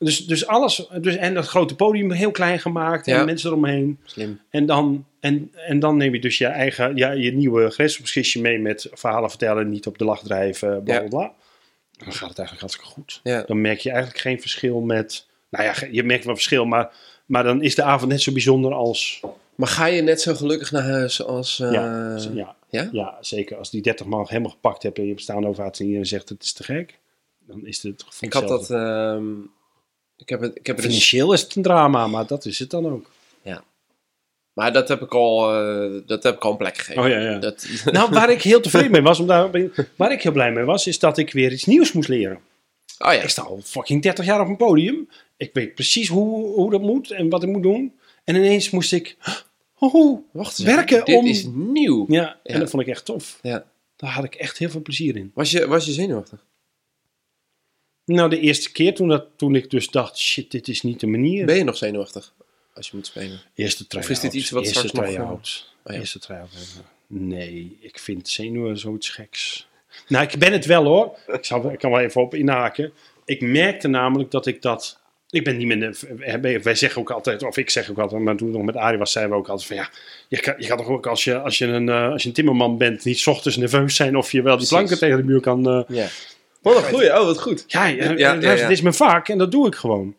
Dus, 0.04 0.26
dus 0.26 0.46
alles, 0.46 0.88
dus, 1.00 1.16
en 1.16 1.34
dat 1.34 1.46
grote 1.46 1.74
podium 1.74 2.10
heel 2.10 2.30
klein 2.30 2.58
gemaakt. 2.58 3.06
Ja. 3.06 3.18
En 3.18 3.24
mensen 3.24 3.50
eromheen. 3.50 3.98
Slim. 4.04 4.40
En 4.50 4.66
dan, 4.66 5.06
en, 5.20 5.52
en 5.54 5.78
dan 5.78 5.96
neem 5.96 6.14
je 6.14 6.20
dus 6.20 6.38
je 6.38 6.46
eigen, 6.46 6.96
ja, 6.96 7.10
je 7.10 7.32
nieuwe 7.32 7.70
gereedschapskistje 7.70 8.40
mee 8.40 8.58
met 8.58 8.88
verhalen 8.92 9.28
vertellen, 9.28 9.68
niet 9.68 9.86
op 9.86 9.98
de 9.98 10.04
lach 10.04 10.22
drijven, 10.22 10.82
bla 10.82 10.98
bla 10.98 11.08
bla. 11.08 11.32
Dan 11.98 12.12
gaat 12.12 12.28
het 12.28 12.38
eigenlijk 12.38 12.60
hartstikke 12.60 12.90
goed. 12.90 13.20
Dan 13.46 13.60
merk 13.60 13.78
je 13.78 13.90
eigenlijk 13.90 14.20
geen 14.20 14.40
verschil 14.40 14.80
met, 14.80 15.26
nou 15.50 15.64
ja, 15.64 15.74
je 15.90 16.02
merkt 16.02 16.24
wel 16.24 16.34
verschil, 16.34 16.64
maar, 16.64 16.92
maar 17.26 17.42
dan 17.44 17.62
is 17.62 17.74
de 17.74 17.82
avond 17.82 18.10
net 18.10 18.22
zo 18.22 18.32
bijzonder 18.32 18.72
als, 18.72 19.20
Maar 19.54 19.68
ga 19.68 19.86
je 19.86 20.02
net 20.02 20.20
zo 20.20 20.34
gelukkig 20.34 20.70
naar 20.70 20.82
huis 20.82 21.22
als... 21.22 21.60
eh, 21.60 21.72
ja, 21.72 22.16
ja, 22.34 22.56
ja? 22.68 22.88
ja, 22.92 23.16
zeker. 23.20 23.56
Als 23.56 23.70
die 23.70 23.82
30 23.82 24.06
man 24.06 24.26
helemaal 24.28 24.50
gepakt 24.50 24.82
hebt 24.82 24.96
en 24.98 25.04
je 25.04 25.10
hebt 25.10 25.22
staan 25.22 25.46
ovatie 25.46 25.80
en 25.80 25.86
iedereen 25.86 26.08
zegt 26.08 26.28
het 26.28 26.42
is 26.42 26.52
te 26.52 26.62
gek, 26.62 26.98
dan 27.46 27.66
is 27.66 27.82
het 27.82 28.04
Ik 28.20 28.32
had 28.32 28.48
dat... 28.48 28.58
hetzelfde. 28.58 29.52
Ik 30.16 30.28
heb 30.28 30.40
het, 30.40 30.56
ik 30.56 30.66
heb 30.66 30.76
het 30.76 30.84
dus, 30.84 30.94
Financieel 30.94 31.32
is 31.32 31.40
het 31.40 31.54
een 31.54 31.62
drama, 31.62 32.06
maar 32.06 32.26
dat 32.26 32.44
is 32.44 32.58
het 32.58 32.70
dan 32.70 32.86
ook. 32.86 33.10
maar 34.52 34.72
dat 34.72 34.88
heb 34.88 35.02
ik 35.02 35.14
al, 35.14 35.52
eh, 35.54 36.00
dat 36.06 36.22
heb 36.22 36.34
ik 36.34 36.44
al 36.44 36.50
een 36.50 36.56
plek 36.56 36.76
gegeven. 36.76 37.02
Oh 37.02 37.08
ja, 37.08 37.18
ja. 37.18 37.38
Dat, 37.38 37.66
Nou, 37.92 38.10
waar 38.10 38.30
ik 38.30 38.42
heel 38.42 38.60
tevreden 38.60 38.90
mee 38.90 39.02
was, 39.02 39.20
om 39.20 39.26
daar, 39.26 39.50
waar 39.96 40.12
ik 40.12 40.22
heel 40.22 40.32
blij 40.32 40.52
mee 40.52 40.64
was, 40.64 40.86
is 40.86 40.98
dat 40.98 41.18
ik 41.18 41.32
weer 41.32 41.52
iets 41.52 41.64
nieuws 41.64 41.92
moest 41.92 42.08
leren. 42.08 42.40
oh 42.98 43.12
ja. 43.12 43.22
Ik 43.22 43.28
sta 43.28 43.42
al 43.42 43.60
fucking 43.64 44.02
30 44.02 44.24
jaar 44.24 44.40
op 44.40 44.48
een 44.48 44.56
podium. 44.56 45.08
Ik 45.36 45.50
weet 45.52 45.74
precies 45.74 46.08
hoe, 46.08 46.46
hoe 46.54 46.70
dat 46.70 46.80
moet 46.80 47.10
en 47.10 47.28
wat 47.28 47.42
ik 47.42 47.48
moet 47.48 47.62
doen. 47.62 47.92
En 48.24 48.34
ineens 48.34 48.70
moest 48.70 48.92
ik 48.92 49.16
oh, 49.78 50.18
Wacht 50.32 50.58
eens 50.58 50.68
werken 50.68 51.04
Dit 51.04 51.16
om... 51.16 51.26
is 51.26 51.46
nieuw. 51.52 52.04
Ja, 52.08 52.38
en 52.42 52.52
Ja. 52.54 52.58
dat 52.58 52.70
vond 52.70 52.82
ik 52.82 52.88
echt 52.88 53.04
tof. 53.04 53.38
Ja. 53.42 53.64
Daar 53.96 54.10
had 54.10 54.24
ik 54.24 54.34
echt 54.34 54.58
heel 54.58 54.70
veel 54.70 54.82
plezier 54.82 55.16
in. 55.16 55.30
Was 55.34 55.50
je, 55.50 55.66
was 55.66 55.84
je 55.84 55.92
zenuwachtig? 55.92 56.44
Nou, 58.04 58.30
de 58.30 58.40
eerste 58.40 58.72
keer 58.72 58.94
toen, 58.94 59.08
dat, 59.08 59.24
toen 59.36 59.54
ik 59.54 59.70
dus 59.70 59.88
dacht, 59.90 60.18
shit, 60.18 60.50
dit 60.50 60.68
is 60.68 60.82
niet 60.82 61.00
de 61.00 61.06
manier. 61.06 61.46
Ben 61.46 61.56
je 61.56 61.64
nog 61.64 61.76
zenuwachtig 61.76 62.32
als 62.74 62.86
je 62.86 62.92
moet 62.96 63.06
spelen? 63.06 63.40
Eerste 63.54 63.86
try-out. 63.86 64.10
Of 64.10 64.16
is 64.16 64.20
dit 64.22 64.34
iets 64.34 64.50
wat 64.50 64.64
eerste 64.64 64.78
straks 64.88 64.94
nog, 64.98 65.14
try-out. 65.16 65.72
oh 65.86 65.92
ja. 65.92 65.98
Eerste 65.98 66.18
try-out. 66.18 66.48
Nee, 67.06 67.76
ik 67.80 67.98
vind 67.98 68.28
zenuwen 68.28 68.78
zoiets 68.78 69.08
geks. 69.08 69.68
Nou, 70.08 70.26
ik 70.30 70.38
ben 70.38 70.52
het 70.52 70.64
wel 70.66 70.84
hoor. 70.84 71.18
Ik, 71.26 71.44
zal, 71.44 71.70
ik 71.72 71.78
kan 71.78 71.90
wel 71.90 72.00
even 72.00 72.20
op 72.20 72.34
inhaken. 72.34 72.92
Ik 73.24 73.40
merkte 73.40 73.88
namelijk 73.88 74.30
dat 74.30 74.46
ik 74.46 74.62
dat... 74.62 75.00
Ik 75.30 75.44
ben 75.44 75.56
niet 75.56 75.66
meer... 75.66 75.80
de- 75.80 76.60
Wij 76.62 76.74
zeggen 76.74 77.00
ook 77.00 77.10
altijd, 77.10 77.42
of 77.42 77.56
ik 77.56 77.70
zeg 77.70 77.90
ook 77.90 77.98
altijd, 77.98 78.22
maar 78.22 78.36
toen 78.36 78.50
nog 78.50 78.62
met 78.62 78.76
Arie 78.76 78.98
was, 78.98 79.12
zeiden 79.12 79.34
we 79.34 79.38
ook 79.40 79.48
altijd 79.48 79.68
van 79.68 79.76
ja, 79.76 79.90
je 80.28 80.40
kan, 80.40 80.54
je 80.58 80.66
kan 80.66 80.76
toch 80.76 80.88
ook 80.88 81.06
als 81.06 81.24
je, 81.24 81.38
als, 81.40 81.58
je 81.58 81.66
een, 81.66 81.88
eh, 81.88 82.10
als 82.10 82.22
je 82.22 82.28
een 82.28 82.34
timmerman 82.34 82.78
bent, 82.78 83.04
niet 83.04 83.18
's 83.18 83.26
ochtends 83.26 83.56
nerveus 83.56 83.96
zijn 83.96 84.16
of 84.16 84.32
je 84.32 84.42
wel 84.42 84.56
die 84.56 84.68
planken 84.68 84.98
tegen 84.98 85.16
de 85.16 85.22
muur 85.24 85.40
kan... 85.40 85.68
eh. 85.68 85.80
Wat 86.64 86.76
een 86.76 86.82
goeie. 86.82 87.20
Oh, 87.20 87.24
wat 87.24 87.40
goed. 87.40 87.64
ja, 87.66 87.86
ja, 87.86 88.04
Ja, 88.04 88.10
ja, 88.10 88.32
ja, 88.32 88.52
ja. 88.52 88.62
het 88.62 88.70
is 88.70 88.80
mijn 88.80 88.94
vak 88.94 89.28
en 89.28 89.38
dat 89.38 89.50
doe 89.50 89.66
ik 89.66 89.74
gewoon. 89.74 90.14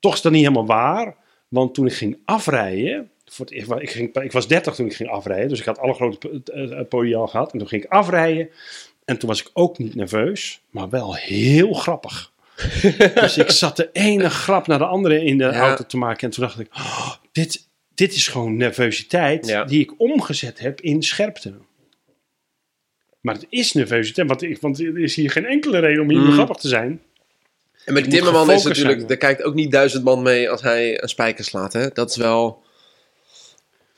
Toch 0.00 0.14
is 0.14 0.20
dat 0.20 0.32
niet 0.32 0.40
helemaal 0.40 0.66
waar, 0.66 1.16
want 1.48 1.74
toen 1.74 1.86
ik 1.86 1.92
ging 1.92 2.18
afrijden, 2.24 3.10
voor 3.24 3.46
het, 3.46 3.82
ik, 3.82 3.90
ging, 3.90 4.16
ik 4.16 4.32
was 4.32 4.48
30 4.48 4.74
toen 4.74 4.86
ik 4.86 4.94
ging 4.94 5.10
afrijden, 5.10 5.48
dus 5.48 5.58
ik 5.58 5.64
had 5.64 5.78
alle 5.78 5.94
grote 5.94 6.42
uh, 6.54 6.80
podia 6.88 7.16
al 7.16 7.26
gehad. 7.26 7.52
En 7.52 7.58
toen 7.58 7.68
ging 7.68 7.84
ik 7.84 7.90
afrijden 7.90 8.48
en 9.04 9.18
toen 9.18 9.28
was 9.28 9.40
ik 9.40 9.50
ook 9.52 9.78
niet 9.78 9.94
nerveus, 9.94 10.60
maar 10.70 10.88
wel 10.88 11.14
heel 11.14 11.72
grappig. 11.72 12.32
dus 13.14 13.38
ik 13.38 13.50
zat 13.50 13.76
de 13.76 13.90
ene 13.92 14.30
grap 14.30 14.66
naar 14.66 14.78
de 14.78 14.86
andere 14.86 15.24
in 15.24 15.38
de 15.38 15.52
auto 15.52 15.84
te 15.84 15.96
maken 15.96 16.28
en 16.28 16.34
toen 16.34 16.44
dacht 16.44 16.58
ik, 16.58 16.68
oh, 16.74 17.10
dit, 17.32 17.68
dit 17.94 18.14
is 18.14 18.28
gewoon 18.28 18.56
nervositeit 18.56 19.68
die 19.68 19.80
ik 19.80 20.00
omgezet 20.00 20.58
heb 20.58 20.80
in 20.80 21.02
scherpte. 21.02 21.54
Maar 23.24 23.34
het 23.34 23.46
is 23.48 23.72
nervositeit, 23.72 24.28
want, 24.28 24.42
ik, 24.42 24.60
want 24.60 24.78
er 24.80 24.98
is 24.98 25.14
hier 25.14 25.30
geen 25.30 25.46
enkele 25.46 25.78
reden 25.78 26.02
om 26.02 26.10
hier 26.10 26.18
Mm. 26.20 26.32
grappig 26.32 26.56
te 26.56 26.68
zijn. 26.68 27.02
En 27.84 27.92
met 27.94 28.10
Timmerman 28.10 28.50
is 28.50 28.62
natuurlijk, 28.64 28.98
zijn. 28.98 29.10
er 29.10 29.16
kijkt 29.16 29.42
ook 29.42 29.54
niet 29.54 29.70
duizend 29.72 30.04
man 30.04 30.22
mee 30.22 30.50
als 30.50 30.62
hij 30.62 31.02
een 31.02 31.08
spijker 31.08 31.44
slaat. 31.44 31.72
Hè? 31.72 31.88
Dat 31.88 32.10
is 32.10 32.16
wel. 32.16 32.62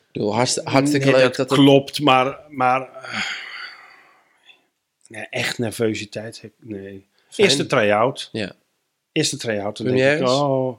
Ik 0.07 0.12
bedoel, 0.12 0.35
hartst- 0.35 0.61
hartstikke 0.64 1.07
Nee, 1.07 1.14
leuk. 1.14 1.24
dat 1.24 1.37
Dat 1.37 1.51
het- 1.51 1.59
klopt, 1.59 2.01
maar, 2.01 2.39
maar 2.49 2.81
eh, 3.03 3.22
nee, 5.09 5.27
echt 5.31 5.59
nervositeit. 5.59 6.43
Nee. 6.61 7.07
Fijn. 7.29 7.49
Eerste 7.49 7.66
try-out. 7.66 8.29
Ja. 8.33 8.53
Eerste 9.12 9.37
try-out. 9.37 9.77
Dan 9.77 9.87
denk 9.87 9.99
ik, 9.99 10.05
Premières? 10.05 10.31
oh, 10.31 10.79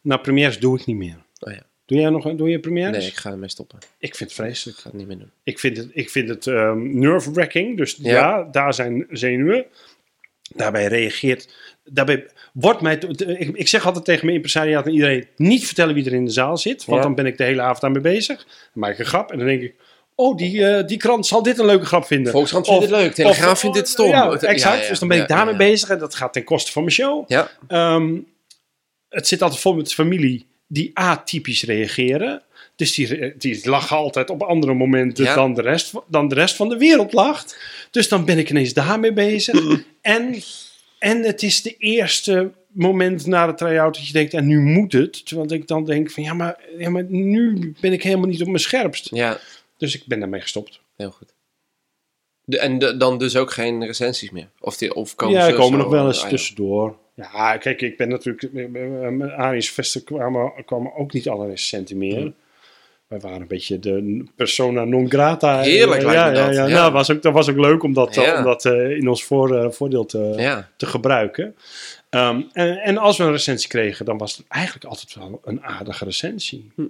nou, 0.00 0.20
premières 0.20 0.58
doe 0.58 0.78
ik 0.78 0.86
niet 0.86 0.96
meer. 0.96 1.16
Oh 1.38 1.52
ja. 1.52 1.62
Doe 1.90 2.00
jij 2.00 2.10
nog 2.10 2.34
doe 2.34 2.48
je 2.50 2.60
premières? 2.60 2.96
Nee, 2.96 3.06
ik 3.06 3.16
ga 3.16 3.30
ermee 3.30 3.48
stoppen. 3.48 3.78
Ik 3.98 4.14
vind 4.14 4.30
het 4.30 4.38
vreselijk. 4.38 4.76
Ik 4.76 4.82
ga 4.82 4.90
het 4.90 4.98
niet 4.98 5.08
meer 5.08 5.18
doen. 5.18 5.30
Ik 5.42 5.58
vind 5.58 5.76
het, 5.76 5.88
ik 5.92 6.10
vind 6.10 6.28
het 6.28 6.46
ehm, 6.46 6.98
nerve-wracking. 6.98 7.76
Dus 7.76 7.98
ja. 8.02 8.12
Ja. 8.12 8.48
daar 8.52 8.74
zijn 8.74 9.06
zenuwen. 9.10 9.64
Daarbij 10.54 10.86
reageert... 10.86 11.48
Daarbij 11.84 12.26
wordt 12.52 12.80
mij... 12.80 12.94
Ik, 12.94 13.56
ik 13.56 13.68
zeg 13.68 13.86
altijd 13.86 14.04
tegen 14.04 14.24
mijn 14.24 14.36
impresariaat 14.36 14.86
en 14.86 14.92
iedereen... 14.92 15.26
niet 15.36 15.66
vertellen 15.66 15.94
wie 15.94 16.06
er 16.06 16.12
in 16.12 16.24
de 16.24 16.30
zaal 16.30 16.56
zit. 16.56 16.84
Want 16.84 16.98
Ja. 16.98 17.04
dan 17.04 17.14
ben 17.14 17.26
ik 17.26 17.38
de 17.38 17.44
hele 17.44 17.62
avond 17.62 17.84
aan 17.84 17.92
mee 17.92 18.02
bezig. 18.02 18.36
Dan 18.36 18.46
maak 18.72 18.92
ik 18.92 18.98
een 18.98 19.04
grap 19.04 19.32
en 19.32 19.38
dan 19.38 19.46
denk 19.46 19.62
ik... 19.62 19.74
Oh, 20.14 20.36
die, 20.36 20.66
eh, 20.66 20.86
die 20.86 20.98
krant 20.98 21.26
zal 21.26 21.42
dit 21.42 21.58
een 21.58 21.66
leuke 21.66 21.86
grap 21.86 22.04
vinden. 22.04 22.32
Volkskrant 22.32 22.66
vindt 22.66 22.80
dit 22.80 22.90
leuk. 22.90 23.12
Telegraaf 23.12 23.60
vindt 23.60 23.76
dit 23.76 23.88
stom. 23.88 24.08
Ja, 24.08 24.32
exact. 24.32 24.82
ja, 24.82 24.88
dus 24.88 24.98
dan 24.98 25.08
ben 25.08 25.20
ik 25.20 25.28
daarmee 25.28 25.56
bezig. 25.56 25.88
En 25.88 25.98
dat 25.98 26.14
gaat 26.14 26.32
ten 26.32 26.44
koste 26.44 26.72
van 26.72 26.82
mijn 26.82 26.94
show. 26.94 27.24
Ja. 27.28 27.50
Ehm, 27.68 28.18
het 29.08 29.28
zit 29.28 29.42
altijd 29.42 29.60
vol 29.60 29.74
met 29.74 29.94
familie 29.94 30.48
die 30.72 30.90
atypisch 30.94 31.62
reageren. 31.62 32.42
Dus 32.76 32.94
die, 32.94 33.36
die 33.36 33.68
lachen 33.68 33.96
altijd 33.96 34.30
op 34.30 34.42
andere 34.42 34.74
momenten 34.74 35.24
Ja. 35.24 35.34
dan, 35.34 35.54
de 35.54 35.62
rest, 35.62 35.92
dan 36.06 36.28
de 36.28 36.34
rest 36.34 36.56
van 36.56 36.68
de 36.68 36.76
wereld 36.76 37.12
lacht. 37.12 37.58
Dus 37.90 38.08
dan 38.08 38.24
ben 38.24 38.38
ik 38.38 38.50
ineens 38.50 38.72
daarmee 38.72 39.12
bezig. 39.12 39.82
en, 40.00 40.34
en 40.98 41.22
het 41.22 41.42
is 41.42 41.62
de 41.62 41.76
eerste 41.76 42.50
moment 42.72 43.26
na 43.26 43.46
de 43.46 43.54
try-out 43.54 43.94
dat 43.94 44.06
je 44.06 44.12
denkt, 44.12 44.34
en 44.34 44.46
nu 44.46 44.60
moet 44.60 44.92
het. 44.92 45.26
Terwijl 45.26 45.52
ik 45.52 45.66
dan 45.66 45.84
denk 45.84 46.10
van, 46.10 46.22
ja 46.22 46.34
maar, 46.34 46.60
ja, 46.78 46.90
maar 46.90 47.04
nu 47.08 47.72
ben 47.80 47.92
ik 47.92 48.02
helemaal 48.02 48.28
niet 48.28 48.40
op 48.40 48.46
mijn 48.46 48.58
scherpst. 48.58 49.08
Ja, 49.14 49.38
Dus 49.76 49.94
ik 49.94 50.02
ben 50.06 50.20
daarmee 50.20 50.40
gestopt. 50.40 50.80
heel 50.96 51.10
goed. 51.10 51.34
De, 52.44 52.58
en 52.58 52.78
de- 52.78 52.96
dan 52.96 53.18
dus 53.18 53.36
ook 53.36 53.50
geen 53.52 53.84
recensies 53.86 54.30
meer? 54.30 54.48
Of, 54.60 54.76
die, 54.76 54.94
of 54.94 55.14
komen 55.14 55.34
ja, 55.36 55.44
ze 55.44 55.50
er 55.50 55.56
komen 55.58 55.78
nog 55.78 55.88
wel 55.88 56.06
eens 56.06 56.22
ja. 56.22 56.28
tussendoor. 56.28 56.98
Ja, 57.32 57.56
kijk, 57.56 57.80
ik 57.80 57.96
ben 57.96 58.08
natuurlijk... 58.08 58.52
Met 59.12 59.30
Aries 59.30 59.70
Vesten 59.72 60.04
kwamen, 60.04 60.52
kwamen 60.64 60.94
ook 60.94 61.12
niet 61.12 61.28
alle 61.28 61.46
recensenten 61.48 61.98
meer. 61.98 62.20
Hmm. 62.20 62.34
Wij 63.06 63.20
waren 63.20 63.40
een 63.40 63.46
beetje 63.46 63.78
de 63.78 64.24
persona 64.36 64.84
non 64.84 65.10
grata. 65.10 65.60
Heerlijk 65.60 66.02
ja, 66.02 66.12
ja, 66.12 66.30
dat, 66.30 66.54
Ja, 66.54 66.66
ja. 66.66 66.74
Nou, 66.74 66.92
was 66.92 67.10
ook, 67.10 67.22
dat 67.22 67.32
was 67.32 67.48
ook 67.50 67.56
leuk 67.56 67.82
om 67.82 67.92
dat, 67.92 68.14
Ja. 68.14 68.38
om 68.38 68.44
dat 68.44 68.64
eh, 68.64 68.90
in 68.90 69.08
ons 69.08 69.24
voor, 69.24 69.56
eh, 69.56 69.70
voordeel 69.70 70.06
te, 70.06 70.32
Ja, 70.36 70.70
te 70.76 70.86
gebruiken. 70.86 71.56
Ehm, 72.10 72.42
en, 72.52 72.76
en 72.78 72.98
als 72.98 73.16
we 73.18 73.24
een 73.24 73.30
recensie 73.30 73.68
kregen, 73.68 74.04
dan 74.04 74.18
was 74.18 74.36
het 74.36 74.46
eigenlijk 74.48 74.84
altijd 74.84 75.14
wel 75.14 75.40
een 75.44 75.62
aardige 75.62 76.04
recensie. 76.04 76.72
Hm. 76.74 76.82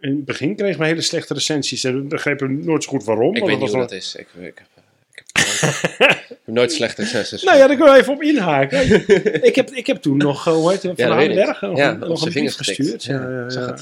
In 0.00 0.10
het 0.16 0.24
begin 0.24 0.56
kregen 0.56 0.80
we 0.80 0.86
hele 0.86 1.00
slechte 1.00 1.34
recensies. 1.34 1.84
En 1.84 1.94
we 1.94 2.00
begrepen 2.02 2.64
nooit 2.64 2.84
zo 2.84 2.90
goed 2.90 3.04
waarom. 3.04 3.34
ik 3.34 3.42
weet 3.42 3.50
het 3.50 3.60
niet 3.60 3.68
hoe 3.68 3.78
dan- 3.78 3.80
dat 3.88 3.92
is. 3.92 4.14
Ik, 4.14 4.28
ik, 4.38 4.58
heb, 4.58 4.66
ik 5.18 5.22
heb 5.98 6.28
ik 6.28 6.36
nooit 6.44 6.72
slechte. 6.72 7.02
Nou 7.44 7.58
ja, 7.58 7.66
daar 7.66 7.76
kunnen 7.76 7.94
we 7.94 8.00
even 8.00 8.12
op 8.12 8.22
inhaken. 8.22 8.90
ik, 9.48 9.54
heb, 9.54 9.70
ik 9.70 9.86
heb 9.86 9.96
toen 10.02 10.16
nog, 10.16 10.46
eh, 10.46 10.52
hoe 10.52 10.70
heet 10.70 10.82
het, 10.82 11.00
van 11.02 11.20
ik. 11.20 11.34
Nog 11.60 11.76
Ja, 11.76 11.92
op 11.92 11.98
nog 12.08 12.26
een 12.26 12.32
vingers 12.32 12.56
gestuurd. 12.56 13.04
Ja, 13.04 13.14
Ja, 13.20 13.46
ja, 13.48 13.74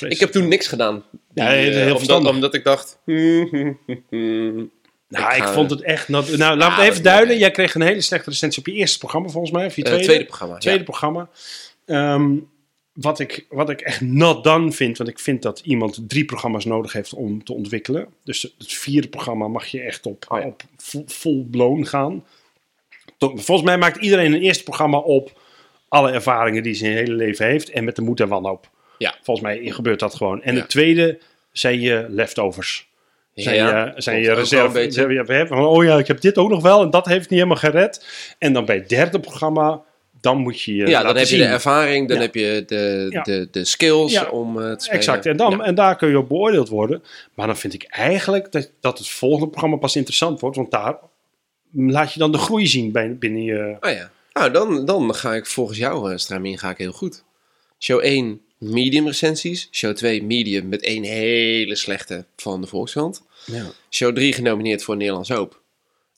ik. 0.00 0.10
Ik 0.12 0.20
heb 0.20 0.30
toen 0.30 0.48
niks 0.48 0.66
gedaan. 0.66 1.02
Ja, 1.34 1.48
heel 1.48 1.70
Eh, 1.72 1.80
omdat, 1.82 1.96
verstandig. 1.96 2.32
omdat 2.32 2.54
ik 2.54 2.64
dacht... 2.64 2.98
hmm, 3.04 3.78
Nou, 5.08 5.30
Ik 5.30 5.36
ik, 5.36 5.42
ga- 5.42 5.52
vond 5.52 5.70
het 5.70 5.82
echt... 5.82 6.08
nat- 6.08 6.36
nou, 6.36 6.56
laat 6.56 6.76
me 6.76 6.82
het 6.82 6.90
even 6.92 7.02
duiden. 7.02 7.38
Jij 7.38 7.50
kreeg 7.50 7.74
een 7.74 7.80
hele 7.82 8.00
slechte 8.00 8.30
recensie 8.30 8.60
op 8.62 8.66
je 8.68 8.72
eerste 8.74 8.98
programma, 8.98 9.28
volgens 9.28 9.52
mij. 9.52 9.66
Of 9.66 9.76
je 9.76 9.82
eh, 9.82 9.86
tweede, 9.88 10.04
tweede 10.06 10.24
programma. 10.24 10.58
tweede 10.58 10.78
ja. 10.78 10.84
programma. 10.84 11.28
Ehm, 11.86 12.30
wat, 13.00 13.18
ik, 13.18 13.46
wat 13.48 13.70
ik 13.70 13.80
echt 13.80 14.00
not 14.00 14.44
done 14.44 14.72
vind, 14.72 14.98
want 14.98 15.10
ik 15.10 15.18
vind 15.18 15.42
dat 15.42 15.60
iemand 15.64 16.08
drie 16.08 16.24
programma's 16.24 16.64
nodig 16.64 16.92
heeft 16.92 17.14
om 17.14 17.44
te 17.44 17.52
ontwikkelen. 17.52 18.06
Dus 18.24 18.42
het 18.42 18.72
vierde 18.72 19.08
programma 19.08 19.48
mag 19.48 19.66
je 19.66 19.80
echt 19.80 20.06
op, 20.06 20.24
Oh 20.28 20.38
ja. 20.40 20.46
op 20.46 20.62
full, 21.06 21.44
blown 21.50 21.84
gaan. 21.84 22.24
Volgens 23.18 23.62
mij 23.62 23.78
maakt 23.78 23.96
iedereen 24.02 24.32
een 24.32 24.40
eerste 24.42 24.62
programma 24.62 24.98
op 24.98 25.40
alle 25.88 26.10
ervaringen 26.10 26.62
die 26.62 26.74
zijn 26.74 26.92
hele 26.92 27.12
leven 27.14 27.46
heeft 27.46 27.70
en 27.70 27.84
met 27.84 27.96
de 27.96 28.02
moed 28.02 28.20
en 28.20 28.28
wanhoop. 28.28 28.70
Ja. 28.98 29.14
Volgens 29.22 29.46
mij 29.46 29.70
gebeurt 29.70 30.00
dat 30.00 30.14
gewoon. 30.14 30.42
En 30.42 30.54
Ja. 30.54 30.60
het 30.60 30.70
tweede 30.70 31.18
zijn 31.52 31.80
je 31.80 32.06
leftovers. 32.08 32.88
Zijn 33.34 33.56
Ja, 33.56 33.86
je, 33.86 33.92
zijn 34.02 34.16
reserve. 34.34 34.90
zijn 34.90 35.10
je- 35.12 35.54
oh 35.54 35.84
ja, 35.84 35.98
ik 35.98 36.06
heb 36.06 36.20
dit 36.20 36.38
ook 36.38 36.48
nog 36.50 36.62
wel 36.62 36.82
en 36.82 36.90
dat 36.90 37.06
heeft 37.06 37.20
niet 37.30 37.38
helemaal 37.38 37.56
gered. 37.56 38.06
En 38.38 38.52
dan 38.52 38.64
bij 38.64 38.76
het 38.76 38.88
derde 38.88 39.20
programma, 39.20 39.82
dan 40.20 40.38
moet 40.38 40.62
je 40.62 40.74
je 40.74 40.86
Ja, 40.86 41.02
dan 41.02 41.16
heb 41.16 41.26
je 41.26 41.36
de 41.36 41.44
ervaring, 41.44 42.08
dan 42.08 42.16
Ja. 42.16 42.22
heb 42.22 42.34
je 42.34 42.62
de, 42.66 43.06
Ja. 43.10 43.22
de, 43.22 43.48
de 43.50 43.64
skills 43.64 44.12
Ja. 44.12 44.28
om 44.28 44.60
eh, 44.60 44.72
te 44.72 44.82
spelen. 44.84 44.98
Exact, 44.98 45.26
en, 45.26 45.36
dan, 45.36 45.62
en 45.64 45.74
daar 45.74 45.96
kun 45.96 46.08
je 46.08 46.18
op 46.18 46.28
beoordeeld 46.28 46.68
worden. 46.68 47.02
Maar 47.34 47.46
dan 47.46 47.56
vind 47.56 47.74
ik 47.74 47.84
eigenlijk 47.84 48.52
dat, 48.52 48.70
dat 48.80 48.98
het 48.98 49.08
volgende 49.08 49.48
programma 49.48 49.76
pas 49.76 49.96
interessant 49.96 50.40
wordt, 50.40 50.56
want 50.56 50.70
daar 50.70 50.96
laat 51.72 52.12
je 52.12 52.18
dan 52.18 52.32
de 52.32 52.38
groei 52.38 52.66
zien 52.66 52.92
bij, 52.92 53.16
binnen 53.18 53.42
je. 53.42 53.76
Oh 53.80 53.90
ja. 53.90 54.10
Nou, 54.32 54.50
dan, 54.52 54.84
dan 54.84 55.14
ga 55.14 55.34
ik 55.34 55.46
volgens 55.46 55.78
jou, 55.78 56.10
uh, 56.12 56.16
Stramien, 56.16 56.58
ga 56.58 56.70
ik 56.70 56.78
heel 56.78 56.92
goed. 56.92 57.24
Show 57.78 58.00
1, 58.04 58.40
medium 58.58 59.06
recensies. 59.06 59.68
Show 59.72 59.94
2, 59.94 60.22
medium 60.22 60.68
met 60.68 60.82
één 60.82 61.02
hele 61.02 61.76
slechte 61.76 62.24
van 62.36 62.60
de 62.60 62.66
Volkskrant. 62.66 63.22
Ja. 63.46 63.64
Show 63.90 64.14
3 64.14 64.32
genomineerd 64.32 64.82
voor 64.82 64.96
Nederlands 64.96 65.28
Hoop. 65.28 65.60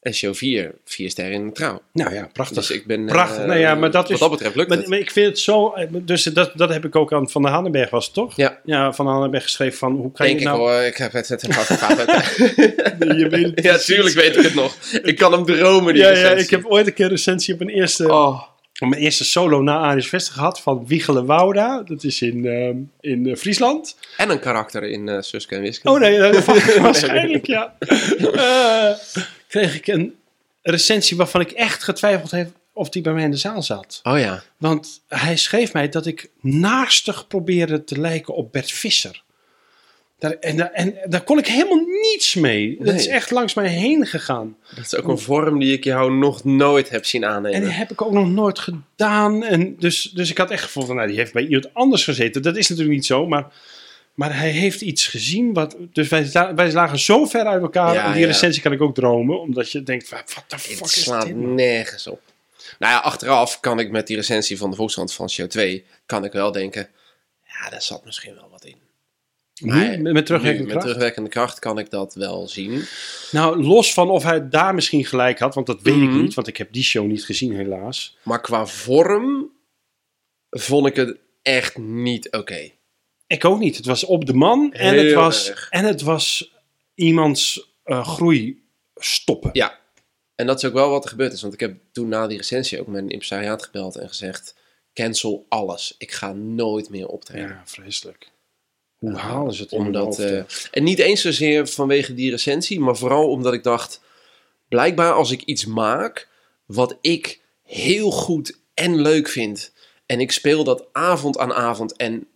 En 0.03 0.15
show 0.15 0.35
4, 0.35 0.75
4 0.85 1.11
sterren 1.11 1.33
in 1.33 1.47
de 1.47 1.53
trouw. 1.53 1.81
Nou 1.93 2.15
ja, 2.15 2.29
prachtig. 2.33 2.57
Dus 2.57 2.71
ik 2.71 2.87
ben... 2.87 3.07
Prachtig. 3.07 3.39
eh, 3.41 3.47
Nou 3.47 3.59
ja, 3.59 3.75
maar 3.75 3.91
dat 3.91 4.05
is- 4.05 4.11
Wat 4.11 4.21
dat 4.21 4.31
betreft 4.31 4.55
lukt 4.57 4.69
maar, 4.69 4.79
het. 4.79 4.87
maar 4.87 4.99
ik 4.99 5.11
vind 5.11 5.27
het 5.27 5.39
zo. 5.39 5.75
Dus 5.91 6.23
dat, 6.23 6.53
dat 6.55 6.69
heb 6.69 6.85
ik 6.85 6.97
ook 6.97 7.13
aan 7.13 7.31
Van 7.31 7.43
der 7.43 7.51
Hanenberg 7.51 7.91
was 7.91 8.05
het 8.05 8.15
toch? 8.15 8.37
Ja. 8.37 8.59
Ja, 8.65 8.93
Van 8.93 9.05
der 9.05 9.15
Hanenberg 9.15 9.43
geschreven 9.43 9.79
van 9.79 9.93
hoe 9.93 10.13
kan 10.13 10.27
Denk 10.27 10.39
je 10.39 10.45
ik 10.45 10.51
nou. 10.51 10.59
hoor, 10.61 10.73
ik 10.83 10.97
heb 10.97 11.13
het 11.13 11.29
het 11.29 11.43
het 11.43 11.55
Je 13.19 13.27
weet 13.31 13.45
het 13.55 13.65
Ja, 13.65 13.77
tuurlijk 13.79 14.15
weet 14.15 14.37
ik 14.37 14.43
het 14.43 14.55
nog. 14.55 14.77
Ik 15.03 15.17
kan 15.17 15.33
hem 15.33 15.45
dromen, 15.45 15.95
die 15.95 16.03
Ja, 16.03 16.11
ja, 16.11 16.31
ik 16.31 16.51
heb 16.51 16.65
ooit 16.67 16.87
een 16.87 16.93
keer 16.95 17.05
een 17.05 17.11
recensie 17.11 17.55
op 17.55 17.61
een 17.61 17.69
eerste, 17.69 18.09
Oh, 18.09 18.43
mijn 18.89 19.03
eerste 19.03 19.25
solo 19.25 19.63
na 19.63 19.79
Aris 19.79 20.09
Vester 20.09 20.35
gehad 20.35 20.61
van 20.61 20.87
Wiegele 20.87 21.25
Wouda. 21.25 21.83
Dat 21.83 22.05
is 22.05 22.23
in, 22.23 22.47
ehm, 22.47 22.77
in 23.01 23.27
eh, 23.27 23.37
Friesland. 23.37 23.97
en 24.17 24.31
een 24.31 24.41
karakter 24.41 24.83
in 24.83 25.09
eh 25.09 25.21
Suske 25.21 25.55
en 25.55 25.61
Wiske. 25.61 25.91
Oh 25.91 26.01
nee, 26.01 26.19
dat 26.33 26.45
was 26.45 26.77
waarschijnlijk 26.77 27.47
ja. 27.47 27.77
Eh, 27.79 28.99
kreeg 29.49 29.75
ik 29.75 29.87
een 29.87 30.15
recensie 30.63 31.17
waarvan 31.17 31.41
ik 31.41 31.51
echt 31.51 31.83
getwijfeld 31.83 32.31
heb 32.31 32.51
of 32.73 32.89
die 32.89 33.03
bij 33.03 33.13
mij 33.13 33.25
in 33.25 33.31
de 33.31 33.37
zaal 33.37 33.63
zat. 33.63 34.01
Oh 34.03 34.19
ja. 34.19 34.43
Want 34.57 35.03
hij 35.09 35.37
schreef 35.37 35.73
mij 35.73 35.89
dat 35.89 36.07
ik 36.07 36.31
naastig 36.41 37.27
probeerde 37.27 37.85
te 37.85 38.01
lijken 38.01 38.35
op 38.35 38.53
Bert 38.53 38.73
Visser. 38.73 39.23
Daar, 40.23 40.33
en, 40.41 40.57
daar- 40.57 40.73
en 40.73 40.95
daar 41.05 41.21
kon 41.23 41.39
ik 41.39 41.47
helemaal 41.47 41.85
niets 42.03 42.35
mee. 42.35 42.77
Dat 42.81 42.95
is 42.95 43.07
echt 43.07 43.31
langs 43.31 43.55
mij 43.55 43.69
heen 43.69 44.07
gegaan. 44.07 44.57
Dat 44.75 44.85
is 44.85 44.95
ook 44.95 45.09
een 45.09 45.19
vorm 45.19 45.59
die 45.59 45.73
ik 45.73 45.85
jou 45.85 46.13
nog 46.13 46.45
nooit 46.45 46.89
heb 46.91 47.05
zien 47.05 47.23
En 47.23 47.31
aannemen. 47.31 47.61
die 47.61 47.71
heb 47.71 47.91
ik 47.91 48.03
ook 48.03 48.13
nog 48.13 48.29
nooit 48.29 48.59
gedaan. 48.59 49.45
En 49.45 49.77
dus, 49.79 50.03
dus 50.15 50.31
ik 50.31 50.39
had 50.39 50.51
echt 50.51 50.63
gevoeld 50.63 50.87
van, 50.87 50.97
nou, 50.97 51.09
die 51.09 51.17
heeft 51.17 51.33
bij 51.33 51.43
iemand 51.43 51.75
anders 51.75 52.05
gezeten. 52.05 52.43
Dat 52.43 52.57
is 52.57 52.69
natuurlijk 52.69 52.97
niet 52.97 53.07
zo, 53.07 53.27
maar, 53.27 53.47
maar 54.15 54.37
hij 54.39 54.51
heeft 54.51 54.81
iets 54.81 55.07
gezien. 55.07 55.53
Wat, 55.53 55.77
dus 55.93 56.09
wij, 56.09 56.31
wij 56.55 56.73
lagen 56.73 56.99
zo 56.99 57.25
ver 57.25 57.45
uit 57.45 57.63
elkaar. 57.63 57.95
Ja, 57.95 58.05
en 58.07 58.13
die 58.13 58.21
ja. 58.21 58.27
recensie 58.27 58.63
kan 58.63 58.73
ik 58.73 58.81
ook 58.81 58.95
dromen. 58.95 59.41
Omdat 59.41 59.73
je 59.73 59.83
denkt, 59.83 60.09
wat 60.09 60.23
de 60.49 60.59
fuck 60.59 60.79
Het 60.79 60.97
is 60.97 61.03
slaat 61.03 61.27
dit? 61.27 61.37
nergens 61.37 62.07
op. 62.07 62.21
Nou 62.79 62.93
ja, 62.93 62.99
achteraf 62.99 63.61
kan 63.61 63.79
ik 63.79 63.91
met 63.91 64.07
die 64.07 64.17
recensie 64.17 64.59
van 64.59 64.71
de 64.71 64.77
Volkskrant 64.77 65.13
van 65.13 65.31
show 65.31 65.49
2, 65.49 65.85
kan 66.07 66.25
ik 66.25 66.33
wel 66.33 66.53
denken, 66.53 66.89
ja, 67.47 67.71
daar 67.71 67.83
zat 67.83 68.05
misschien 68.05 68.35
wel 68.35 68.49
wat 68.51 68.65
in. 68.65 68.77
Nu, 69.65 70.13
met, 70.13 70.27
terugwerkende 70.27 70.65
Nu, 70.65 70.71
kracht? 70.71 70.75
Met 70.75 70.81
terugwerkende 70.81 71.29
kracht 71.29 71.59
kan 71.59 71.79
ik 71.79 71.91
dat 71.91 72.15
wel 72.15 72.49
zien. 72.49 72.85
Nou, 73.31 73.63
los 73.63 73.93
van 73.95 74.11
of 74.11 74.23
hij 74.23 74.49
daar 74.49 74.75
misschien 74.75 75.05
gelijk 75.05 75.39
had, 75.39 75.55
want 75.55 75.67
dat 75.67 75.83
weet 75.83 75.95
Mhm. 75.97 76.05
ik 76.17 76.23
niet, 76.23 76.35
want 76.35 76.47
ik 76.47 76.57
heb 76.57 76.73
die 76.73 76.83
show 76.83 77.07
niet 77.07 77.25
gezien 77.25 77.53
helaas. 77.57 78.17
Maar 78.23 78.41
qua 78.41 78.67
vorm 78.67 79.51
vond 80.51 80.87
ik 80.87 80.97
het 80.97 81.17
echt 81.43 81.79
niet 81.79 82.31
oké. 82.33 82.71
Ik 83.27 83.45
ook 83.45 83.59
niet. 83.59 83.77
Het 83.77 83.87
was 83.87 84.05
op 84.05 84.27
de 84.27 84.35
man 84.35 84.73
en 84.73 84.97
het 84.99 85.13
was, 85.13 85.51
erg. 85.51 85.67
en 85.71 85.85
het 85.85 86.03
was 86.03 86.55
iemands 86.95 87.71
eh, 87.85 88.07
groei 88.07 88.63
stoppen. 88.95 89.51
Ja, 89.53 89.79
en 90.35 90.47
dat 90.47 90.57
is 90.57 90.65
ook 90.69 90.75
wel 90.75 90.91
wat 90.91 91.05
er 91.05 91.11
gebeurd 91.11 91.33
is. 91.33 91.43
Want 91.43 91.55
ik 91.55 91.61
heb 91.61 91.77
toen 91.93 92.09
na 92.09 92.27
die 92.27 92.37
recensie 92.37 92.81
ook 92.81 92.87
mijn 92.87 93.09
impresariaat 93.09 93.63
gebeld 93.65 93.97
en 93.97 94.09
gezegd, 94.09 94.55
cancel 94.95 95.47
alles. 95.49 95.95
Ik 95.99 96.13
ga 96.13 96.33
nooit 96.33 96.91
meer 96.91 97.07
optreden. 97.07 97.49
Ja, 97.49 97.63
vreselijk. 97.65 98.31
Hoe 99.03 99.17
halen 99.17 99.55
ze 99.55 99.63
het 99.63 99.73
in 99.73 99.79
Omdat, 99.79 100.05
hoofd, 100.05 100.19
eh, 100.19 100.43
en 100.71 100.83
niet 100.83 100.99
eens 100.99 101.21
zozeer 101.21 101.69
vanwege 101.69 102.15
die 102.15 102.31
recensie, 102.31 102.81
maar 102.81 102.97
vooral 102.97 103.29
omdat 103.29 103.53
ik 103.53 103.63
dacht, 103.63 104.01
blijkbaar 104.69 105.13
als 105.13 105.31
ik 105.31 105.43
iets 105.43 105.67
maak 105.67 106.29
wat 106.67 106.97
ik 107.01 107.41
heel 107.63 108.11
goed 108.11 108.59
en 108.75 109.01
leuk 109.01 109.29
vind, 109.29 109.73
en 110.07 110.21
ik 110.21 110.33
speel 110.33 110.65
dat 110.65 110.87
avond 110.93 111.39
aan 111.39 111.53
avond 111.53 111.97
en 111.97 112.27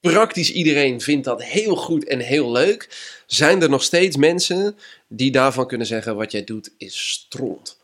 praktisch 0.00 0.52
iedereen 0.52 1.00
vindt 1.00 1.24
dat 1.24 1.42
heel 1.42 1.76
goed 1.76 2.04
en 2.04 2.18
heel 2.18 2.52
leuk, 2.52 2.88
zijn 3.26 3.62
er 3.62 3.68
nog 3.68 3.82
steeds 3.82 4.16
mensen 4.16 4.76
die 5.08 5.30
daarvan 5.30 5.66
kunnen 5.66 5.86
zeggen, 5.86 6.16
wat 6.16 6.32
jij 6.32 6.44
doet 6.44 6.70
is 6.78 7.08
stront. 7.08 7.78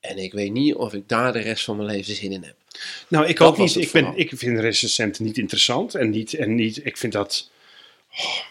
En 0.00 0.18
ik 0.18 0.32
weet 0.32 0.52
niet 0.52 0.74
of 0.74 0.92
ik 0.92 1.08
daar 1.08 1.32
de 1.32 1.38
rest 1.38 1.64
van 1.64 1.76
mijn 1.76 1.88
leven 1.88 2.14
zin 2.14 2.32
in 2.32 2.42
heb. 2.42 2.56
Nou, 3.08 3.26
ik 3.26 3.36
dat 3.38 3.48
ook 3.48 3.58
niet. 3.58 3.76
Ik, 3.76 3.90
ben, 3.90 4.12
ik 4.16 4.32
vind 4.34 4.58
recensenten 4.58 5.24
niet 5.24 5.38
interessant. 5.38 5.94
En 5.94 6.10
niet, 6.10 6.34
en 6.34 6.54
niet 6.54 6.86
ik 6.86 6.96
vind 6.96 7.12
dat... 7.12 7.50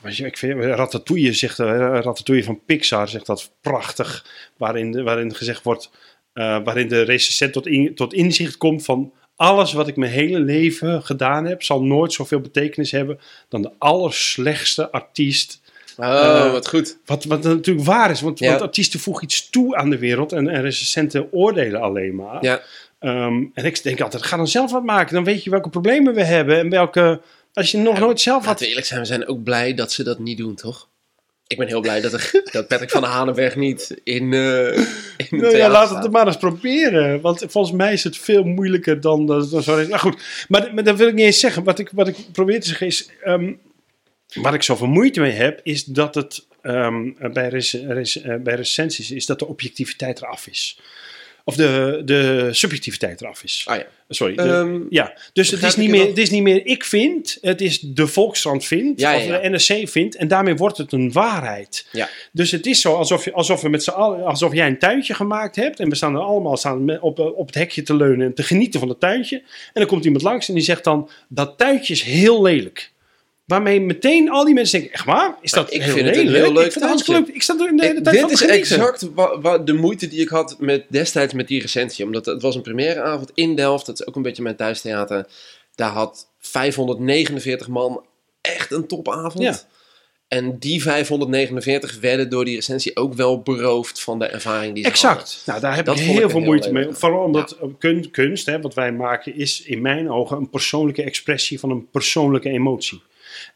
Oh, 0.04 0.12
je, 0.12 0.26
ik 0.26 0.38
vind, 0.38 0.64
Ratatouille, 0.64 1.34
zegt, 1.34 1.60
eh, 1.60 1.68
Ratatouille 1.78 2.44
van 2.44 2.62
Pixar 2.66 3.08
zegt 3.08 3.26
dat 3.26 3.52
prachtig. 3.62 4.26
Waarin, 4.58 5.04
waarin 5.04 5.36
gezegd 5.36 5.64
wordt... 5.64 5.92
eh, 6.34 6.60
waarin 6.64 6.88
de 6.88 7.02
recensent 7.02 7.54
tot, 7.54 7.68
in, 7.68 7.96
tot 7.96 8.14
inzicht 8.14 8.58
komt 8.58 8.84
van... 8.86 9.12
Alles 9.36 9.74
wat 9.74 9.88
ik 9.88 9.96
mijn 9.96 10.12
hele 10.12 10.40
leven 10.40 11.04
gedaan 11.04 11.46
heb... 11.46 11.64
zal 11.64 11.84
nooit 11.84 12.14
zoveel 12.14 12.40
betekenis 12.40 12.92
hebben... 12.92 13.20
dan 13.50 13.62
de 13.62 13.72
allerslechtste 13.78 14.92
artiest... 14.92 15.62
Oh, 15.98 16.06
Eh, 16.06 16.52
wat 16.52 16.68
goed. 16.68 16.98
Wat, 17.06 17.24
wat 17.24 17.44
natuurlijk 17.44 17.86
waar 17.88 18.10
is, 18.12 18.22
want, 18.22 18.40
Ja. 18.40 18.50
want 18.50 18.62
artiesten 18.62 19.00
voegen 19.00 19.24
iets 19.24 19.50
toe 19.50 19.76
aan 19.76 19.90
de 19.90 19.98
wereld... 19.98 20.32
en, 20.32 20.48
en 20.48 20.62
recensenten 20.62 21.28
oordelen 21.32 21.82
alleen 21.82 22.16
maar. 22.16 22.44
Ja, 22.44 22.62
Ehm, 23.00 23.44
en 23.54 23.66
ik 23.66 23.84
denk 23.84 24.02
altijd, 24.02 24.24
ga 24.24 24.38
dan 24.38 24.48
zelf 24.48 24.72
wat 24.72 24.84
maken. 24.84 25.14
Dan 25.14 25.24
weet 25.24 25.44
je 25.44 25.50
welke 25.50 25.70
problemen 25.70 26.14
we 26.14 26.24
hebben. 26.24 26.58
En 26.58 26.70
welke, 26.70 27.22
als 27.58 27.72
je 27.72 27.78
nog 27.78 28.00
nooit 28.00 28.20
zelf 28.22 28.46
Laten 28.46 28.64
we 28.64 28.70
eerlijk 28.70 28.88
zijn, 28.88 29.00
we 29.00 29.06
zijn 29.06 29.28
ook 29.28 29.44
blij 29.44 29.74
dat 29.74 29.92
ze 29.92 30.04
dat 30.04 30.20
niet 30.20 30.38
doen, 30.38 30.56
toch? 30.56 30.90
Ik 31.48 31.58
ben 31.58 31.68
heel 31.68 31.82
blij 31.82 32.02
dat, 32.02 32.14
er, 32.14 32.32
dat 32.52 32.68
Patrick 32.68 32.90
van 32.90 33.02
der 33.02 33.10
Hanenberg 33.10 33.56
niet 33.56 34.02
in, 34.04 34.34
eh 34.34 34.78
in 35.18 35.28
Nou 35.42 35.58
ja, 35.58 35.70
laat 35.70 35.90
het 35.90 36.04
er 36.04 36.12
maar 36.12 36.28
eens 36.28 36.38
proberen. 36.38 37.22
Want 37.22 37.46
volgens 37.48 37.76
mij 37.76 37.94
is 37.94 38.04
het 38.04 38.18
veel 38.18 38.44
moeilijker 38.44 39.02
dan... 39.02 39.26
dan, 39.26 39.50
dan 39.50 39.64
zou 39.64 39.88
nou 39.88 40.00
goed, 40.00 40.46
maar, 40.48 40.74
maar 40.74 40.84
dat 40.84 40.98
wil 40.98 41.08
ik 41.08 41.14
niet 41.14 41.26
eens 41.26 41.40
zeggen. 41.40 41.64
Wat 41.64 41.80
ik, 41.80 41.90
wat 41.94 42.08
ik 42.08 42.18
probeer 42.32 42.62
te 42.62 42.68
zeggen 42.68 42.88
is... 42.88 43.10
ehm, 43.24 43.54
waar 44.34 44.54
ik 44.54 44.64
zoveel 44.64 44.88
moeite 44.88 45.20
mee 45.20 45.32
heb, 45.32 45.60
is 45.64 45.84
dat 45.84 46.16
het 46.16 46.46
ehm, 46.62 47.12
bij, 47.34 47.50
rec- 47.50 47.84
rec- 47.88 48.16
eh, 48.16 48.36
bij 48.36 48.56
recensies... 48.56 49.12
is 49.12 49.26
dat 49.26 49.40
de 49.40 49.48
objectiviteit 49.48 50.22
eraf 50.22 50.48
is. 50.48 50.80
Of 51.48 51.56
de, 51.56 52.02
de 52.06 52.48
subjectiviteit 52.52 53.22
eraf 53.22 53.44
is. 53.44 53.64
Ah 53.68 53.76
ja. 53.78 53.86
Sorry. 54.10 54.36
de- 54.36 54.42
Ehm, 54.42 54.80
Ja, 54.90 55.18
dus 55.34 55.52
het 55.52 55.64
is, 55.64 55.76
niet 55.76 55.90
meer, 55.90 56.00
nog? 56.00 56.08
het 56.10 56.18
is 56.18 56.30
niet 56.30 56.42
meer 56.42 56.66
ik 56.66 56.84
vind, 56.84 57.38
het 57.42 57.62
is 57.62 57.80
de 57.80 58.08
Volkskrant 58.08 58.66
vindt, 58.66 59.00
Ja, 59.00 59.12
ja, 59.12 59.18
of 59.36 59.42
de 59.42 59.50
NRC 59.50 59.90
vindt, 59.90 60.16
en 60.16 60.28
daarmee 60.28 60.56
wordt 60.56 60.78
het 60.78 60.92
een 60.92 61.12
waarheid. 61.12 61.88
Ja. 61.92 62.10
Dus 62.32 62.52
het 62.52 62.66
is 62.66 62.82
zo 62.82 62.94
alsof, 62.96 63.26
je, 63.26 63.34
alsof, 63.34 63.62
we 63.62 63.70
met 63.70 63.84
z'n 63.84 63.90
allen, 63.90 64.26
alsof 64.26 64.54
jij 64.54 64.68
een 64.68 64.80
tuintje 64.80 65.14
gemaakt 65.14 65.56
hebt, 65.56 65.80
en 65.80 65.90
we 65.90 65.96
staan 65.96 66.16
er 66.16 66.22
allemaal 66.22 66.58
staan 66.58 67.02
op, 67.02 67.20
op 67.20 67.46
het 67.46 67.56
hekje 67.56 67.82
te 67.82 67.96
leunen 67.96 68.26
en 68.28 68.34
te 68.34 68.44
genieten 68.44 68.80
van 68.80 68.90
het 68.90 69.00
tuintje. 69.00 69.38
En 69.38 69.44
dan 69.74 69.86
komt 69.86 70.06
iemand 70.06 70.24
langs 70.24 70.48
en 70.48 70.54
die 70.54 70.64
zegt 70.64 70.84
dan, 70.84 71.10
dat 71.30 71.58
tuintje 71.58 71.94
is 71.94 72.02
heel 72.02 72.42
lelijk. 72.42 72.92
Waarmee 73.48 73.82
meteen 73.82 74.30
al 74.30 74.46
die 74.46 74.54
mensen 74.54 74.80
denken, 74.80 74.96
echt 74.98 75.06
waar? 75.06 75.36
Is 75.42 75.52
dat 75.52 75.74
ik 75.74 75.82
heel 75.82 75.94
vind 75.94 76.06
het 76.08 76.16
heel 76.16 76.26
leuk 76.54 76.66
ik 76.66 76.72
vind 76.72 76.86
het 76.86 77.08
leuk. 77.08 77.28
Ik 77.28 77.42
sta 77.42 77.54
er 77.54 77.76
de 77.76 77.86
hele 77.86 78.02
tijd 78.02 78.20
dit 78.20 78.32
is 78.32 78.46
exact 78.46 79.10
wa- 79.14 79.40
wa- 79.40 79.58
de 79.58 79.74
moeite 79.74 80.08
die 80.08 80.20
ik 80.22 80.30
had 80.30 80.56
met, 80.60 80.86
destijds 80.90 81.34
met 81.34 81.48
die 81.48 81.62
recensie. 81.62 82.06
Omdat 82.06 82.26
het 82.26 82.42
was 82.42 82.56
een 82.56 82.62
premièreavond 82.62 83.32
in 83.34 83.56
Delft. 83.56 83.86
Dat 83.86 84.00
is 84.00 84.08
ook 84.08 84.16
een 84.16 84.22
beetje 84.22 84.44
mijn 84.44 84.56
thuistheater. 84.56 85.28
Daar 85.76 85.90
had 85.92 86.28
549 86.40 87.68
man 87.68 88.06
echt 88.42 88.72
een 88.72 88.88
topavond. 88.88 89.44
Ja. 89.44 89.60
En 90.28 90.58
die 90.60 90.82
549 90.82 92.00
werden 92.00 92.30
door 92.30 92.46
die 92.46 92.56
recensie 92.56 92.96
ook 92.96 93.14
wel 93.14 93.42
beroofd 93.42 94.02
van 94.02 94.20
de 94.20 94.26
ervaring 94.26 94.74
die 94.74 94.84
ze 94.84 94.90
Exact. 94.90 95.44
Nou, 95.46 95.60
daar 95.60 95.76
heb 95.76 95.86
Dat 95.86 96.00
ik 96.00 96.06
heel 96.06 96.30
veel 96.30 96.40
moeite 96.40 96.72
mee. 96.72 96.88
Vooral 96.92 97.24
omdat 97.24 97.58
kun- 97.80 98.12
kunst, 98.12 98.46
hè, 98.46 98.62
wat 98.62 98.74
wij 98.74 98.92
maken, 98.92 99.36
is 99.36 99.62
in 99.62 99.82
mijn 99.82 100.12
ogen 100.12 100.38
een 100.38 100.50
persoonlijke 100.50 101.04
expressie 101.04 101.60
van 101.60 101.70
een 101.70 101.90
persoonlijke 101.90 102.50
emotie. 102.50 103.02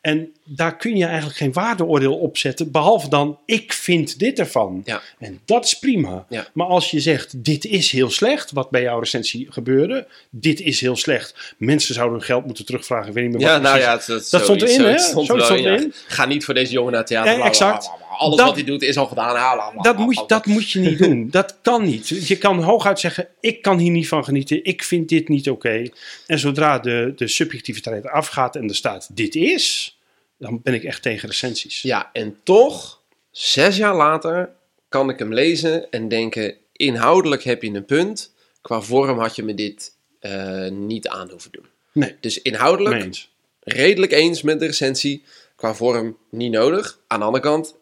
En 0.01 0.34
daar 0.43 0.77
kun 0.77 0.97
je 0.97 1.05
eigenlijk 1.05 1.38
geen 1.38 1.53
waardeoordeel 1.53 2.17
op 2.17 2.38
zetten, 2.38 2.71
behalve 2.71 3.09
dan, 3.09 3.39
ik 3.45 3.73
vind 3.73 4.19
dit 4.19 4.39
ervan. 4.39 4.82
Ja. 4.86 5.01
En 5.19 5.39
dat 5.45 5.65
is 5.65 5.79
prima. 5.79 6.25
Ja. 6.29 6.47
Maar 6.53 6.67
als 6.67 6.91
je 6.91 6.99
zegt, 6.99 7.43
dit 7.43 7.65
is 7.65 7.91
heel 7.91 8.09
slecht, 8.09 8.51
wat 8.51 8.69
bij 8.69 8.82
jouw 8.82 8.99
recensie 8.99 9.47
gebeurde, 9.49 10.07
dit 10.29 10.59
is 10.59 10.82
heel 10.82 10.95
slecht. 10.95 11.53
Mensen 11.57 11.93
zouden 11.93 12.17
hun 12.17 12.25
geld 12.25 12.45
moeten 12.45 12.65
terugvragen. 12.65 13.07
Ik 13.07 13.13
weet 13.13 13.23
niet 13.23 13.34
meer 13.34 13.41
Ja, 13.41 13.53
wat 13.53 13.61
nou 13.61 13.79
precies. 13.79 14.07
ja, 14.07 14.13
dat, 14.13 14.29
Dat 14.29 14.43
stond 14.43 14.61
erin, 14.61 14.82
hè? 14.82 14.97
Stond 14.99 15.29
er 15.29 15.38
ja. 15.38 15.71
erin. 15.71 15.93
Ga 16.07 16.25
niet 16.25 16.45
voor 16.45 16.53
deze 16.53 16.71
jongen 16.71 16.91
naar 16.91 17.05
theater. 17.05 17.32
Ja, 17.32 17.38
bla, 17.38 17.47
exact. 17.47 17.89
Alles 18.22 18.38
Dat- 18.38 18.45
wat 18.45 18.55
hij 18.55 18.63
doet 18.65 18.82
is 18.82 18.97
al 18.97 19.05
gedaan. 19.05 19.36
Ja, 19.36 19.72
bla, 19.72 19.82
Dat 19.82 19.97
moet, 19.97 20.15
je, 20.15 20.24
dat 20.28 20.45
moet 20.45 20.72
je 20.72 20.80
niet 20.80 20.97
doen. 20.97 21.30
Dat 21.32 21.57
kan 21.61 21.84
niet. 21.84 22.28
Je 22.28 22.38
kan 22.38 22.63
hooguit 22.63 22.99
zeggen: 22.99 23.28
ik 23.39 23.61
kan 23.61 23.78
hier 23.78 23.91
niet 23.91 24.07
van 24.07 24.24
genieten. 24.24 24.63
Ik 24.63 24.84
vind 24.84 25.09
dit 25.09 25.28
niet 25.28 25.49
oké. 25.49 25.89
En 26.28 26.39
zodra 26.39 26.80
de, 26.80 27.13
de 27.15 27.28
subjectiviteit 27.28 28.07
afgaat 28.07 28.55
en 28.55 28.69
er 28.69 28.76
staat: 28.76 29.09
dit 29.15 29.36
is, 29.36 29.97
dan 30.38 30.59
ben 30.63 30.74
ik 30.74 30.84
echt 30.84 31.01
tegen 31.01 31.28
recensies. 31.30 31.82
Ja, 31.82 32.09
en 32.13 32.38
toch, 32.43 33.01
zes 33.32 33.78
jaar 33.78 33.95
later, 33.95 34.49
kan 34.89 35.09
ik 35.09 35.19
hem 35.19 35.34
lezen 35.34 35.91
en 35.91 36.07
denken: 36.07 36.55
inhoudelijk 36.76 37.43
heb 37.43 37.61
je 37.63 37.74
een 37.74 37.86
punt. 37.86 38.34
Qua 38.61 38.82
vorm 38.82 39.19
had 39.19 39.36
je 39.36 39.43
me 39.43 39.53
dit 39.53 39.95
eh, 40.19 40.69
niet 40.69 41.07
aan 41.07 41.30
hoeven 41.30 41.51
doen. 41.51 41.65
Nee, 41.91 42.15
Dus 42.19 42.41
inhoudelijk 42.41 43.28
redelijk 43.63 44.11
eens 44.11 44.41
met 44.41 44.59
de 44.59 44.65
recensie. 44.65 45.24
Qua 45.55 45.76
vorm 45.76 46.17
niet 46.30 46.51
nodig. 46.51 46.99
Aan 47.07 47.19
de 47.19 47.26
andere 47.26 47.43
kant 47.43 47.76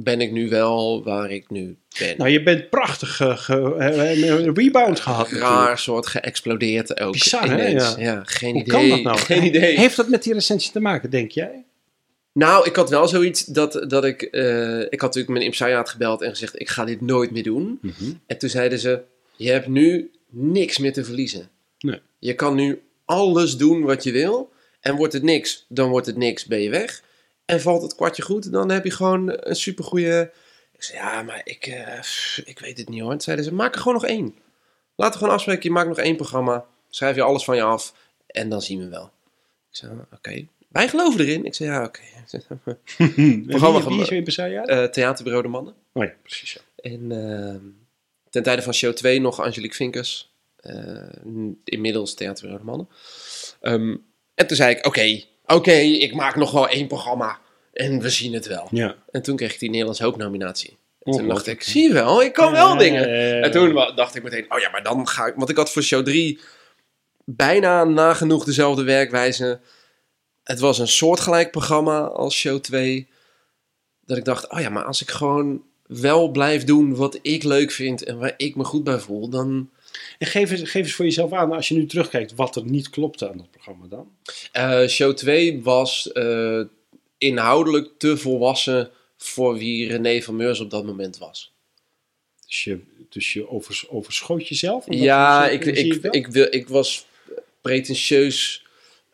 ben 0.00 0.20
ik 0.20 0.32
nu 0.32 0.48
wel 0.48 1.02
waar 1.04 1.30
ik 1.30 1.50
nu 1.50 1.76
ben. 1.98 2.16
Nou, 2.16 2.30
je 2.30 2.42
bent 2.42 2.70
prachtig 2.70 3.20
eh, 3.20 3.38
ge- 3.38 3.74
een 4.32 4.54
rebound 4.54 5.00
gehad. 5.00 5.18
natuurlijk. 5.30 5.50
Raar 5.50 5.78
soort 5.78 6.06
geëxplodeerd 6.06 7.00
ook. 7.00 7.12
Bizar, 7.12 7.50
hè? 7.50 7.66
Ja. 7.66 7.94
Ja. 7.98 8.22
geen 8.24 8.52
Hoe 8.52 8.60
idee. 8.62 8.72
kan 8.80 8.88
dat 8.88 9.02
nou? 9.02 9.18
Geen 9.18 9.44
idee. 9.44 9.78
Heeft 9.78 9.96
dat 9.96 10.08
met 10.08 10.22
die 10.22 10.32
recensie 10.32 10.72
te 10.72 10.80
maken, 10.80 11.10
denk 11.10 11.30
jij? 11.30 11.64
Nou, 12.32 12.66
ik 12.66 12.76
had 12.76 12.90
wel 12.90 13.08
zoiets 13.08 13.44
dat, 13.44 13.84
dat 13.88 14.04
ik... 14.04 14.22
eh, 14.22 14.78
ik 14.80 14.90
had 14.90 15.00
natuurlijk 15.00 15.28
mijn 15.28 15.44
imsariaat 15.44 15.88
gebeld 15.88 16.22
en 16.22 16.30
gezegd... 16.30 16.60
ik 16.60 16.68
ga 16.68 16.84
dit 16.84 17.00
nooit 17.00 17.30
meer 17.30 17.42
doen. 17.42 17.80
En 18.26 18.38
toen 18.38 18.48
zeiden 18.48 18.78
ze... 18.78 19.00
je 19.36 19.50
hebt 19.50 19.66
nu 19.66 20.10
niks 20.30 20.78
meer 20.78 20.92
te 20.92 21.04
verliezen. 21.04 21.48
Nee. 21.78 22.00
Je 22.18 22.34
kan 22.34 22.54
nu 22.54 22.80
alles 23.04 23.56
doen 23.56 23.82
wat 23.82 24.02
je 24.04 24.12
wil. 24.12 24.50
En 24.80 24.96
wordt 24.96 25.12
het 25.12 25.22
niks, 25.22 25.64
dan 25.68 25.88
wordt 25.88 26.06
het 26.06 26.16
niks, 26.16 26.44
ben 26.44 26.60
je 26.60 26.70
weg. 26.70 27.02
En 27.48 27.60
valt 27.60 27.82
het 27.82 27.94
kwartje 27.94 28.22
goed, 28.22 28.52
dan 28.52 28.70
heb 28.70 28.84
je 28.84 28.90
gewoon 28.90 29.32
een 29.36 29.56
supergoeie... 29.56 30.30
Ik 30.72 30.82
zei, 30.82 30.98
ja, 30.98 31.22
maar 31.22 31.40
ik, 31.44 31.66
eh, 31.66 32.00
pff, 32.00 32.42
ik 32.44 32.58
weet 32.58 32.78
het 32.78 32.88
niet 32.88 33.00
hoor. 33.00 33.10
Toen 33.10 33.20
zeiden 33.20 33.44
ze, 33.44 33.54
maak 33.54 33.74
er 33.74 33.78
gewoon 33.80 33.94
nog 33.94 34.06
één. 34.06 34.34
Laten 34.96 35.12
we 35.12 35.18
gewoon 35.18 35.34
afspreken, 35.34 35.62
je 35.62 35.70
maakt 35.70 35.88
nog 35.88 35.98
één 35.98 36.16
programma. 36.16 36.66
Schrijf 36.88 37.16
je 37.16 37.22
alles 37.22 37.44
van 37.44 37.56
je 37.56 37.62
af 37.62 37.94
en 38.26 38.48
dan 38.48 38.62
zien 38.62 38.78
we 38.78 38.88
wel. 38.88 39.04
Ik 39.70 39.76
zei, 39.76 39.92
oké. 40.14 40.46
Wij 40.68 40.88
geloven 40.88 41.20
erin. 41.20 41.44
Ik 41.44 41.54
zei, 41.54 41.70
ja, 41.70 41.84
oké. 41.84 42.00
Programma 43.46 43.80
gema- 43.80 44.04
wie 44.06 44.16
is 44.16 44.22
Besaja? 44.22 44.64
Eh, 44.64 44.84
Theaterbureau 44.84 45.42
De 45.44 45.48
Mannen. 45.50 45.74
oh 45.92 46.04
ja, 46.04 46.12
precies. 46.22 46.52
Ja. 46.52 46.90
En 46.90 47.12
ehm, 47.12 47.64
ten 48.30 48.42
tijde 48.42 48.62
van 48.62 48.74
show 48.74 48.92
2 48.92 49.20
nog 49.20 49.40
Angelique 49.40 49.76
Vinkers. 49.76 50.30
Eh, 50.56 51.08
inmiddels 51.64 52.14
Theaterbureau 52.14 52.60
De 52.64 52.70
Mannen. 52.70 52.88
Ehm, 53.60 53.96
en 54.34 54.46
toen 54.46 54.56
zei 54.56 54.74
ik, 54.74 54.86
oké, 54.86 55.22
oké, 55.54 55.72
ik 55.72 56.14
maak 56.14 56.36
nog 56.36 56.50
wel 56.50 56.68
één 56.68 56.86
programma. 56.86 57.38
En 57.72 58.00
we 58.00 58.10
zien 58.10 58.32
het 58.32 58.46
wel. 58.46 58.68
ja. 58.70 58.96
En 59.10 59.22
toen 59.22 59.36
kreeg 59.36 59.52
ik 59.52 59.58
die 59.58 59.70
Nederlands 59.70 60.00
Hoopnominatie. 60.00 60.76
En 61.02 61.12
toen 61.12 61.28
dacht 61.28 61.46
ik, 61.46 61.62
zie 61.62 61.82
je 61.82 61.92
wel, 61.92 62.22
ik 62.22 62.32
kan 62.32 62.52
wel 62.52 62.76
dingen. 62.76 63.42
En 63.42 63.50
toen 63.50 63.74
dacht 63.94 64.14
ik 64.14 64.22
meteen, 64.22 64.46
oh 64.48 64.58
ja, 64.58 64.70
maar 64.70 64.82
dan 64.82 65.08
ga 65.08 65.26
ik... 65.26 65.34
Want 65.36 65.50
ik 65.50 65.56
had 65.56 65.70
voor 65.70 65.82
show 65.82 66.04
3 66.04 66.40
bijna 67.24 67.84
nagenoeg 67.84 68.44
dezelfde 68.44 68.82
werkwijze. 68.82 69.60
Het 70.44 70.58
was 70.58 70.78
een 70.78 70.88
soortgelijk 70.88 71.50
programma 71.50 72.00
als 72.00 72.34
show 72.34 72.60
2. 72.60 73.08
Dat 74.04 74.16
ik 74.16 74.24
dacht, 74.24 74.50
oh 74.50 74.60
ja, 74.60 74.68
maar 74.68 74.84
als 74.84 75.02
ik 75.02 75.10
gewoon 75.10 75.62
wel 75.86 76.30
blijf 76.30 76.64
doen 76.64 76.94
wat 76.96 77.18
ik 77.22 77.42
leuk 77.42 77.70
vind 77.70 78.04
en 78.04 78.18
waar 78.18 78.34
ik 78.36 78.56
me 78.56 78.64
goed 78.64 78.84
bij 78.84 78.98
voel, 78.98 79.28
dan... 79.28 79.70
En 80.18 80.26
geef 80.26 80.50
eens, 80.50 80.60
geef 80.70 80.82
eens 80.84 80.92
voor 80.92 81.04
jezelf 81.04 81.32
aan, 81.32 81.52
als 81.52 81.68
je 81.68 81.74
nu 81.74 81.86
terugkijkt, 81.86 82.34
wat 82.34 82.56
er 82.56 82.64
niet 82.64 82.90
klopte 82.90 83.28
aan 83.30 83.36
dat 83.36 83.50
programma 83.50 83.86
dan. 83.86 84.10
Eh, 84.52 84.86
show 84.88 85.14
2 85.14 85.62
was 85.62 86.12
eh, 86.12 86.60
inhoudelijk 87.18 87.90
te 87.98 88.16
volwassen 88.16 88.90
voor 89.16 89.56
wie 89.58 89.88
René 89.88 90.22
van 90.22 90.36
Meurs 90.36 90.60
op 90.60 90.70
dat 90.70 90.84
moment 90.86 91.18
was. 91.18 91.52
Dus 92.46 92.64
je, 92.64 92.78
dus 93.08 93.32
je 93.32 93.48
overs, 93.48 93.88
overschoot 93.88 94.48
jezelf? 94.48 94.84
Ja, 94.88 95.44
je- 95.46 95.52
ik, 95.52 95.64
ik, 95.64 96.04
ik, 96.10 96.26
wil, 96.26 96.46
ik 96.50 96.68
was 96.68 97.06
pretentieus. 97.60 98.66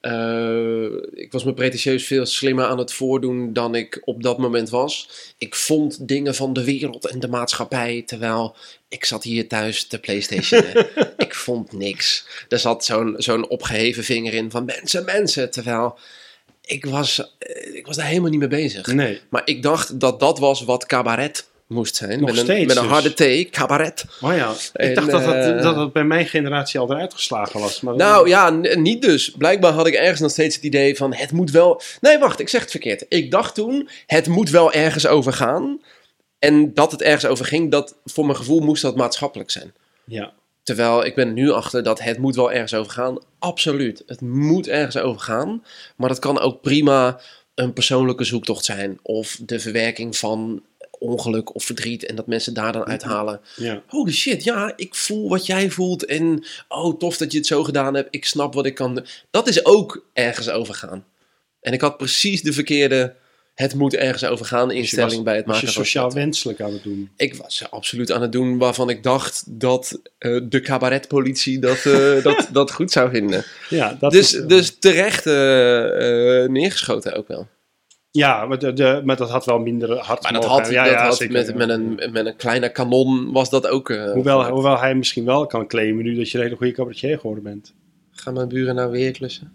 Eh, 0.05 0.85
ik 1.13 1.33
was 1.33 1.45
me 1.45 1.55
pretentieus 1.55 2.07
veel 2.07 2.27
slimmer 2.27 2.65
aan 2.65 2.79
het 2.79 2.93
voordoen 2.93 3.53
dan 3.53 3.75
ik 3.75 4.03
op 4.05 4.23
dat 4.23 4.39
moment 4.39 4.71
was. 4.71 5.09
Ik 5.39 5.55
vond 5.55 6.09
dingen 6.09 6.35
van 6.35 6.53
de 6.53 6.65
wereld 6.65 7.07
en 7.07 7.21
de 7.21 7.29
maatschappij, 7.29 8.03
terwijl 8.07 8.57
ik 8.89 9.05
zat 9.05 9.23
hier 9.23 9.49
thuis 9.49 9.87
te 9.87 9.99
PlayStation. 9.99 10.65
ik 11.17 11.35
vond 11.35 11.73
niks. 11.73 12.27
Er 12.49 12.59
zat 12.59 12.85
zo'n 12.85 13.15
zo'n 13.19 13.49
opgeheven 13.49 14.05
vinger 14.05 14.35
in 14.35 14.51
van 14.51 14.65
mensen, 14.65 15.05
mensen, 15.05 15.51
terwijl 15.51 15.99
ik 16.65 16.85
was, 16.87 17.35
eh, 17.39 17.75
ik 17.75 17.87
was 17.87 17.97
daar 17.97 18.07
helemaal 18.07 18.31
niet 18.31 18.39
mee 18.39 18.49
bezig. 18.49 18.87
Nee. 18.87 19.21
Maar 19.29 19.43
ik 19.45 19.63
dacht 19.63 20.01
dat 20.01 20.21
dat 20.21 20.39
was 20.39 20.65
wat 20.65 20.87
cabaret 20.87 21.49
moest 21.67 21.97
zijn. 21.97 22.21
Nog 22.21 22.29
met 22.29 22.39
een, 22.39 22.45
steeds 22.45 22.67
met 22.67 22.77
een 22.77 22.83
dus. 22.83 22.93
harde 22.93 23.45
T, 23.45 23.51
cabaret. 23.51 24.05
Oh 24.21 24.37
ja, 24.37 24.51
ik 24.51 24.71
En, 24.73 24.95
dacht 24.95 25.11
dat 25.11 25.25
dat, 25.25 25.35
eh, 25.35 25.63
dat 25.63 25.75
dat 25.75 25.93
bij 25.93 26.05
mijn 26.05 26.27
generatie 26.27 26.81
al 26.81 26.91
eruit 26.91 27.15
geslagen 27.15 27.61
was. 27.61 27.81
Maar 27.81 27.97
Nou 27.97 28.29
ja, 28.29 28.51
niet 28.75 29.03
dus. 29.03 29.31
Blijkbaar 29.31 29.73
had 29.73 29.87
ik 29.87 29.95
ergens 29.95 30.21
nog 30.21 30.31
steeds 30.31 30.55
het 30.55 30.65
idee 30.65 30.97
van 30.97 31.15
het 31.15 31.33
moet 31.33 31.51
wel. 31.51 31.81
Nee, 32.01 32.19
wacht, 32.19 32.41
ik 32.41 32.49
zeg 32.49 32.61
het 32.61 32.71
verkeerd. 32.71 33.05
Ik 33.09 33.31
dacht 33.31 33.55
toen, 33.55 33.89
het 34.07 34.27
moet 34.27 34.51
wel 34.51 34.73
ergens 34.73 35.07
over 35.07 35.33
gaan. 35.33 35.81
En 36.39 36.75
dat 36.75 36.93
het 36.93 37.03
ergens 37.03 37.27
over 37.27 37.45
ging, 37.45 37.71
dat 37.71 37.97
voor 38.05 38.25
mijn 38.25 38.37
gevoel 38.37 38.61
moest 38.61 38.83
dat 38.83 38.97
maatschappelijk 38.97 39.51
zijn. 39.51 39.73
ja. 40.05 40.33
Terwijl 40.63 41.05
ik 41.05 41.15
ben 41.15 41.35
nu 41.35 41.51
achter 41.51 41.83
dat 41.83 42.03
het 42.03 42.19
moet 42.19 42.37
wel 42.37 42.53
ergens 42.53 42.75
over 42.75 42.93
gaan. 42.93 43.19
Absoluut. 43.39 44.03
Het 44.07 44.21
moet 44.21 44.69
ergens 44.69 44.97
over 44.97 45.21
gaan. 45.21 45.65
Maar 45.97 46.09
dat 46.09 46.19
kan 46.19 46.41
ook 46.41 46.61
prima 46.61 47.21
een 47.55 47.73
persoonlijke 47.73 48.25
zoektocht 48.25 48.65
zijn. 48.65 48.99
Of 49.03 49.39
de 49.45 49.61
verwerking 49.61 50.17
van 50.17 50.63
ongeluk 51.05 51.55
of 51.55 51.65
verdriet. 51.65 52.07
En 52.07 52.17
dat 52.17 52.27
mensen 52.27 52.55
daar 52.55 52.73
dan 52.73 52.85
uithalen. 52.87 53.41
Ja. 53.57 53.83
Holy 53.87 54.13
shit, 54.13 54.45
ja, 54.45 54.73
ik 54.77 54.95
voel 54.95 55.29
wat 55.29 55.47
jij 55.47 55.71
voelt. 55.71 56.05
En 56.05 56.45
oh, 56.69 56.99
tof 56.99 57.17
dat 57.17 57.33
je 57.33 57.39
het 57.39 57.47
zo 57.47 57.65
gedaan 57.65 57.95
hebt. 57.95 58.09
Ik 58.11 58.25
snap 58.25 58.55
wat 58.55 58.67
ik 58.67 58.75
kan. 58.75 58.95
doen. 58.95 59.07
Dat 59.31 59.49
is 59.49 59.65
ook 59.65 60.05
ergens 60.13 60.49
over 60.51 60.75
gaan. 60.75 61.05
En 61.61 61.73
ik 61.73 61.81
had 61.81 61.97
precies 61.97 62.43
de 62.43 62.53
verkeerde. 62.53 63.15
Het 63.55 63.75
moet 63.75 63.95
ergens 63.95 64.25
over 64.25 64.47
gaan 64.47 64.67
Dus 64.69 64.77
je 64.77 64.83
instelling 64.83 65.15
was- 65.15 65.23
bij 65.23 65.37
het 65.37 65.45
was 65.47 65.55
maken 65.55 65.69
je 65.69 65.75
van 65.75 65.85
sociaal 65.85 66.13
wenselijk 66.13 66.61
aan 66.61 66.73
het 66.73 66.83
doen. 66.83 67.11
Ik 67.17 67.35
was 67.35 67.63
absoluut 67.71 68.13
aan 68.13 68.23
het 68.23 68.33
doen 68.33 68.59
waarvan 68.59 68.91
ik 68.91 69.03
dacht 69.03 69.45
dat 69.61 70.01
eh, 70.19 70.41
de 70.49 70.61
cabaretpolitie 70.61 71.59
dat, 71.59 71.85
eh, 71.87 72.23
dat, 72.25 72.49
dat 72.53 72.73
goed 72.73 72.91
zou 72.91 73.11
vinden. 73.11 73.45
Ja, 73.69 73.97
dat 74.01 74.11
Dus, 74.13 74.33
is, 74.35 74.41
eh, 74.41 74.47
dus 74.49 74.79
terecht 74.79 75.25
neergeschoten 76.49 77.15
ook 77.17 77.29
wel. 77.29 77.49
Ja 78.19 78.47
maar, 78.47 78.59
de, 78.59 78.73
de, 78.73 79.01
maar 79.05 79.17
dat 79.17 79.31
had 79.31 79.45
wel 79.45 79.59
minder 79.59 79.99
hard 79.99 80.23
Maar 80.23 80.33
dat 80.33 80.45
had, 80.45 80.59
dat 80.65 80.73
ja, 80.73 80.85
ja, 80.87 81.05
had 81.05 81.17
zeker, 81.17 81.33
met, 81.35 81.47
ja. 81.49 81.55
met, 81.55 81.69
een, 81.69 82.01
met 82.13 82.27
een 82.27 82.37
kleine 82.37 82.73
kanon 82.73 83.33
was 83.33 83.51
dat 83.51 83.67
ook... 83.67 83.91
eh, 83.91 84.13
Hoewel, 84.13 84.49
hoewel 84.49 84.79
hij 84.79 84.95
misschien 84.95 85.25
wel 85.25 85.47
kan 85.47 85.67
claimen 85.67 86.05
nu 86.05 86.15
dat 86.15 86.31
je 86.31 86.39
een 86.39 86.45
hele 86.45 86.57
goede 86.57 86.73
cabaretier 86.73 87.19
geworden 87.19 87.45
bent. 87.45 87.73
Gaan 88.11 88.35
mijn 88.35 88.49
buren 88.49 88.75
nou 88.75 88.91
weer 88.91 89.11
klussen? 89.13 89.53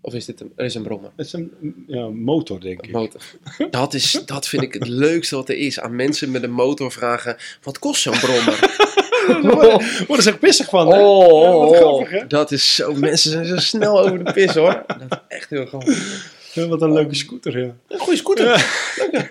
Of 0.00 0.14
is 0.14 0.24
dit 0.24 0.40
een, 0.40 0.52
er 0.56 0.64
is 0.64 0.74
een 0.74 0.82
brommer? 0.82 1.10
Het 1.16 1.26
is 1.26 1.32
een 1.32 1.52
ja, 1.86 2.08
motor, 2.08 2.60
denk 2.60 2.82
ik. 2.86 2.92
Motor. 2.92 3.20
Dat, 3.70 3.94
is, 3.94 4.22
dat 4.26 4.48
vind 4.48 4.62
ik 4.62 4.72
het 4.74 4.88
leukste 4.88 5.36
wat 5.36 5.48
er 5.48 5.56
is. 5.56 5.80
Aan 5.80 5.96
mensen 5.96 6.30
met 6.30 6.42
een 6.42 6.50
motor 6.50 6.92
vragen: 6.92 7.36
wat 7.62 7.78
kost 7.78 8.02
zo'n 8.02 8.18
brommer? 8.18 8.60
Daar 9.42 9.54
worden- 10.06 10.22
ze 10.22 10.28
echt 10.30 10.38
pissig 10.38 10.68
van, 10.68 10.92
hè? 10.92 11.00
Oh, 11.04 11.42
Ja, 11.42 11.52
wat 11.52 11.70
oh, 11.70 11.76
grappig, 11.76 12.10
hè? 12.10 12.26
dat 12.26 12.52
is 12.52 12.74
zo. 12.74 12.94
Mensen 12.94 13.30
zijn 13.30 13.46
zo 13.46 13.56
snel 13.56 14.00
over 14.00 14.24
de 14.24 14.32
pis 14.32 14.54
hoor. 14.54 14.84
Dat 14.86 15.00
is 15.10 15.36
echt 15.36 15.50
heel 15.50 15.66
grappig. 15.66 16.34
Ja, 16.56 16.66
wat 16.68 16.82
een 16.82 16.92
leuke 16.92 17.14
scooter, 17.14 17.58
ja. 17.58 17.74
Een 17.88 17.98
goede 17.98 18.18
scooter. 18.18 18.44
Ja. 18.46 18.56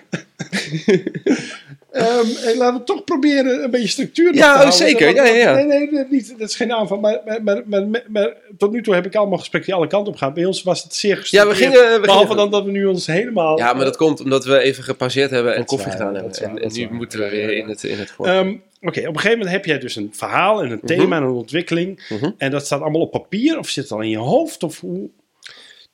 Ehm, 1.92 2.26
hey, 2.34 2.56
laten 2.56 2.78
we 2.78 2.84
toch 2.84 3.04
proberen 3.04 3.62
een 3.64 3.70
beetje 3.70 3.88
structuur 3.88 4.26
nog 4.26 4.34
Ja, 4.34 4.40
te 4.50 4.56
houden. 4.58 4.74
zeker. 4.74 5.04
Want- 5.04 5.16
Ja, 5.16 5.24
ja, 5.24 5.34
ja. 5.34 5.54
Nee, 5.64 5.88
nee, 5.90 6.04
niet, 6.10 6.34
dat 6.38 6.48
is 6.48 6.56
geen 6.56 6.72
aanval. 6.72 6.98
Maar, 7.00 7.20
maar, 7.42 7.62
maar, 7.66 8.02
maar, 8.08 8.32
tot 8.58 8.72
nu 8.72 8.82
toe 8.82 8.94
heb 8.94 9.06
ik 9.06 9.14
allemaal 9.14 9.38
gesprekken 9.38 9.70
die 9.70 9.80
alle 9.80 9.90
kanten 9.90 10.12
op 10.12 10.18
gaan. 10.18 10.34
Bij 10.34 10.44
ons 10.44 10.62
was 10.62 10.82
het 10.82 10.94
zeer 10.94 11.16
gestructureerd. 11.16 11.58
Ja, 11.58 11.66
we 11.70 11.76
gingen- 11.78 12.00
we 12.00 12.06
Behalve 12.06 12.26
gingen- 12.26 12.36
dan 12.42 12.50
dat 12.50 12.64
we 12.64 12.70
nu 12.70 12.84
ons 12.86 13.06
helemaal... 13.06 13.58
Ja, 13.58 13.72
maar 13.72 13.84
dat 13.84 13.96
komt 13.96 14.20
omdat 14.20 14.44
we 14.44 14.58
even 14.58 14.84
gepauzeerd 14.84 15.30
hebben 15.30 15.54
en 15.54 15.64
koffie 15.64 15.90
gedaan 15.92 16.14
hebben. 16.14 16.32
waar, 16.40 16.56
En, 16.56 16.72
nu 16.72 16.84
waar. 16.86 16.94
moeten 16.94 17.18
we 17.18 17.24
Ja, 17.24 17.30
ja, 17.30 17.36
weer 17.36 17.56
ja. 17.56 17.62
in 17.62 17.68
het, 17.68 17.82
in 17.84 17.98
het 17.98 18.10
voor. 18.10 18.26
Ehm, 18.26 18.54
Oké, 18.80 19.00
op 19.00 19.06
een 19.06 19.14
gegeven 19.14 19.38
moment 19.38 19.50
heb 19.56 19.64
jij 19.64 19.78
dus 19.78 19.96
een 19.96 20.08
verhaal 20.12 20.62
en 20.62 20.70
een 20.70 20.80
thema 20.84 21.16
en 21.16 21.22
een 21.22 21.28
ontwikkeling. 21.30 22.04
Mhm. 22.08 22.30
En 22.38 22.50
dat 22.50 22.66
staat 22.66 22.80
allemaal 22.80 23.00
op 23.00 23.10
papier 23.10 23.58
of 23.58 23.68
zit 23.68 23.82
het 23.82 23.92
al 23.92 24.00
in 24.00 24.08
je 24.10 24.18
hoofd? 24.18 24.62
Of 24.62 24.80
hoe? 24.80 25.08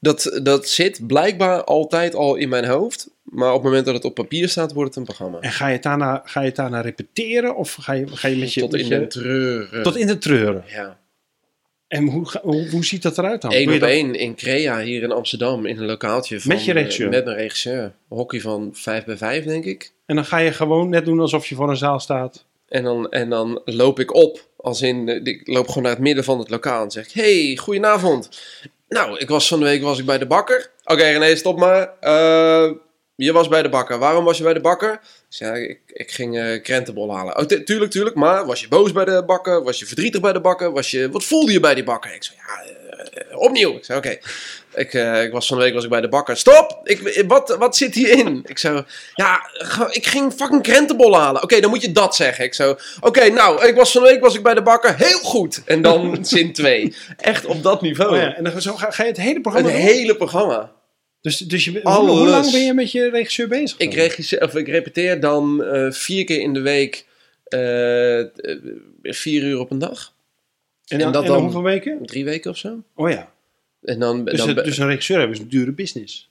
Dat, 0.02 0.40
dat 0.42 0.68
zit 0.68 1.06
blijkbaar 1.06 1.64
altijd 1.64 2.14
al 2.14 2.34
in 2.34 2.48
mijn 2.48 2.64
hoofd. 2.64 3.10
Maar 3.22 3.48
op 3.48 3.54
het 3.54 3.62
moment 3.64 3.84
dat 3.84 3.94
het 3.94 4.04
op 4.04 4.14
papier 4.14 4.48
staat, 4.48 4.72
wordt 4.72 4.88
het 4.88 4.98
een 4.98 5.04
programma. 5.04 5.38
En 5.40 5.52
ga 5.52 5.66
je 5.66 5.72
het 5.72 5.82
daarna, 5.82 6.22
ga 6.24 6.40
je 6.40 6.46
het 6.46 6.56
daarna 6.56 6.80
repeteren? 6.80 7.56
Of 7.56 7.74
ga 7.80 7.92
je, 7.92 8.06
ga 8.06 8.28
je 8.28 8.36
met 8.36 8.54
je... 8.54 8.60
Tot 8.60 8.74
in 8.74 8.86
je- 8.88 8.98
de 8.98 9.06
treuren. 9.06 9.82
tot 9.82 9.96
in 9.96 10.06
de 10.06 10.18
treuren. 10.18 10.64
Ja. 10.66 10.98
En 11.88 12.06
hoe, 12.08 12.26
hoe, 12.42 12.68
hoe 12.70 12.84
ziet 12.84 13.02
dat 13.02 13.18
eruit 13.18 13.40
dan? 13.42 13.52
Eén 13.54 13.72
op 13.74 13.82
één 13.82 14.14
in 14.14 14.34
Crea 14.34 14.80
hier 14.80 15.02
in 15.02 15.12
Amsterdam. 15.12 15.66
In 15.66 15.78
een 15.78 15.84
lokaaltje. 15.86 16.40
Van, 16.40 16.52
Met 16.52 16.64
je 16.64 16.72
regisseur? 16.72 17.06
eh, 17.06 17.12
Met 17.12 17.24
mijn 17.24 17.36
regisseur. 17.36 17.92
Hockey 18.08 18.40
van 18.40 18.70
5 18.72 19.04
bij 19.04 19.16
5 19.16 19.44
denk 19.44 19.64
ik. 19.64 19.92
En 20.06 20.14
dan 20.14 20.24
ga 20.24 20.38
je 20.38 20.52
gewoon 20.52 20.88
net 20.88 21.04
doen 21.04 21.20
alsof 21.20 21.46
je 21.46 21.54
voor 21.54 21.70
een 21.70 21.76
zaal 21.76 22.00
staat. 22.00 22.44
En 22.68 22.82
dan, 22.84 23.10
en 23.10 23.30
dan 23.30 23.60
loop 23.64 24.00
ik 24.00 24.14
op. 24.14 24.48
Als 24.56 24.82
in, 24.82 25.08
eh, 25.08 25.20
ik 25.24 25.40
loop 25.48 25.68
gewoon 25.68 25.82
naar 25.82 25.92
het 25.92 26.00
midden 26.00 26.24
van 26.24 26.38
het 26.38 26.50
lokaal. 26.50 26.84
En 26.84 26.90
zeg 26.90 27.06
ik, 27.06 27.12
hey, 27.12 27.56
goedenavond. 27.60 28.28
Nou, 28.92 29.18
ik 29.18 29.28
was 29.28 29.48
van 29.48 29.58
de 29.58 29.64
week 29.64 29.82
was 29.82 29.98
ik 29.98 30.04
bij 30.06 30.18
de 30.18 30.26
bakker. 30.26 30.70
Oké 30.84 31.02
René, 31.02 31.36
stop 31.36 31.58
maar. 31.58 31.90
Eh, 32.00 32.70
je 33.14 33.32
was 33.32 33.48
bij 33.48 33.62
de 33.62 33.68
bakker. 33.68 33.98
Waarom 33.98 34.24
was 34.24 34.36
je 34.38 34.42
bij 34.44 34.52
de 34.54 34.60
bakker? 34.60 35.00
Ik 35.38 35.80
ik, 35.86 36.10
ging 36.10 36.38
eh 36.38 36.62
krentenbol 36.62 37.14
halen. 37.14 37.38
Oh, 37.38 37.44
tu- 37.44 37.62
tuurlijk, 37.64 37.90
tuurlijk. 37.90 38.16
Maar 38.16 38.46
was 38.46 38.60
je 38.60 38.68
boos 38.68 38.92
bij 38.92 39.04
de 39.04 39.22
bakker? 39.26 39.62
Was 39.62 39.78
je 39.78 39.86
verdrietig 39.86 40.20
bij 40.20 40.32
de 40.32 40.40
bakker? 40.40 40.72
Was 40.72 40.90
je, 40.90 41.10
wat 41.10 41.24
voelde 41.24 41.52
je 41.52 41.60
bij 41.60 41.74
die 41.74 41.84
bakker? 41.84 42.14
Ik 42.14 42.22
zei, 42.22 42.38
ja, 42.38 42.64
eh, 43.10 43.38
opnieuw. 43.40 43.76
Ik 43.76 43.84
zei, 43.84 43.98
oké. 43.98 44.18
Ik, 44.74 44.94
eh, 44.94 45.22
ik 45.22 45.32
was 45.32 45.46
van 45.46 45.56
de 45.56 45.62
week 45.62 45.74
was 45.74 45.84
ik 45.84 45.90
bij 45.90 46.00
de 46.00 46.08
bakker. 46.08 46.36
Stop! 46.36 46.80
Ik, 46.84 47.24
wat, 47.26 47.56
wat 47.58 47.76
zit 47.76 47.94
hierin? 47.94 48.42
Ik 48.46 48.58
zei, 48.58 48.84
ja, 49.14 49.50
ik 49.90 50.06
ging 50.06 50.32
fucking 50.32 50.62
krentenbollen 50.62 51.18
halen. 51.20 51.42
Oké, 51.42 51.60
dan 51.60 51.70
moet 51.70 51.82
je 51.82 51.92
dat 51.92 52.16
zeggen. 52.16 52.44
Ik 52.44 52.54
zo, 52.54 52.76
oké, 53.00 53.28
nou, 53.28 53.66
ik 53.66 53.74
was 53.74 53.92
van 53.92 54.02
de 54.02 54.08
week 54.08 54.20
was 54.20 54.34
ik 54.34 54.42
bij 54.42 54.54
de 54.54 54.62
bakker. 54.62 54.96
Heel 54.96 55.18
goed. 55.18 55.62
En 55.66 55.82
dan 55.82 56.18
zin 56.24 56.52
2. 56.52 56.94
Echt 57.16 57.44
op 57.46 57.62
dat 57.62 57.82
niveau. 57.82 58.10
Oh 58.10 58.16
ja, 58.16 58.34
en 58.36 58.44
dan 58.44 58.60
zo 58.62 58.74
ga, 58.74 58.90
ga 58.90 59.02
je 59.02 59.08
het 59.08 59.18
hele 59.18 59.32
Het 59.32 59.42
programma 59.42 59.68
doen? 59.70 59.78
hele 59.80 60.16
programma. 60.16 60.72
Dus, 61.20 61.38
dus 61.38 61.64
je, 61.64 61.70
hoe, 61.70 61.82
Alles. 61.82 62.18
hoe 62.18 62.28
lang 62.28 62.50
ben 62.50 62.64
je 62.64 62.74
met 62.74 62.92
je 62.92 63.10
regisseur 63.10 63.48
bezig? 63.48 63.78
Ik, 63.78 63.94
regisseer, 63.94 64.42
of 64.42 64.54
ik 64.54 64.66
repeteer 64.68 65.20
dan 65.20 65.64
eh, 65.64 65.90
vier 65.90 66.24
keer 66.24 66.40
in 66.40 66.52
de 66.54 66.60
week 66.60 67.06
eh, 67.44 68.20
vier 69.02 69.42
uur 69.42 69.58
op 69.58 69.70
een 69.70 69.78
dag. 69.78 70.12
en, 70.86 70.98
dan, 70.98 71.06
en 71.06 71.12
dat 71.12 71.22
en 71.22 71.28
dan 71.28 71.36
dan- 71.36 71.42
hoeveel 71.44 71.62
weken? 71.62 71.98
Drie 72.06 72.24
weken 72.24 72.50
of 72.50 72.56
zo. 72.56 72.82
Oh 72.94 73.10
ja. 73.10 73.31
En 73.82 73.98
dan, 73.98 74.24
Dus, 74.24 74.36
dan 74.38 74.54
dus 74.54 74.78
een 74.78 74.86
regisseur 74.86 75.18
hebben 75.18 75.36
is 75.36 75.42
een 75.42 75.48
dure 75.48 75.72
business. 75.72 76.30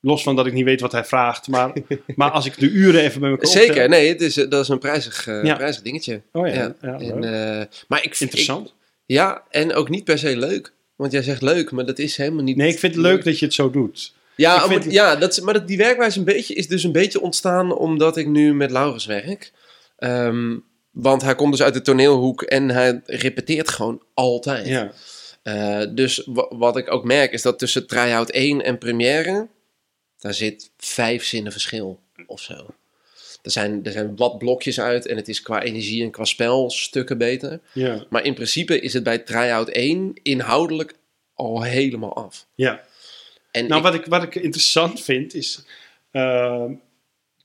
Los 0.00 0.22
van 0.22 0.36
dat 0.36 0.46
ik 0.46 0.52
niet 0.52 0.64
weet 0.64 0.80
wat 0.80 0.92
hij 0.92 1.04
vraagt. 1.04 1.48
Maar, 1.48 1.72
maar 2.16 2.30
als 2.30 2.46
ik 2.46 2.58
de 2.58 2.68
uren 2.70 3.00
even 3.00 3.20
bij 3.20 3.30
elkaar 3.30 3.46
Zeker, 3.50 3.88
nee, 3.88 4.08
het 4.08 4.20
is, 4.20 4.36
eh, 4.36 4.50
dat 4.50 4.62
is 4.62 4.68
een 4.68 4.78
prijzig, 4.78 5.26
eh, 5.26 5.44
Ja. 5.44 5.54
prijzig 5.54 5.82
dingetje. 5.82 6.22
Oh 6.32 6.46
ja, 6.48 6.54
Ja. 6.54 6.74
ja. 6.80 6.98
En, 6.98 7.24
eh, 7.24 7.66
maar 7.88 8.04
ik, 8.04 8.18
Interessant. 8.20 8.66
ik- 8.66 8.72
ja, 9.06 9.42
en 9.50 9.74
ook 9.74 9.88
niet 9.88 10.04
per 10.04 10.18
se 10.18 10.36
leuk. 10.36 10.72
Want 10.96 11.12
jij 11.12 11.22
zegt 11.22 11.42
leuk, 11.42 11.70
maar 11.70 11.86
dat 11.86 11.98
is 11.98 12.16
helemaal 12.16 12.42
niet... 12.44 12.56
nee, 12.56 12.72
ik 12.72 12.78
vind 12.78 12.94
het 12.94 13.02
leuk 13.02 13.24
dat 13.24 13.38
je 13.38 13.44
het 13.44 13.54
zo 13.54 13.70
doet. 13.70 14.12
Ja, 14.36 14.68
vind 14.68 14.84
om- 14.84 14.90
ja 14.90 15.16
dat, 15.16 15.40
maar 15.42 15.54
dat, 15.54 15.66
die 15.68 15.76
werkwijze 15.76 16.18
een 16.18 16.24
beetje, 16.24 16.54
is 16.54 16.68
dus 16.68 16.84
een 16.84 16.92
beetje 16.92 17.20
ontstaan 17.20 17.74
omdat 17.76 18.16
ik 18.16 18.26
nu 18.26 18.54
met 18.54 18.70
Laurens 18.70 19.06
werk. 19.06 19.52
Ehm, 19.96 20.56
want 20.90 21.22
hij 21.22 21.34
komt 21.34 21.52
dus 21.52 21.62
uit 21.62 21.74
de 21.74 21.80
toneelhoek 21.82 22.42
en 22.42 22.68
hij 22.68 23.00
repeteert 23.06 23.68
gewoon 23.68 24.02
altijd. 24.14 24.66
Ja. 24.66 24.92
Eh, 25.42 25.82
dus 25.94 26.22
wa- 26.26 26.56
wat 26.56 26.76
ik 26.76 26.90
ook 26.92 27.04
merk 27.04 27.32
is 27.32 27.42
dat 27.42 27.58
tussen 27.58 27.86
try-out 27.86 28.30
1 28.30 28.64
en 28.64 28.78
première, 28.78 29.48
daar 30.18 30.34
zit 30.34 30.70
vijf 30.76 31.24
zinnen 31.24 31.52
verschil 31.52 32.00
of 32.26 32.40
zo. 32.40 32.66
Er 33.42 33.50
zijn, 33.50 33.84
er 33.84 33.92
zijn 33.92 34.16
wat 34.16 34.38
blokjes 34.38 34.80
uit 34.80 35.06
en 35.06 35.16
het 35.16 35.28
is 35.28 35.42
qua 35.42 35.62
energie 35.62 36.02
en 36.02 36.10
qua 36.10 36.24
spel 36.24 36.70
stukken 36.70 37.18
beter. 37.18 37.60
Ja. 37.72 38.04
Maar 38.10 38.24
in 38.24 38.34
principe 38.34 38.80
is 38.80 38.92
het 38.92 39.02
bij 39.02 39.18
try-out 39.18 39.68
1 39.68 40.12
inhoudelijk 40.22 40.94
al 41.34 41.62
helemaal 41.62 42.14
af. 42.16 42.46
ja. 42.54 42.88
En 43.50 43.66
Nou, 43.66 43.80
ik- 43.80 43.86
wat 43.86 43.94
ik, 43.94 44.06
wat 44.06 44.22
ik 44.22 44.34
interessant 44.34 45.00
vind 45.02 45.34
is. 45.34 45.64
ehm, 46.10 46.72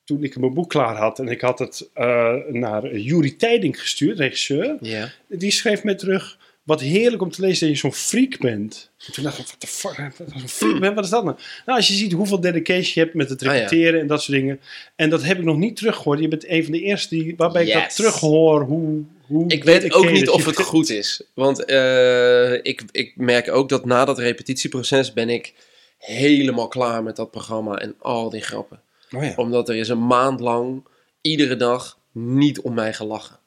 toen 0.04 0.24
ik 0.24 0.38
mijn 0.38 0.54
boek 0.54 0.70
klaar 0.70 0.96
had 0.96 1.20
en 1.20 1.28
ik 1.28 1.42
had 1.42 1.60
het 1.60 1.90
eh, 1.94 2.34
naar 2.50 2.96
Juri 2.98 3.36
Tijding 3.36 3.80
gestuurd, 3.82 4.18
regisseur. 4.20 4.78
ja. 4.82 5.12
Die 5.28 5.52
schreef 5.52 5.84
mij 5.84 5.96
terug. 5.96 6.38
Wat 6.66 6.82
heerlijk 6.82 7.22
om 7.22 7.32
te 7.32 7.42
lezen 7.42 7.68
dat 7.68 7.76
je 7.76 7.82
zo'n 7.82 7.94
freak 7.94 8.40
bent. 8.40 8.92
En 9.08 9.14
toen 9.14 9.24
dacht 9.24 9.40
ik, 9.40 9.46
wat 9.46 9.62
de 9.62 9.68
fuck, 9.68 10.12
freak 10.46 10.80
ben, 10.80 10.94
wat 10.96 11.04
is 11.04 11.10
dat 11.10 11.24
nou? 11.24 11.38
Nou, 11.66 11.78
als 11.78 11.88
je 11.88 11.94
ziet 11.94 12.12
hoeveel 12.12 12.40
dedication 12.40 12.92
je 12.94 13.00
hebt 13.00 13.14
met 13.14 13.30
het 13.30 13.42
Ah, 13.42 13.48
ja. 13.48 13.54
repeteren 13.54 14.00
en 14.00 14.08
dat 14.08 14.22
soort 14.22 14.38
dingen. 14.38 14.60
En 14.96 15.10
dat 15.10 15.24
heb 15.24 15.38
ik 15.38 15.44
nog 15.44 15.58
niet 15.58 15.76
teruggehoord. 15.76 16.20
Je 16.20 16.28
bent 16.28 16.48
een 16.48 16.64
van 16.64 16.72
de 16.72 16.82
eerste 16.82 17.16
die, 17.16 17.34
waarbij 17.38 17.66
ik 17.66 17.74
dat 17.74 17.96
terughoor. 17.96 18.62
Hoe, 18.62 19.04
hoe 19.28 19.48
Ik 19.48 19.64
weet 19.64 19.94
ook 19.94 20.12
niet 20.12 20.30
of 20.30 20.46
het 20.46 20.60
goed 20.62 20.90
is. 20.90 21.22
Want 21.34 21.66
eh, 21.66 22.54
ik, 22.54 22.84
ik 22.92 23.14
merk 23.16 23.52
ook 23.52 23.70
dat 23.70 23.86
na 23.86 24.06
dat 24.06 24.20
repetitieproces 24.20 25.14
ben 25.14 25.30
ik 25.30 25.54
helemaal 25.98 26.68
klaar 26.68 27.04
met 27.04 27.16
dat 27.16 27.32
programma 27.32 27.78
en 27.78 27.96
al 28.00 28.30
die 28.30 28.42
grappen. 28.42 28.82
Oh 29.16 29.24
ja. 29.24 29.34
Omdat 29.36 29.70
er 29.70 29.76
is 29.76 29.90
een 29.90 30.08
maand 30.08 30.40
lang, 30.40 30.84
iedere 31.22 31.56
dag, 31.56 32.00
niet 32.12 32.60
om 32.60 32.74
mij 32.74 32.94
gelachen. 32.94 33.40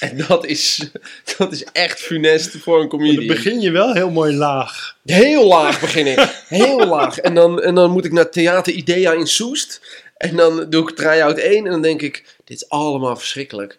En 0.00 0.16
dat 0.28 0.46
is, 0.46 0.90
dat 1.36 1.52
is 1.52 1.64
echt 1.64 2.00
funest 2.00 2.56
voor 2.56 2.74
een 2.74 2.88
Dan 2.88 2.98
comedian. 2.98 3.26
begin 3.26 3.60
je 3.60 3.70
wel 3.70 3.92
heel 3.92 4.10
mooi 4.10 4.34
laag. 4.34 4.96
Heel 5.04 5.46
laag 5.46 5.80
begin 5.80 6.06
ik. 6.06 6.44
Heel 6.48 6.86
laag. 6.96 7.18
En 7.18 7.34
dan, 7.34 7.62
en 7.62 7.74
dan 7.74 7.90
moet 7.90 8.04
ik 8.04 8.12
naar 8.12 8.30
Theater 8.30 8.72
Idea 8.72 9.12
in 9.12 9.26
Soest. 9.26 10.02
En 10.16 10.36
dan 10.36 10.70
doe 10.70 10.88
ik 10.88 10.96
try-out 10.96 11.38
1 11.38 11.64
en 11.64 11.70
dan 11.70 11.82
denk 11.82 12.02
ik, 12.02 12.36
dit 12.44 12.56
is 12.56 12.68
allemaal 12.68 13.16
verschrikkelijk. 13.16 13.78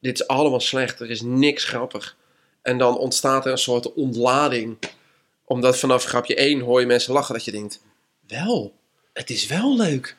Dit 0.00 0.20
is 0.20 0.26
allemaal 0.26 0.60
slecht. 0.60 1.00
Er 1.00 1.10
is 1.10 1.22
niks 1.22 1.64
grappig. 1.64 2.16
En 2.62 2.78
dan 2.78 2.98
ontstaat 2.98 3.44
er 3.46 3.52
een 3.52 3.58
soort 3.58 3.92
ontlading. 3.92 4.78
Omdat 5.44 5.78
vanaf 5.78 6.04
grapje 6.04 6.34
1 6.34 6.60
hoor 6.60 6.80
je 6.80 6.86
mensen 6.86 7.12
lachen 7.12 7.34
dat 7.34 7.44
je 7.44 7.52
denkt, 7.52 7.80
wel, 8.28 8.74
het 9.12 9.30
is 9.30 9.46
wel 9.46 9.76
leuk. 9.76 10.16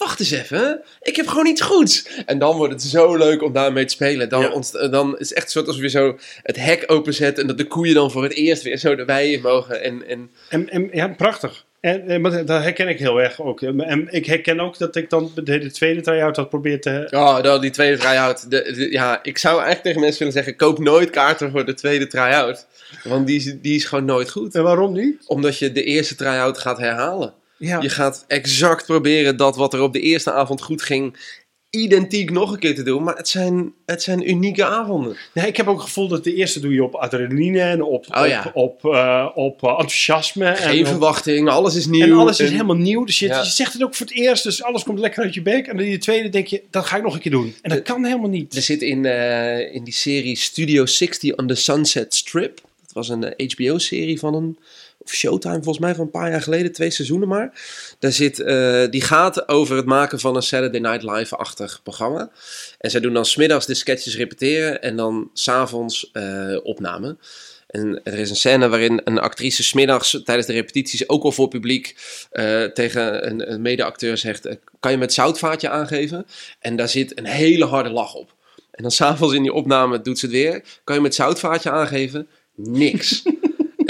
Wacht 0.00 0.20
eens 0.20 0.30
even, 0.30 0.80
ik 1.02 1.16
heb 1.16 1.26
gewoon 1.26 1.46
iets 1.46 1.60
goeds. 1.60 2.08
En 2.26 2.38
dan 2.38 2.56
wordt 2.56 2.72
het 2.72 2.82
zo 2.82 3.16
leuk 3.16 3.42
om 3.42 3.52
daarmee 3.52 3.84
te 3.84 3.92
spelen. 3.92 4.28
Dan, 4.28 4.40
Ja. 4.40 4.50
ontst- 4.50 4.90
dan 4.90 5.18
is 5.18 5.28
het 5.28 5.38
echt 5.38 5.50
soort 5.50 5.66
alsof 5.66 5.82
je 5.82 5.88
zo 5.88 6.18
het 6.42 6.56
hek 6.56 6.84
openzet 6.86 7.38
en 7.38 7.46
dat 7.46 7.58
de 7.58 7.66
koeien 7.66 7.94
dan 7.94 8.10
voor 8.10 8.22
het 8.22 8.32
eerst 8.34 8.62
weer 8.62 8.76
zo 8.76 8.94
de 8.94 9.04
wei 9.04 9.32
in 9.32 9.40
mogen. 9.40 9.82
En, 9.82 10.06
en 10.08 10.30
En, 10.48 10.68
en 10.70 10.88
ja, 10.92 11.08
prachtig. 11.08 11.64
En, 11.80 12.08
en 12.08 12.20
maar 12.20 12.30
dat 12.44 12.62
herken 12.62 12.88
ik 12.88 12.98
heel 12.98 13.20
erg 13.20 13.40
ook. 13.42 13.62
En 13.62 14.06
ik 14.10 14.26
herken 14.26 14.60
ook 14.60 14.78
dat 14.78 14.96
ik 14.96 15.10
dan 15.10 15.30
de, 15.34 15.42
de 15.42 15.70
tweede 15.70 16.00
try-out 16.00 16.36
had 16.36 16.48
probeerd 16.48 16.82
te... 16.82 17.06
Oh, 17.10 17.42
dan 17.42 17.60
die 17.60 17.70
tweede 17.70 17.96
try-out. 17.98 18.50
De, 18.50 18.72
de- 18.76 18.90
ja, 18.92 19.18
ik 19.22 19.38
zou 19.38 19.52
eigenlijk 19.54 19.84
tegen 19.84 20.00
mensen 20.00 20.18
willen 20.18 20.32
zeggen: 20.34 20.56
koop 20.56 20.78
nooit 20.78 21.10
kaarten 21.10 21.50
voor 21.50 21.64
de 21.64 21.74
tweede 21.74 22.06
try-out. 22.06 22.66
Want 23.04 23.26
die, 23.26 23.36
is- 23.36 23.54
die 23.62 23.74
is 23.74 23.84
gewoon 23.84 24.04
nooit 24.04 24.30
goed. 24.30 24.54
En 24.54 24.62
waarom 24.62 24.92
niet? 24.92 25.22
Omdat 25.26 25.58
je 25.58 25.72
de 25.72 25.82
eerste 25.84 26.14
try-out 26.14 26.58
gaat 26.58 26.78
herhalen. 26.78 27.32
Ja. 27.62 27.80
Je 27.80 27.88
gaat 27.88 28.24
exact 28.26 28.86
proberen 28.86 29.36
dat 29.36 29.56
wat 29.56 29.74
er 29.74 29.80
op 29.82 29.92
de 29.92 30.00
eerste 30.00 30.32
avond 30.32 30.62
goed 30.62 30.82
ging, 30.82 31.16
identiek 31.70 32.30
nog 32.30 32.52
een 32.52 32.58
keer 32.58 32.74
te 32.74 32.82
doen. 32.82 33.02
Maar 33.02 33.16
het 33.16 33.28
zijn, 33.28 33.72
het 33.86 34.02
zijn 34.02 34.30
unieke 34.30 34.64
avonden. 34.64 35.16
Nee, 35.34 35.46
ik 35.46 35.56
heb 35.56 35.66
ook 35.66 35.76
het 35.76 35.86
gevoel 35.86 36.08
dat 36.08 36.24
de 36.24 36.34
eerste 36.34 36.60
doe 36.60 36.72
je 36.72 36.84
op 36.84 36.94
adrenaline 36.94 37.60
en 37.60 37.82
op, 37.82 38.06
Oh 38.16 38.26
ja. 38.26 38.50
op, 38.54 38.82
op, 38.84 38.92
eh, 38.94 39.26
op 39.34 39.62
eh, 39.62 39.68
enthousiasme. 39.70 40.54
Geen 40.56 40.72
en, 40.74 40.80
op- 40.80 40.86
verwachting, 40.86 41.48
alles 41.48 41.74
is 41.74 41.86
nieuw. 41.86 42.02
en 42.02 42.12
alles 42.12 42.40
is 42.40 42.50
helemaal 42.50 42.76
nieuw. 42.76 43.04
Dus 43.04 43.18
je, 43.18 43.26
Ja. 43.26 43.42
je 43.42 43.48
zegt 43.48 43.72
het 43.72 43.82
ook 43.82 43.94
voor 43.94 44.06
het 44.06 44.14
eerst, 44.16 44.42
dus 44.42 44.62
alles 44.62 44.82
komt 44.82 44.98
lekker 44.98 45.22
uit 45.22 45.34
je 45.34 45.42
bek. 45.42 45.66
En 45.66 45.76
dan 45.76 45.84
in 45.86 45.92
de 45.92 45.98
tweede 45.98 46.28
denk 46.28 46.46
je, 46.46 46.62
dat 46.70 46.84
ga 46.86 46.96
ik 46.96 47.02
nog 47.02 47.14
een 47.14 47.20
keer 47.20 47.30
doen. 47.32 47.54
En 47.62 47.70
dat 47.70 47.82
kan 47.82 48.04
helemaal 48.04 48.24
Er 48.24 48.30
niet. 48.30 48.54
zit 48.54 48.82
in, 48.82 49.04
eh, 49.04 49.74
in 49.74 49.84
die 49.84 49.94
serie 49.94 50.36
Studio 50.36 50.86
60 50.86 51.36
on 51.36 51.46
the 51.46 51.54
Sunset 51.54 52.14
Strip. 52.14 52.60
Dat 52.82 52.92
was 52.92 53.08
een 53.08 53.34
HBO-serie 53.54 54.18
van 54.18 54.34
een. 54.34 54.58
Showtime 55.14 55.54
volgens 55.54 55.78
mij 55.78 55.94
van 55.94 56.04
een 56.04 56.10
paar 56.10 56.30
jaar 56.30 56.42
geleden, 56.42 56.72
twee 56.72 56.90
seizoenen 56.90 57.28
maar. 57.28 57.60
Daar 57.98 58.12
zit, 58.12 58.40
eh, 58.40 58.84
die 58.90 59.02
gaat 59.02 59.48
over 59.48 59.76
het 59.76 59.86
maken 59.86 60.20
van 60.20 60.36
een 60.36 60.42
Saturday 60.42 60.80
Night 60.80 61.02
Live-achtig 61.02 61.80
programma. 61.82 62.30
En 62.78 62.90
zij 62.90 63.00
doen 63.00 63.12
dan 63.12 63.24
smiddags 63.24 63.66
de 63.66 63.74
sketches 63.74 64.16
repeteren 64.16 64.82
en 64.82 64.96
dan 64.96 65.30
s'avonds 65.32 66.10
eh 66.12 66.56
opname. 66.62 67.16
En 67.70 68.00
er 68.04 68.18
is 68.18 68.30
een 68.30 68.36
scène 68.36 68.68
waarin 68.68 69.00
een 69.04 69.18
actrice 69.18 69.62
smiddags 69.62 70.20
tijdens 70.24 70.46
de 70.46 70.52
repetities, 70.52 71.08
ook 71.08 71.22
al 71.22 71.32
voor 71.32 71.48
publiek, 71.48 71.96
eh, 72.30 72.64
tegen 72.64 73.30
een, 73.30 73.52
een 73.52 73.62
mede-acteur 73.62 74.18
zegt: 74.18 74.48
Kan 74.80 74.90
je 74.90 74.98
met 74.98 75.12
zoutvaatje 75.12 75.68
aangeven? 75.68 76.26
En 76.58 76.76
daar 76.76 76.88
zit 76.88 77.18
een 77.18 77.26
hele 77.26 77.64
harde 77.64 77.90
lach 77.90 78.14
op. 78.14 78.34
En 78.70 78.82
dan 78.82 78.90
s'avonds 78.90 79.34
in 79.34 79.42
die 79.42 79.52
opname 79.52 80.00
doet 80.00 80.18
ze 80.18 80.26
het 80.26 80.34
weer. 80.34 80.62
Kan 80.84 80.94
je 80.94 81.02
met 81.02 81.14
zoutvaatje 81.14 81.70
aangeven? 81.70 82.28
Niks. 82.54 83.22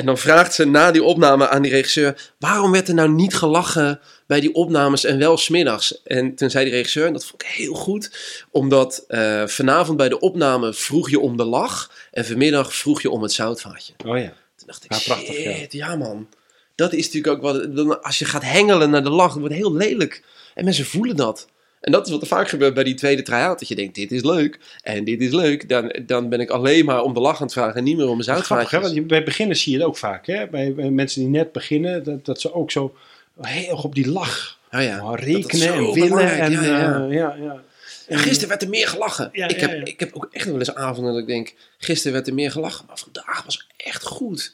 En 0.00 0.06
dan 0.06 0.18
vraagt 0.18 0.54
ze 0.54 0.64
na 0.64 0.90
die 0.90 1.02
opname 1.02 1.48
aan 1.48 1.62
die 1.62 1.70
regisseur: 1.70 2.30
waarom 2.38 2.72
werd 2.72 2.88
er 2.88 2.94
nou 2.94 3.08
niet 3.08 3.34
gelachen 3.34 4.00
bij 4.26 4.40
die 4.40 4.54
opnames 4.54 5.04
en 5.04 5.18
wel 5.18 5.36
smiddags? 5.36 6.02
En 6.02 6.34
toen 6.34 6.50
zei 6.50 6.64
die 6.64 6.74
regisseur, 6.74 7.06
en 7.06 7.12
dat 7.12 7.24
vond 7.24 7.42
ik 7.42 7.48
heel 7.48 7.74
goed, 7.74 8.10
omdat 8.50 9.04
eh, 9.08 9.46
vanavond 9.46 9.96
bij 9.96 10.08
de 10.08 10.20
opname 10.20 10.74
vroeg 10.74 11.10
je 11.10 11.20
om 11.20 11.36
de 11.36 11.44
lach 11.44 11.90
en 12.10 12.24
vanmiddag 12.24 12.74
vroeg 12.74 13.02
je 13.02 13.10
om 13.10 13.22
het 13.22 13.32
zoutvaatje. 13.32 13.92
Oh 14.06 14.18
ja. 14.18 14.32
Toen 14.56 14.66
dacht 14.66 14.84
ik, 14.84 14.92
Ja, 14.92 14.98
prachtig, 15.04 15.34
shit, 15.34 15.72
ja. 15.72 15.96
man. 15.96 16.28
Dat 16.74 16.92
is 16.92 17.12
natuurlijk 17.12 17.34
ook 17.34 17.42
wat, 17.42 18.02
als 18.02 18.18
je 18.18 18.24
gaat 18.24 18.44
hengelen 18.44 18.90
naar 18.90 19.02
de 19.02 19.10
lach, 19.10 19.30
dat 19.30 19.40
wordt 19.40 19.54
heel 19.54 19.74
lelijk. 19.74 20.22
En 20.54 20.64
mensen 20.64 20.84
voelen 20.84 21.16
dat. 21.16 21.46
En 21.80 21.92
dat 21.92 22.06
is 22.06 22.12
wat 22.12 22.20
er 22.20 22.26
vaak 22.26 22.48
gebeurt 22.48 22.74
bij 22.74 22.84
die 22.84 22.94
tweede 22.94 23.22
try-out. 23.22 23.58
Dat 23.58 23.68
je 23.68 23.74
denkt, 23.74 23.94
dit 23.94 24.12
is 24.12 24.22
leuk 24.22 24.58
en 24.82 25.04
dit 25.04 25.20
is 25.20 25.32
leuk. 25.32 25.68
Dan, 25.68 25.94
dan 26.06 26.28
ben 26.28 26.40
ik 26.40 26.50
alleen 26.50 26.84
maar 26.84 27.02
om 27.02 27.14
de 27.14 27.20
lach 27.20 27.36
aan 27.36 27.42
het 27.42 27.52
vragen 27.52 27.74
en 27.74 27.84
niet 27.84 27.96
meer 27.96 28.08
om 28.08 28.20
mijn 28.24 28.42
Grappig, 28.42 28.70
hè? 28.70 28.80
Want 28.80 29.06
bij 29.06 29.24
beginners 29.24 29.62
zie 29.62 29.72
je 29.72 29.78
het 29.78 29.86
ook 29.86 29.96
vaak, 29.96 30.26
hè? 30.26 30.46
Bij, 30.46 30.74
bij 30.74 30.90
mensen 30.90 31.20
die 31.20 31.30
net 31.30 31.52
beginnen, 31.52 32.04
dat, 32.04 32.24
dat 32.24 32.40
ze 32.40 32.54
ook 32.54 32.70
zo 32.70 32.94
heel 33.40 33.76
op 33.76 33.94
die 33.94 34.10
lach 34.10 34.58
Oh 34.72 34.82
ja, 34.82 35.04
oh, 35.04 35.18
rekenen 35.18 35.72
en 35.72 35.92
willen. 35.92 36.08
belangrijk. 36.08 36.40
En, 36.40 36.52
ja, 36.52 36.62
ja. 36.62 37.06
eh, 37.08 37.12
ja, 37.12 37.34
ja. 37.34 37.62
En 38.08 38.18
gisteren 38.18 38.48
werd 38.48 38.62
er 38.62 38.68
meer 38.68 38.88
gelachen. 38.88 39.28
Ja, 39.32 39.48
ik, 39.48 39.60
ja, 39.60 39.68
heb, 39.68 39.78
ja. 39.78 39.84
ik 39.84 40.00
heb 40.00 40.14
ook 40.14 40.28
echt 40.32 40.44
wel 40.46 40.58
eens 40.58 40.74
avonden 40.74 41.12
dat 41.12 41.22
ik 41.22 41.28
denk, 41.28 41.54
gisteren 41.78 42.12
werd 42.12 42.28
er 42.28 42.34
meer 42.34 42.50
gelachen. 42.50 42.84
Maar 42.86 42.98
vandaag 42.98 43.44
was 43.44 43.66
echt 43.76 44.04
goed. 44.04 44.52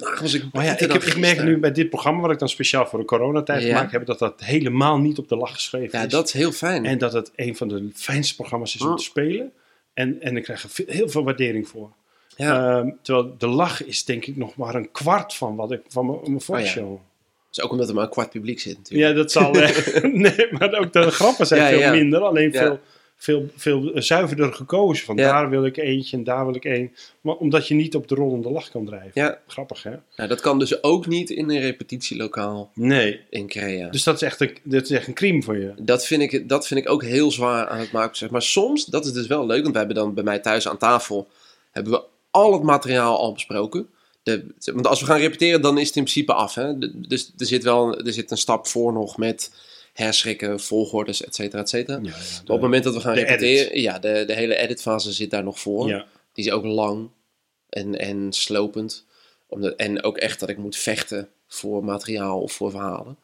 Vandaag 0.00 0.20
was 0.20 0.34
ik 0.34 0.44
Maar 0.52 0.64
ja, 0.64 0.72
ik, 0.78 0.92
heb, 0.92 1.02
ik 1.02 1.16
merk 1.18 1.42
nu 1.42 1.58
bij 1.58 1.72
dit 1.72 1.90
programma, 1.90 2.20
wat 2.20 2.30
ik 2.30 2.38
dan 2.38 2.48
speciaal 2.48 2.86
voor 2.86 2.98
de 2.98 3.04
coronatijd 3.04 3.62
Ja. 3.62 3.68
gemaakt 3.68 3.92
heb, 3.92 4.06
dat 4.06 4.18
dat 4.18 4.40
helemaal 4.44 4.98
niet 4.98 5.18
op 5.18 5.28
de 5.28 5.36
lach 5.36 5.52
geschreven 5.54 5.98
Ja, 5.98 6.04
is. 6.04 6.12
dat 6.12 6.26
is 6.26 6.32
heel 6.32 6.52
fijn. 6.52 6.84
En 6.86 6.98
dat 6.98 7.12
het 7.12 7.32
een 7.36 7.56
van 7.56 7.68
de 7.68 7.90
fijnste 7.94 8.34
programma's 8.34 8.74
is 8.74 8.80
om 8.82 8.96
te 8.96 9.02
spelen. 9.02 9.52
En, 9.94 10.20
en 10.20 10.36
ik 10.36 10.42
krijg 10.42 10.62
er 10.62 10.84
heel 10.86 11.08
veel 11.08 11.24
waardering 11.24 11.68
voor. 11.68 11.90
ja. 12.36 12.78
Ehm, 12.78 12.90
terwijl 13.02 13.34
de 13.38 13.46
lach 13.46 13.84
is 13.84 14.04
denk 14.04 14.26
ik 14.26 14.36
nog 14.36 14.56
maar 14.56 14.74
een 14.74 14.90
kwart 14.90 15.34
van 15.34 15.56
wat 15.56 15.72
ik 15.72 15.80
van 15.88 16.20
mijn, 16.24 16.40
voorshow. 16.40 16.90
Dat 16.90 17.00
is 17.50 17.60
ook 17.62 17.70
omdat 17.70 17.88
er 17.88 17.94
maar 17.94 18.04
een 18.04 18.10
kwart 18.10 18.30
publiek 18.30 18.60
zit 18.60 18.76
natuurlijk. 18.76 19.08
Ja, 19.10 19.16
dat 19.16 19.32
zal. 19.32 19.54
eh, 19.60 20.02
nee, 20.12 20.48
maar 20.50 20.74
ook 20.78 20.92
de 20.92 21.10
grappen 21.10 21.46
zijn 21.46 21.60
Ja, 21.62 21.68
veel 21.68 21.78
ja. 21.78 21.90
minder. 21.90 22.20
Alleen 22.20 22.52
Ja. 22.52 22.58
veel, 22.60 22.80
veel, 23.22 23.48
veel 23.56 23.90
zuiverder 23.94 24.52
gekozen. 24.52 25.04
Van 25.04 25.16
Ja. 25.16 25.32
daar 25.32 25.50
wil 25.50 25.64
ik 25.64 25.76
eentje 25.76 26.16
en 26.16 26.24
daar 26.24 26.46
wil 26.46 26.54
ik 26.54 26.64
één. 26.64 26.92
Maar 27.20 27.34
omdat 27.34 27.68
je 27.68 27.74
niet 27.74 27.94
op 27.94 28.08
de 28.08 28.14
rollende 28.14 28.50
lach 28.50 28.70
kan 28.70 28.84
drijven. 28.86 29.10
Ja. 29.14 29.38
Grappig, 29.46 29.82
hè? 29.82 29.94
Nou, 30.16 30.28
dat 30.28 30.40
kan 30.40 30.58
dus 30.58 30.82
ook 30.82 31.06
niet 31.06 31.30
in 31.30 31.50
een 31.50 31.60
repetitielokaal 31.60 32.70
Nee. 32.74 33.20
in 33.30 33.46
Crea. 33.46 33.88
Dus 33.90 34.02
dat 34.04 34.14
is 34.14 34.22
echt 34.22 34.40
een, 34.40 34.56
dat 34.62 34.82
is 34.82 34.90
echt 34.90 35.06
een 35.06 35.14
crime 35.14 35.42
voor 35.42 35.58
je. 35.58 35.72
Dat 35.78 36.06
vind, 36.06 36.22
ik, 36.22 36.48
dat 36.48 36.66
vind 36.66 36.80
ik 36.80 36.88
ook 36.88 37.02
heel 37.02 37.30
zwaar 37.30 37.68
aan 37.68 37.78
het 37.78 37.92
maken. 37.92 38.28
Maar 38.30 38.42
soms, 38.42 38.84
dat 38.84 39.04
is 39.06 39.12
dus 39.12 39.26
wel 39.26 39.46
leuk, 39.46 39.60
want 39.62 39.72
we 39.72 39.78
hebben 39.78 39.96
dan 39.96 40.14
bij 40.14 40.24
mij 40.24 40.38
thuis 40.38 40.68
aan 40.68 40.78
tafel, 40.78 41.28
hebben 41.70 41.92
we 41.92 42.02
al 42.30 42.52
het 42.52 42.62
materiaal 42.62 43.18
al 43.18 43.32
besproken. 43.32 43.86
De, 44.22 44.46
want 44.72 44.86
als 44.86 45.00
we 45.00 45.06
gaan 45.06 45.18
repeteren, 45.18 45.62
dan 45.62 45.78
is 45.78 45.86
het 45.86 45.96
in 45.96 46.02
principe 46.02 46.32
af. 46.34 46.54
Hè? 46.54 46.78
De- 46.78 47.00
dus 47.08 47.32
er 47.38 47.46
zit 47.46 47.62
wel 47.62 47.98
er 47.98 48.12
zit 48.12 48.30
een 48.30 48.36
stap 48.36 48.66
voor 48.66 48.92
nog 48.92 49.16
met 49.16 49.52
herschrikken, 49.92 50.60
volgordes, 50.60 51.24
et 51.24 51.34
cetera, 51.34 51.60
et 51.62 51.68
cetera. 51.68 51.98
Ja, 52.02 52.08
ja, 52.08 52.10
Maar 52.16 52.40
op 52.42 52.48
het 52.48 52.60
moment 52.60 52.84
dat 52.84 52.94
we 52.94 53.00
gaan 53.00 53.14
repeteren, 53.14 53.80
ja, 53.80 53.98
de, 53.98 54.24
de 54.26 54.34
hele 54.34 54.56
editfase 54.56 55.12
zit 55.12 55.30
daar 55.30 55.44
nog 55.44 55.60
voor. 55.60 55.88
ja. 55.88 56.06
Die 56.32 56.44
is 56.44 56.50
ook 56.50 56.64
lang 56.64 57.08
en, 57.68 57.98
en 57.98 58.32
slopend. 58.32 59.04
Omdat, 59.46 59.76
en 59.76 60.02
ook 60.02 60.16
echt 60.18 60.40
dat 60.40 60.48
ik 60.48 60.56
moet 60.56 60.76
vechten 60.76 61.28
voor 61.48 61.84
materiaal 61.84 62.40
of 62.40 62.52
voor 62.52 62.70
verhalen. 62.70 63.16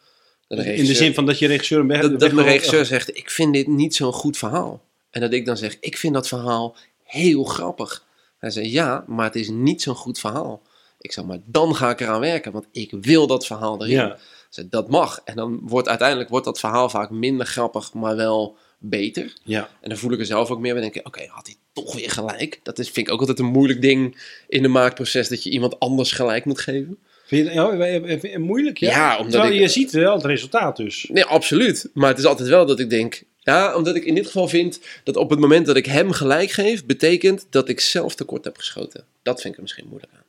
In 0.49 0.85
de 0.87 0.95
zin 0.95 1.15
van 1.15 1.27
dat 1.27 1.39
je 1.39 1.47
regisseur 1.47 1.87
weg- 1.87 2.01
dat, 2.01 2.33
mijn 2.33 2.47
regisseur 2.47 2.85
zegt, 2.87 3.17
ik 3.17 3.31
vind 3.31 3.55
dit 3.55 3.67
niet 3.67 3.95
zo'n 3.95 4.13
goed 4.13 4.37
verhaal. 4.37 4.83
En 5.11 5.21
dat 5.21 5.33
ik 5.33 5.47
dan 5.47 5.57
zeg, 5.57 5.77
ik 5.81 5.97
vind 5.97 6.15
dat 6.15 6.29
verhaal 6.29 6.77
heel 7.05 7.45
grappig. 7.45 8.05
Hij 8.39 8.51
zei, 8.51 8.71
ja, 8.71 9.05
maar 9.07 9.25
het 9.25 9.37
is 9.37 9.49
niet 9.49 9.83
zo'n 9.83 9.95
goed 9.95 10.19
verhaal. 10.19 10.63
Ik 11.01 11.13
zeg, 11.13 11.25
maar 11.25 11.39
dan 11.45 11.75
ga 11.77 11.91
ik 11.91 12.01
eraan 12.01 12.21
werken, 12.21 12.53
want 12.53 12.67
ik 12.73 12.91
wil 13.01 13.27
dat 13.27 13.47
verhaal 13.47 13.81
erin. 13.83 13.95
Ja. 13.95 14.19
Ik 14.49 14.55
zei, 14.55 14.67
dat 14.71 14.89
mag. 14.89 15.21
En 15.25 15.37
dan 15.37 15.61
wordt 15.63 15.89
uiteindelijk 15.89 16.29
wordt 16.29 16.45
dat 16.45 16.59
verhaal 16.59 16.89
vaak 16.91 17.11
minder 17.11 17.47
grappig, 17.47 17.93
maar 17.93 18.17
wel 18.17 18.57
beter. 18.79 19.33
Ja. 19.45 19.69
En 19.81 19.89
dan 19.89 19.99
voel 19.99 20.13
ik 20.13 20.19
er 20.19 20.27
zelf 20.27 20.51
ook 20.51 20.59
meer 20.59 20.73
bij 20.73 20.83
denken, 20.83 21.07
oké, 21.07 21.27
had 21.29 21.47
hij 21.47 21.57
toch 21.73 21.95
weer 21.95 22.11
gelijk? 22.11 22.61
Dat 22.63 22.79
is, 22.79 22.91
vind 22.91 23.07
ik 23.07 23.13
ook 23.13 23.21
altijd 23.21 23.39
een 23.39 23.45
moeilijk 23.47 23.81
ding 23.83 24.23
in 24.49 24.65
een 24.65 24.71
maakproces, 24.71 25.29
dat 25.29 25.43
je 25.43 25.51
iemand 25.51 25.79
anders 25.81 26.13
gelijk 26.13 26.45
moet 26.45 26.61
geven. 26.61 26.99
Vind 27.25 27.47
je 27.53 27.61
het 27.61 27.79
ja, 27.79 28.01
vind 28.01 28.23
je 28.23 28.29
het 28.29 28.39
moeilijk? 28.39 28.79
Ja, 28.79 28.91
Ja, 28.91 29.17
omdat 29.17 29.33
Terwijl 29.33 29.53
ik- 29.53 29.61
je 29.61 29.69
ziet 29.69 29.91
wel 29.93 30.15
het 30.15 30.25
resultaat 30.25 30.77
dus. 30.77 31.09
Nee, 31.13 31.25
absoluut. 31.25 31.91
Maar 31.95 32.09
het 32.09 32.19
is 32.19 32.25
altijd 32.25 32.49
wel 32.49 32.67
dat 32.67 32.81
ik 32.81 32.91
denk. 32.91 33.23
Ja, 33.39 33.77
omdat 33.77 33.97
ik 33.97 34.05
in 34.05 34.15
dit 34.15 34.27
geval 34.27 34.49
vind 34.49 34.81
dat 35.05 35.17
op 35.17 35.31
het 35.31 35.39
moment 35.39 35.67
dat 35.67 35.77
ik 35.77 35.87
hem 35.87 36.11
gelijk 36.13 36.51
geef, 36.51 36.87
betekent 36.87 37.47
dat 37.51 37.69
ik 37.69 37.81
zelf 37.81 38.15
tekort 38.15 38.45
heb 38.45 38.57
geschoten. 38.57 39.05
Dat 39.23 39.37
vind 39.41 39.49
ik 39.49 39.57
er 39.57 39.63
misschien 39.63 39.87
moeilijk 39.89 40.13
aan. 40.17 40.23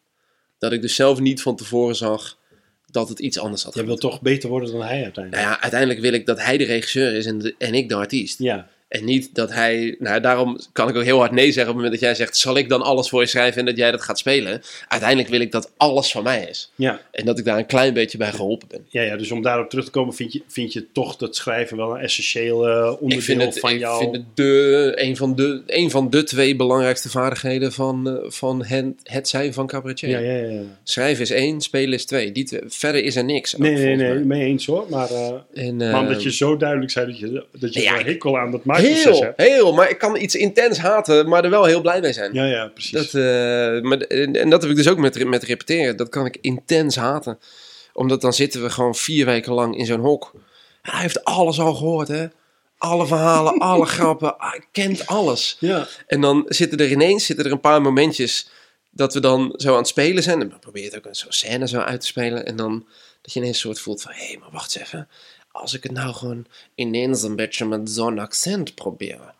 Dat 0.57 0.71
ik 0.71 0.81
dus 0.81 0.95
zelf 0.95 1.19
niet 1.19 1.41
van 1.41 1.55
tevoren 1.55 1.95
zag 1.95 2.37
dat 2.91 3.09
het 3.09 3.19
iets 3.19 3.39
anders 3.39 3.63
had. 3.63 3.73
Je 3.73 3.79
wil 3.79 3.89
moeten. 3.89 4.09
toch 4.09 4.21
beter 4.21 4.49
worden 4.49 4.71
dan 4.71 4.81
hij 4.81 5.03
uiteindelijk. 5.03 5.43
Nou 5.43 5.55
ja, 5.55 5.61
uiteindelijk 5.61 5.99
wil 6.01 6.13
ik 6.13 6.25
dat 6.25 6.41
hij 6.43 6.57
de 6.57 6.63
regisseur 6.65 7.13
is 7.13 7.25
en, 7.25 7.37
de- 7.39 7.55
en 7.57 7.73
ik 7.73 7.89
de 7.89 7.95
artiest. 7.95 8.39
Ja. 8.39 8.67
En 8.89 9.05
niet 9.05 9.35
dat 9.35 9.53
hij. 9.53 9.95
Nou, 9.99 10.21
daarom 10.21 10.59
kan 10.71 10.89
ik 10.89 10.95
ook 10.95 11.03
heel 11.03 11.17
hard 11.19 11.31
nee 11.31 11.45
zeggen 11.45 11.61
op 11.61 11.67
het 11.67 11.75
moment 11.75 11.91
dat 11.93 12.01
jij 12.01 12.15
zegt: 12.15 12.37
zal 12.37 12.57
ik 12.57 12.69
dan 12.69 12.81
alles 12.81 13.09
voor 13.09 13.21
je 13.21 13.27
schrijven 13.27 13.59
en 13.59 13.65
dat 13.65 13.77
jij 13.77 13.91
dat 13.91 14.01
gaat 14.01 14.19
spelen? 14.19 14.61
Uiteindelijk 14.87 15.29
wil 15.29 15.39
ik 15.39 15.51
dat 15.51 15.71
alles 15.77 16.11
van 16.11 16.23
mij 16.23 16.45
is. 16.49 16.71
Ja. 16.75 17.01
En 17.11 17.25
dat 17.25 17.39
ik 17.39 17.45
daar 17.45 17.57
een 17.57 17.65
klein 17.65 17.93
beetje 17.93 18.17
bij 18.17 18.31
geholpen 18.31 18.67
ben. 18.67 18.85
Ja, 18.89 19.01
ja, 19.01 19.17
dus 19.17 19.31
om 19.31 19.41
daarop 19.41 19.69
terug 19.69 19.85
te 19.85 19.91
komen, 19.91 20.13
vind 20.13 20.33
je, 20.33 20.41
vind 20.47 20.73
je 20.73 20.85
toch 20.91 21.15
dat 21.15 21.35
schrijven 21.35 21.77
wel 21.77 21.91
een 21.95 22.01
essentieel 22.01 22.67
eh, 22.67 22.85
onderdeel 22.87 23.17
Ik 23.17 23.23
vind 23.23 23.41
het, 23.41 23.59
van 23.59 23.71
ik 23.71 23.79
jou? 23.79 23.99
vind 23.99 24.15
het 24.15 24.23
de, 24.33 24.91
een, 24.95 25.15
van 25.17 25.35
de, 25.35 25.61
een 25.67 25.89
van 25.91 26.09
de 26.09 26.23
twee 26.23 26.55
belangrijkste 26.55 27.09
vaardigheden 27.09 27.71
van, 27.71 28.09
eh, 28.09 28.29
van 28.31 28.65
het, 28.65 28.85
het 29.03 29.27
zijn 29.27 29.53
van 29.53 29.67
cabaretier. 29.67 30.09
ja, 30.09 30.19
ja, 30.19 30.37
ja. 30.45 30.51
ja. 30.51 30.61
Schrijven 30.83 31.21
is 31.23 31.31
één, 31.31 31.61
spelen 31.61 31.93
is 31.93 32.05
twee. 32.05 32.31
Die 32.31 32.43
twee- 32.43 32.61
verder 32.67 33.03
is 33.03 33.15
er 33.15 33.23
niks. 33.25 33.55
ook, 33.55 33.61
Nee, 33.61 33.73
nee, 33.73 33.95
nee, 33.95 34.13
mij. 34.13 34.23
mee 34.23 34.43
eens 34.47 34.65
hoor. 34.65 34.85
Maar, 34.89 35.09
eh, 35.09 35.33
En, 35.53 35.75
maar 35.77 35.99
omdat 35.99 36.23
je 36.23 36.31
zo 36.31 36.57
duidelijk 36.57 36.91
zei 36.91 37.05
dat 37.05 37.19
je, 37.19 37.43
dat 37.59 37.73
je 37.73 37.81
Ja, 37.81 37.97
ik- 37.99 38.05
hikkel 38.05 38.37
aan 38.39 38.51
dat 38.51 38.65
maakproces 38.65 38.77
heel, 38.79 39.21
hebt. 39.21 39.41
heel, 39.41 39.73
maar 39.73 39.89
ik 39.89 39.97
kan 39.97 40.21
iets 40.21 40.35
intens 40.35 40.77
haten, 40.77 41.29
maar 41.29 41.43
er 41.43 41.49
wel 41.49 41.65
heel 41.65 41.81
blij 41.81 42.01
mee 42.01 42.13
zijn. 42.13 42.33
Ja, 42.33 42.45
ja, 42.45 42.67
precies. 42.67 42.91
Dat, 42.91 43.05
eh, 43.05 43.81
maar, 43.81 43.97
en, 43.97 44.49
dat 44.49 44.61
heb 44.61 44.71
ik 44.71 44.77
dus 44.77 44.87
ook 44.87 44.97
met, 44.97 45.25
met 45.25 45.43
repeteren. 45.43 45.97
Dat 45.97 46.09
kan 46.09 46.25
ik 46.25 46.37
intens 46.41 46.95
haten. 46.95 47.39
Omdat 47.93 48.21
dan 48.21 48.33
zitten 48.33 48.61
we 48.61 48.69
gewoon 48.69 48.95
vier 48.95 49.25
weken 49.25 49.53
lang 49.53 49.77
in 49.77 49.85
zo'n 49.85 49.99
hok. 49.99 50.31
Hij 50.81 51.01
heeft 51.01 51.23
alles 51.23 51.59
al 51.59 51.75
gehoord, 51.75 52.07
hè. 52.07 52.27
Alle 52.77 53.07
verhalen, 53.07 53.57
alle 53.71 53.85
grappen. 53.85 54.35
Hij 54.37 54.61
kent 54.71 55.07
alles. 55.07 55.57
ja. 55.59 55.87
En 56.07 56.21
dan 56.21 56.45
zitten 56.47 56.79
er 56.79 56.91
ineens 56.91 57.25
zitten 57.25 57.45
er 57.45 57.51
een 57.51 57.59
paar 57.59 57.81
momentjes 57.81 58.49
dat 58.91 59.13
we 59.13 59.19
dan 59.19 59.53
zo 59.55 59.71
aan 59.71 59.77
het 59.77 59.87
spelen 59.87 60.23
zijn. 60.23 60.41
En 60.41 60.49
dan 60.49 60.59
probeer 60.59 60.83
je 60.83 60.87
het 60.89 60.97
ook 60.97 61.05
een 61.05 61.15
zo'n 61.15 61.31
scène 61.31 61.67
zo 61.67 61.79
uit 61.79 62.01
te 62.01 62.07
spelen. 62.07 62.45
En 62.45 62.55
dan 62.55 62.85
dat 63.21 63.33
je 63.33 63.39
ineens 63.39 63.55
een 63.55 63.61
soort 63.61 63.79
voelt 63.79 64.01
van... 64.01 64.11
Hé, 64.15 64.37
maar 64.39 64.51
wacht 64.51 64.75
eens 64.75 64.85
even. 64.85 65.07
Als 65.51 65.73
ik 65.73 65.83
het 65.83 65.91
nou 65.91 66.13
gewoon 66.13 66.45
ineens 66.75 67.23
een 67.23 67.35
beetje 67.35 67.65
met 67.65 67.91
zo'n 67.91 68.19
accent 68.19 68.75
probeer. 68.75 69.33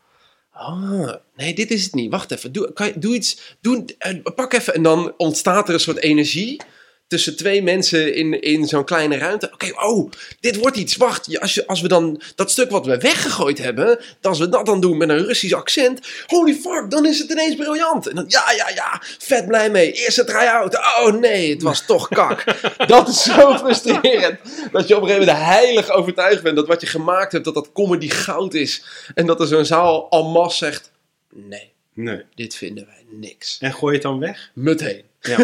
Ah, 0.51 1.13
nee, 1.35 1.53
dit 1.53 1.71
is 1.71 1.83
het 1.83 1.93
niet. 1.93 2.11
Wacht 2.11 2.31
even. 2.31 2.51
Doe, 2.51 2.73
kan 2.73 2.91
doe 2.95 3.15
iets. 3.15 3.57
Eh, 3.97 4.15
pak 4.35 4.53
even. 4.53 4.73
En 4.73 4.83
dan 4.83 5.13
ontstaat 5.17 5.67
er 5.67 5.73
een 5.73 5.79
soort 5.79 5.97
energie 5.97 6.61
tussen 7.09 7.35
twee 7.35 7.63
mensen 7.63 8.15
in, 8.15 8.41
in 8.41 8.65
zo'n 8.65 8.83
kleine 8.83 9.17
ruimte. 9.17 9.49
Oké, 9.53 9.85
oh, 9.85 10.11
dit 10.39 10.55
wordt 10.55 10.77
iets. 10.77 10.95
Wacht, 10.95 11.39
als, 11.39 11.53
je, 11.53 11.67
als 11.67 11.81
we 11.81 11.87
dan 11.87 12.21
dat 12.35 12.51
stuk 12.51 12.69
wat 12.69 12.85
we 12.85 12.97
weggegooid 12.97 13.57
hebben, 13.57 13.99
als 14.21 14.39
we 14.39 14.49
dat 14.49 14.65
dan 14.65 14.81
doen 14.81 14.97
met 14.97 15.09
een 15.09 15.25
Russisch 15.25 15.53
accent, 15.53 15.99
holy 16.27 16.53
fuck, 16.53 16.91
dan 16.91 17.05
is 17.05 17.19
het 17.19 17.31
ineens 17.31 17.55
briljant. 17.55 18.07
En 18.07 18.15
dan, 18.15 18.25
ja, 18.27 18.51
ja, 18.51 18.69
ja, 18.69 19.01
vet 19.17 19.47
blij 19.47 19.69
mee. 19.69 19.91
Eerste 19.91 20.23
try-out. 20.23 20.75
Oh 20.75 21.13
nee, 21.13 21.49
het 21.49 21.61
was 21.61 21.85
toch 21.85 22.07
kak. 22.07 22.43
dat 22.87 23.07
is 23.07 23.23
zo 23.23 23.57
frustrerend. 23.57 24.39
Dat 24.71 24.87
je 24.87 24.95
op 24.95 25.01
een 25.01 25.07
gegeven 25.07 25.27
moment 25.27 25.45
heilig 25.45 25.89
overtuigd 25.89 26.43
bent 26.43 26.55
dat 26.55 26.67
wat 26.67 26.81
je 26.81 26.87
gemaakt 26.87 27.31
hebt, 27.31 27.45
dat 27.45 27.53
dat 27.53 27.71
comedy 27.71 28.09
goud 28.09 28.53
is. 28.53 28.83
En 29.15 29.25
dat 29.25 29.39
er 29.39 29.47
zo'n 29.47 29.65
zaal 29.65 30.09
en 30.09 30.25
masse 30.25 30.65
zegt, 30.65 30.91
nee, 31.33 31.71
Nee. 31.93 32.23
dit 32.35 32.55
vinden 32.55 32.85
wij 32.85 33.05
niks. 33.11 33.57
En 33.59 33.73
gooi 33.73 33.91
je 33.91 33.99
het 33.99 34.07
dan 34.07 34.19
weg? 34.19 34.51
Meteen. 34.53 35.08
Ja. 35.29 35.37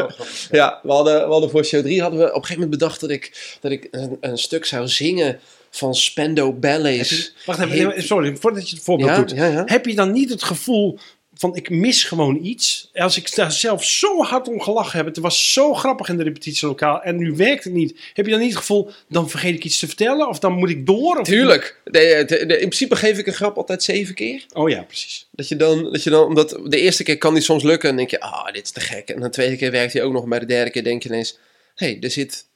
Oh. 0.00 0.10
Ja, 0.50 0.80
we 0.82 0.92
hadden, 0.92 1.24
we 1.26 1.32
hadden 1.32 1.50
voor 1.50 1.64
show 1.64 1.82
3 1.82 2.00
hadden 2.00 2.18
we 2.20 2.24
op 2.26 2.34
een 2.34 2.40
gegeven 2.40 2.62
moment 2.62 2.78
bedacht 2.80 3.00
dat 3.00 3.10
ik, 3.10 3.56
dat 3.60 3.70
ik 3.70 3.88
een, 3.90 4.16
een 4.20 4.38
stuk 4.38 4.64
zou 4.64 4.88
zingen 4.88 5.40
van 5.70 5.94
Spendo 5.94 6.52
Ballets. 6.52 7.32
Wacht 7.46 7.60
even, 7.60 8.02
sorry, 8.02 8.36
voordat 8.36 8.68
je 8.70 8.74
het 8.76 8.84
voorbeeld 8.84 9.10
Ja, 9.10 9.16
doet. 9.16 9.30
ja, 9.30 9.46
ja. 9.46 9.62
Heb 9.66 9.86
je 9.86 9.94
dan 9.94 10.12
niet 10.12 10.30
het 10.30 10.42
gevoel 10.42 10.98
van 11.38 11.56
ik 11.56 11.70
mis 11.70 12.04
gewoon 12.04 12.38
iets? 12.44 12.90
Als 12.94 13.16
ik 13.16 13.34
daar 13.34 13.52
zelf 13.52 13.84
zo 13.84 14.22
hard 14.22 14.48
om 14.48 14.60
gelachen 14.60 14.96
heb, 14.96 15.06
het 15.06 15.18
was 15.18 15.52
zo 15.52 15.74
grappig 15.74 16.08
in 16.08 16.16
de 16.16 16.22
repetitielokaal 16.22 17.02
en 17.02 17.16
nu 17.16 17.32
werkt 17.36 17.64
het 17.64 17.72
niet. 17.72 17.98
Heb 18.14 18.24
je 18.24 18.30
dan 18.30 18.40
niet 18.40 18.50
het 18.50 18.58
gevoel, 18.58 18.90
dan 19.08 19.30
vergeet 19.30 19.54
ik 19.54 19.64
iets 19.64 19.78
te 19.78 19.86
vertellen 19.86 20.28
of 20.28 20.38
dan 20.38 20.52
moet 20.52 20.70
ik 20.70 20.86
door? 20.86 21.16
Of 21.18 21.26
Tuurlijk. 21.26 21.80
De, 21.84 21.90
de- 22.26 22.46
de- 22.46 22.52
in 22.52 22.68
principe 22.68 22.96
geef 22.96 23.18
ik 23.18 23.26
een 23.26 23.32
grap 23.32 23.56
altijd 23.56 23.82
zeven 23.82 24.14
keer. 24.14 24.44
Oh 24.52 24.68
ja, 24.70 24.82
precies. 24.82 25.28
Dat 25.32 25.48
je 25.48 25.56
dan, 25.56 25.82
dat 25.92 26.02
je 26.02 26.10
dan, 26.10 26.24
omdat 26.26 26.60
de 26.64 26.80
eerste 26.80 27.02
keer 27.02 27.18
kan 27.18 27.34
die 27.34 27.42
soms 27.42 27.62
lukken 27.62 27.90
en 27.90 27.96
denk 27.96 28.10
je, 28.10 28.20
ah, 28.20 28.52
dit 28.52 28.64
is 28.64 28.70
te 28.70 28.80
gek. 28.80 29.08
En 29.08 29.20
de 29.20 29.28
tweede 29.28 29.56
keer 29.56 29.70
werkt 29.70 29.92
hij 29.92 30.02
ook 30.02 30.12
nog, 30.12 30.26
bij 30.26 30.38
de 30.38 30.46
derde 30.46 30.70
keer 30.70 30.84
denk 30.84 31.02
je 31.02 31.08
ineens, 31.08 31.38
hé, 31.74 31.86
hey, 31.86 31.98
er 32.00 32.10
zit... 32.10 32.46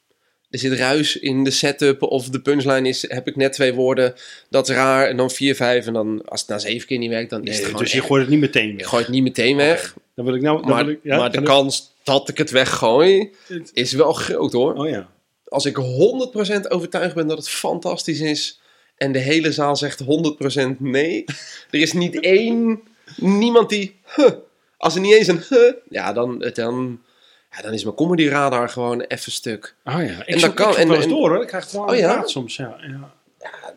Er 0.53 0.59
zit 0.59 0.73
ruis 0.73 1.17
in 1.17 1.43
de 1.43 1.51
setup 1.51 2.01
of 2.01 2.29
de 2.29 2.41
punchline 2.41 2.87
is, 2.89 3.05
heb 3.09 3.27
ik 3.27 3.35
net 3.35 3.53
twee 3.53 3.73
woorden, 3.73 4.13
dat 4.49 4.69
is 4.69 4.75
raar. 4.75 5.07
En 5.07 5.17
dan 5.17 5.31
vier, 5.31 5.55
vijf 5.55 5.85
en 5.85 5.93
dan, 5.93 6.21
als 6.25 6.39
het 6.41 6.49
na 6.49 6.59
zeven 6.59 6.87
keer 6.87 6.97
niet 6.97 7.09
werkt, 7.09 7.29
dan 7.29 7.43
is 7.45 7.55
het 7.57 7.65
gewoon 7.65 7.81
dus 7.81 7.91
je 7.91 7.97
echt- 7.97 8.07
gooit 8.07 8.21
het 8.21 8.31
niet 8.31 8.39
meteen 8.39 8.69
Ik 8.69 8.77
weg. 8.79 8.87
gooi 8.87 9.03
het 9.03 9.11
niet 9.11 9.23
meteen 9.23 9.55
weg. 9.55 9.95
Dan 10.15 10.25
wil 10.25 10.35
ik 10.35 10.41
nou... 10.41 10.61
Dan 10.61 10.69
Maar, 10.69 10.85
wil 10.85 10.93
ik, 10.93 10.99
ja, 11.03 11.17
maar 11.17 11.31
de 11.31 11.41
kans 11.41 11.93
dat 12.03 12.29
ik 12.29 12.37
het 12.37 12.51
weggooi 12.51 13.31
is 13.73 13.91
wel 13.93 14.13
groot 14.13 14.51
hoor. 14.53 14.73
Oh 14.73 14.89
ja. 14.89 15.09
Als 15.47 15.65
ik 15.65 15.77
100% 15.77 16.67
overtuigd 16.67 17.15
ben 17.15 17.27
dat 17.27 17.37
het 17.37 17.49
fantastisch 17.49 18.19
is 18.19 18.59
en 18.97 19.11
de 19.11 19.19
hele 19.19 19.51
zaal 19.51 19.75
zegt 19.75 20.03
100% 20.03 20.05
nee, 20.79 21.23
er 21.71 21.79
is 21.79 21.93
niet 21.93 22.19
één, 22.19 22.81
niemand 23.15 23.69
die, 23.69 23.95
huh, 24.15 24.29
als 24.77 24.95
er 24.95 25.01
niet 25.01 25.13
eens 25.13 25.27
een 25.27 25.43
huh, 25.49 25.73
ja 25.89 26.13
dan, 26.13 26.49
dan, 26.53 27.01
ja, 27.55 27.61
dan 27.61 27.73
is 27.73 27.83
mijn 27.83 27.95
comedy 27.95 28.27
radar 28.27 28.69
gewoon 28.69 29.01
even 29.01 29.31
stuk. 29.31 29.75
Oh 29.85 29.93
ja. 29.93 30.01
Ik 30.01 30.25
En 30.25 30.39
dat 30.39 30.53
kan- 30.53 30.75
en- 30.75 30.87
wel 30.87 30.95
eens 30.95 31.05
en- 31.05 31.11
door 31.11 31.29
hoor. 31.29 31.41
Ik 31.41 31.47
krijg 31.47 31.63
het 31.63 31.73
wel 31.73 31.83
Oh 31.85 31.95
ja? 31.95 32.21
soms. 32.25 32.55
Ja, 32.55 32.75
ja. 32.81 33.11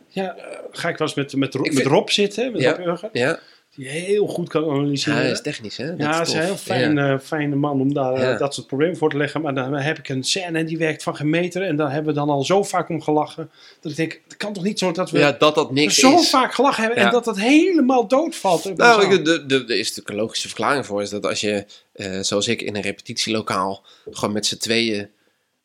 Ja, 0.09 0.37
ga 0.71 0.89
ik 0.89 0.99
wel 0.99 1.07
eens 1.09 1.17
met, 1.17 1.35
met, 1.37 1.73
met 1.75 1.87
Rob 1.87 2.09
zitten, 2.09 2.53
met 2.53 2.61
Ja. 2.61 2.71
Rob 2.77 2.87
Urger, 2.87 3.09
Ja, 3.13 3.39
die 3.77 3.89
heel 3.89 4.27
goed 4.27 4.49
kan 4.49 4.65
ja 4.65 4.71
analyseren. 4.71 5.19
hij 5.19 5.31
is 5.31 5.41
technisch, 5.43 5.77
hè? 5.77 5.87
Dat 5.87 5.99
Ja, 5.99 6.21
is 6.21 6.29
tof. 6.29 6.37
een 6.39 6.45
heel 6.45 6.57
fijn, 6.57 6.97
Ja. 6.97 7.21
fijne 7.21 7.55
man 7.55 7.81
om 7.81 7.95
daar 7.95 8.15
eh, 8.15 8.21
Ja. 8.21 8.37
dat 8.37 8.55
soort 8.55 8.67
problemen 8.67 8.97
voor 8.97 9.11
te 9.11 9.17
leggen. 9.17 9.41
Maar 9.41 9.55
dan 9.55 9.75
heb 9.75 9.99
ik 9.99 10.09
een 10.09 10.25
scène 10.25 10.59
en 10.59 10.67
die 10.67 10.79
werkt 10.79 11.03
van 11.03 11.17
geen 11.17 11.31
meter. 11.31 11.63
En 11.63 11.77
daar 11.77 11.93
hebben 11.93 12.15
we 12.15 12.19
dan 12.21 12.29
al 12.31 12.45
zo 12.45 12.63
vaak 12.63 12.89
om 12.89 13.03
gelachen. 13.03 13.51
Dat 13.81 13.91
ik 13.91 13.97
denk, 13.97 14.21
het 14.25 14.37
kan 14.37 14.53
toch 14.53 14.63
niet 14.65 14.79
zo 14.79 14.93
dat 14.93 15.11
we 15.11 15.19
Ja, 15.19 15.33
dat 15.33 15.55
dat 15.55 15.73
niks 15.73 15.95
zo 15.95 16.15
is. 16.19 16.31
vaak 16.31 16.55
gelachen 16.55 16.83
hebben 16.83 17.01
Ja. 17.01 17.07
en 17.07 17.13
dat 17.13 17.25
dat 17.25 17.39
helemaal 17.39 18.09
doodvalt. 18.09 18.63
de 18.63 18.73
Nou, 18.73 19.15
ik- 19.15 19.25
de, 19.25 19.47
de, 19.47 19.55
er 19.55 19.71
is 19.71 19.89
natuurlijk 19.89 20.09
een 20.09 20.15
logische 20.17 20.49
verklaring 20.49 20.87
voor. 20.87 21.03
Is 21.03 21.11
dat 21.11 21.27
als 21.27 21.41
je, 21.41 21.65
eh, 21.93 22.19
zoals 22.21 22.49
ik, 22.49 22.63
in 22.63 22.77
een 22.77 22.83
repetitielokaal 22.83 23.85
gewoon 24.11 24.35
met 24.35 24.47
z'n 24.47 24.57
tweeën 24.57 25.01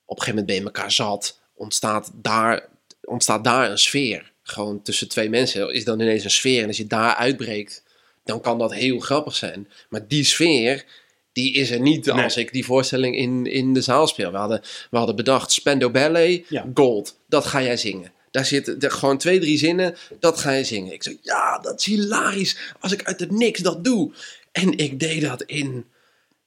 op 0.05 0.17
een 0.17 0.23
gegeven 0.23 0.39
moment 0.45 0.45
bij 0.45 0.61
elkaar 0.73 0.91
zat, 0.91 1.39
ontstaat 1.55 2.11
daar, 2.13 2.67
ontstaat 3.03 3.43
daar 3.43 3.71
een 3.71 3.77
sfeer. 3.77 4.31
Gewoon 4.43 4.81
tussen 4.81 5.09
twee 5.09 5.29
mensen 5.29 5.73
is 5.73 5.83
dan 5.85 5.99
ineens 5.99 6.23
een 6.23 6.31
sfeer. 6.31 6.61
En 6.61 6.67
als 6.67 6.77
je 6.77 6.87
daar 6.87 7.15
uitbreekt, 7.15 7.83
dan 8.23 8.41
kan 8.41 8.57
dat 8.57 8.73
heel 8.73 8.99
grappig 8.99 9.35
zijn. 9.35 9.67
Maar 9.89 10.07
die 10.07 10.23
sfeer, 10.23 10.85
die 11.33 11.53
is 11.53 11.71
er 11.71 11.79
niet 11.79 12.05
Nee. 12.05 12.23
als 12.23 12.37
ik 12.37 12.53
die 12.53 12.65
voorstelling 12.65 13.15
in, 13.17 13.45
in 13.45 13.73
de 13.73 13.81
zaal 13.81 14.07
speel. 14.07 14.31
We 14.31 14.37
hadden, 14.37 14.61
we 14.91 14.97
hadden 14.97 15.15
bedacht, 15.15 15.51
Spendo 15.51 15.89
Ballet, 15.89 16.43
Ja. 16.49 16.65
Gold, 16.73 17.17
dat 17.27 17.45
ga 17.45 17.61
jij 17.61 17.77
zingen. 17.77 18.11
Daar 18.31 18.45
zitten 18.45 18.91
gewoon 18.91 19.17
twee, 19.17 19.39
drie 19.39 19.57
zinnen, 19.57 19.95
dat 20.19 20.39
ga 20.39 20.51
je 20.51 20.63
zingen. 20.63 20.93
Ik 20.93 21.03
zei, 21.03 21.17
ja, 21.21 21.59
dat 21.59 21.79
is 21.79 21.85
hilarisch 21.85 22.57
als 22.79 22.91
ik 22.91 23.03
uit 23.03 23.19
het 23.19 23.31
niks 23.31 23.59
dat 23.59 23.83
doe. 23.83 24.11
En 24.51 24.77
ik 24.77 24.99
deed 24.99 25.21
dat 25.21 25.41
in, 25.41 25.85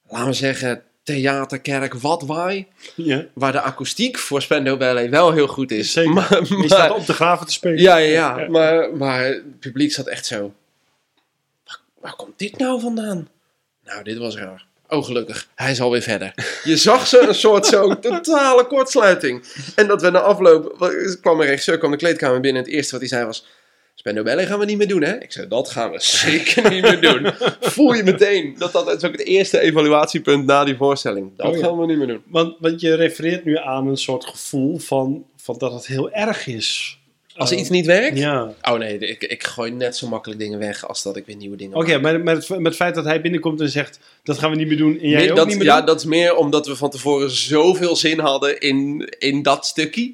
laten 0.09 0.27
we 0.27 0.33
zeggen, 0.33 0.83
theaterkerk 1.03 1.93
Watwaai. 1.93 2.67
ja. 2.95 3.25
Waar 3.33 3.51
de 3.51 3.61
akoestiek 3.61 4.17
voor 4.17 4.41
Spendo 4.41 4.77
Ballet 4.77 5.09
wel 5.09 5.31
heel 5.31 5.47
goed 5.47 5.71
is. 5.71 5.91
Zeker. 5.91 6.11
Maar, 6.13 6.43
Je 6.49 6.55
maar- 6.55 6.65
staat 6.65 6.91
op 6.91 7.05
de 7.05 7.13
graven 7.13 7.45
te 7.47 7.51
spelen. 7.53 7.77
ja, 7.81 7.97
ja, 7.97 8.39
ja. 8.39 8.49
Maar, 8.49 8.95
maar 8.97 9.25
het 9.25 9.59
publiek 9.59 9.91
zat 9.91 10.07
echt 10.07 10.25
zo. 10.25 10.53
Waar, 12.05 12.15
komt 12.15 12.39
dit 12.39 12.57
nou 12.57 12.79
vandaan? 12.81 13.27
Nou, 13.83 14.03
dit 14.03 14.17
was 14.17 14.35
raar. 14.37 14.65
Oh, 14.89 15.03
gelukkig. 15.05 15.47
Hij 15.55 15.71
is 15.71 15.81
alweer 15.81 16.01
verder. 16.01 16.33
Je 16.63 16.77
zag 16.77 17.07
ze 17.07 17.19
een 17.27 17.35
soort 17.35 17.65
zo 17.65 17.99
totale 17.99 18.65
kortsluiting. 18.65 19.43
En 19.75 19.87
dat 19.87 20.01
we 20.01 20.09
na 20.09 20.19
afloop... 20.19 20.75
wa- 20.77 21.15
kwam 21.21 21.39
een 21.39 21.45
regisseur, 21.47 21.77
kwam 21.77 21.91
de 21.91 21.97
kleedkamer 21.97 22.39
binnen. 22.39 22.61
En 22.61 22.67
het 22.67 22.77
eerste 22.77 22.91
wat 22.91 22.99
hij 22.99 23.09
zei 23.09 23.25
was... 23.25 23.45
Spendo 23.97 24.23
Ballet 24.23 24.47
gaan 24.47 24.59
we 24.59 24.65
niet 24.65 24.77
meer 24.77 24.87
doen, 24.87 25.01
hè? 25.03 25.17
Ik 25.21 25.31
zei, 25.31 25.47
dat 25.47 25.69
gaan 25.69 25.91
we 25.91 25.99
zeker 26.01 26.69
niet 26.71 26.81
meer 26.81 27.01
doen. 27.01 27.33
Voel 27.73 27.93
je 27.93 28.03
meteen. 28.03 28.55
Dat, 28.57 28.71
dat 28.71 28.87
is 28.95 29.03
ook 29.03 29.11
het 29.11 29.25
eerste 29.25 29.59
evaluatiepunt 29.59 30.45
na 30.45 30.63
die 30.63 30.75
voorstelling. 30.75 31.31
Dat 31.37 31.47
Oh, 31.47 31.57
ja. 31.57 31.63
gaan 31.65 31.77
we 31.79 31.85
niet 31.85 31.97
meer 31.97 32.07
doen. 32.07 32.23
Want, 32.27 32.55
want 32.59 32.81
je 32.81 32.93
refereert 32.95 33.45
nu 33.45 33.57
aan 33.57 33.87
een 33.87 33.97
soort 33.97 34.25
gevoel 34.25 34.77
van, 34.77 35.25
van 35.37 35.57
dat 35.57 35.73
het 35.73 35.85
heel 35.87 36.11
erg 36.11 36.47
is. 36.47 36.99
Als 37.35 37.51
Eh, 37.51 37.59
iets 37.59 37.69
niet 37.69 37.85
werkt... 37.85 38.17
Ja. 38.17 38.53
Oh 38.61 38.73
nee, 38.77 38.97
ik, 38.97 39.23
ik 39.23 39.43
gooi 39.43 39.71
net 39.71 39.97
zo 39.97 40.07
makkelijk 40.07 40.39
dingen 40.39 40.59
weg 40.59 40.87
als 40.87 41.03
dat 41.03 41.15
ik 41.17 41.25
weer 41.25 41.35
nieuwe 41.35 41.57
dingen 41.57 41.77
Oké, 41.77 41.97
maar 41.99 42.19
met, 42.19 42.37
het- 42.37 42.49
met 42.49 42.65
het 42.65 42.75
feit 42.75 42.95
dat 42.95 43.05
hij 43.05 43.21
binnenkomt 43.21 43.61
en 43.61 43.69
zegt, 43.69 43.99
dat 44.23 44.37
gaan 44.39 44.49
we 44.49 44.55
niet 44.55 44.67
meer 44.67 44.77
doen 44.77 44.99
en 44.99 45.09
jij 45.09 45.19
Nee, 45.19 45.29
ook 45.31 45.35
dat, 45.37 45.47
niet 45.47 45.57
meer 45.57 45.65
ja, 45.65 45.77
doen? 45.77 45.85
dat 45.85 45.99
is 45.99 46.05
meer 46.05 46.35
omdat 46.35 46.67
we 46.67 46.75
van 46.75 46.89
tevoren 46.89 47.29
zoveel 47.31 47.95
zin 47.95 48.19
hadden 48.19 48.59
in, 48.59 49.09
in 49.19 49.41
dat 49.41 49.65
stukje. 49.65 50.13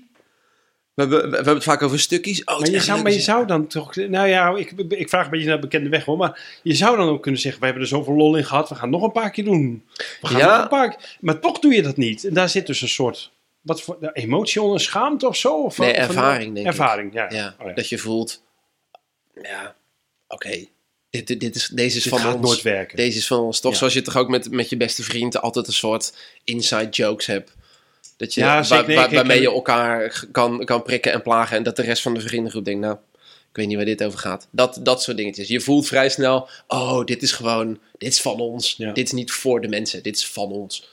We 0.93 1.02
hebben, 1.02 1.30
we 1.30 1.35
hebben 1.35 1.53
het 1.53 1.64
vaak 1.64 1.81
over 1.81 1.99
stukjes. 1.99 2.43
Oh, 2.43 2.60
Maar 2.60 2.69
je, 2.69 2.80
zou, 2.80 3.02
maar 3.02 3.11
je 3.11 3.19
zou 3.19 3.48
dan 3.48 3.68
toch... 3.68 3.95
Nou 3.95 4.27
ja, 4.27 4.56
ik, 4.56 4.72
ik 4.88 5.10
vraag 5.10 5.26
een 5.26 5.31
beetje 5.31 5.45
naar 5.48 5.56
de 5.56 5.61
bekende 5.61 5.89
weg 5.89 6.06
hoor. 6.06 6.18
Maar 6.18 6.60
je 6.64 6.73
zou 6.73 6.98
dan 6.98 7.10
ook 7.10 7.22
kunnen 7.22 7.39
zeggen, 7.41 7.60
we 7.60 7.65
hebben 7.65 7.84
er 7.84 7.89
zoveel 7.89 8.14
lol 8.15 8.35
in 8.35 8.45
gehad. 8.45 8.69
We 8.69 8.76
gaan 8.76 8.89
nog 8.89 9.03
een 9.03 9.11
paar 9.11 9.31
keer 9.31 9.43
doen. 9.43 9.84
We 10.22 10.27
gaan 10.27 10.38
Ja. 10.39 10.53
nog 10.53 10.61
een 10.64 10.69
paar 10.69 10.89
keer- 10.89 11.18
Maar 11.19 11.39
toch 11.39 11.60
doe 11.60 11.73
je 11.73 11.81
dat 11.81 11.98
niet. 11.98 12.23
En 12.26 12.34
daar 12.34 12.49
zit 12.49 12.68
dus 12.68 12.81
een 12.81 12.88
soort... 12.89 13.31
Wat 13.61 13.81
voor 13.81 14.09
emotie 14.13 14.61
onder 14.61 14.79
schaamte 14.81 15.27
of 15.27 15.35
zo? 15.38 15.63
Of, 15.63 15.77
Nee, 15.77 15.93
ervaring, 15.93 16.53
denk 16.53 16.65
ik. 16.65 16.71
ervaring, 16.71 17.13
ja. 17.13 17.29
Ja, 17.31 17.55
Oh, 17.59 17.67
ja. 17.67 17.73
dat 17.73 17.89
je 17.89 17.97
voelt, 17.97 18.43
ja, 19.43 19.75
oké, 20.27 20.65
dit, 21.09 21.27
dit, 21.27 21.39
dit 21.39 21.55
is, 21.55 21.67
deze 21.67 21.97
is 21.97 22.03
Dit 22.03 22.11
van 22.13 22.21
gaat 22.21 22.35
ons. 22.35 22.45
nooit 22.47 22.61
werken. 22.61 22.97
Deze 22.97 23.17
is 23.17 23.27
van 23.27 23.39
ons. 23.39 23.59
Toch 23.59 23.71
Ja. 23.71 23.77
zoals 23.77 23.93
je 23.93 24.01
toch 24.01 24.17
ook 24.17 24.29
met, 24.29 24.51
met 24.51 24.69
je 24.69 24.77
beste 24.77 25.03
vriend 25.03 25.41
altijd 25.41 25.67
een 25.67 25.73
soort 25.73 26.13
inside 26.43 26.89
jokes 26.89 27.25
hebt. 27.25 27.55
Dat 28.17 28.33
je, 28.33 28.41
Ja, 28.41 28.47
waar- 28.53 28.65
zeker. 28.65 28.88
Nee, 28.88 28.95
waar- 28.95 29.05
ik- 29.05 29.11
ik- 29.11 29.17
waarmee 29.17 29.41
je 29.41 29.51
elkaar 29.51 30.25
kan, 30.31 30.65
kan 30.65 30.83
prikken 30.83 31.11
en 31.11 31.21
plagen. 31.21 31.57
En 31.57 31.63
dat 31.63 31.75
de 31.75 31.81
rest 31.81 32.01
van 32.01 32.13
de 32.13 32.21
vriendengroep 32.21 32.65
denkt, 32.65 32.81
nou, 32.81 32.95
ik 33.49 33.55
weet 33.57 33.67
niet 33.67 33.75
waar 33.75 33.85
dit 33.85 34.03
over 34.03 34.19
gaat. 34.19 34.47
Dat, 34.51 34.79
dat 34.83 35.01
soort 35.03 35.17
dingetjes. 35.17 35.47
Je 35.47 35.59
voelt 35.61 35.88
vrij 35.88 36.09
snel, 36.09 36.49
oh, 36.67 37.03
dit 37.05 37.21
is 37.23 37.31
gewoon, 37.31 37.79
dit 37.97 38.11
is 38.11 38.21
van 38.21 38.39
ons. 38.39 38.73
Ja. 38.77 38.91
Dit 38.91 39.05
is 39.05 39.11
niet 39.11 39.31
voor 39.31 39.61
de 39.61 39.67
mensen, 39.67 40.03
dit 40.03 40.15
is 40.15 40.27
van 40.27 40.51
ons. 40.51 40.89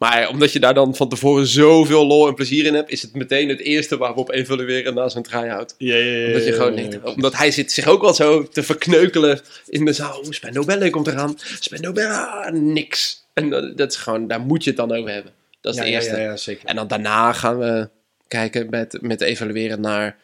Maar 0.00 0.28
omdat 0.28 0.52
je 0.52 0.60
daar 0.60 0.74
dan 0.74 0.94
van 0.94 1.08
tevoren 1.08 1.46
zoveel 1.46 2.06
lol 2.06 2.28
en 2.28 2.34
plezier 2.34 2.64
in 2.64 2.74
hebt, 2.74 2.90
is 2.90 3.02
het 3.02 3.14
meteen 3.14 3.48
het 3.48 3.60
eerste 3.60 3.96
waar 3.96 4.14
we 4.14 4.20
op 4.20 4.30
evalueren 4.30 4.94
na 4.94 5.08
zo'n 5.08 5.22
try-out. 5.22 5.74
Ja, 5.78 5.96
ja, 5.96 6.16
ja, 6.16 6.26
Omdat 6.26 6.44
je 6.44 6.52
gewoon 6.52 7.14
omdat 7.14 7.36
hij 7.36 7.50
zit 7.50 7.72
zich 7.72 7.86
ook 7.86 8.00
wel 8.00 8.14
zo 8.14 8.48
te 8.48 8.62
verkneukelen 8.62 9.40
in 9.66 9.84
de 9.84 9.92
zaal. 9.92 10.18
Oeh, 10.18 10.32
Spendo 10.32 10.90
komt 10.90 11.06
eraan. 11.06 11.34
Spendo 11.38 11.92
ah, 11.92 12.52
niks. 12.52 13.26
En 13.32 13.50
dat, 13.50 13.76
dat 13.76 13.92
is 13.92 13.96
gewoon, 13.96 14.26
daar 14.26 14.40
moet 14.40 14.64
je 14.64 14.70
het 14.70 14.78
dan 14.78 14.92
over 14.92 15.12
hebben. 15.12 15.32
Dat 15.60 15.74
is 15.74 15.80
de 15.80 15.86
eerste. 15.86 16.16
Ja, 16.16 16.22
ja, 16.22 16.36
zeker. 16.36 16.68
En 16.68 16.76
dan 16.76 16.88
daarna 16.88 17.32
gaan 17.32 17.58
we 17.58 17.88
kijken 18.28 18.70
met, 18.70 18.98
met 19.00 19.20
evalueren 19.20 19.80
naar, 19.80 20.16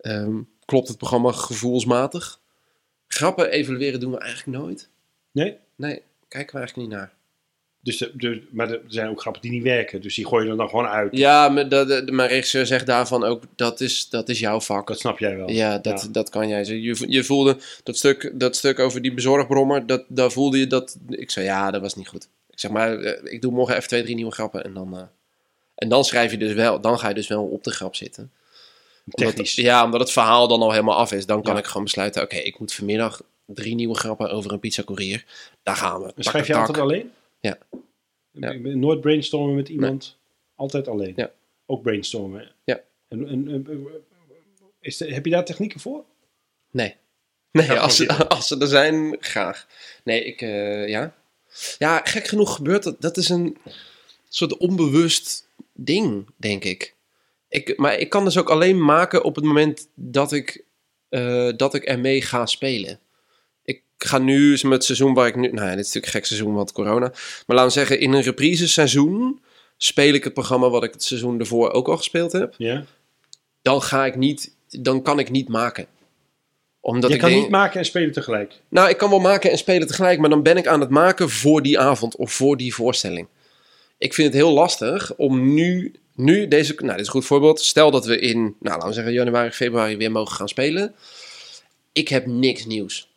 ehm, 0.00 0.36
klopt 0.64 0.88
het 0.88 0.98
programma 0.98 1.32
gevoelsmatig? 1.32 2.38
Grappen 3.06 3.50
evalueren 3.50 4.00
doen 4.00 4.12
we 4.12 4.18
eigenlijk 4.18 4.58
nooit. 4.58 4.88
Nee? 5.32 5.56
Nee, 5.76 6.02
kijken 6.28 6.52
we 6.52 6.58
eigenlijk 6.60 6.88
niet 6.88 6.98
naar. 6.98 7.12
Dus 7.84 7.96
de, 7.98 8.10
de, 8.14 8.42
maar 8.50 8.70
er 8.70 8.80
zijn 8.86 9.08
ook 9.08 9.20
grappen 9.20 9.42
die 9.42 9.50
niet 9.50 9.62
werken. 9.62 10.00
Dus 10.00 10.14
die 10.14 10.26
gooi 10.26 10.44
je 10.44 10.50
er 10.50 10.56
dan 10.56 10.68
gewoon 10.68 10.86
uit. 10.86 11.16
Ja, 11.16 11.48
maar 11.48 11.68
de- 11.68 12.08
mijn 12.12 12.28
regisseur 12.28 12.66
zegt 12.66 12.86
daarvan 12.86 13.24
ook, 13.24 13.42
dat 13.56 13.80
is, 13.80 14.08
dat 14.08 14.28
is 14.28 14.38
jouw 14.38 14.60
vak. 14.60 14.86
Dat 14.86 14.98
snap 14.98 15.18
jij 15.18 15.36
wel. 15.36 15.50
Ja, 15.50 15.78
dat, 15.78 16.02
Ja. 16.02 16.08
dat 16.12 16.28
kan 16.30 16.48
jij. 16.48 16.64
Je, 16.64 17.04
je 17.12 17.24
voelde 17.24 17.56
dat 17.82 17.96
stuk, 17.96 18.30
dat 18.34 18.56
stuk 18.56 18.78
over 18.78 19.02
die 19.02 19.14
bezorgbrommer, 19.14 19.86
dat, 19.86 20.04
daar 20.08 20.30
voelde 20.30 20.58
je 20.58 20.66
dat... 20.66 20.98
Ik 21.08 21.30
zei, 21.30 21.46
ja, 21.46 21.70
dat 21.70 21.80
was 21.80 21.94
niet 21.94 22.08
goed. 22.08 22.28
Ik 22.50 22.58
zeg 22.58 22.70
maar, 22.70 22.98
eh, 23.00 23.32
ik 23.32 23.42
doe 23.42 23.52
morgen 23.52 23.76
even 23.76 23.88
twee, 23.88 24.02
drie 24.02 24.14
nieuwe 24.14 24.32
grappen 24.32 24.64
en 24.64 24.74
dan... 24.74 24.96
eh, 24.96 25.02
en 25.74 25.88
dan 25.88 26.04
schrijf 26.04 26.30
je 26.30 26.38
dus 26.38 26.52
wel, 26.52 26.80
dan 26.80 26.98
ga 26.98 27.08
je 27.08 27.14
dus 27.14 27.28
wel 27.28 27.44
op 27.44 27.64
de 27.64 27.70
grap 27.70 27.94
zitten. 27.96 28.30
Omdat- 29.04 29.30
Technisch. 29.34 29.54
ja, 29.54 29.84
omdat 29.84 30.00
het 30.00 30.12
verhaal 30.12 30.48
dan 30.48 30.62
al 30.62 30.70
helemaal 30.70 30.96
af 30.96 31.12
is. 31.12 31.26
Dan 31.26 31.42
kan 31.42 31.52
Ja. 31.54 31.58
ik 31.58 31.66
gewoon 31.66 31.84
besluiten, 31.84 32.22
oké, 32.22 32.36
ik 32.36 32.58
moet 32.58 32.74
vanmiddag 32.74 33.22
drie 33.46 33.74
nieuwe 33.74 33.94
grappen 33.94 34.30
over 34.30 34.52
een 34.52 34.58
pizzacourier. 34.60 35.24
Daar 35.62 35.76
gaan 35.76 36.00
we. 36.00 36.06
En 36.06 36.12
Tak, 36.14 36.24
schrijf 36.24 36.46
je 36.46 36.52
tak, 36.52 36.60
altijd 36.66 36.78
alleen? 36.84 37.10
Ja. 37.42 37.58
Nooit 38.62 39.00
brainstormen 39.00 39.54
met 39.54 39.68
iemand? 39.68 40.16
Altijd 40.54 40.88
alleen? 40.88 41.12
Ja. 41.16 41.32
Ook 41.66 41.82
brainstormen? 41.82 42.52
Ja. 42.64 42.80
En, 43.08 43.28
en, 43.28 43.48
en- 43.48 43.86
is 44.80 44.96
de, 44.96 45.14
heb 45.14 45.24
je 45.24 45.30
daar 45.30 45.44
technieken 45.44 45.80
voor? 45.80 46.04
Nee. 46.70 46.94
Nee, 47.50 47.66
Ja, 47.66 47.76
als, 47.76 47.96
ze- 47.96 48.28
als 48.28 48.48
ze 48.48 48.58
er 48.58 48.66
zijn, 48.66 49.16
graag. 49.20 49.66
Nee, 50.04 50.24
ik, 50.24 50.40
eh, 50.40 50.88
ja. 50.88 51.14
Ja, 51.78 52.00
gek 52.04 52.26
genoeg 52.26 52.54
gebeurt 52.54 52.82
dat. 52.82 53.00
Dat 53.00 53.16
is 53.16 53.28
een 53.28 53.56
soort 54.28 54.56
onbewust 54.56 55.48
ding, 55.72 56.26
denk 56.36 56.64
ik. 56.64 56.94
ik 57.48 57.76
maar 57.78 57.98
ik 57.98 58.08
kan 58.08 58.24
dus 58.24 58.38
ook 58.38 58.50
alleen 58.50 58.84
maken 58.84 59.24
op 59.24 59.34
het 59.34 59.44
moment 59.44 59.88
dat 59.94 60.32
ik, 60.32 60.64
eh, 61.08 61.52
dat 61.56 61.74
ik 61.74 61.84
ermee 61.84 62.22
ga 62.22 62.46
spelen. 62.46 62.98
Ik 64.02 64.08
ga 64.08 64.18
nu 64.18 64.50
met 64.50 64.72
het 64.72 64.84
seizoen 64.84 65.14
waar 65.14 65.26
ik 65.26 65.36
nu... 65.36 65.50
Nou 65.50 65.68
ja, 65.68 65.74
dit 65.76 65.84
is 65.84 65.92
natuurlijk 65.92 66.06
een 66.06 66.20
gek 66.20 66.24
seizoen, 66.24 66.54
want 66.54 66.72
corona. 66.72 67.08
Maar 67.46 67.56
laten 67.56 67.64
we 67.64 67.70
zeggen, 67.70 68.00
in 68.00 68.12
een 68.12 68.22
reprise 68.22 68.68
seizoen 68.68 69.40
speel 69.76 70.14
ik 70.14 70.24
het 70.24 70.34
programma 70.34 70.70
wat 70.70 70.84
ik 70.84 70.92
het 70.92 71.02
seizoen 71.02 71.38
ervoor 71.40 71.70
ook 71.70 71.88
al 71.88 71.96
gespeeld 71.96 72.32
heb. 72.32 72.54
Ja. 72.58 72.84
Dan 73.62 73.82
ga 73.82 74.06
ik 74.06 74.16
niet... 74.16 74.52
Dan 74.68 75.02
kan 75.02 75.18
ik 75.18 75.30
niet 75.30 75.48
maken. 75.48 75.86
Omdat 76.80 77.08
je 77.08 77.14
ik 77.14 77.20
kan 77.20 77.30
denk, 77.30 77.42
niet 77.42 77.50
maken 77.50 77.78
en 77.78 77.84
spelen 77.84 78.12
tegelijk. 78.12 78.60
nou, 78.68 78.88
ik 78.88 78.96
kan 78.96 79.10
wel 79.10 79.18
maken 79.18 79.50
en 79.50 79.58
spelen 79.58 79.86
tegelijk, 79.86 80.18
maar 80.18 80.30
dan 80.30 80.42
ben 80.42 80.56
ik 80.56 80.66
aan 80.66 80.80
het 80.80 80.90
maken 80.90 81.30
voor 81.30 81.62
die 81.62 81.78
avond 81.78 82.16
of 82.16 82.32
voor 82.32 82.56
die 82.56 82.74
voorstelling. 82.74 83.26
Ik 83.98 84.14
vind 84.14 84.26
het 84.26 84.36
heel 84.36 84.52
lastig 84.52 85.14
om 85.16 85.54
nu, 85.54 85.94
nu 86.14 86.48
deze, 86.48 86.74
nou, 86.76 86.90
dit 86.90 87.00
is 87.00 87.06
een 87.06 87.12
goed 87.12 87.24
voorbeeld. 87.24 87.60
Stel 87.60 87.90
dat 87.90 88.06
we 88.06 88.18
in, 88.18 88.40
nou, 88.42 88.56
laten 88.60 88.88
we 88.88 88.94
zeggen 88.94 89.12
januari, 89.12 89.50
februari 89.50 89.96
weer 89.96 90.10
mogen 90.10 90.36
gaan 90.36 90.48
spelen. 90.48 90.94
Ik 91.92 92.08
heb 92.08 92.26
niks 92.26 92.66
nieuws, 92.66 93.11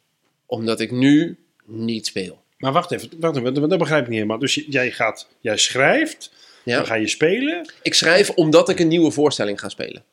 omdat 0.46 0.80
ik 0.80 0.92
nu 0.92 1.38
niet 1.66 2.06
speel. 2.06 2.44
Maar 2.58 2.72
wacht 2.72 2.92
even, 2.92 3.10
wacht 3.20 3.36
even 3.38 3.54
want 3.54 3.70
dat 3.70 3.80
begrijp 3.80 4.02
ik 4.02 4.08
niet 4.08 4.18
helemaal. 4.18 4.40
Dus 4.40 4.64
jij, 4.70 4.92
gaat, 4.92 5.28
jij 5.40 5.58
schrijft, 5.58 6.32
dan 6.64 6.86
ga 6.86 6.96
je 6.96 7.08
spelen. 7.08 7.70
Ik 7.82 7.94
schrijf 7.94 8.30
omdat 8.30 8.70
ik 8.70 8.80
een 8.80 8.88
nieuwe 8.88 9.12
voorstelling 9.12 9.60
ga 9.60 9.70
spelen. 9.70 10.04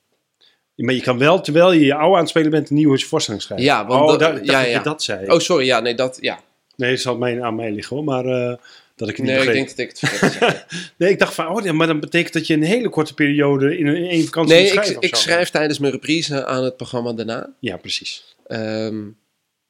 Maar 0.76 0.94
je 0.94 1.00
kan 1.00 1.18
wel, 1.18 1.40
terwijl 1.40 1.72
je 1.72 1.84
je 1.84 1.94
oude 1.94 2.14
aan 2.14 2.20
het 2.20 2.28
spelen 2.28 2.50
bent, 2.50 2.70
een 2.70 2.76
nieuwe 2.76 2.98
voorstelling 2.98 3.42
schrijven. 3.42 3.66
Ja, 3.66 3.86
want 3.86 4.02
oh, 4.02 4.08
dat- 4.08 4.18
dacht 4.20 4.44
ja, 4.44 4.60
ik 4.60 4.68
ja. 4.68 4.74
dat 4.74 4.84
dat 4.84 5.02
zei. 5.02 5.30
Oh, 5.30 5.38
sorry, 5.38 5.66
ja, 5.66 5.80
nee, 5.80 5.94
dat, 5.94 6.18
ja. 6.20 6.40
Nee, 6.76 6.90
het 6.90 7.00
zal 7.00 7.16
mij, 7.16 7.42
aan 7.42 7.54
mij 7.54 7.72
liggen 7.72 7.96
hoor, 7.96 8.04
maar 8.04 8.24
eh, 8.24 8.56
dat 8.96 9.08
ik 9.08 9.16
het 9.16 9.26
niet 9.26 9.34
Nee, 9.34 9.46
ik 9.46 9.52
denk 9.52 9.68
dat 9.68 9.78
ik 9.78 9.88
het 9.88 9.98
verkeerd. 9.98 10.66
Nee, 10.98 11.10
ik 11.10 11.18
dacht 11.18 11.34
van, 11.34 11.48
oh, 11.48 11.64
ja, 11.64 11.72
maar 11.72 11.86
dan 11.86 12.00
betekent 12.00 12.32
dat 12.32 12.46
je 12.46 12.54
een 12.54 12.62
hele 12.62 12.88
korte 12.88 13.14
periode 13.14 13.78
in 13.78 13.86
één 13.86 14.24
vakantie 14.24 14.54
Nee, 14.54 14.62
moet 14.62 14.72
ik, 14.72 14.78
schrijven. 14.78 14.96
of 14.96 15.04
ik 15.04 15.16
zo. 15.16 15.22
schrijf 15.22 15.50
tijdens 15.50 15.78
mijn 15.78 15.92
reprise 15.92 16.44
aan 16.44 16.64
het 16.64 16.76
programma 16.76 17.12
daarna. 17.12 17.50
Ja, 17.58 17.76
precies. 17.76 18.34
Ehm, 18.46 19.00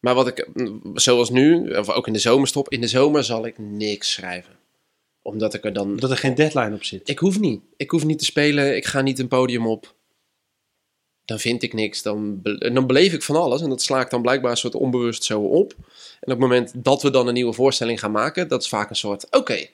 maar 0.02 0.14
wat 0.14 0.26
ik, 0.26 0.48
zoals 0.94 1.30
nu, 1.30 1.70
of 1.70 1.90
ook 1.90 2.06
in 2.06 2.12
de 2.12 2.18
zomerstop, 2.18 2.68
in 2.70 2.80
de 2.80 2.86
zomer 2.86 3.24
zal 3.24 3.46
ik 3.46 3.58
niks 3.58 4.12
schrijven. 4.12 4.52
Omdat 5.22 5.54
ik 5.54 5.64
er 5.64 5.72
dan. 5.72 5.88
Omdat 5.88 6.10
er 6.10 6.16
geen 6.16 6.34
deadline 6.34 6.74
op 6.74 6.84
zit. 6.84 7.08
Ik 7.08 7.18
hoef 7.18 7.38
niet. 7.40 7.60
Ik 7.76 7.90
hoef 7.90 8.04
niet 8.04 8.18
te 8.18 8.24
spelen. 8.24 8.76
Ik 8.76 8.86
ga 8.86 9.00
niet 9.00 9.18
een 9.18 9.28
podium 9.28 9.66
op. 9.66 9.94
dan 11.24 11.38
vind 11.38 11.62
ik 11.62 11.72
niks. 11.72 12.02
Dan, 12.02 12.42
be- 12.42 12.70
dan 12.72 12.86
beleef 12.86 13.12
ik 13.12 13.22
van 13.22 13.36
alles. 13.36 13.62
En 13.62 13.68
dat 13.68 13.82
sla 13.82 14.00
ik 14.00 14.10
dan 14.10 14.22
blijkbaar 14.22 14.50
een 14.50 14.56
soort 14.56 14.74
onbewust 14.74 15.24
zo 15.24 15.40
op. 15.40 15.72
En 15.72 15.82
op 16.20 16.28
het 16.28 16.38
moment 16.38 16.72
dat 16.74 17.02
we 17.02 17.10
dan 17.10 17.26
een 17.26 17.34
nieuwe 17.34 17.52
voorstelling 17.52 18.00
gaan 18.00 18.10
maken, 18.12 18.48
dat 18.48 18.62
is 18.62 18.68
vaak 18.68 18.90
een 18.90 18.96
soort: 18.96 19.26
oké, 19.30 19.66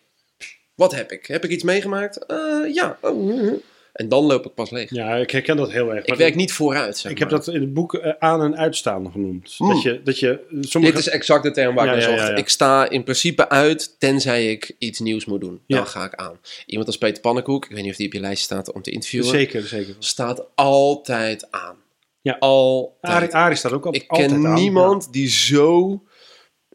wat 0.75 0.95
heb 0.95 1.13
ik? 1.13 1.27
Heb 1.27 1.45
ik 1.45 1.51
iets 1.51 1.63
meegemaakt? 1.63 2.27
Eh, 2.27 2.75
ja. 2.75 2.99
Oh. 3.03 3.53
En 3.99 4.09
dan 4.09 4.25
loop 4.25 4.47
ik 4.47 4.55
pas 4.55 4.71
leeg. 4.71 4.91
Ja, 4.91 5.15
ik 5.17 5.31
herken 5.31 5.57
dat 5.57 5.71
heel 5.73 5.95
erg. 5.95 6.05
ik 6.05 6.15
werk 6.15 6.35
niet 6.35 6.53
vooruit. 6.53 6.99
Zeg 6.99 7.13
Ik 7.13 7.19
heb 7.19 7.29
dat 7.29 7.47
in 7.49 7.61
het 7.61 7.73
boek 7.75 7.95
eh, 7.95 8.13
aan- 8.19 8.43
en 8.43 8.57
uitstaan 8.57 9.11
genoemd. 9.13 9.55
Dat 9.59 9.83
je, 9.83 10.01
dat 10.05 10.19
je 10.19 10.41
sommige... 10.61 10.93
Dit 10.95 11.03
is 11.03 11.09
exact 11.09 11.43
de 11.43 11.51
term 11.51 11.75
waar 11.75 11.85
ik 11.87 11.91
Ja, 11.91 11.99
naar 11.99 12.11
ja, 12.11 12.17
zocht. 12.19 12.29
ja. 12.31 12.37
Ik 12.37 12.49
sta 12.49 12.89
in 12.89 13.03
principe 13.05 13.49
uit, 13.49 13.95
tenzij 13.99 14.51
ik 14.51 14.75
iets 14.79 14.99
nieuws 15.01 15.25
moet 15.25 15.41
doen. 15.41 15.61
Dan 15.67 15.87
ga 15.87 16.05
ik 16.05 16.15
aan. 16.15 16.39
Iemand 16.67 16.87
als 16.87 16.99
Peter 16.99 17.21
Pannenkoek, 17.23 17.65
ik 17.65 17.71
weet 17.71 17.83
niet 17.83 17.91
of 17.91 17.97
die 17.97 18.07
op 18.07 18.13
je 18.13 18.21
lijst 18.21 18.43
staat 18.43 18.73
om 18.73 18.83
te 18.83 18.91
interviewen, 18.91 19.29
Zeker, 19.29 19.63
zeker. 19.63 19.95
staat 19.99 20.45
altijd 20.55 21.47
aan. 21.51 21.77
Ja. 22.21 22.37
Altijd. 22.39 23.15
Arie, 23.15 23.35
Arie 23.35 23.57
staat 23.57 23.73
ook 23.73 23.87
al, 23.87 23.95
ik 23.95 24.05
altijd 24.09 24.31
ken 24.31 24.47
aan. 24.47 24.55
niemand 24.55 25.13
die 25.13 25.29
zo, 25.29 26.03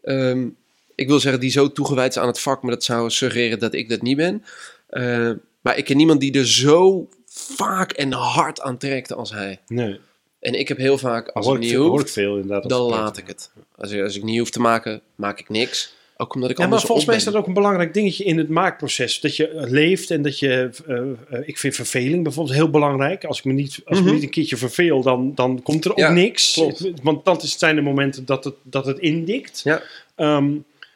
ehm, 0.02 0.48
ik 0.94 1.08
wil 1.08 1.20
zeggen 1.20 1.40
die 1.40 1.50
zo 1.50 1.72
toegewijd 1.72 2.10
is 2.16 2.18
aan 2.22 2.26
het 2.26 2.40
vak, 2.40 2.62
maar 2.62 2.70
dat 2.70 2.84
zou 2.84 3.10
suggereren 3.10 3.58
dat 3.58 3.74
ik 3.74 3.88
dat 3.88 4.02
niet 4.02 4.16
ben. 4.16 4.44
Eh, 4.88 5.30
maar 5.64 5.76
ik 5.78 5.84
ken 5.84 5.96
niemand 5.96 6.20
die 6.20 6.38
er 6.38 6.46
zo 6.46 7.08
vaak 7.56 7.92
en 7.92 8.12
hard 8.12 8.60
aan 8.60 8.78
trekt 8.78 9.12
als 9.12 9.32
hij. 9.32 9.58
Nee, 9.66 9.98
En 10.40 10.54
ik 10.58 10.68
heb 10.68 10.76
heel 10.76 10.98
vaak, 10.98 11.28
als 11.28 11.46
hoor 11.46 11.54
ik, 11.54 11.60
niet 11.60 11.70
veel, 11.70 11.82
hoor 11.82 11.92
ik 11.94 12.00
hoeft, 12.00 12.12
veel 12.12 12.36
inderdaad. 12.36 12.68
dan 12.68 12.82
laat 12.82 13.16
ik 13.18 13.26
het. 13.26 13.50
Als 13.76 13.90
ik, 13.90 14.02
als 14.02 14.16
ik 14.16 14.22
niet 14.22 14.38
hoef 14.38 14.50
te 14.50 14.60
maken, 14.60 15.00
maak 15.14 15.40
ik 15.40 15.48
niks. 15.48 15.94
Ook 16.16 16.34
omdat 16.34 16.50
ik 16.50 16.58
Ja, 16.58 16.66
maar 16.66 16.80
volgens 16.80 17.06
mij 17.06 17.16
is 17.16 17.24
dat 17.24 17.34
ook 17.34 17.46
een 17.46 17.52
belangrijk 17.54 17.94
dingetje 17.94 18.24
in 18.24 18.38
het 18.38 18.48
maakproces. 18.48 19.20
Dat 19.20 19.36
je 19.36 19.50
leeft 19.54 20.10
en 20.10 20.22
dat 20.22 20.38
je... 20.38 20.70
eh, 20.86 20.96
eh, 21.38 21.48
ik 21.48 21.58
vind 21.58 21.74
verveling 21.74 22.22
bijvoorbeeld 22.22 22.56
heel 22.56 22.70
belangrijk. 22.70 23.24
Als 23.24 23.38
ik 23.38 23.44
me 23.44 23.52
niet, 23.52 23.80
als 23.84 23.98
ik 23.98 24.04
Mhm. 24.04 24.04
me 24.04 24.12
niet 24.18 24.22
een 24.22 24.30
keertje 24.30 24.56
verveel, 24.56 25.02
dan, 25.02 25.32
dan 25.34 25.62
komt 25.62 25.84
er 25.84 25.90
ook 25.90 25.96
Ja, 25.98 26.10
niks. 26.12 26.52
klopt. 26.52 26.90
Want 27.02 27.24
dat 27.24 27.42
zijn 27.46 27.74
de 27.76 27.80
momenten 27.82 28.24
dat 28.24 28.44
het, 28.44 28.54
dat 28.62 28.86
het 28.86 28.98
indikt. 28.98 29.60
Ja. 29.64 29.82
Ehm, 30.14 30.50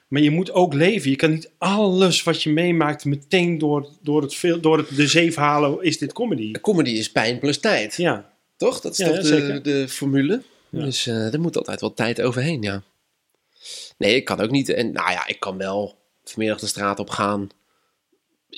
maar 0.09 0.23
je 0.23 0.31
moet 0.31 0.51
ook 0.53 0.75
leven. 0.75 1.11
Je 1.11 1.17
kan 1.17 1.31
niet 1.31 1.51
alles 1.59 2.23
wat 2.23 2.43
je 2.43 2.51
meemaakt 2.51 3.05
meteen 3.05 3.59
door, 3.59 3.89
door, 4.03 4.23
het, 4.23 4.35
veel, 4.35 4.61
door 4.61 4.79
het 4.79 4.97
de 4.97 5.07
zeef 5.07 5.35
halen. 5.35 5.83
Is 5.83 5.99
dit 5.99 6.13
comedy? 6.13 6.53
Comedy 6.53 6.91
is 6.91 7.13
pijn 7.13 7.39
plus 7.39 7.59
tijd. 7.61 7.95
Ja. 7.97 8.33
Toch? 8.57 8.81
Dat 8.81 8.93
is 8.93 8.99
Ja, 8.99 9.07
toch 9.07 9.15
ja, 9.17 9.21
de, 9.23 9.27
zeker. 9.29 9.63
de 9.63 9.89
formule? 9.89 10.43
Ja. 10.71 10.85
Dus 10.85 11.07
eh 11.07 11.33
er 11.33 11.41
moet 11.41 11.57
altijd 11.57 11.81
wel 11.81 11.95
tijd 11.95 12.21
overheen, 12.21 12.63
ja. 12.63 12.83
Nee, 13.99 14.15
ik 14.15 14.25
kan 14.25 14.41
ook 14.41 14.51
niet. 14.51 14.69
En 14.69 14.93
nou 14.93 15.11
ja, 15.11 15.27
ik 15.27 15.41
kan 15.41 15.57
wel 15.57 15.99
vanmiddag 16.25 16.59
de 16.61 16.67
straat 16.67 16.99
op 16.99 17.11
gaan, 17.11 17.49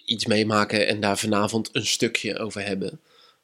iets 0.05 0.27
meemaken 0.27 0.87
en 0.87 1.01
daar 1.01 1.19
vanavond 1.19 1.69
een 1.73 1.87
stukje 1.87 2.39
over 2.39 2.67
hebben. 2.67 3.01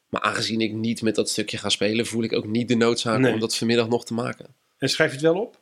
Maar 0.09 0.21
aangezien 0.21 0.61
ik 0.61 0.73
niet 0.73 1.01
met 1.01 1.15
dat 1.15 1.29
stukje 1.29 1.57
ga 1.57 1.69
spelen, 1.69 2.05
voel 2.05 2.23
ik 2.23 2.33
ook 2.33 2.47
niet 2.47 2.67
de 2.67 2.75
noodzaak 2.75 3.19
Nee. 3.19 3.33
om 3.33 3.39
dat 3.39 3.55
vanmiddag 3.57 3.87
nog 3.87 4.05
te 4.05 4.13
maken. 4.13 4.45
En 4.77 4.89
schrijf 4.89 5.09
je 5.09 5.15
het 5.17 5.25
wel 5.25 5.41
op? 5.41 5.59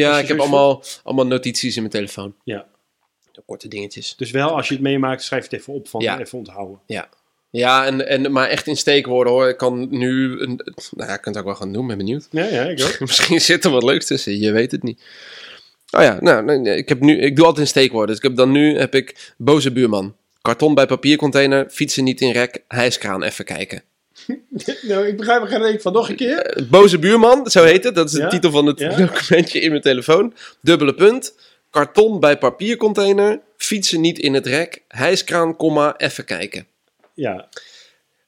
Ja, 0.00 0.10
ik 0.10 0.16
heb 0.16 0.26
zoiets 0.26 0.44
allemaal, 0.44 0.82
allemaal 1.02 1.26
notities 1.26 1.74
in 1.74 1.82
mijn 1.82 1.94
telefoon. 1.94 2.34
Ja. 2.44 2.66
Korte 3.46 3.68
dingetjes. 3.68 4.16
Dus 4.16 4.30
wel, 4.30 4.56
als 4.56 4.68
je 4.68 4.74
het 4.74 4.82
meemaakt, 4.82 5.22
schrijf 5.22 5.42
het 5.42 5.52
even 5.52 5.72
op 5.72 5.88
van 5.88 6.00
Ja. 6.00 6.20
even 6.20 6.38
onthouden. 6.38 6.80
Ja, 7.50 7.86
en, 7.86 8.08
en, 8.08 8.32
maar 8.32 8.48
echt 8.48 8.66
in 8.66 8.76
steekwoorden 8.76 9.32
hoor. 9.32 9.48
Ik 9.48 9.56
kan 9.56 9.86
nu, 9.90 10.40
een, 10.40 10.60
nou 10.90 11.08
ja, 11.08 11.14
ik 11.14 11.20
kan 11.20 11.32
het 11.32 11.36
ook 11.36 11.48
wel 11.48 11.54
gaan 11.54 11.72
doen, 11.72 11.86
ben 11.86 11.96
benieuwd. 11.96 12.28
Ja, 12.30 12.44
ja, 12.44 12.62
ik 12.62 12.82
ook. 12.82 13.00
Misschien 13.08 13.40
zit 13.40 13.64
er 13.64 13.70
wat 13.70 13.82
leuks 13.82 14.06
tussen, 14.06 14.38
je 14.38 14.52
weet 14.52 14.70
het 14.70 14.82
niet. 14.82 15.00
Oh 15.96 16.02
ja, 16.02 16.18
nou, 16.20 16.68
ik, 16.70 16.88
heb 16.88 17.00
nu, 17.00 17.20
ik 17.20 17.36
doe 17.36 17.44
altijd 17.44 17.64
in 17.64 17.70
steekwoorden. 17.70 18.08
Dus 18.08 18.16
ik 18.16 18.22
heb 18.22 18.36
dan 18.36 18.50
nu 18.50 18.78
heb 18.78 18.94
ik 18.94 19.32
boze 19.36 19.72
buurman. 19.72 20.16
Karton 20.42 20.74
bij 20.74 20.86
papiercontainer, 20.86 21.70
fietsen 21.70 22.04
niet 22.04 22.20
in 22.20 22.30
rek, 22.30 22.62
hijskraan 22.68 23.22
even 23.22 23.44
kijken. 23.44 23.82
nou, 24.88 25.06
ik 25.06 25.16
begrijp 25.16 25.42
er 25.42 25.48
geen 25.48 25.62
reet 25.62 25.82
van. 25.82 25.92
Nog 25.92 26.08
een 26.08 26.16
keer? 26.16 26.38
Eh, 26.38 26.68
boze 26.68 26.98
buurman, 26.98 27.50
zo 27.50 27.64
heet 27.64 27.84
het. 27.84 27.94
Dat 27.94 28.06
is 28.06 28.12
de 28.12 28.20
Ja, 28.20 28.28
titel 28.28 28.50
van 28.50 28.66
het 28.66 28.78
ja. 28.78 28.96
documentje 28.96 29.60
in 29.60 29.70
mijn 29.70 29.82
telefoon. 29.82 30.34
Dubbele 30.60 30.94
punt. 30.94 31.34
Karton 31.70 32.20
bij 32.20 32.38
papiercontainer, 32.38 33.40
fietsen 33.56 34.00
niet 34.00 34.18
in 34.18 34.34
het 34.34 34.46
rek, 34.46 34.82
hijskraan, 34.88 35.56
komma, 35.56 35.96
even 35.96 36.24
kijken. 36.24 36.66
Ja. 37.14 37.48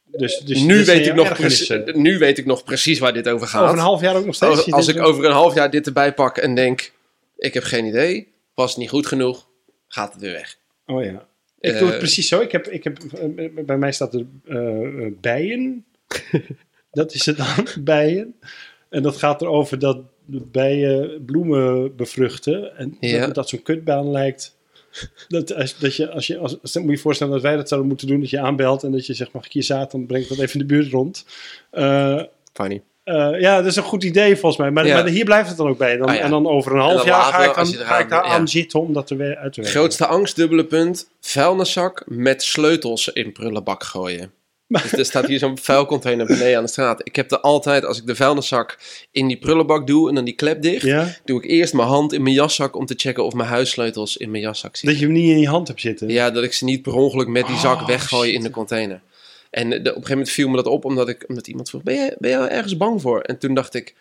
Dus, 0.04 0.38
dus 0.38 0.60
nu, 0.60 0.84
weet 0.84 1.06
ik 1.06 1.14
nog 1.14 1.94
nu 1.94 2.18
weet 2.18 2.38
ik 2.38 2.46
nog 2.46 2.64
precies 2.64 2.98
waar 2.98 3.12
dit 3.12 3.28
over 3.28 3.46
gaat. 3.46 3.62
Over 3.62 3.74
een 3.74 3.80
half 3.82 4.00
jaar 4.00 4.16
ook 4.16 4.24
nog 4.24 4.34
steeds? 4.34 4.72
Als 4.72 4.88
ik 4.88 5.02
over 5.02 5.24
een 5.24 5.32
half 5.32 5.54
jaar 5.54 5.70
dit 5.70 5.86
erbij 5.86 6.14
pak 6.14 6.36
en 6.36 6.54
denk, 6.54 6.92
ik 7.36 7.54
heb 7.54 7.62
geen 7.62 7.84
idee, 7.84 8.32
was 8.54 8.76
niet 8.76 8.88
goed 8.88 9.06
genoeg, 9.06 9.46
gaat 9.88 10.12
het 10.12 10.22
weer 10.22 10.32
weg. 10.32 10.56
Oh 10.86 11.04
ja. 11.04 11.26
Ik 11.64 11.72
doe 11.78 11.80
Eh, 11.82 11.88
het 11.88 11.98
precies 11.98 12.28
zo. 12.28 12.40
Ik 12.40 12.52
heb, 12.52 12.66
ik 12.66 12.84
heb, 12.84 12.98
eh, 12.98 13.64
bij 13.64 13.78
mij 13.78 13.92
staat 13.92 14.14
er 14.14 14.24
eh, 14.44 15.04
eh, 15.06 15.12
bijen. 15.20 15.84
dat 16.90 17.14
is 17.14 17.26
het 17.26 17.36
dan, 17.36 17.66
bijen. 17.80 18.34
En 18.88 19.02
dat 19.02 19.16
gaat 19.16 19.42
erover 19.42 19.78
dat 19.78 19.98
bijen 20.26 21.24
bloemen 21.24 21.96
bevruchten. 21.96 22.76
En 22.76 22.96
Ja. 23.00 23.26
dat, 23.26 23.34
dat 23.34 23.48
zo'n 23.48 23.62
kutbaan 23.62 24.10
lijkt. 24.10 24.56
Dat, 25.28 25.54
als, 25.54 25.78
dat 25.78 25.96
je, 25.96 26.10
als 26.10 26.26
je, 26.26 26.38
als, 26.38 26.52
moet 26.62 26.72
je 26.84 26.90
je 26.90 26.98
voorstellen 26.98 27.32
dat 27.32 27.42
wij 27.42 27.56
dat 27.56 27.68
zouden 27.68 27.88
moeten 27.90 28.06
doen. 28.06 28.20
Dat 28.20 28.30
je 28.30 28.40
aanbelt 28.40 28.82
en 28.82 28.92
dat 28.92 29.06
je 29.06 29.14
zegt, 29.14 29.32
mag 29.32 29.46
ik 29.46 29.52
hier 29.52 29.62
zaad? 29.62 29.90
Dan 29.90 30.06
breng 30.06 30.22
ik 30.22 30.28
dat 30.28 30.38
even 30.38 30.60
in 30.60 30.66
de 30.66 30.74
buurt 30.74 30.90
rond. 30.92 31.26
Eh, 31.70 32.22
Funny. 32.52 32.82
Eh, 33.04 33.40
ja, 33.40 33.56
dat 33.56 33.66
is 33.66 33.76
een 33.76 33.82
goed 33.82 34.04
idee 34.04 34.32
volgens 34.36 34.56
mij. 34.56 34.70
Maar, 34.70 34.86
Ja. 34.86 34.94
maar 34.94 35.06
hier 35.06 35.24
blijft 35.24 35.48
het 35.48 35.56
dan 35.56 35.68
ook 35.68 35.78
bij. 35.78 35.96
Dan, 35.96 36.08
Ah, 36.08 36.14
ja. 36.14 36.20
En 36.20 36.30
dan 36.30 36.46
over 36.46 36.72
een 36.72 36.80
half 36.80 37.04
jaar 37.04 37.22
ga 37.22 37.44
ik, 37.44 37.52
ga 37.76 38.02
daar 38.04 38.24
ja. 38.26 38.30
aan 38.30 38.48
zitten 38.48 38.80
om 38.80 38.92
dat 38.92 39.06
te 39.06 39.16
we- 39.16 39.36
uit 39.36 39.52
te 39.52 39.60
werken. 39.60 39.78
Grootste 39.80 40.06
angst, 40.06 40.36
dubbele 40.36 40.64
punt, 40.64 41.08
vuilniszak 41.20 42.02
met 42.06 42.42
sleutels 42.42 43.08
in 43.08 43.32
prullenbak 43.32 43.82
gooien. 43.84 44.30
Dus 44.82 44.92
er 44.92 45.04
staat 45.04 45.26
hier 45.26 45.38
zo'n 45.38 45.58
vuilcontainer 45.58 46.26
beneden 46.26 46.56
aan 46.56 46.64
de 46.64 46.70
straat. 46.70 47.00
Ik 47.04 47.16
heb 47.16 47.30
er 47.32 47.40
altijd, 47.40 47.84
als 47.84 47.98
ik 47.98 48.06
de 48.06 48.14
vuilniszak 48.14 48.78
in 49.10 49.28
die 49.28 49.36
prullenbak 49.38 49.86
doe 49.86 50.08
en 50.08 50.14
dan 50.14 50.24
die 50.24 50.34
klep 50.34 50.62
dicht, 50.62 50.82
Ja? 50.82 51.06
doe 51.24 51.42
ik 51.42 51.50
eerst 51.50 51.72
mijn 51.74 51.88
hand 51.88 52.12
in 52.12 52.22
mijn 52.22 52.34
jaszak 52.34 52.76
om 52.76 52.86
te 52.86 52.94
checken 52.96 53.24
of 53.24 53.32
mijn 53.34 53.48
huissleutels 53.48 54.16
in 54.16 54.30
mijn 54.30 54.42
jaszak 54.42 54.76
zitten. 54.76 54.88
Dat 54.88 54.98
je 54.98 55.04
hem 55.04 55.14
niet 55.14 55.30
in 55.30 55.40
je 55.40 55.48
hand 55.48 55.68
hebt 55.68 55.80
zitten. 55.80 56.08
Ja, 56.08 56.30
dat 56.30 56.42
ik 56.44 56.52
ze 56.52 56.64
niet 56.64 56.82
per 56.82 56.92
ongeluk 56.94 57.28
met 57.28 57.46
die 57.46 57.56
zak 57.56 57.80
Oh, 57.80 57.86
weggooi 57.86 58.32
in 58.32 58.42
de 58.42 58.50
container. 58.50 59.00
En 59.54 59.70
de- 59.70 59.76
op 59.76 59.84
een 59.84 59.92
gegeven 59.92 60.10
moment 60.10 60.30
viel 60.30 60.48
me 60.48 60.56
dat 60.56 60.66
op 60.66 60.84
omdat, 60.84 61.08
ik, 61.08 61.24
omdat 61.28 61.46
iemand 61.46 61.68
vroeg: 61.68 61.82
ben 61.82 61.94
je, 61.94 62.16
ben 62.18 62.30
je 62.30 62.36
ergens 62.36 62.76
bang 62.76 63.00
voor? 63.00 63.20
En 63.20 63.38
toen 63.38 63.54
dacht 63.54 63.74
ik: 63.74 63.94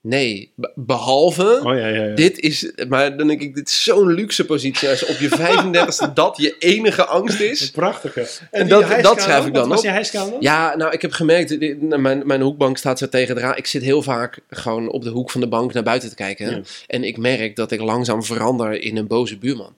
nee, 0.00 0.52
be- 0.56 0.72
behalve. 0.74 1.60
Oh 1.64 1.76
ja, 1.78 1.86
ja, 1.86 2.04
ja. 2.04 2.14
Dit 2.14 2.38
is, 2.38 2.72
maar 2.88 3.16
dan 3.16 3.26
denk 3.26 3.40
ik, 3.40 3.54
dit 3.54 3.68
is 3.68 3.84
zo'n 3.84 4.12
luxe 4.12 4.44
positie. 4.44 4.88
Als 4.88 5.04
op 5.06 5.16
je 5.16 5.28
35ste 6.08 6.12
dat 6.14 6.36
je 6.36 6.56
enige 6.58 7.04
angst 7.04 7.40
is. 7.40 7.70
Prachtige. 7.70 8.20
En 8.50 8.60
die 8.60 8.68
dat- 8.68 9.02
dat 9.02 9.22
schrijf 9.22 9.46
ik 9.46 9.54
dan 9.54 9.68
Wat 9.68 9.78
op. 9.78 9.84
dan? 10.12 10.36
Ja, 10.40 10.76
nou, 10.76 10.92
ik 10.92 11.02
heb 11.02 11.12
gemerkt, 11.12 11.78
mijn, 11.98 12.26
mijn 12.26 12.40
hoekbank 12.40 12.76
staat 12.78 12.98
zo 12.98 13.08
tegen 13.08 13.34
de 13.34 13.40
raam. 13.40 13.56
Ik 13.56 13.66
zit 13.66 13.82
heel 13.82 14.02
vaak 14.02 14.38
gewoon 14.48 14.90
op 14.90 15.02
de 15.02 15.10
hoek 15.10 15.30
van 15.30 15.40
de 15.40 15.48
bank 15.48 15.72
naar 15.72 15.82
buiten 15.82 16.08
te 16.08 16.14
kijken. 16.14 16.64
En 16.86 17.04
ik 17.04 17.16
merk 17.16 17.56
dat 17.56 17.70
ik 17.70 17.80
langzaam 17.80 18.22
verander 18.24 18.80
in 18.80 18.96
een 18.96 19.06
boze 19.06 19.38
buurman. 19.38 19.76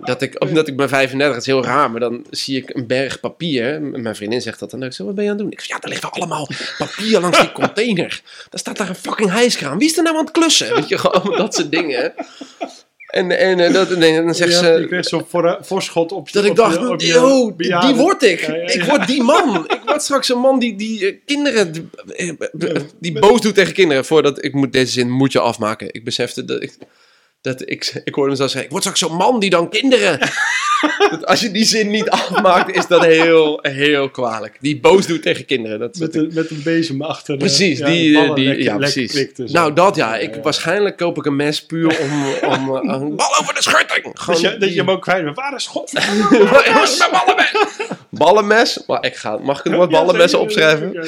Dat 0.00 0.22
ik, 0.22 0.42
omdat 0.42 0.68
ik 0.68 0.76
ben 0.76 0.88
35, 0.88 1.34
het 1.34 1.46
is 1.46 1.52
heel 1.52 1.64
raar, 1.64 1.90
maar 1.90 2.00
dan 2.00 2.26
zie 2.30 2.56
ik 2.56 2.74
een 2.74 2.86
berg 2.86 3.20
papier. 3.20 3.82
Mijn 3.82 4.16
vriendin 4.16 4.40
zegt 4.40 4.58
dat 4.58 4.70
dan. 4.70 4.82
Ik 4.82 4.92
zeg, 4.92 5.06
wat 5.06 5.14
ben 5.14 5.24
je 5.24 5.30
aan 5.30 5.36
het 5.36 5.44
doen? 5.44 5.52
Ik 5.52 5.60
zeg, 5.60 5.68
ja, 5.82 5.88
ligt 5.88 6.02
wel 6.02 6.12
allemaal 6.12 6.48
papier 6.78 7.20
langs 7.20 7.40
die 7.40 7.52
container. 7.52 8.22
Daar 8.50 8.60
staat 8.60 8.76
daar 8.76 8.88
een 8.88 8.94
fucking 8.94 9.30
hijskraan. 9.30 9.78
Wie 9.78 9.88
is 9.88 9.96
er 9.96 10.02
nou 10.02 10.16
aan 10.16 10.24
het 10.24 10.32
klussen? 10.32 10.74
Weet 10.74 10.88
je, 10.88 10.98
gewoon 10.98 11.36
dat 11.36 11.54
soort 11.54 11.70
dingen. 11.70 12.12
En, 13.06 13.38
en, 13.38 13.60
eh, 13.60 13.72
dat, 13.72 13.90
en 13.90 14.24
dan 14.24 14.34
zegt 14.34 14.52
Ja, 14.52 14.58
ze, 14.58 14.80
je 14.80 14.86
kreeg 14.86 15.04
zo'n 15.04 15.24
voor, 15.28 15.58
voorschot 15.60 16.12
op 16.12 16.32
dat 16.32 16.44
op 16.44 16.50
ik 16.50 16.56
dacht, 16.56 16.86
op 16.88 17.00
yo, 17.00 17.52
bejaarde. 17.52 17.86
die 17.86 17.96
word 17.96 18.22
ik. 18.22 18.40
Ja, 18.40 18.54
ja, 18.54 18.66
Ik 18.66 18.82
word 18.82 19.06
die 19.06 19.22
man. 19.22 19.64
ik 19.68 19.80
word 19.86 20.02
straks 20.02 20.28
een 20.28 20.38
man 20.38 20.58
die, 20.58 20.76
die 20.76 21.06
eh, 21.06 21.16
kinderen, 21.26 21.72
die, 21.72 21.88
eh, 22.16 22.28
eh, 22.28 22.82
die 23.00 23.18
boos 23.18 23.40
doet 23.40 23.54
tegen 23.54 23.74
kinderen. 23.74 24.04
Voordat, 24.04 24.44
ik 24.44 24.52
moet 24.52 24.72
deze 24.72 24.92
zin 24.92 25.10
moet 25.10 25.32
je 25.32 25.40
afmaken. 25.40 25.94
Ik 25.94 26.04
besefte 26.04 26.44
dat 26.44 26.62
ik, 26.62 26.76
dat 27.40 27.60
ik, 27.70 28.00
ik 28.04 28.14
hoorde 28.14 28.30
hem 28.30 28.38
zo 28.40 28.46
zeggen, 28.46 28.64
ik 28.64 28.70
word 28.70 28.82
straks 28.82 28.98
zo'n 29.00 29.16
man 29.16 29.40
die 29.40 29.50
dan 29.50 29.68
kinderen... 29.70 30.18
Dat 31.10 31.26
als 31.26 31.40
je 31.40 31.50
die 31.50 31.64
zin 31.64 31.90
niet 31.90 32.10
afmaakt, 32.10 32.76
is 32.76 32.86
dat 32.86 33.04
heel, 33.04 33.58
heel 33.62 34.10
kwalijk. 34.10 34.56
Die 34.60 34.80
boos 34.80 35.06
doet 35.06 35.22
tegen 35.22 35.44
kinderen. 35.44 35.78
Dat 35.78 35.96
Met, 35.98 36.12
de, 36.12 36.28
met 36.32 36.50
een 36.50 36.62
bezem 36.62 37.02
achter 37.02 37.34
de 37.38 37.44
Precies, 37.44 37.78
ja, 37.78 37.86
die, 37.86 38.18
eh, 38.18 38.34
die 38.34 38.44
lekker- 38.46 38.64
ja, 38.64 38.76
precies. 38.76 39.26
Nou, 39.36 39.72
dat 39.72 39.96
ja. 39.96 40.16
Ik, 40.16 40.34
ja. 40.34 40.40
Waarschijnlijk 40.40 40.96
koop 40.96 41.16
ik 41.18 41.24
een 41.24 41.36
mes 41.36 41.66
puur 41.66 41.98
om, 42.00 42.10
om 42.50 42.76
eh, 42.76 42.82
een 43.00 43.16
bal 43.16 43.38
over 43.40 43.54
de 43.54 43.62
schutting. 43.62 44.14
Dat 44.26 44.40
je, 44.40 44.48
dat 44.50 44.60
die- 44.60 44.70
je 44.72 44.76
hem 44.80 44.90
ook 44.90 45.02
kwijt 45.02 45.24
bent. 45.24 45.36
Waar 45.36 45.54
is 45.54 45.66
God? 45.66 45.92
Waar 46.50 46.82
is 46.82 46.98
mijn 46.98 47.10
ballenmes? 47.10 47.52
Ballenmes? 48.10 48.82
Maar 48.86 49.04
ik 49.04 49.16
ga, 49.16 49.36
mag 49.38 49.58
ik 49.58 49.64
het 49.64 49.74
woord 49.74 49.90
ballenmessen 49.90 50.40
opschrijven? 50.40 50.92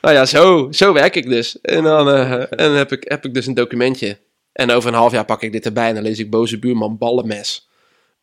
Nou 0.00 0.14
ja, 0.14 0.24
zo, 0.26 0.68
zo 0.70 0.92
werk 0.92 1.14
ik 1.16 1.28
dus. 1.28 1.60
En 1.62 1.82
dan, 1.82 2.08
eh, 2.10 2.30
en 2.32 2.46
dan 2.56 2.72
heb, 2.74 2.92
ik, 2.92 3.04
heb 3.08 3.24
ik 3.24 3.34
dus 3.34 3.46
een 3.46 3.54
documentje. 3.54 4.18
En 4.52 4.70
over 4.70 4.88
een 4.88 4.94
half 4.98 5.12
jaar 5.12 5.24
pak 5.24 5.42
ik 5.42 5.52
dit 5.52 5.64
erbij 5.64 5.88
en 5.88 5.94
dan 5.94 6.02
lees 6.02 6.18
ik 6.18 6.30
boze 6.30 6.58
buurman 6.58 6.98
ballenmes. 6.98 7.68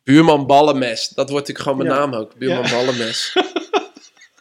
Buurman 0.04 0.46
ballenmes. 0.46 1.08
Dat 1.08 1.30
wordt 1.30 1.48
natuurlijk 1.48 1.58
gewoon 1.58 1.78
mijn 1.78 1.90
Ja. 1.90 2.06
naam 2.06 2.20
ook. 2.20 2.34
Buurman 2.36 2.62
Ja. 2.64 2.70
ballenmes. 2.70 3.32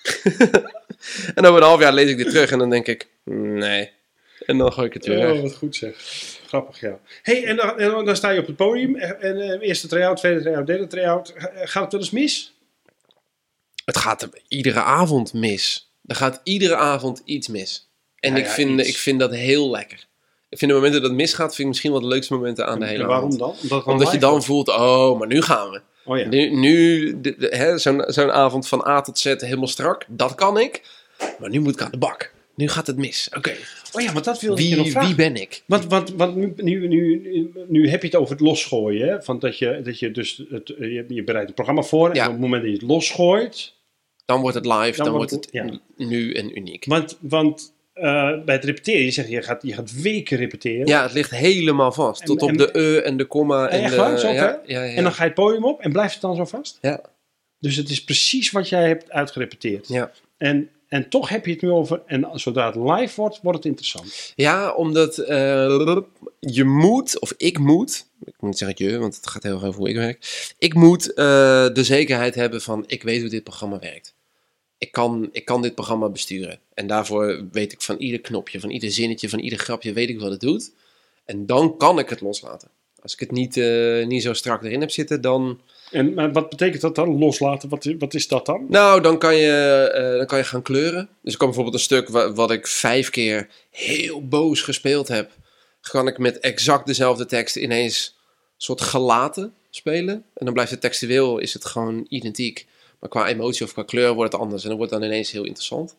en 1.35 1.45
over 1.45 1.61
een 1.61 1.67
half 1.67 1.79
jaar 1.79 1.93
lees 1.93 2.09
ik 2.09 2.17
dit 2.17 2.29
terug 2.29 2.51
en 2.51 2.57
dan 2.59 2.69
denk 2.69 2.87
ik, 2.87 3.07
nee. 3.23 3.91
En 4.45 4.57
dan 4.57 4.73
gooi 4.73 4.87
ik 4.87 4.93
het 4.93 5.05
weer 5.05 5.17
weg. 5.17 5.31
Oh, 5.35 5.41
wat 5.41 5.55
goed 5.55 5.75
zeg. 5.75 5.95
Grappig, 6.47 6.79
ja. 6.79 6.99
hey, 7.21 7.43
en, 7.45 7.55
dan, 7.55 7.79
en 7.79 8.05
dan, 8.05 8.15
sta 8.15 8.29
je 8.29 8.39
op 8.39 8.47
het 8.47 8.55
podium. 8.55 8.95
En, 8.95 9.21
en 9.21 9.39
eh, 9.41 9.67
eerste 9.67 9.87
try-out, 9.87 10.17
tweede 10.17 10.41
try-out, 10.41 10.67
derde 10.67 10.87
try-out. 10.87 11.33
Ga- 11.35 11.51
Gaat 11.65 11.83
het 11.83 11.91
wel 11.91 12.01
eens 12.01 12.11
mis? 12.11 12.53
Het 13.85 13.97
gaat 13.97 14.21
er 14.21 14.29
iedere 14.47 14.81
avond 14.81 15.33
mis. 15.33 15.91
Dan 16.01 16.15
gaat 16.17 16.41
iedere 16.43 16.75
avond 16.75 17.21
iets 17.25 17.47
mis. 17.47 17.89
En 18.19 18.31
Ja, 18.31 18.37
ik, 18.37 18.45
ja, 18.45 18.51
vind, 18.51 18.79
iets. 18.79 18.89
ik 18.89 18.97
vind 18.97 19.19
dat 19.19 19.33
heel 19.33 19.69
lekker. 19.69 20.06
Ik 20.49 20.57
vind 20.57 20.71
de 20.71 20.77
momenten 20.77 21.01
dat 21.01 21.09
het 21.09 21.19
misgaat, 21.19 21.47
vind 21.49 21.59
ik 21.59 21.67
misschien 21.67 21.91
wel 21.91 22.01
de 22.01 22.07
leukste 22.07 22.33
momenten 22.33 22.67
aan 22.67 22.79
de 22.79 22.85
hele 22.85 23.01
En 23.01 23.07
waarom 23.07 23.31
avond. 23.41 23.69
dan? 23.69 23.83
Omdat, 23.85 24.11
je 24.11 24.17
dan 24.17 24.43
voelt, 24.43 24.67
oh, 24.67 25.19
maar 25.19 25.27
nu 25.27 25.41
gaan 25.41 25.69
we. 25.69 25.81
Oh 26.05 26.17
ja. 26.17 26.27
Nu, 26.27 26.49
nu 26.49 27.05
de- 27.21 27.35
de- 27.37 27.55
hè, 27.55 27.77
zo'n 27.77 28.03
zo'n 28.07 28.31
avond 28.31 28.67
van 28.67 28.85
A 28.87 29.01
tot 29.01 29.19
Z 29.19 29.23
helemaal 29.23 29.67
strak, 29.67 30.05
dat 30.07 30.35
kan 30.35 30.59
ik. 30.59 30.81
Maar 31.39 31.49
nu 31.49 31.59
moet 31.59 31.73
ik 31.73 31.81
aan 31.81 31.91
de 31.91 31.97
bak. 31.97 32.33
Nu 32.55 32.67
gaat 32.69 32.87
het 32.87 32.97
mis. 32.97 33.29
Oké, 33.37 33.53
Oh 33.93 34.01
ja, 34.01 34.11
maar 34.11 34.23
dat 34.23 34.41
wilde 34.41 34.61
ik 34.61 34.67
je 34.67 34.75
nog 34.75 34.83
wie, 34.83 34.91
vragen. 34.91 35.15
wie 35.15 35.17
ben 35.31 35.35
ik? 35.41 35.63
Want, 35.65 35.85
want, 35.85 36.09
want 36.15 36.35
nu, 36.35 36.53
nu, 36.57 36.87
nu, 36.87 37.51
nu 37.67 37.89
heb 37.89 38.01
je 38.01 38.07
het 38.07 38.15
over 38.15 38.31
het 38.31 38.41
losgooien. 38.41 39.07
Hè? 39.07 39.21
Van 39.21 39.39
dat, 39.39 39.57
je, 39.57 39.81
dat 39.83 39.99
je 39.99 40.11
dus 40.11 40.43
het, 40.49 40.67
je, 40.77 41.05
je 41.07 41.23
bereidt 41.23 41.47
een 41.49 41.53
programma 41.55 41.81
voor. 41.81 42.15
Ja. 42.15 42.21
En 42.21 42.25
op 42.27 42.31
het 42.33 42.41
moment 42.41 42.61
dat 42.61 42.71
je 42.71 42.77
het 42.77 42.87
losgooit. 42.87 43.73
Dan 44.25 44.41
wordt 44.41 44.55
het 44.55 44.65
live, 44.65 44.95
dan, 44.97 45.05
Dan 45.05 45.15
wordt 45.15 45.31
het 45.31 45.51
nu 45.97 46.33
en 46.33 46.57
uniek. 46.57 46.85
Want, 46.85 47.17
want 47.21 47.61
eh, 47.61 47.76
bij 48.45 48.55
het 48.55 48.63
repeteren, 48.63 49.01
je 49.03 49.11
zegt 49.11 49.29
je 49.29 49.41
gaat, 49.41 49.61
je 49.61 49.73
gaat 49.73 50.01
weken 50.01 50.37
repeteren. 50.37 50.87
Ja, 50.87 51.03
het 51.03 51.13
ligt 51.13 51.31
helemaal 51.31 51.91
vast. 51.91 52.21
En- 52.21 52.27
Tot 52.27 52.41
op 52.41 52.49
en- 52.49 52.57
de 52.57 52.69
e 52.79 52.97
en 53.01 53.17
de 53.17 53.25
komma. 53.25 53.67
En 53.67 53.81
Echt 53.81 53.91
de, 53.91 53.97
waar? 53.97 54.19
Zo 54.19 54.27
ja, 54.27 54.33
ver? 54.43 54.59
ja, 54.65 54.83
ja. 54.83 54.95
En 54.95 55.03
dan 55.03 55.11
ga 55.11 55.23
je 55.23 55.29
het 55.29 55.37
podium 55.39 55.65
op 55.65 55.81
en 55.81 55.91
blijft 55.91 56.13
het 56.13 56.21
dan 56.21 56.35
zo 56.35 56.45
vast? 56.45 56.77
Ja. 56.81 57.01
Dus 57.59 57.75
het 57.75 57.89
is 57.89 58.03
precies 58.03 58.51
wat 58.51 58.69
jij 58.69 58.87
hebt 58.87 59.11
uitgerepeteerd. 59.11 59.87
Ja. 59.87 60.11
En, 60.37 60.69
en 60.87 61.09
toch 61.09 61.29
heb 61.29 61.45
je 61.45 61.51
het 61.51 61.61
nu 61.61 61.69
over, 61.71 62.01
en 62.05 62.29
zodra 62.33 62.65
het 62.65 62.75
live 62.75 63.21
wordt, 63.21 63.39
wordt 63.41 63.57
het 63.57 63.67
interessant. 63.67 64.33
Ja, 64.35 64.73
omdat 64.73 65.17
eh, 65.17 65.99
je 66.39 66.63
moet, 66.63 67.19
of 67.19 67.33
ik 67.37 67.59
moet, 67.59 68.05
ik 68.25 68.33
moet 68.39 68.57
zeggen 68.57 68.85
je, 68.85 68.97
want 68.97 69.15
het 69.15 69.27
gaat 69.27 69.43
heel 69.43 69.53
erg 69.53 69.63
over 69.63 69.79
hoe 69.79 69.89
ik 69.89 69.95
werk. 69.95 70.51
Ik 70.57 70.73
moet 70.73 71.13
eh, 71.13 71.25
de 71.73 71.83
zekerheid 71.83 72.35
hebben 72.35 72.61
van, 72.61 72.83
ik 72.87 73.03
weet 73.03 73.21
hoe 73.21 73.29
dit 73.29 73.43
programma 73.43 73.79
werkt. 73.79 74.15
Ik 74.77 74.91
kan, 74.91 75.29
ik 75.31 75.45
kan 75.45 75.61
dit 75.61 75.75
programma 75.75 76.09
besturen. 76.09 76.59
En 76.73 76.87
daarvoor 76.87 77.47
weet 77.51 77.71
ik 77.71 77.81
van 77.81 77.97
ieder 77.97 78.21
knopje, 78.21 78.59
van 78.59 78.69
ieder 78.69 78.91
zinnetje, 78.91 79.29
van 79.29 79.39
ieder 79.39 79.59
grapje, 79.59 79.93
weet 79.93 80.09
ik 80.09 80.19
wat 80.19 80.31
het 80.31 80.39
doet. 80.41 80.71
En 81.25 81.45
dan 81.45 81.77
kan 81.77 81.99
ik 81.99 82.09
het 82.09 82.21
loslaten. 82.21 82.69
Als 83.01 83.13
ik 83.13 83.19
het 83.19 83.31
niet, 83.31 83.57
eh, 83.57 84.05
niet 84.05 84.23
zo 84.23 84.33
strak 84.33 84.63
erin 84.63 84.79
heb 84.79 84.91
zitten, 84.91 85.21
dan... 85.21 85.61
En 85.91 86.13
maar 86.13 86.31
wat 86.31 86.49
betekent 86.49 86.81
dat 86.81 86.95
dan? 86.95 87.17
Loslaten, 87.17 87.69
wat, 87.69 87.93
wat 87.99 88.13
is 88.13 88.27
dat 88.27 88.45
dan? 88.45 88.65
Nou, 88.69 89.01
dan 89.01 89.17
kan, 89.19 89.35
je, 89.35 89.51
eh, 89.93 90.17
dan 90.17 90.25
kan 90.25 90.37
je 90.37 90.43
gaan 90.43 90.61
kleuren. 90.61 91.09
Dus 91.21 91.31
ik 91.33 91.37
kan 91.39 91.47
bijvoorbeeld 91.47 91.75
een 91.75 91.81
stuk 91.81 92.09
wa- 92.09 92.33
wat 92.33 92.51
ik 92.51 92.67
vijf 92.67 93.09
keer 93.09 93.47
heel 93.69 94.27
boos 94.27 94.61
gespeeld 94.61 95.07
heb, 95.07 95.31
kan 95.81 96.07
ik 96.07 96.17
met 96.17 96.39
exact 96.39 96.87
dezelfde 96.87 97.25
tekst 97.25 97.55
ineens 97.55 98.15
een 98.17 98.53
soort 98.57 98.81
gelaten 98.81 99.53
spelen. 99.69 100.13
En 100.33 100.45
dan 100.45 100.53
blijft 100.53 100.71
het 100.71 100.81
textueel, 100.81 101.37
is 101.37 101.53
het 101.53 101.65
gewoon 101.65 102.05
identiek. 102.09 102.67
Maar 102.99 103.09
qua 103.09 103.27
emotie 103.27 103.65
of 103.65 103.73
qua 103.73 103.83
kleur 103.83 104.13
wordt 104.13 104.31
het 104.31 104.41
anders. 104.41 104.63
En 104.63 104.67
dan 104.69 104.77
wordt 104.77 104.91
het 104.93 105.01
dan 105.01 105.09
ineens 105.11 105.31
heel 105.31 105.43
interessant. 105.45 105.95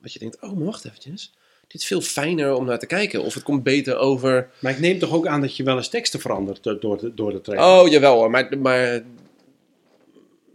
Dat 0.00 0.12
je 0.12 0.18
denkt, 0.18 0.40
oh, 0.40 0.52
maar 0.52 0.64
wacht 0.66 0.84
eventjes. 0.84 1.32
Dit 1.68 1.80
is 1.80 1.86
veel 1.86 2.00
fijner 2.00 2.54
om 2.54 2.64
naar 2.64 2.78
te 2.78 2.86
kijken. 2.86 3.22
Of 3.22 3.34
het 3.34 3.42
komt 3.42 3.62
beter 3.62 3.96
over... 3.96 4.50
Maar 4.58 4.72
ik 4.72 4.78
neem 4.78 4.98
toch 4.98 5.12
ook 5.12 5.26
aan 5.26 5.40
dat 5.40 5.56
je 5.56 5.62
wel 5.62 5.76
eens 5.76 5.88
teksten 5.88 6.20
verandert 6.20 6.62
do- 6.62 6.78
door 6.78 6.98
de, 6.98 7.14
door 7.14 7.32
de 7.32 7.40
training? 7.40 7.80
Oh, 7.80 7.88
jawel 7.88 8.14
hoor. 8.14 8.30
Maar, 8.30 8.58
maar 8.58 9.02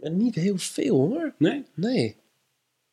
niet 0.00 0.34
heel 0.34 0.58
veel 0.58 0.96
hoor. 0.96 1.32
Nee? 1.38 1.64
Nee. 1.74 2.16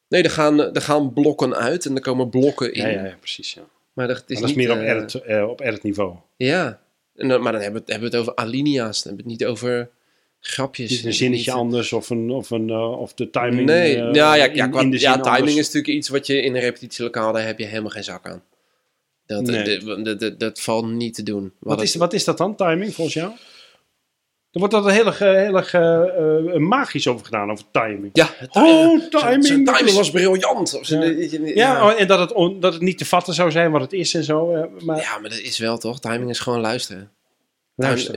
Nee, 0.07 0.23
er 0.23 0.29
gaan, 0.29 0.59
er 0.59 0.81
gaan 0.81 1.13
blokken 1.13 1.55
uit 1.55 1.85
en 1.85 1.95
er 1.95 2.01
komen 2.01 2.29
blokken 2.29 2.73
in. 2.73 2.81
Ja, 2.81 2.87
ja, 2.87 3.05
ja, 3.05 3.15
precies. 3.19 3.53
Ja. 3.53 3.61
Maar 3.93 4.07
dat 4.07 4.23
is, 4.27 4.39
Maar 4.39 4.41
dat 4.41 4.49
is 4.49 4.55
niet, 4.55 4.67
meer 4.67 4.75
op 4.75 4.83
eh, 4.83 4.95
edit, 4.95 5.13
eh, 5.13 5.49
op 5.49 5.61
edit 5.61 5.83
niveau. 5.83 6.15
Ja. 6.35 6.81
En 7.15 7.27
maar 7.27 7.51
dan 7.51 7.61
hebben 7.61 7.71
we, 7.71 7.77
het, 7.79 7.89
hebben 7.89 8.11
we 8.11 8.17
het 8.17 8.27
over 8.27 8.35
alinea's. 8.35 9.03
Dan 9.03 9.13
hebben 9.13 9.25
we 9.25 9.31
het 9.31 9.39
niet 9.41 9.45
over 9.45 9.89
grapjes. 10.47 10.89
Niet 10.89 11.05
een 11.05 11.13
zinnetje 11.13 11.51
Niet- 11.51 11.59
anders 11.59 11.93
of, 11.93 12.09
een, 12.09 12.29
of, 12.31 12.49
een, 12.49 12.69
eh, 12.69 12.99
of 12.99 13.13
de 13.13 13.29
timing. 13.29 13.65
Nee, 13.65 13.95
eh, 13.95 14.13
ja, 14.13 14.33
ja, 14.35 14.49
ja, 14.53 14.65
in 14.65 14.73
zin 14.73 14.99
ja 14.99 15.13
timing 15.13 15.25
anders. 15.37 15.55
is 15.55 15.65
natuurlijk 15.65 15.87
iets 15.93 16.09
wat 16.09 16.27
je 16.27 16.41
in 16.41 16.55
een 16.55 16.61
repetitielokaal, 16.61 17.33
daar 17.33 17.45
heb 17.45 17.59
je 17.59 17.65
helemaal 17.65 17.89
geen 17.89 18.03
zak 18.03 18.27
aan. 18.27 18.43
Dat, 19.25 19.41
Nee. 19.41 20.03
dat, 20.17 20.39
dat, 20.39 20.59
valt 20.61 20.85
niet 20.87 21.13
te 21.13 21.23
doen. 21.23 21.51
Wat 21.59 21.81
is, 21.81 21.95
wat 21.95 22.13
is 22.13 22.23
dat 22.23 22.37
dan, 22.37 22.55
timing, 22.55 22.93
volgens 22.93 23.15
jou? 23.15 23.31
Er 24.51 24.59
wordt 24.61 24.73
altijd 24.75 24.95
heel 24.95 25.05
erg, 25.05 25.21
eh, 25.21 25.33
heel 25.33 25.55
erg 25.55 25.73
eh, 25.73 26.01
eh, 26.53 26.55
magisch 26.55 27.07
over 27.07 27.25
gedaan, 27.25 27.51
over 27.51 27.65
timing. 27.71 28.09
Ja, 28.13 28.29
het 28.37 28.55
Oh, 28.55 28.63
timing. 28.63 29.09
timing, 29.09 29.45
Zijn 29.45 29.63
timing 29.65 29.85
is- 29.87 29.93
was 29.93 30.11
briljant. 30.11 30.79
Ja. 30.81 31.03
ja. 31.03 31.39
Ja, 31.53 31.85
oh, 31.91 31.99
en 32.01 32.07
dat 32.07 32.19
het, 32.19 32.31
on- 32.33 32.59
dat 32.59 32.73
het 32.73 32.81
niet 32.81 32.97
te 32.97 33.05
vatten 33.05 33.33
zou 33.33 33.51
zijn 33.51 33.71
wat 33.71 33.81
het 33.81 33.93
is 33.93 34.13
en 34.13 34.23
zo. 34.23 34.53
eh, 34.53 34.63
maar 34.85 34.97
ja, 34.99 35.17
maar 35.19 35.29
dat 35.29 35.39
is 35.39 35.57
wel 35.57 35.77
toch? 35.77 35.99
Timing 35.99 36.29
is 36.29 36.39
gewoon 36.39 36.59
luisteren. 36.59 37.11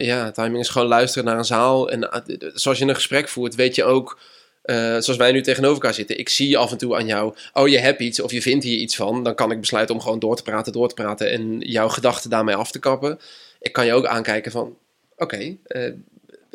Ja, 0.05 0.31
timing 0.31 0.59
is 0.59 0.69
gewoon 0.69 0.89
luisteren 0.89 1.25
naar 1.25 1.39
een 1.39 1.45
zaal. 1.45 1.91
En 1.91 2.01
d- 2.01 2.51
zoals 2.55 2.79
je 2.79 2.85
een 2.85 2.95
gesprek 2.95 3.29
voert, 3.29 3.55
weet 3.55 3.75
je 3.75 3.85
ook, 3.85 4.19
eh, 4.63 4.77
zoals 4.77 5.17
wij 5.17 5.33
nu 5.33 5.43
tegenover 5.43 5.75
elkaar 5.75 5.95
zitten. 5.95 6.19
Ik 6.19 6.29
zie 6.29 6.59
af 6.59 6.71
en 6.71 6.79
toe 6.79 6.97
aan 6.97 7.07
jou, 7.07 7.35
oh 7.53 7.69
je 7.69 7.79
hebt 7.79 8.01
iets 8.01 8.21
of 8.21 8.33
je 8.33 8.43
vindt 8.43 8.65
hier 8.65 8.79
iets 8.79 8.97
van. 8.97 9.25
Dan 9.25 9.35
kan 9.35 9.51
ik 9.51 9.61
besluiten 9.61 9.95
om 9.95 10.01
gewoon 10.01 10.19
door 10.19 10.37
te 10.37 10.43
praten, 10.43 10.73
door 10.73 10.89
te 10.89 10.95
praten 10.95 11.31
en 11.31 11.59
jouw 11.59 11.89
gedachten 11.89 12.31
daarmee 12.31 12.55
af 12.55 12.71
te 12.71 12.79
kappen. 12.79 13.19
Ik 13.61 13.73
kan 13.73 13.87
je 13.87 13.93
ook 13.93 14.07
aankijken 14.07 14.51
van, 14.53 14.77
oké. 15.17 15.57
eh, 15.67 15.85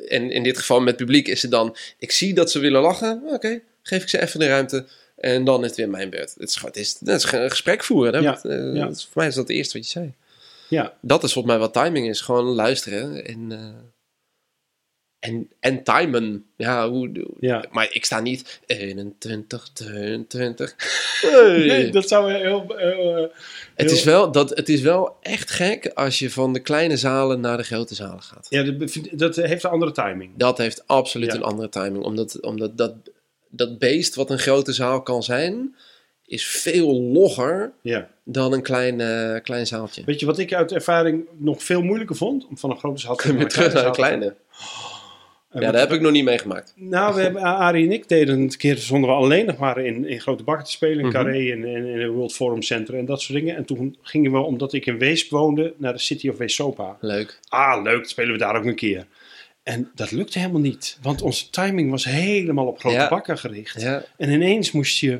en 0.07 0.31
in 0.31 0.43
dit 0.43 0.57
geval 0.57 0.81
met 0.81 0.95
publiek 0.95 1.27
is 1.27 1.41
het 1.41 1.51
dan, 1.51 1.75
ik 1.99 2.11
zie 2.11 2.33
dat 2.33 2.51
ze 2.51 2.59
willen 2.59 2.81
lachen. 2.81 3.21
Oké, 3.27 3.61
geef 3.83 4.01
ik 4.01 4.09
ze 4.09 4.21
even 4.21 4.39
de 4.39 4.47
ruimte. 4.47 4.85
En 5.17 5.43
dan 5.43 5.61
is 5.61 5.67
het 5.67 5.77
weer 5.77 5.89
mijn 5.89 6.09
beurt. 6.09 6.33
Het 6.37 6.49
is, 6.49 6.55
gewoon- 6.55 6.71
het 6.71 6.79
is, 6.79 6.97
het 6.99 7.23
is 7.23 7.31
een 7.31 7.49
gesprek 7.49 7.83
voeren. 7.83 8.13
Hè? 8.13 8.19
Ja, 8.19 8.25
Want, 8.25 8.45
eh, 8.45 8.75
ja. 8.75 8.85
voor 8.93 9.11
mij 9.13 9.27
is 9.27 9.35
dat 9.35 9.47
het 9.47 9.57
eerste 9.57 9.77
wat 9.77 9.85
je 9.85 9.91
zei 9.91 10.13
Ja, 10.73 10.97
dat 11.01 11.23
is 11.23 11.33
volgens 11.33 11.53
mij 11.53 11.63
wat 11.63 11.73
timing 11.73 12.07
is. 12.07 12.21
Gewoon 12.21 12.45
luisteren 12.45 13.25
en, 13.25 13.51
eh, 13.51 15.29
en, 15.29 15.49
en 15.59 15.83
timen. 15.83 16.45
Ja, 16.57 16.89
hoe, 16.89 17.27
ja. 17.39 17.65
maar 17.71 17.87
ik 17.91 18.05
sta 18.05 18.19
niet 18.19 18.59
21, 18.65 19.69
22. 19.73 20.75
Nee, 21.21 21.91
dat 21.91 22.07
zou 22.07 22.31
heel... 22.31 22.65
heel, 22.67 22.77
eh, 22.77 23.29
het, 23.75 23.91
is 23.91 24.03
wel, 24.03 24.31
dat, 24.31 24.49
het 24.49 24.69
is 24.69 24.81
wel 24.81 25.17
echt 25.21 25.51
gek 25.51 25.91
als 25.93 26.19
je 26.19 26.29
van 26.29 26.53
de 26.53 26.59
kleine 26.59 26.97
zalen 26.97 27.39
naar 27.39 27.57
de 27.57 27.63
grote 27.63 27.95
zalen 27.95 28.21
gaat. 28.21 28.47
Ja, 28.49 28.63
dat, 28.63 28.99
dat 29.11 29.35
heeft 29.35 29.63
een 29.63 29.69
andere 29.69 29.91
timing. 29.91 30.31
Dat 30.37 30.57
heeft 30.57 30.87
absoluut 30.87 31.31
Ja. 31.31 31.35
een 31.35 31.43
andere 31.43 31.69
timing. 31.69 32.03
Omdat, 32.03 32.41
omdat 32.41 32.77
dat, 32.77 32.95
dat 33.49 33.79
beest 33.79 34.15
wat 34.15 34.29
een 34.29 34.39
grote 34.39 34.73
zaal 34.73 35.01
kan 35.01 35.23
zijn, 35.23 35.75
is 36.33 36.45
veel 36.45 37.01
logger 37.01 37.71
Ja. 37.81 38.07
dan 38.23 38.53
een 38.53 38.61
klein, 38.61 39.01
eh, 39.01 39.41
klein 39.43 39.67
zaaltje. 39.67 40.03
Weet 40.05 40.19
je 40.19 40.25
wat 40.25 40.37
ik 40.39 40.53
uit 40.53 40.71
ervaring 40.71 41.25
nog 41.37 41.63
veel 41.63 41.81
moeilijker 41.81 42.15
vond? 42.15 42.47
Om 42.47 42.57
van 42.57 42.69
een 42.69 42.77
grote 42.77 43.01
zaal 43.01 43.15
te 43.15 43.35
weer 43.35 43.47
terug 43.47 43.73
naar 43.73 43.83
te- 43.83 43.89
kleine. 43.91 44.35
En 45.49 45.61
Ja, 45.61 45.71
dat 45.71 45.79
heb 45.81 45.91
ik 45.91 46.01
nog 46.01 46.11
niet 46.11 46.23
meegemaakt. 46.23 46.73
Nou, 46.75 47.15
we 47.15 47.21
hebben, 47.21 47.41
Arie 47.41 47.85
en 47.85 47.91
ik 47.91 48.07
deden 48.09 48.41
het 48.41 48.51
een 48.53 48.59
keer 48.59 48.77
zonder 48.77 49.09
we 49.09 49.15
alleen 49.15 49.45
nog 49.45 49.57
maar 49.57 49.77
in, 49.85 50.07
in 50.07 50.21
grote 50.21 50.43
bakken 50.43 50.65
te 50.65 50.71
spelen. 50.71 50.99
In 50.99 51.05
Mhm. 51.05 51.11
Carré 51.13 51.51
en 51.51 51.63
in, 51.65 51.85
in 51.85 51.99
het 52.01 52.11
World 52.11 52.33
Forum 52.33 52.61
Center 52.61 52.95
en 52.97 53.05
dat 53.05 53.21
soort 53.21 53.37
dingen. 53.39 53.55
En 53.55 53.65
toen 53.65 53.97
gingen 54.01 54.31
we, 54.31 54.37
omdat 54.37 54.73
ik 54.73 54.85
in 54.85 54.97
Weesp 54.97 55.29
woonde, 55.31 55.73
naar 55.77 55.93
de 55.93 55.99
City 55.99 56.29
of 56.29 56.37
Weesopa. 56.37 56.97
Leuk. 56.99 57.39
Ah, 57.47 57.83
leuk, 57.83 58.05
spelen 58.09 58.31
we 58.31 58.37
daar 58.37 58.55
ook 58.57 58.65
een 58.65 58.75
keer. 58.75 59.05
En 59.63 59.91
dat 59.95 60.11
lukte 60.11 60.39
helemaal 60.39 60.61
niet. 60.61 60.97
Want 61.01 61.21
onze 61.21 61.49
timing 61.49 61.89
was 61.91 62.03
helemaal 62.05 62.65
op 62.67 62.79
grote 62.79 62.95
Ja. 62.95 63.09
bakken 63.09 63.37
gericht. 63.37 63.81
Ja, 63.81 64.03
En 64.17 64.29
ineens 64.29 64.71
moest 64.71 64.99
je... 64.99 65.19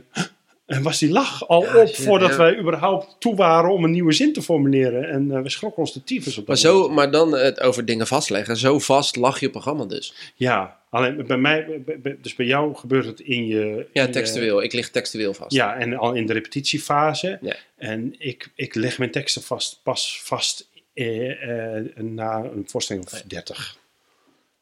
En 0.74 0.82
was 0.82 1.00
die 1.00 1.10
lach 1.10 1.48
al 1.48 1.64
Ja, 1.64 1.82
op 1.82 1.96
voordat 1.96 2.30
ja. 2.30 2.38
wij 2.38 2.58
überhaupt 2.58 3.16
toe 3.20 3.36
waren 3.36 3.72
om 3.72 3.84
een 3.84 3.92
nieuwe 3.92 4.12
zin 4.12 4.34
te 4.34 4.42
formuleren. 4.42 5.10
En 5.10 5.32
eh, 5.32 5.42
we 5.42 5.50
schrokken 5.50 5.80
ons 5.80 5.94
de 5.94 6.04
tyfus 6.04 6.38
op 6.38 6.48
Maar, 6.48 6.58
zo, 6.58 6.74
moment. 6.78 6.96
maar 6.96 7.12
dan 7.12 7.34
het 7.34 7.60
over 7.60 7.86
dingen 7.86 8.08
vastleggen. 8.08 8.58
Zo 8.58 8.80
vast 8.80 9.16
lag 9.16 9.40
je 9.40 9.50
programma 9.50 9.86
dus. 9.86 10.34
Ja, 10.36 10.80
alleen 10.90 11.26
bij 11.28 11.38
mij, 11.38 11.84
dus 12.22 12.36
bij 12.36 12.46
jou 12.46 12.76
gebeurt 12.76 13.06
het 13.06 13.20
in 13.20 13.48
je... 13.48 13.88
Ja, 13.94 14.08
in 14.08 14.34
je-. 14.44 14.64
Ik 14.64 14.74
lig 14.74 14.90
textueel 14.92 15.34
vast. 15.34 15.52
Ja, 15.56 15.76
en 15.76 15.98
al 15.98 16.14
in 16.14 16.26
de 16.26 16.34
repetitiefase. 16.34 17.38
Ja. 17.42 17.56
En 17.78 18.16
ik, 18.18 18.52
ik 18.56 18.76
leg 18.76 18.98
mijn 18.98 19.12
teksten 19.12 19.42
vast, 19.42 19.80
pas 19.84 20.22
vast 20.24 20.68
eh, 20.94 21.78
eh, 21.78 21.86
na 21.96 22.44
een 22.44 22.64
voorstelling 22.68 23.06
of 23.06 23.22
30. 23.22 23.78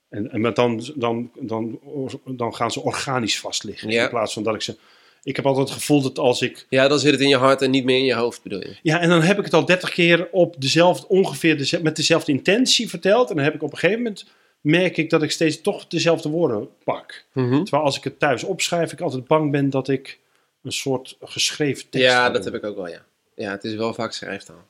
En, 0.09 0.31
en 0.31 0.53
dan, 0.53 0.83
dan, 0.95 1.31
dan, 1.39 1.79
dan 2.25 2.55
gaan 2.55 2.71
ze 2.71 2.81
organisch 2.81 3.39
vast 3.39 3.63
liggen. 3.63 3.89
Ja. 3.89 4.03
In 4.03 4.09
plaats 4.09 4.33
van 4.33 4.43
dat 4.43 4.55
ik 4.55 4.61
ze... 4.61 4.75
Ik 5.23 5.35
heb 5.35 5.45
altijd 5.45 5.69
het 5.69 5.77
gevoel 5.77 6.01
dat 6.01 6.19
als 6.19 6.41
ik... 6.41 6.65
Ja, 6.69 6.87
dan 6.87 6.99
zit 6.99 7.11
het 7.11 7.21
in 7.21 7.27
je 7.27 7.37
hart 7.37 7.61
en 7.61 7.71
niet 7.71 7.83
meer 7.83 7.97
in 7.97 8.05
je 8.05 8.13
hoofd, 8.13 8.43
bedoel 8.43 8.59
je? 8.59 8.75
Ja, 8.81 8.99
en 8.99 9.09
dan 9.09 9.21
heb 9.21 9.37
ik 9.37 9.43
het 9.43 9.53
al 9.53 9.65
30 9.65 9.89
keer 9.89 10.27
op 10.31 10.55
dezelfde, 10.57 11.07
ongeveer 11.07 11.79
met 11.81 11.95
dezelfde 11.95 12.31
intentie 12.31 12.89
verteld. 12.89 13.29
En 13.29 13.35
dan 13.35 13.43
heb 13.43 13.53
ik 13.53 13.63
op 13.63 13.71
een 13.71 13.77
gegeven 13.77 14.01
moment... 14.03 14.25
merk 14.61 14.97
ik 14.97 15.09
dat 15.09 15.23
ik 15.23 15.31
steeds 15.31 15.61
toch 15.61 15.87
dezelfde 15.87 16.29
woorden 16.29 16.69
pak. 16.83 17.25
Mhm. 17.33 17.63
Terwijl 17.63 17.83
als 17.83 17.97
ik 17.97 18.03
het 18.03 18.19
thuis 18.19 18.43
opschrijf, 18.43 18.91
ik 18.91 19.01
altijd 19.01 19.27
bang 19.27 19.51
ben 19.51 19.69
dat 19.69 19.87
ik 19.87 20.19
een 20.63 20.71
soort 20.71 21.17
geschreven 21.21 21.89
tekst 21.89 22.07
Ja, 22.07 22.29
dat 22.29 22.45
heb 22.45 22.53
ik 22.53 22.63
ook 22.63 22.75
wel, 22.75 22.87
ja. 22.87 23.05
Ja, 23.35 23.51
het 23.51 23.63
is 23.63 23.75
wel 23.75 23.93
vaak 23.93 24.11
schrijftaal. 24.13 24.67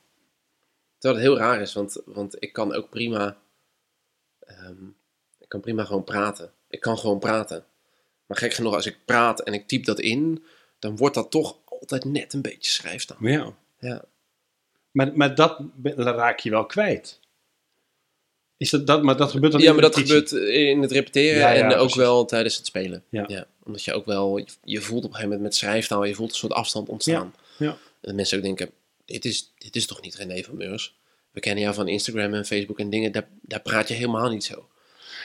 Terwijl 0.98 1.22
het 1.22 1.30
heel 1.32 1.38
raar 1.38 1.62
is, 1.62 1.74
want, 1.74 2.02
want 2.06 2.36
ik 2.40 2.54
kan 2.54 2.74
ook 2.74 2.90
prima... 2.90 3.38
ehm, 4.40 4.86
ik 5.40 5.50
kan 5.50 5.60
prima 5.60 5.84
gewoon 5.84 6.04
praten. 6.04 6.52
Ik 6.70 6.80
kan 6.80 6.98
gewoon 6.98 7.20
praten. 7.20 7.66
Maar 8.32 8.40
gek 8.40 8.54
genoeg, 8.54 8.74
als 8.74 8.86
ik 8.86 8.98
praat 9.06 9.42
en 9.42 9.54
ik 9.54 9.68
typ 9.68 9.86
dat 9.86 10.00
in... 10.00 10.44
dan 10.80 10.98
wordt 10.98 11.16
dat 11.16 11.32
toch 11.32 11.58
altijd 11.66 12.06
net 12.06 12.34
een 12.34 12.42
beetje 12.42 12.72
schrijftaal. 12.72 13.18
Ja. 13.20 13.54
Ja. 13.80 14.04
Maar, 14.92 15.12
maar 15.16 15.36
dat 15.36 15.60
raak 15.98 16.40
je 16.40 16.50
wel 16.50 16.66
kwijt. 16.66 17.20
Is 18.58 18.70
dat, 18.70 18.88
dat, 18.88 19.04
maar 19.04 19.18
dat 19.18 19.32
gebeurt 19.32 19.52
dan 19.52 19.62
Ja, 19.62 19.72
maar 19.72 19.82
dat 19.82 19.98
gebeurt 19.98 20.32
in 20.32 20.82
het 20.82 20.92
repeteren 20.92 21.40
Ja, 21.40 21.52
ja, 21.52 21.72
en 21.72 21.78
ook 21.78 21.96
wel 21.96 22.26
tijdens 22.26 22.58
het 22.58 22.66
spelen. 22.66 23.04
Ja. 23.10 23.26
Ja. 23.28 23.46
Omdat 23.64 23.84
je 23.84 23.94
ook 23.94 24.06
wel, 24.06 24.38
je, 24.38 24.46
je 24.64 24.82
voelt 24.82 25.04
op 25.04 25.10
een 25.10 25.16
gegeven 25.16 25.30
moment 25.30 25.42
met 25.42 25.56
schrijftaal, 25.56 26.04
je 26.04 26.16
voelt 26.16 26.30
een 26.30 26.36
soort 26.36 26.54
afstand 26.54 26.90
ontstaan. 26.90 27.34
Ja, 27.58 27.66
ja. 27.66 27.72
En 27.72 27.78
dat 28.02 28.16
mensen 28.16 28.38
ook 28.38 28.44
denken, 28.44 28.72
dit 29.06 29.26
is, 29.26 29.52
dit 29.58 29.76
is 29.76 29.86
toch 29.86 30.02
niet 30.02 30.16
René 30.16 30.44
van 30.44 30.58
Meurs? 30.58 30.96
We 31.32 31.40
kennen 31.40 31.64
jou 31.64 31.76
van 31.76 31.88
Instagram 31.88 32.34
en 32.34 32.46
Facebook 32.46 32.80
en 32.80 32.90
dingen, 32.90 33.12
daar, 33.12 33.28
daar 33.42 33.62
praat 33.62 33.88
je 33.88 33.94
helemaal 33.94 34.30
niet 34.30 34.44
zo. 34.44 34.68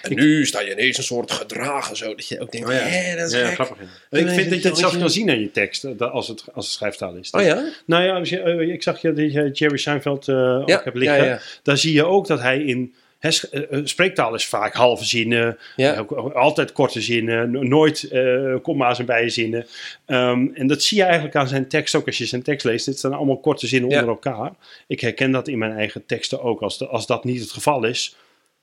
En 0.08 0.14
nu 0.14 0.46
sta 0.46 0.60
je 0.60 0.70
ineens 0.72 0.98
een 0.98 1.04
soort 1.04 1.30
gedragen 1.30 1.96
zo, 1.96 2.14
dat 2.14 2.28
je 2.28 2.40
ook 2.40 2.52
denkt, 2.52 2.68
Oh 2.68 2.74
ja. 2.74 3.16
dat 3.16 3.32
is 3.32 3.38
Ja, 3.40 3.50
grappig. 3.50 3.76
Ik 4.10 4.28
vind 4.28 4.50
dat 4.50 4.62
je 4.62 4.68
het 4.68 4.78
je- 4.92 4.98
kan 4.98 5.10
zien 5.10 5.30
aan 5.30 5.40
je 5.40 5.50
tekst, 5.50 5.84
eh, 5.84 5.90
dat 5.96 6.10
als, 6.10 6.28
het, 6.28 6.44
als 6.54 6.64
het 6.66 6.74
schrijftaal 6.74 7.14
is. 7.14 7.30
Oh 7.30 7.42
ja? 7.42 7.64
Nou 7.86 8.04
ja, 8.04 8.18
als 8.18 8.28
je, 8.28 8.40
eh, 8.40 8.68
ik 8.72 8.82
zag 8.82 9.00
je 9.02 9.12
dat 9.12 9.32
je 9.32 9.50
Jerry 9.50 9.76
Seinfeld 9.76 10.28
eh, 10.28 10.58
ook 10.60 10.84
hebt 10.84 10.96
liggen. 10.96 11.40
Daar 11.62 11.76
zie 11.78 11.92
je 11.92 12.04
ook 12.04 12.26
dat 12.26 12.40
hij 12.40 12.58
in... 12.62 12.94
eh, 13.20 13.30
eh, 13.70 13.80
spreektaal 13.84 14.34
is 14.34 14.46
vaak 14.46 14.74
halve 14.74 15.04
zinnen, 15.04 15.58
Ja. 15.76 16.06
altijd 16.34 16.72
korte 16.72 17.00
zinnen, 17.00 17.50
no- 17.50 17.62
nooit 17.62 18.02
eh 18.02 18.54
komma's 18.62 18.98
en 18.98 19.04
bijenzinnen. 19.06 19.66
Ehm, 20.06 20.46
en 20.54 20.66
dat 20.66 20.82
zie 20.82 20.96
je 20.98 21.02
eigenlijk 21.04 21.34
aan 21.36 21.48
zijn 21.48 21.68
tekst 21.68 21.94
ook 21.94 22.06
als 22.06 22.18
je 22.18 22.26
zijn 22.26 22.42
tekst 22.42 22.66
leest. 22.66 22.86
Dit 22.86 22.98
staan 22.98 23.12
allemaal 23.12 23.38
korte 23.40 23.66
zinnen 23.66 23.90
Ja. 23.90 23.96
onder 24.00 24.14
elkaar. 24.14 24.52
Ik 24.86 25.00
herken 25.00 25.30
dat 25.30 25.48
in 25.48 25.58
mijn 25.58 25.72
eigen 25.76 26.06
teksten 26.06 26.42
ook. 26.42 26.60
Als, 26.62 26.78
de- 26.78 26.86
als 26.86 27.06
dat 27.06 27.24
niet 27.24 27.40
het 27.40 27.50
geval 27.50 27.84
is, 27.84 28.16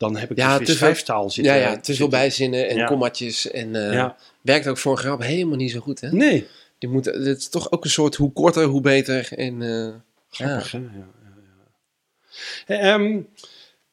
dan 0.04 0.16
heb 0.18 0.32
ik 0.32 0.38
Ja, 0.38 0.58
dus 0.58 0.68
veel- 0.68 0.76
schrijftaal 0.76 1.30
zitten. 1.30 1.54
Ja, 1.54 1.60
ja, 1.60 1.68
te 1.70 1.74
veel 1.84 1.84
zitten- 1.96 2.10
bijzinnen 2.10 2.70
en 2.70 2.76
Ja. 2.76 2.86
kommatjes. 2.86 3.52
En 3.52 3.76
eh, 3.76 3.94
Ja. 3.94 4.16
werkt 4.42 4.68
ook 4.68 4.78
voor 4.78 4.92
een 4.92 4.98
grap 4.98 5.22
helemaal 5.22 5.58
niet 5.58 5.72
zo 5.72 5.80
goed, 5.80 6.02
hè? 6.02 6.12
Nee. 6.12 6.48
Die 6.78 6.90
moet, 6.90 7.06
het 7.06 7.38
is 7.38 7.50
toch 7.50 7.72
ook 7.72 7.84
een 7.84 7.90
soort 7.90 8.16
hoe 8.16 8.32
korter, 8.34 8.64
hoe 8.64 8.82
beter. 8.82 9.30
En, 9.38 9.62
eh, 9.62 9.94
Grappig, 10.30 10.72
hè? 10.72 10.78
Ja, 10.78 10.84
ja, 10.94 11.06
ja. 12.66 12.94
Ehm, 12.94 13.20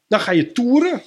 dan 0.09 0.20
ga 0.20 0.32
je 0.32 0.53
toeren 0.53 1.03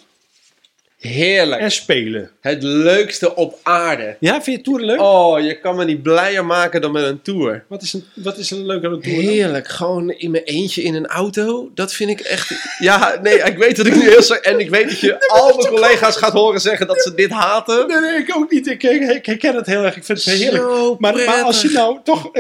heerlijk. 1.08 1.62
en 1.62 1.72
spelen. 1.72 2.30
Het 2.42 2.64
leukste 2.64 3.36
op 3.36 3.60
aarde. 3.64 4.16
Ja, 4.20 4.42
vind 4.42 4.58
je 4.58 4.64
toeren 4.64 4.86
leuk? 4.86 5.02
Oh, 5.02 5.40
je 5.40 5.60
kan 5.60 5.76
me 5.76 5.86
niet 5.86 6.04
blijer 6.04 6.46
maken 6.46 6.82
dan 6.82 6.92
met 6.92 7.04
een 7.04 7.22
tour. 7.22 7.64
Wat, 7.68 7.82
is 7.82 7.94
een, 7.94 8.04
wat 8.14 8.38
is 8.38 8.52
een 8.52 8.66
leuke 8.66 8.88
tour? 8.88 9.02
dan? 9.02 9.12
Heerlijk, 9.12 9.68
gewoon 9.68 10.12
in 10.12 10.32
mijn 10.32 10.44
eentje 10.44 10.84
in 10.84 10.96
een 10.96 11.08
auto. 11.08 11.72
Dat 11.74 11.94
vind 11.94 12.10
ik 12.10 12.20
echt. 12.20 12.52
Ja, 12.80 13.20
nee, 13.22 13.38
ik 13.38 13.58
weet 13.58 13.76
dat 13.76 13.86
ik 13.86 13.96
nu 13.96 14.10
heel 14.10 14.24
zo. 14.24 14.34
En 14.34 14.60
ik 14.60 14.70
weet 14.70 14.90
dat 14.90 15.00
je 15.00 15.28
al 15.40 15.56
mijn 15.58 15.68
collega's 15.68 16.16
gaat 16.16 16.34
horen 16.34 16.62
zeggen 16.62 16.88
dat 16.88 17.02
ze 17.02 17.14
dit 17.14 17.32
haten. 17.32 17.88
Nee, 17.88 18.00
nee, 18.00 18.18
ik 18.18 18.36
ook 18.36 18.52
niet. 18.52 18.68
Ik, 18.68 18.84
ik, 18.84 19.02
ik 19.02 19.26
herken 19.26 19.56
het 19.56 19.66
heel 19.66 19.84
erg. 19.84 19.96
Ik 19.96 20.04
vind 20.04 20.26
het 20.26 20.34
heerlijk. 20.34 21.00
Maar, 21.00 21.16
maar 21.16 21.44
als 21.44 21.62
je 21.62 21.70
nou 21.70 22.00
toch, 22.04 22.32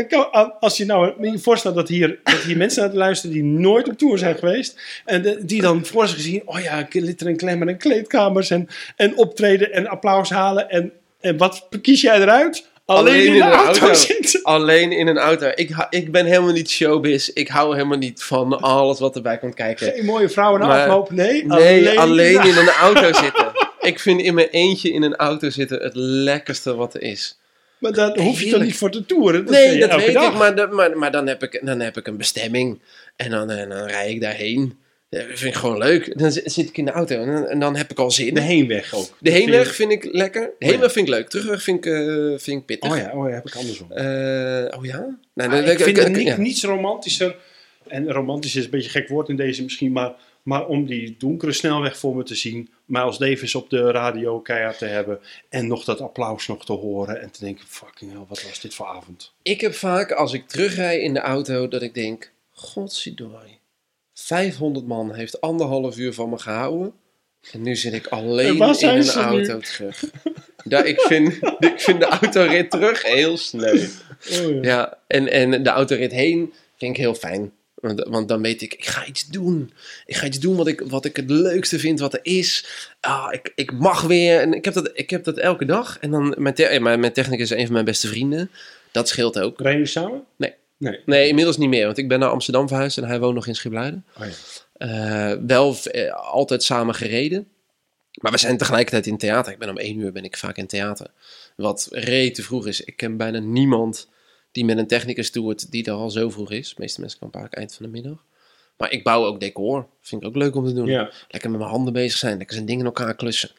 als 0.59 0.77
je 0.77 0.85
nou 0.85 1.31
je 1.31 1.39
voorstelt 1.39 1.75
dat 1.75 1.87
hier, 1.87 2.19
dat 2.23 2.39
hier 2.39 2.57
mensen 2.57 2.83
naar 2.83 2.93
luisteren 2.93 3.33
die 3.35 3.43
nooit 3.43 3.89
op 3.89 3.97
tour 3.97 4.17
zijn 4.17 4.37
geweest. 4.37 4.79
En 5.05 5.37
die 5.41 5.61
dan 5.61 5.85
voor 5.85 6.07
zich 6.07 6.19
zien, 6.19 6.41
oh 6.45 6.59
ja, 6.59 6.85
glitter 6.89 7.27
en 7.27 7.37
klemmen 7.37 7.67
en 7.67 7.77
kleedkamers 7.77 8.49
en, 8.53 8.67
en 8.95 9.17
optreden 9.17 9.71
en 9.71 9.87
applaus 9.87 10.29
halen. 10.29 10.69
En, 10.69 10.91
en 11.21 11.37
wat 11.37 11.67
kies 11.81 12.01
jij 12.01 12.21
eruit? 12.21 12.71
Alleen, 12.85 13.25
in 13.25 13.33
de, 13.33 13.41
auto, 13.41 13.93
zitten. 13.93 14.43
Alleen 14.43 14.91
in 14.91 15.07
een 15.07 15.17
auto. 15.17 15.51
Ik, 15.55 15.87
ik 15.89 16.11
ben 16.11 16.25
helemaal 16.25 16.51
niet 16.51 16.69
showbiz. 16.69 17.27
Ik 17.27 17.47
hou 17.47 17.75
helemaal 17.75 17.97
niet 17.97 18.23
van 18.23 18.61
alles 18.61 18.99
wat 18.99 19.15
erbij 19.15 19.37
komt 19.37 19.53
kijken. 19.55 19.91
Geen 19.91 20.05
mooie 20.05 20.29
vrouwen 20.29 20.61
afloop. 20.61 21.11
Nee, 21.11 21.45
Nee, 21.45 21.99
alleen, 21.99 22.41
de- 22.41 22.47
in 22.47 22.57
een 22.57 22.69
auto 22.69 23.13
zitten. 23.13 23.51
Ik 23.79 23.99
vind 23.99 24.21
in 24.21 24.33
mijn 24.33 24.47
eentje 24.47 24.91
in 24.91 25.03
een 25.03 25.15
auto 25.15 25.49
zitten 25.49 25.81
het 25.81 25.95
lekkerste 25.95 26.75
wat 26.75 26.93
er 26.93 27.01
is. 27.01 27.39
Maar 27.77 27.93
daar 27.93 28.17
hoef 28.17 28.41
je 28.41 28.51
toch 28.51 28.61
niet 28.61 28.77
voor 28.77 28.91
te 28.91 29.05
toeren? 29.05 29.45
Dat 29.45 29.53
nee, 29.53 29.79
dat 29.79 29.95
weet 29.95 30.13
dag. 30.13 30.31
ik, 30.31 30.37
maar, 30.37 30.73
maar, 30.73 30.97
maar 30.97 31.11
dan, 31.11 31.27
heb 31.27 31.43
ik, 31.43 31.59
dan 31.63 31.79
heb 31.79 31.97
ik 31.97 32.07
een 32.07 32.17
bestemming. 32.17 32.81
En 33.15 33.29
dan, 33.29 33.49
en 33.49 33.69
dan 33.69 33.87
rij 33.87 34.09
ik 34.11 34.21
daarheen. 34.21 34.77
Dat 35.13 35.39
vind 35.39 35.53
ik 35.53 35.59
gewoon 35.59 35.77
leuk. 35.77 36.19
Dan 36.19 36.31
zi- 36.31 36.41
zit 36.45 36.69
ik 36.69 36.77
in 36.77 36.85
de 36.85 36.91
auto 36.91 37.15
en 37.21 37.33
dan, 37.33 37.45
en 37.47 37.59
dan 37.59 37.75
heb 37.75 37.91
ik 37.91 37.99
al 37.99 38.11
zin. 38.11 38.33
De 38.33 38.41
heenweg 38.41 38.93
ook. 38.95 39.09
De 39.19 39.29
heenweg 39.31 39.75
vind 39.75 39.91
vind 39.91 40.05
ik 40.05 40.13
lekker. 40.13 40.41
De 40.59 40.65
ja. 40.65 40.71
heenweg 40.71 40.91
vind 40.91 41.07
ik 41.07 41.13
leuk. 41.13 41.29
Terugweg 41.29 41.63
vind 41.63 41.85
ik, 41.85 41.93
eh, 41.93 42.05
vind 42.37 42.59
ik 42.59 42.65
pittig. 42.65 42.91
Oh 42.91 42.97
ja, 42.97 43.11
oh 43.13 43.29
ja, 43.29 43.35
heb 43.35 43.47
ik 43.47 43.55
andersom. 43.55 43.91
Eh, 43.91 44.77
oh 44.77 44.85
ja? 44.85 45.17
Nou, 45.33 45.49
dan- 45.49 45.63
ik 45.63 45.79
vind 45.79 45.97
het 45.97 46.21
ja. 46.21 46.37
niets 46.37 46.63
romantischer. 46.63 47.35
En 47.87 48.11
romantisch 48.11 48.55
is 48.55 48.63
een 48.63 48.69
beetje 48.69 48.85
een 48.87 48.93
gek 49.01 49.09
woord 49.09 49.29
in 49.29 49.35
deze 49.35 49.63
misschien. 49.63 49.91
Maar, 49.91 50.13
maar 50.43 50.67
om 50.67 50.85
die 50.85 51.15
donkere 51.19 51.51
snelweg 51.51 51.97
voor 51.97 52.15
me 52.15 52.23
te 52.23 52.35
zien. 52.35 52.69
Miles 52.85 53.17
Davis 53.17 53.55
op 53.55 53.69
de 53.69 53.91
radio 53.91 54.39
keihard 54.39 54.77
te 54.77 54.85
hebben. 54.85 55.19
En 55.49 55.67
nog 55.67 55.83
dat 55.83 56.01
applaus 56.01 56.47
nog 56.47 56.65
te 56.65 56.73
horen. 56.73 57.21
En 57.21 57.31
te 57.31 57.39
denken, 57.45 57.65
fucking 57.67 58.11
hell, 58.11 58.21
wat 58.27 58.43
was 58.43 58.61
dit 58.61 58.73
voor 58.73 58.85
avond. 58.85 59.33
Ik 59.41 59.61
heb 59.61 59.73
vaak 59.73 60.11
als 60.11 60.33
ik 60.33 60.47
terugrij 60.47 60.99
in 60.99 61.13
de 61.13 61.19
auto 61.19 61.67
dat 61.67 61.81
ik 61.81 61.93
denk: 61.93 62.31
Godzijdank, 62.51 63.59
500 64.25 64.87
man 64.87 65.13
heeft 65.13 65.41
anderhalf 65.41 65.97
uur 65.97 66.13
van 66.13 66.29
me 66.29 66.37
gehouden. 66.37 66.93
En 67.51 67.61
nu 67.61 67.75
zit 67.75 67.93
ik 67.93 68.05
En 68.05 68.17
alleen 68.17 68.55
in 68.55 68.61
een 68.61 68.99
nu? 68.99 69.09
auto 69.09 69.59
terug. 69.59 70.03
Ja, 70.63 70.83
ik, 70.83 70.99
vind, 71.01 71.33
ik 71.71 71.73
vind 71.81 71.99
de 71.99 72.05
autorit 72.05 72.71
terug 72.71 73.03
heel 73.03 73.37
sneu. 73.37 73.79
Oh, 74.31 74.49
ja. 74.49 74.59
Ja, 74.61 74.97
en, 75.07 75.31
en 75.31 75.63
de 75.63 75.69
autorit 75.69 76.11
heen 76.11 76.53
vind 76.77 76.95
ik 76.95 77.01
heel 77.01 77.15
fijn. 77.15 77.51
Want, 77.75 78.03
want 78.07 78.27
dan 78.27 78.41
weet 78.41 78.61
ik, 78.61 78.73
ik 78.73 78.85
ga 78.85 79.05
iets 79.05 79.27
doen. 79.27 79.73
Ik 80.05 80.15
ga 80.15 80.25
iets 80.25 80.39
doen 80.39 80.55
wat 80.55 80.67
ik, 80.67 80.81
wat 80.81 81.05
ik 81.05 81.15
het 81.15 81.29
leukste 81.29 81.79
vind 81.79 81.99
wat 81.99 82.13
er 82.13 82.19
is. 82.21 82.65
Ah, 82.99 83.27
ik, 83.31 83.51
ik 83.55 83.71
mag 83.71 84.01
weer. 84.01 84.39
En 84.39 84.53
ik 84.53 84.65
heb 84.65 84.73
dat, 84.73 84.91
ik 84.93 85.09
heb 85.09 85.23
dat 85.23 85.37
elke 85.37 85.65
dag. 85.65 85.97
En 85.99 86.11
dan, 86.11 86.35
mijn, 86.37 86.55
te- 86.55 86.77
mijn, 86.81 86.99
mijn 86.99 87.13
technicus 87.13 87.51
is 87.51 87.57
een 87.57 87.63
van 87.65 87.73
mijn 87.73 87.85
beste 87.85 88.07
vrienden. 88.07 88.51
Dat 88.91 89.07
scheelt 89.07 89.39
ook. 89.39 89.57
Rijden 89.59 89.71
jullie 89.73 89.87
samen? 89.87 90.23
Nee. 90.35 90.53
Nee. 90.83 90.99
Nee, 91.05 91.27
inmiddels 91.27 91.57
niet 91.57 91.69
meer. 91.69 91.85
Want 91.85 91.97
ik 91.97 92.07
ben 92.07 92.19
naar 92.19 92.29
Amsterdam 92.29 92.67
verhuisd 92.67 92.97
en 92.97 93.03
hij 93.03 93.19
woont 93.19 93.35
nog 93.35 93.47
in 93.47 93.55
Schipluiden. 93.55 94.05
Oh, 94.19 94.25
ja. 94.25 94.31
Eh, 95.31 95.37
wel 95.47 95.75
eh, 95.83 96.13
altijd 96.13 96.63
samen 96.63 96.95
gereden. 96.95 97.47
Maar 98.21 98.31
we 98.31 98.37
zijn 98.37 98.57
tegelijkertijd 98.57 99.07
in 99.07 99.17
theater. 99.17 99.51
Ik 99.53 99.59
ben 99.59 99.69
om 99.69 99.77
één 99.77 99.99
uur 99.99 100.11
ben 100.11 100.23
ik 100.23 100.37
vaak 100.37 100.57
in 100.57 100.67
theater. 100.67 101.07
Wat 101.55 101.87
rete 101.91 102.41
vroeg 102.43 102.67
is. 102.67 102.81
Ik 102.81 102.97
ken 102.97 103.17
bijna 103.17 103.39
niemand 103.39 104.09
die 104.51 104.65
met 104.65 104.77
een 104.77 104.87
technicus 104.87 105.31
toert 105.31 105.71
die 105.71 105.85
er 105.85 105.91
al 105.93 106.09
zo 106.09 106.29
vroeg 106.29 106.51
is. 106.51 106.69
De 106.69 106.75
meeste 106.77 107.01
mensen 107.01 107.19
komen 107.19 107.39
vaak 107.39 107.53
eind 107.53 107.73
van 107.75 107.85
de 107.85 107.91
middag. 107.91 108.23
Maar 108.77 108.91
ik 108.91 109.03
bouw 109.03 109.25
ook 109.25 109.39
decor. 109.39 109.87
Vind 110.01 110.21
ik 110.21 110.27
ook 110.27 110.35
leuk 110.35 110.55
om 110.55 110.65
te 110.65 110.73
doen. 110.73 110.85
Ja. 110.87 111.11
Lekker 111.29 111.49
met 111.49 111.59
mijn 111.59 111.71
handen 111.71 111.93
bezig 111.93 112.17
zijn. 112.17 112.37
Lekker 112.37 112.55
zijn 112.55 112.67
dingen 112.67 112.81
in 112.81 112.87
elkaar 112.87 113.15
klussen. 113.15 113.49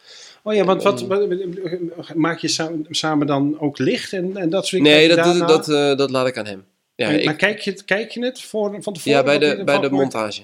Oh 0.42 0.54
ja, 0.54 0.64
want 0.64 0.82
wat, 0.82 1.00
wat- 1.02 2.14
maak 2.14 2.38
je 2.38 2.78
samen, 2.90 3.26
dan 3.26 3.60
ook 3.60 3.78
licht 3.78 4.12
en, 4.12 4.36
en 4.36 4.50
dat 4.50 4.66
soort 4.66 4.82
dingen? 4.82 4.98
Nee, 4.98 5.08
dat, 5.46 5.68
eh, 5.68 5.96
dat 5.96 6.10
laat 6.10 6.26
ik 6.26 6.38
aan 6.38 6.46
hem. 6.46 6.64
Ja, 6.96 7.06
maar 7.08 7.18
ik- 7.18 7.24
maar 7.24 7.36
kijk, 7.36 7.60
je 7.60 7.70
het, 7.70 7.84
kijk 7.84 8.10
je 8.10 8.24
het 8.24 8.40
voor, 8.42 8.82
van 8.82 8.92
tevoren? 8.92 9.18
ja 9.18 9.24
bij 9.24 9.38
de, 9.38 9.64
bij 9.64 9.78
de 9.78 9.90
montage. 9.90 10.42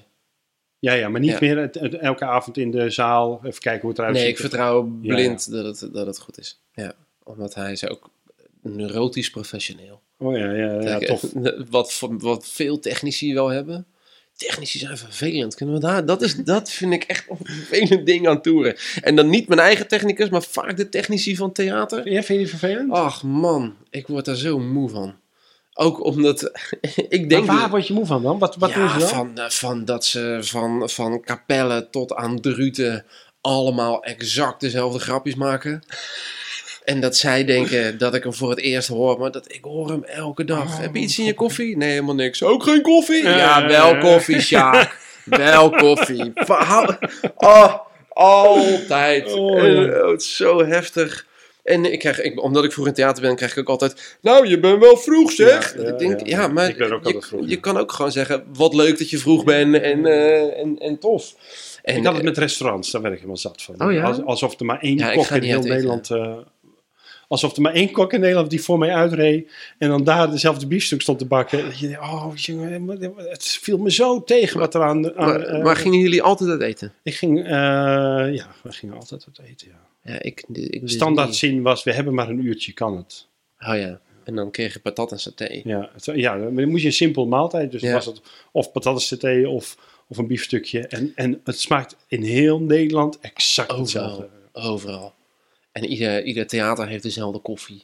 Ja, 0.79 0.93
ja, 0.93 1.09
maar 1.09 1.19
niet 1.21 1.29
Ja. 1.29 1.37
meer 1.39 1.57
het- 1.57 1.75
het- 1.75 1.93
elke 1.95 2.25
avond 2.25 2.57
in 2.57 2.71
de 2.71 2.89
zaal. 2.89 3.39
Even 3.43 3.59
kijken 3.61 3.81
hoe 3.81 3.89
het 3.89 3.99
eruit 3.99 4.13
Nee, 4.13 4.23
ziet. 4.23 4.31
ik 4.31 4.37
vertrouw 4.39 4.97
Ja, 5.01 5.13
blind 5.15 5.51
Dat, 5.51 5.79
het, 5.79 5.93
dat 5.93 6.05
het 6.05 6.19
goed 6.19 6.37
is. 6.39 6.61
Ja, 6.73 6.93
omdat 7.23 7.53
hij 7.53 7.71
is 7.71 7.87
ook 7.89 8.09
neurotisch 8.61 9.29
professioneel. 9.29 10.01
Oh 10.17 10.37
ja, 10.37 10.51
ja, 10.51 10.81
ja, 10.81 10.99
tof. 10.99 11.23
eh, 11.23 11.61
Wat, 11.69 11.99
wat 12.17 12.47
veel 12.47 12.79
technici 12.79 13.33
wel 13.33 13.47
hebben. 13.47 13.85
Technici 14.35 14.79
zijn 14.79 14.97
vervelend. 14.97 15.55
Kunnen 15.55 15.75
we 15.75 15.81
daar, 15.81 16.05
dat, 16.05 16.21
is, 16.21 16.35
dat 16.35 16.71
vind 16.71 16.93
ik 16.93 17.03
echt 17.03 17.29
een 17.29 17.37
vervelend 17.41 18.05
ding 18.05 18.27
aan 18.27 18.41
toeren. 18.41 18.75
En 19.01 19.15
dan 19.15 19.29
niet 19.29 19.47
mijn 19.47 19.59
eigen 19.59 19.87
technicus, 19.87 20.29
maar 20.29 20.43
vaak 20.43 20.77
de 20.77 20.89
technici 20.89 21.35
van 21.35 21.51
theater. 21.51 21.97
Ja, 22.07 22.13
vind 22.23 22.27
je 22.27 22.37
die 22.37 22.47
vervelend? 22.47 22.91
Ach 22.91 23.23
man, 23.23 23.75
ik 23.89 24.07
word 24.07 24.25
daar 24.25 24.35
zo 24.35 24.59
moe 24.59 24.89
van. 24.89 25.15
Ook 25.73 26.03
omdat 26.03 26.51
ik 27.09 27.29
denk. 27.29 27.45
maar 27.45 27.55
waar 27.55 27.69
word 27.69 27.87
je 27.87 27.93
moe 27.93 28.05
van 28.05 28.23
dan? 28.23 28.39
Wat, 28.39 28.55
wat 28.55 28.73
doen 28.73 28.83
ja, 28.83 28.93
ze 28.93 28.99
dan? 28.99 29.07
van, 29.07 29.37
eh, 29.37 29.49
van 29.49 29.85
dat 29.85 30.05
ze 30.05 30.37
van, 30.41 30.89
van 30.89 31.21
Capelle 31.21 31.89
tot 31.89 32.13
aan 32.13 32.39
Druten 32.39 33.05
allemaal 33.41 34.03
exact 34.03 34.59
dezelfde 34.59 34.99
grapjes 34.99 35.35
maken. 35.35 35.81
En 36.81 37.01
dat 37.01 37.17
zij 37.17 37.45
denken 37.45 37.97
dat 37.97 38.13
ik 38.13 38.23
hem 38.23 38.33
voor 38.33 38.49
het 38.49 38.59
eerst 38.59 38.87
hoor, 38.87 39.19
maar 39.19 39.31
dat 39.31 39.53
ik 39.53 39.63
hoor 39.63 39.89
hem 39.89 40.03
elke 40.03 40.43
dag. 40.43 40.63
Oh, 40.63 40.79
Heb 40.79 40.95
je 40.95 41.01
iets 41.01 41.19
in 41.19 41.25
je 41.25 41.33
koffie? 41.33 41.77
Nee, 41.77 41.89
helemaal 41.89 42.15
niks. 42.15 42.43
Ook 42.43 42.63
geen 42.63 42.81
koffie? 42.81 43.23
Ja, 43.23 43.67
wel 43.67 43.97
koffie, 43.97 44.41
Sjaak. 44.41 44.97
wel 45.25 45.69
koffie. 45.69 46.33
Oh, 47.35 47.75
altijd. 48.09 49.33
Oh, 49.33 50.13
is 50.13 50.35
zo 50.35 50.65
heftig. 50.65 51.25
En 51.63 51.91
ik 51.93 51.99
krijg, 51.99 52.21
ik, 52.21 52.43
omdat 52.43 52.63
ik 52.63 52.71
vroeg 52.71 52.87
in 52.87 52.93
theater 52.93 53.21
ben, 53.21 53.35
krijg 53.35 53.51
ik 53.51 53.59
ook 53.59 53.69
altijd... 53.69 54.17
Nou, 54.21 54.47
je 54.47 54.59
bent 54.59 54.79
wel 54.79 54.97
vroeg, 54.97 55.31
zeg. 55.31 55.75
Ja, 55.77 55.83
ik 55.83 55.97
denk, 55.97 56.27
ja. 56.27 56.41
ja, 56.41 56.47
maar 56.47 56.69
Ik 56.69 56.77
ben 56.77 56.93
ook 56.93 57.07
je, 57.07 57.21
vroeg, 57.21 57.41
je 57.41 57.49
ja. 57.49 57.59
kan 57.59 57.77
ook 57.77 57.91
gewoon 57.91 58.11
zeggen... 58.11 58.43
Wat 58.53 58.73
leuk 58.73 58.97
dat 58.97 59.09
je 59.09 59.17
vroeg 59.17 59.43
bent 59.43 59.75
en, 59.75 60.05
eh, 60.05 60.59
en, 60.59 60.77
en 60.79 60.99
tof. 60.99 61.35
En, 61.83 61.97
ik 61.97 62.05
had 62.05 62.13
het 62.15 62.23
met 62.23 62.37
restaurants, 62.37 62.91
daar 62.91 63.01
werd 63.01 63.13
ik 63.13 63.19
helemaal 63.19 63.41
zat 63.41 63.61
van. 63.61 63.81
Oh 63.87 63.93
ja? 63.93 64.03
Als- 64.03 64.23
alsof 64.23 64.59
er 64.59 64.65
maar 64.65 64.79
één 64.79 65.13
kok 65.13 65.29
in 65.29 65.41
heel. 65.41 65.61
Nederland... 65.61 66.09
eh, 66.09 66.37
alsof 67.27 67.55
er 67.55 67.61
maar 67.61 67.73
één 67.73 67.91
kok 67.91 68.13
in 68.13 68.19
Nederland 68.19 68.49
die 68.49 68.63
voor 68.63 68.77
mij 68.77 68.93
uitreed... 68.93 69.51
en 69.77 69.89
dan 69.89 70.03
daar 70.03 70.31
dezelfde 70.31 70.67
biefstuk 70.67 71.01
stond 71.01 71.19
te 71.19 71.25
bakken. 71.25 71.65
Dat 71.65 71.79
je 71.79 71.87
denkt, 71.87 72.01
oh 72.01 72.31
jongen, 72.35 72.87
het 73.17 73.45
viel 73.45 73.77
me 73.77 73.91
zo 73.91 74.23
tegen 74.23 74.59
wat 74.59 74.75
er 74.75 74.81
aan... 74.81 75.15
aan 75.17 75.27
maar, 75.27 75.41
eh, 75.41 75.63
maar 75.63 75.75
gingen 75.75 75.99
jullie 75.99 76.21
altijd 76.21 76.49
uit 76.49 76.61
eten? 76.61 76.93
Ik 77.03 77.15
ging... 77.15 77.39
eh, 77.39 77.51
ja, 78.33 78.47
we 78.63 78.71
gingen 78.71 78.95
altijd 78.95 79.25
uit 79.27 79.49
eten, 79.49 79.67
ja. 79.67 79.89
Ja, 80.03 80.21
ik, 80.21 80.43
ik 80.53 80.81
standaardzin 80.85 81.61
was, 81.61 81.83
we 81.83 81.93
hebben 81.93 82.13
maar 82.13 82.29
een 82.29 82.45
uurtje, 82.45 82.73
kan 82.73 82.97
het. 82.97 83.27
Oh 83.59 83.75
ja. 83.77 83.99
En 84.23 84.35
dan 84.35 84.51
kreeg 84.51 84.73
je 84.73 84.79
patat 84.79 85.11
en 85.11 85.19
saté. 85.19 85.61
Ja, 85.63 85.89
ja 86.13 86.37
dan 86.37 86.69
moet 86.69 86.81
je 86.81 86.87
een 86.87 86.93
simpel 86.93 87.25
maaltijd. 87.27 87.71
Dus 87.71 87.81
Ja. 87.81 87.93
was 87.93 88.05
het 88.05 88.21
of 88.51 88.71
patatsaté 88.71 89.47
of, 89.47 89.77
of 90.07 90.17
een 90.17 90.27
biefstukje. 90.27 90.87
En, 90.87 91.11
en 91.15 91.41
het 91.43 91.59
smaakt 91.59 91.95
in 92.07 92.23
heel 92.23 92.59
Nederland 92.59 93.19
exact 93.19 93.71
hetzelfde. 93.77 94.29
Overal. 94.53 95.13
En 95.71 95.85
ieder, 95.85 96.23
ieder 96.23 96.47
theater 96.47 96.87
heeft 96.87 97.03
dezelfde 97.03 97.39
koffie. 97.39 97.83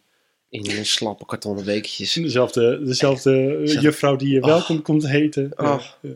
In 0.50 0.86
slappe 0.86 1.26
kartonnen 1.26 1.66
bekertjes. 1.66 2.14
Dezelfde, 2.14 2.84
dezelfde 2.84 3.62
Zeg- 3.64 3.82
juffrouw 3.82 4.16
die 4.16 4.30
je 4.34 4.42
Oh. 4.42 4.46
welkom 4.48 4.82
komt 4.82 5.08
heten. 5.08 5.52
Oh. 5.56 5.82
Ja. 6.02 6.10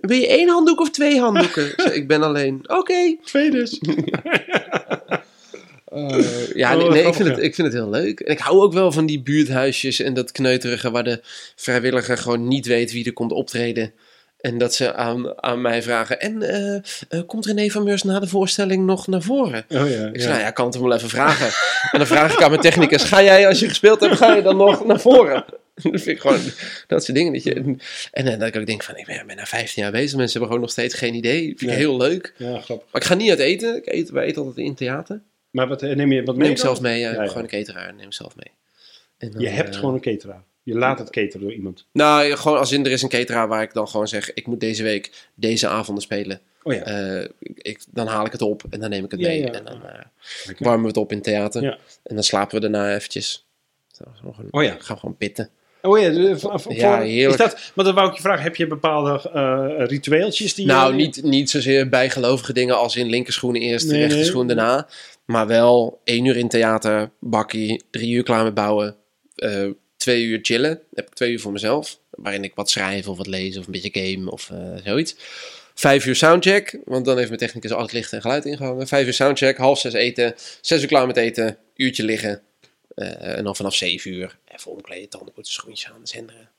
Wil 0.00 0.16
je 0.18 0.26
één 0.28 0.48
handdoek 0.48 0.80
of 0.80 0.90
twee 0.90 1.20
handdoeken? 1.20 1.74
Ik 2.00 2.08
ben 2.08 2.22
alleen. 2.22 2.70
Oké. 2.70 3.16
Twee 3.24 3.50
dus. 3.50 3.80
ja, 6.54 6.74
Oh, 6.76 6.80
nee, 6.80 6.90
nee, 6.90 7.06
ik, 7.06 7.14
vind 7.14 7.28
het, 7.28 7.38
ik 7.38 7.54
vind 7.54 7.66
het 7.66 7.76
heel 7.76 7.90
leuk. 7.90 8.20
En 8.20 8.32
ik 8.32 8.38
hou 8.38 8.60
ook 8.60 8.72
wel 8.72 8.92
van 8.92 9.06
die 9.06 9.22
buurthuisjes 9.22 10.00
en 10.00 10.14
dat 10.14 10.32
kneuterige 10.32 10.90
waar 10.90 11.04
de 11.04 11.20
vrijwilliger 11.56 12.18
gewoon 12.18 12.48
niet 12.48 12.66
weet 12.66 12.92
wie 12.92 13.04
er 13.04 13.12
komt 13.12 13.32
optreden. 13.32 13.92
En 14.40 14.58
dat 14.58 14.74
ze 14.74 14.94
aan, 14.94 15.42
aan 15.42 15.60
mij 15.60 15.82
vragen: 15.82 16.20
En 16.20 16.42
eh, 16.42 16.74
eh, 17.08 17.26
komt 17.26 17.46
René 17.46 17.68
van 17.68 17.84
Meurs 17.84 18.02
na 18.02 18.20
de 18.20 18.26
voorstelling 18.26 18.86
nog 18.86 19.06
naar 19.06 19.22
voren? 19.22 19.64
Oh 19.68 19.90
ja. 19.90 20.06
Ik 20.06 20.20
zeg, 20.20 20.22
ja. 20.22 20.28
nou 20.28 20.40
ja, 20.40 20.50
kan 20.50 20.64
het 20.64 20.74
hem 20.74 20.82
wel 20.82 20.94
even 20.94 21.08
vragen. 21.08 21.46
en 21.92 21.98
dan 21.98 22.06
vraag 22.06 22.32
ik 22.32 22.42
aan 22.42 22.50
mijn 22.50 22.62
technicus: 22.62 23.02
Ga 23.02 23.22
jij, 23.22 23.48
als 23.48 23.58
je 23.58 23.68
gespeeld 23.68 24.00
hebt, 24.00 24.16
ga 24.16 24.34
je 24.34 24.42
dan 24.42 24.56
nog 24.56 24.86
naar 24.86 25.00
voren? 25.00 25.44
dat 25.82 26.00
vind 26.00 26.06
ik 26.06 26.20
gewoon, 26.20 26.40
dat 26.86 27.04
soort 27.04 27.16
dingen. 27.16 27.32
Dat 27.32 27.42
je, 27.42 27.54
en 27.54 27.80
en 28.12 28.24
dan 28.24 28.38
dat 28.38 28.48
ik 28.48 28.56
ook 28.56 28.66
denk: 28.66 28.82
van, 28.82 28.96
Ik 28.96 29.06
ben, 29.06 29.20
ik 29.20 29.26
ben 29.26 29.36
na 29.36 29.46
15 29.46 29.82
jaar 29.82 29.92
bezig, 29.92 30.16
mensen 30.16 30.30
hebben 30.30 30.48
gewoon 30.48 30.60
nog 30.60 30.70
steeds 30.70 30.94
geen 30.94 31.14
idee. 31.14 31.54
Vind 31.56 31.70
ik 31.70 31.76
heel 31.76 31.96
leuk. 31.96 32.34
Ja, 32.36 32.60
grappig. 32.60 32.86
Maar 32.92 33.00
ik 33.00 33.06
ga 33.06 33.14
niet 33.14 33.30
uit 33.30 33.38
eten. 33.38 33.76
Ik 33.76 33.86
eet, 33.86 34.10
wij 34.10 34.24
eten 34.24 34.42
altijd 34.42 34.66
in 34.66 34.74
theater. 34.74 35.20
Maar 35.56 35.68
wat, 35.68 35.82
eh, 35.82 35.96
neem 35.96 36.12
je 36.12 36.22
wat 36.22 36.34
Ik 36.34 36.40
mee? 36.40 36.48
neem 36.48 36.56
dan? 36.56 36.66
zelf 36.66 36.80
mee, 36.80 36.98
ja, 37.00 37.26
gewoon 37.26 37.42
een 37.42 37.48
cateraar, 37.48 37.94
neem 37.94 38.12
zelf 38.12 38.36
mee. 38.36 38.52
En 39.18 39.30
dan, 39.30 39.40
Je 39.40 39.48
hebt 39.48 39.68
eh, 39.68 39.78
gewoon 39.78 39.94
een 39.94 40.00
cateraar. 40.00 40.42
Je 40.62 40.74
laat 40.74 40.98
het 40.98 41.10
cateren 41.10 41.40
door 41.40 41.52
iemand. 41.52 41.84
Nou, 41.92 42.36
gewoon 42.36 42.58
als 42.58 42.72
in 42.72 42.84
er 42.84 42.90
is 42.90 43.02
een 43.02 43.08
cateraar 43.08 43.48
waar 43.48 43.62
ik 43.62 43.72
dan 43.72 43.88
gewoon 43.88 44.08
zeg: 44.08 44.32
ik 44.34 44.46
moet 44.46 44.60
deze 44.60 44.82
week 44.82 45.10
deze 45.34 45.68
avonden 45.68 46.02
spelen. 46.02 46.40
Oh 46.62 46.72
ja. 46.72 46.82
Eh, 46.82 47.22
ik, 47.38 47.58
ik- 47.62 47.84
dan 47.90 48.06
haal 48.06 48.26
ik 48.26 48.32
het 48.32 48.42
op 48.42 48.62
en 48.70 48.80
dan 48.80 48.90
neem 48.90 49.04
ik 49.04 49.10
het 49.10 49.20
mee. 49.20 49.40
ja. 49.40 49.52
En 49.52 49.64
dan 49.64 49.80
warmen 50.58 50.82
we 50.82 50.86
het 50.88 50.96
op 50.96 51.12
in 51.12 51.22
theater. 51.22 51.62
Ja. 51.62 51.78
En 52.02 52.14
dan 52.14 52.24
slapen 52.24 52.54
we 52.54 52.60
daarna 52.60 52.94
eventjes. 52.94 53.46
Zo 53.92 54.04
gewoon- 54.14 54.48
Oh 54.50 54.62
ja. 54.62 54.70
Gaan 54.78 54.94
we 54.94 55.00
gewoon 55.00 55.16
pitten. 55.16 55.50
Oh 55.82 55.98
ja, 55.98 56.36
voor, 56.36 56.74
Ja, 56.74 57.00
heerlijk. 57.00 57.40
Is 57.42 57.50
dat, 57.50 57.72
maar 57.74 57.84
dan 57.84 57.94
wou 57.94 58.08
ik 58.08 58.14
je 58.14 58.20
vragen, 58.20 58.42
heb 58.42 58.56
je 58.56 58.66
bepaalde 58.66 59.30
eh, 59.32 59.86
ritueeltjes 59.86 60.54
die 60.54 60.66
nou, 60.66 60.90
je... 60.90 60.96
niet, 60.96 61.22
niet 61.22 61.50
zozeer 61.50 61.88
bijgelovige 61.88 62.52
dingen 62.52 62.76
als 62.78 62.96
in 62.96 63.06
linkerschoenen 63.06 63.60
eerst, 63.60 63.86
Nee, 63.90 64.00
rechterschoen 64.00 64.46
nee. 64.46 64.56
daarna. 64.56 64.88
Maar 65.26 65.46
wel 65.46 66.00
één 66.04 66.24
uur 66.24 66.36
in 66.36 66.48
theater, 66.48 67.10
bakkie, 67.20 67.84
drie 67.90 68.14
uur 68.14 68.22
klaar 68.22 68.44
met 68.44 68.54
bouwen, 68.54 68.96
eh, 69.34 69.68
twee 69.96 70.24
uur 70.24 70.38
chillen. 70.42 70.70
Dan 70.70 70.86
heb 70.94 71.06
ik 71.06 71.14
twee 71.14 71.32
uur 71.32 71.40
voor 71.40 71.52
mezelf, 71.52 72.00
waarin 72.10 72.44
ik 72.44 72.54
wat 72.54 72.70
schrijf 72.70 73.08
of 73.08 73.16
wat 73.16 73.26
lees 73.26 73.58
of 73.58 73.66
een 73.66 73.72
beetje 73.72 74.00
game 74.00 74.30
of 74.30 74.50
eh, 74.50 74.76
zoiets. 74.84 75.16
Vijf 75.74 76.06
uur 76.06 76.16
soundcheck, 76.16 76.78
want 76.84 77.04
dan 77.04 77.16
heeft 77.16 77.28
mijn 77.28 77.40
technicus 77.40 77.72
al 77.72 77.82
het 77.82 77.92
licht 77.92 78.12
en 78.12 78.20
geluid 78.20 78.44
ingehangen. 78.44 78.86
Vijf 78.86 79.06
uur 79.06 79.14
soundcheck, 79.14 79.56
half 79.56 79.78
zes 79.78 79.92
eten, 79.92 80.34
zes 80.60 80.82
uur 80.82 80.88
klaar 80.88 81.06
met 81.06 81.16
eten, 81.16 81.58
uurtje 81.74 82.04
liggen. 82.04 82.42
Eh, 82.94 83.36
en 83.36 83.44
dan 83.44 83.56
vanaf 83.56 83.74
zeven 83.74 84.12
uur 84.12 84.38
even 84.54 84.70
omkleden, 84.70 85.08
tanden 85.08 85.32
poetsen, 85.32 85.54
schoentjes 85.54 85.90
aan, 85.90 86.06
zenderen. 86.06 86.50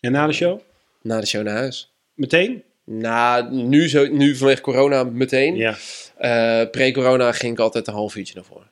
En 0.00 0.12
na 0.12 0.26
de 0.26 0.32
show? 0.32 0.60
Na 1.02 1.20
de 1.20 1.26
show 1.26 1.42
naar 1.42 1.56
huis. 1.56 1.92
Meteen? 2.14 2.62
Nou, 2.90 3.54
nu, 3.54 3.88
zo, 3.88 4.06
nu 4.06 4.36
vanwege 4.36 4.60
corona 4.60 5.04
meteen. 5.04 5.56
Ja. 5.56 5.76
Eh, 6.16 6.70
Pre-corona 6.70 7.32
ging 7.32 7.52
ik 7.52 7.58
altijd 7.58 7.86
een 7.86 7.92
half 7.94 8.16
uurtje 8.16 8.34
naar 8.34 8.44
voren. 8.44 8.70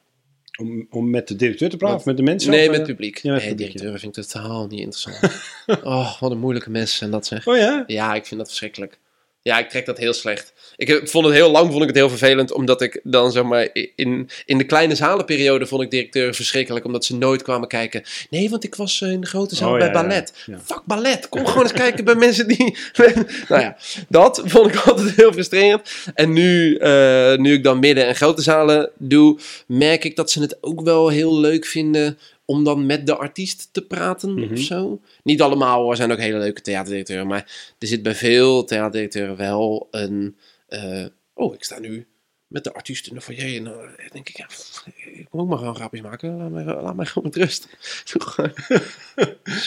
Om, 0.59 0.87
om 0.91 1.11
met 1.11 1.29
de 1.29 1.37
directeur 1.37 1.69
te 1.69 1.77
praten, 1.77 1.97
of 1.97 2.05
met 2.05 2.17
de 2.17 2.23
mensen? 2.23 2.51
nee, 2.51 2.61
of, 2.61 2.67
met 2.67 2.81
eh? 2.81 2.87
het 2.87 2.97
publiek. 2.97 3.19
ja, 3.19 3.33
met 3.33 3.45
nee, 3.45 3.55
directeuren 3.55 4.01
vind 4.01 4.17
ik 4.17 4.25
totaal 4.25 4.67
niet 4.67 4.81
interessant. 4.81 5.35
oh, 5.85 6.21
wat 6.21 6.31
een 6.31 6.39
moeilijke 6.39 6.71
mensen 6.71 7.07
en 7.07 7.13
dat 7.13 7.27
zeg. 7.27 7.47
Oh 7.47 7.57
ja? 7.57 7.85
Ja, 7.87 8.15
ik 8.15 8.27
vind 8.27 8.41
dat 8.41 8.49
verschrikkelijk. 8.49 8.99
Ja, 9.43 9.59
ik 9.59 9.69
trek 9.69 9.87
dat 9.87 9.99
heel 9.99 10.13
slecht. 10.13 10.53
Ik 10.77 11.01
vond 11.09 11.25
het 11.25 11.35
heel 11.35 11.51
lang 11.51 11.69
vond 11.71 11.81
ik 11.83 11.89
het 11.89 11.97
heel 11.97 12.09
vervelend, 12.09 12.53
omdat 12.53 12.81
ik 12.83 13.01
dan 13.03 13.33
zeg 13.33 13.43
maar 13.43 13.69
in, 13.95 14.29
in 14.47 14.59
de 14.59 14.65
kleine 14.65 14.95
zalenperiode 14.95 15.67
vond 15.67 15.83
ik 15.83 15.91
directeuren 15.91 16.35
verschrikkelijk, 16.35 16.85
omdat 16.85 17.05
ze 17.05 17.17
nooit 17.17 17.43
kwamen 17.43 17.69
kijken. 17.69 18.03
Nee, 18.31 18.51
want 18.51 18.65
ik 18.65 18.75
was 18.75 19.03
eh, 19.03 19.11
in 19.11 19.21
de 19.21 19.27
grote 19.27 19.55
zaal 19.57 19.73
Oh, 19.73 19.79
bij 19.79 19.87
ja, 19.87 19.93
ballet. 19.93 20.33
Ja. 20.47 20.59
Fuck 20.65 20.83
ballet. 20.85 21.29
Kom 21.29 21.47
gewoon 21.47 21.63
eens 21.63 21.73
kijken 21.73 22.05
bij 22.05 22.15
mensen 22.15 22.49
die. 22.49 22.77
nou 23.49 23.61
ja, 23.63 23.77
dat 24.09 24.43
vond 24.45 24.67
ik 24.75 24.77
altijd 24.87 25.17
heel 25.17 25.33
frustrerend. 25.33 25.91
En 26.15 26.33
nu, 26.33 26.77
eh, 26.77 27.37
nu 27.37 27.53
ik 27.53 27.63
dan 27.65 27.79
midden- 27.79 28.07
en 28.07 28.15
grote 28.17 28.43
zalen 28.43 28.91
doe, 28.99 29.39
merk 29.67 30.05
ik 30.05 30.17
dat 30.17 30.31
ze 30.31 30.41
het 30.41 30.57
ook 30.61 30.81
wel 30.81 31.09
heel 31.09 31.39
leuk 31.41 31.67
vinden 31.67 32.19
om 32.45 32.65
dan 32.65 32.87
met 32.87 33.07
de 33.07 33.17
artiest 33.17 33.69
te 33.73 33.83
praten 33.83 34.35
Mhm. 34.35 34.53
of 34.53 34.59
zo. 34.59 35.01
Niet 35.23 35.43
allemaal 35.43 35.91
er 35.91 35.97
zijn 35.97 36.13
ook 36.13 36.19
hele 36.19 36.39
leuke 36.39 36.61
theaterdirecteuren, 36.61 37.27
maar 37.27 37.75
er 37.79 37.87
zit 37.89 38.03
bij 38.03 38.15
veel 38.15 38.65
theaterdirecteuren 38.65 39.37
wel 39.37 39.89
een... 39.91 40.37
eh, 40.67 41.07
oh, 41.35 41.55
ik 41.55 41.65
sta 41.65 41.79
nu 41.79 42.07
met 42.47 42.65
de 42.65 42.73
artiest 42.73 43.07
in 43.07 43.15
de 43.15 43.21
foyer 43.21 43.57
en 43.57 43.65
dan 43.65 43.89
denk 44.13 44.29
ik, 44.29 44.37
ja, 44.37 44.47
pff, 44.47 44.87
ik 44.97 45.27
moet 45.31 45.43
ook 45.43 45.49
maar 45.49 45.59
gewoon 45.59 45.75
grapjes 45.75 46.01
maken. 46.01 46.37
Laat 46.37 46.51
mij, 46.51 46.65
laat 46.65 46.97
mij 46.97 47.07
gewoon 47.07 47.25
met 47.25 47.37
rust. 47.37 47.69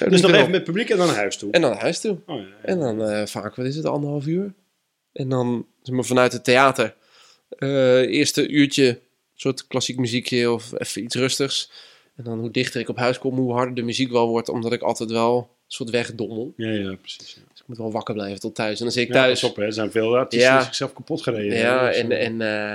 Dus 0.09 0.21
nog 0.21 0.31
even 0.31 0.51
met 0.51 0.51
het 0.51 0.63
publiek 0.63 0.89
en 0.89 0.97
dan 0.97 1.07
naar 1.07 1.15
huis 1.15 1.37
toe. 1.37 1.51
En 1.51 1.61
dan 1.61 1.71
naar 1.71 1.81
huis 1.81 1.99
toe. 1.99 2.17
Oh, 2.25 2.39
ja. 2.39 2.47
En 2.61 2.79
dan 2.79 3.03
eh, 3.03 3.25
vaak, 3.25 3.55
wat 3.55 3.65
is 3.65 3.75
het, 3.75 3.85
anderhalf 3.85 4.25
uur? 4.25 4.53
En 5.11 5.29
dan 5.29 5.67
zeg 5.81 5.95
maar, 5.95 6.03
vanuit 6.03 6.33
het 6.33 6.43
theater, 6.43 6.95
eh, 7.49 8.01
eerste 8.01 8.47
uurtje, 8.47 8.99
soort 9.35 9.67
klassiek 9.67 9.97
muziekje 9.97 10.51
of 10.51 10.79
even 10.79 11.03
iets 11.03 11.15
rustigs. 11.15 11.71
En 12.15 12.23
dan 12.23 12.39
hoe 12.39 12.51
dichter 12.51 12.81
ik 12.81 12.89
op 12.89 12.97
huis 12.97 13.19
kom, 13.19 13.35
hoe 13.37 13.53
harder 13.53 13.75
de 13.75 13.81
muziek 13.81 14.11
wel 14.11 14.27
wordt, 14.27 14.49
omdat 14.49 14.73
ik 14.73 14.81
altijd 14.81 15.11
wel 15.11 15.37
een 15.37 15.47
soort 15.67 15.89
wegdommel. 15.89 16.53
Ja, 16.57 16.69
ja, 16.69 16.95
precies. 16.95 17.33
Ja. 17.33 17.58
Dus 17.69 17.77
ik 17.77 17.83
moet 17.83 17.91
wel 17.91 17.91
wakker 17.91 18.13
blijven 18.13 18.39
tot 18.39 18.55
thuis. 18.55 18.77
En 18.77 18.83
dan 18.83 18.93
zit 18.93 19.07
ik 19.07 19.13
Ja, 19.13 19.21
thuis. 19.21 19.39
pas 19.39 19.49
op, 19.49 19.55
hè. 19.55 19.63
Er 19.63 19.73
zijn 19.73 19.91
veel 19.91 20.17
artiesten 20.17 20.49
Ja. 20.49 20.55
die 20.57 20.65
zichzelf 20.65 20.93
kapot 20.93 21.21
gereden. 21.21 21.57
ja, 21.57 21.83
hebben. 21.83 21.93
en, 21.93 22.09
Dus, 22.09 22.17
en, 22.17 22.41
eh, 22.41 22.71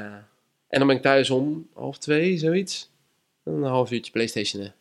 en 0.69 0.79
dan 0.79 0.87
ben 0.87 0.97
ik 0.97 1.03
thuis 1.03 1.31
om 1.31 1.67
half 1.75 1.99
twee, 1.99 2.39
zoiets. 2.39 2.91
En 3.45 3.53
een 3.53 3.63
half 3.63 3.91
uurtje 3.91 4.13
Playstationen. 4.13 4.75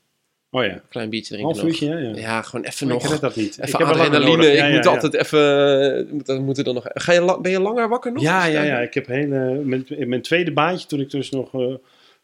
Oh 0.51 0.63
ja, 0.65 0.81
klein 0.89 1.09
biertje 1.09 1.33
drinken 1.33 1.55
half 1.55 1.67
uurtje, 1.67 1.87
ja. 1.87 1.97
ja. 1.97 2.15
Ja, 2.15 2.41
gewoon 2.41 2.65
even 2.65 2.87
ik 2.87 2.93
nog. 2.93 3.09
red 3.11 3.21
dat 3.21 3.35
niet. 3.35 3.57
Ik 3.57 3.63
Even 3.63 3.79
heb 3.79 3.87
langer 3.87 4.05
adrenaline. 4.05 4.47
Ik 4.51 4.57
Ja, 4.57 4.65
ja, 4.67 4.75
moet 4.75 4.83
ja. 4.83 4.89
altijd 4.91 5.13
even. 5.13 6.07
Moet, 6.11 6.25
dan 6.25 6.43
moet 6.43 6.57
er 6.57 6.63
dan 6.63 6.73
nog. 6.73 6.85
Ga 6.93 7.11
je, 7.13 7.37
ben 7.41 7.51
je 7.51 7.59
langer 7.59 7.89
wakker 7.89 8.11
nog? 8.11 8.23
Ja, 8.23 8.45
ja, 8.45 8.61
ja. 8.63 8.79
Ik 8.79 8.93
heb 8.93 9.07
hele, 9.07 9.61
mijn, 9.63 9.85
mijn 9.97 10.21
tweede 10.21 10.51
baantje, 10.53 10.87
toen 10.87 10.99
ik 10.99 11.09
dus 11.09 11.29
nog 11.29 11.53
eh, 11.53 11.73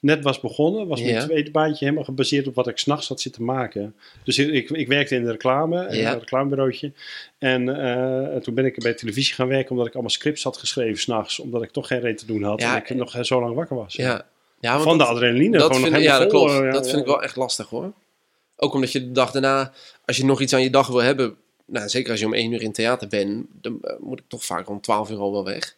net 0.02 0.24
was 0.24 0.40
begonnen, 0.40 0.88
was 0.88 1.02
mijn 1.02 1.14
Ja. 1.14 1.24
tweede 1.26 1.52
baantje 1.52 1.84
helemaal 1.86 2.04
gebaseerd 2.06 2.48
op 2.48 2.56
wat 2.56 2.68
ik 2.68 2.78
s'nachts 2.78 3.08
had 3.08 3.22
zitten 3.22 3.44
maken. 3.44 3.96
Dus 4.24 4.38
ik, 4.40 4.50
ik, 4.52 4.70
ik 4.70 4.88
werkte 4.88 5.16
in 5.16 5.24
de 5.24 5.32
reclame, 5.32 5.88
in 5.88 5.98
Ja. 5.98 6.12
een 6.14 6.20
reclamebureautje. 6.20 6.92
En 7.38 7.70
eh, 7.84 8.36
toen 8.42 8.54
ben 8.54 8.66
ik 8.66 8.80
bij 8.80 8.94
televisie 8.94 9.34
gaan 9.34 9.48
werken, 9.48 9.72
omdat 9.72 9.88
ik 9.88 9.94
allemaal 9.94 10.12
scripts 10.12 10.44
had 10.44 10.58
geschreven 10.58 11.00
s'nachts, 11.00 11.40
omdat 11.40 11.64
ik 11.64 11.70
toch 11.72 11.88
geen 11.88 12.00
reet 12.00 12.18
te 12.18 12.26
doen 12.26 12.44
had 12.44 12.62
Ja, 12.62 12.76
en 12.76 12.82
ik 12.82 12.96
nog 12.98 13.26
zo 13.26 13.40
lang 13.42 13.56
wakker 13.56 13.76
was. 13.76 13.96
Ja. 13.96 14.26
ja 14.60 14.80
Van 14.80 14.98
de 14.98 15.06
adrenaline. 15.06 15.58
dat 15.58 15.66
gewoon 15.66 15.82
vind, 15.82 15.94
nog 15.94 16.02
ja, 16.04 16.20
dat 16.20 16.32
vol, 16.32 16.46
klopt. 16.46 16.64
eh, 16.66 16.72
dat 16.72 16.88
vind 16.90 17.02
ik 17.02 17.06
wel 17.08 17.24
echt 17.24 17.36
lastig 17.36 17.70
hoor. 17.70 17.92
Ook 18.58 18.74
omdat 18.74 18.92
je 18.92 19.00
de 19.00 19.12
dag 19.12 19.32
daarna, 19.32 19.74
als 20.06 20.18
je 20.18 20.26
nog 20.26 20.42
iets 20.42 20.54
aan 20.54 20.64
je 20.64 20.70
dag 20.70 20.88
wil 20.88 21.02
hebben, 21.02 21.36
nou, 21.66 21.90
zeker 21.90 22.12
als 22.12 22.20
je 22.20 22.26
om 22.26 22.34
één 22.34 22.52
uur 22.52 22.62
in 22.62 22.72
theater 22.72 23.08
bent, 23.08 23.46
dan 23.62 23.78
eh, 23.82 23.94
moet 24.00 24.20
ik 24.20 24.26
toch 24.28 24.46
vaak 24.46 24.70
om 24.70 24.82
twaalf 24.82 25.10
uur 25.10 25.18
al 25.20 25.32
wel 25.32 25.44
weg. 25.46 25.76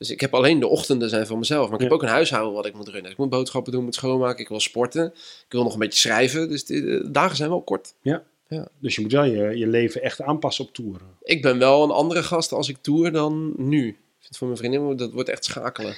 Dus 0.00 0.10
ik 0.10 0.20
heb 0.20 0.34
alleen 0.34 0.60
de 0.60 0.68
ochtenden 0.68 1.08
zijn 1.08 1.26
voor 1.26 1.38
mezelf. 1.38 1.64
Maar 1.64 1.74
ik 1.74 1.80
heb 1.80 1.88
Ja. 1.88 1.94
ook 1.94 2.02
een 2.02 2.08
huishouden 2.08 2.52
wat 2.52 2.66
ik 2.66 2.74
moet 2.74 2.88
runnen. 2.88 3.10
Ik 3.10 3.16
moet 3.16 3.30
boodschappen 3.30 3.72
doen, 3.72 3.84
moet 3.84 3.94
schoonmaken, 3.94 4.40
ik 4.42 4.48
wil 4.48 4.60
sporten. 4.60 5.04
Ik 5.14 5.44
wil 5.52 5.62
nog 5.62 5.72
een 5.72 5.78
beetje 5.78 5.98
schrijven. 6.00 6.48
Dus 6.48 6.64
de, 6.64 6.80
de 6.84 7.10
dagen 7.10 7.36
zijn 7.36 7.48
wel 7.50 7.62
kort. 7.62 7.94
Dus 8.80 8.94
je 8.94 9.00
moet 9.00 9.12
wel 9.12 9.24
je, 9.24 9.58
je 9.58 9.66
leven 9.66 10.02
echt 10.02 10.20
aanpassen 10.22 10.64
op 10.64 10.74
toeren. 10.74 11.06
Ik 11.22 11.42
ben 11.42 11.58
wel 11.58 11.82
een 11.84 11.90
andere 11.90 12.22
gast 12.22 12.52
als 12.52 12.68
ik 12.68 12.76
tour 12.80 13.12
dan 13.12 13.52
nu. 13.56 13.86
Ik 13.88 13.94
vind 14.26 14.28
het 14.28 14.36
voor 14.36 14.46
mijn 14.46 14.58
vriendin, 14.58 14.96
dat 14.96 15.12
wordt 15.12 15.28
echt 15.28 15.44
schakelen. 15.44 15.90
Ja, 15.92 15.96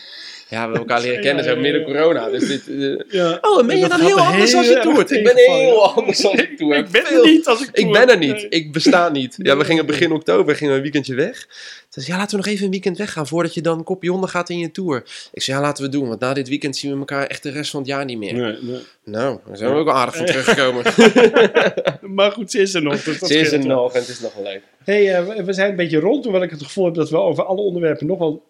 we 0.49 0.57
hebben 0.57 0.79
elkaar 0.79 1.01
leren 1.01 1.17
Ja, 1.17 1.23
kennen 1.23 1.45
ja, 1.45 1.51
zo 1.51 1.57
ja, 1.57 1.63
midden 1.63 1.81
ja. 1.81 1.87
corona. 1.87 2.29
Dus 2.31 2.47
dit, 2.49 2.69
eh, 2.69 3.11
Ja. 3.11 3.39
Oh, 3.41 3.61
en 3.61 3.67
ben 3.67 3.79
je 3.79 3.89
dan 3.89 4.01
heel 4.01 4.17
er 4.19 4.23
anders 4.25 4.55
als 4.55 4.67
je 4.69 4.79
toert? 4.83 5.11
Ik 5.11 5.25
ben 5.25 5.37
heel 5.37 5.93
anders 5.95 6.25
als 6.25 6.35
ik 6.35 6.57
toer. 6.59 6.75
Ik 6.77 6.89
ben 6.89 7.05
er 7.07 7.25
niet 7.25 7.47
als 7.47 7.61
ik 7.63 7.69
Ik 7.73 7.85
toer. 7.85 7.93
ben 7.93 8.09
er 8.09 8.19
niet. 8.19 8.47
Ik 8.49 8.73
besta 8.73 9.09
niet. 9.09 9.35
Ja, 9.39 9.57
we 9.57 9.65
gingen 9.65 9.87
begin 9.87 10.13
oktober 10.13 10.55
gingen 10.57 10.71
we 10.73 10.77
een 10.77 10.83
weekendje 10.83 11.15
weg. 11.15 11.49
Dus 11.95 12.07
ja, 12.07 12.17
laten 12.17 12.31
we 12.39 12.45
nog 12.45 12.53
even 12.53 12.65
een 12.65 12.71
weekend 12.71 12.99
weggaan 12.99 13.27
voordat 13.27 13.55
je 13.55 13.61
dan 13.61 13.85
kopje 13.85 14.13
onder 14.13 14.29
gaat 14.29 14.49
in 14.51 14.59
je 14.59 14.71
tour. 14.71 15.29
Ik 15.33 15.43
zei, 15.43 15.57
ja, 15.57 15.63
laten 15.63 15.85
we 15.85 15.91
doen. 15.91 16.09
Want 16.09 16.21
na 16.21 16.33
dit 16.33 16.49
weekend 16.49 16.77
zien 16.77 16.93
we 16.93 16.99
elkaar 16.99 17.27
echt 17.27 17.43
de 17.43 17.51
rest 17.51 17.71
van 17.71 17.81
het 17.81 17.89
jaar 17.89 18.05
niet 18.05 18.19
meer. 18.19 18.35
Nee, 18.35 18.57
nee. 18.63 18.81
Nou, 19.05 19.39
daar 19.47 19.57
zijn 19.57 19.71
we 19.73 19.77
ook 19.79 19.85
wel 19.85 19.95
aardig 19.95 20.17
van 20.17 20.27
teruggekomen. 20.27 20.85
Maar 22.15 22.33
goed, 22.33 22.51
ze 22.51 22.59
is 22.61 22.75
er 22.75 22.83
nog. 22.83 23.03
Dus 23.03 23.19
dat 23.19 23.29
Ze 23.29 23.39
is 23.39 23.53
er 23.53 23.67
nog 23.67 23.93
en 23.95 24.01
het 24.01 24.09
is 24.09 24.21
nog 24.21 24.33
leuk. 24.43 24.63
Hey, 24.85 25.15
eh, 25.15 25.45
we- 25.45 25.53
zijn 25.53 25.71
een 25.71 25.77
beetje 25.77 25.99
rond, 26.01 26.25
hoewel 26.25 26.43
ik 26.43 26.51
het 26.51 26.63
gevoel 26.63 26.85
heb 26.85 26.95
dat 26.95 27.11
we 27.11 27.17
over 27.17 27.45
alle 27.45 27.61
onderwerpen 27.61 28.07
nog 28.07 28.19
wel 28.19 28.45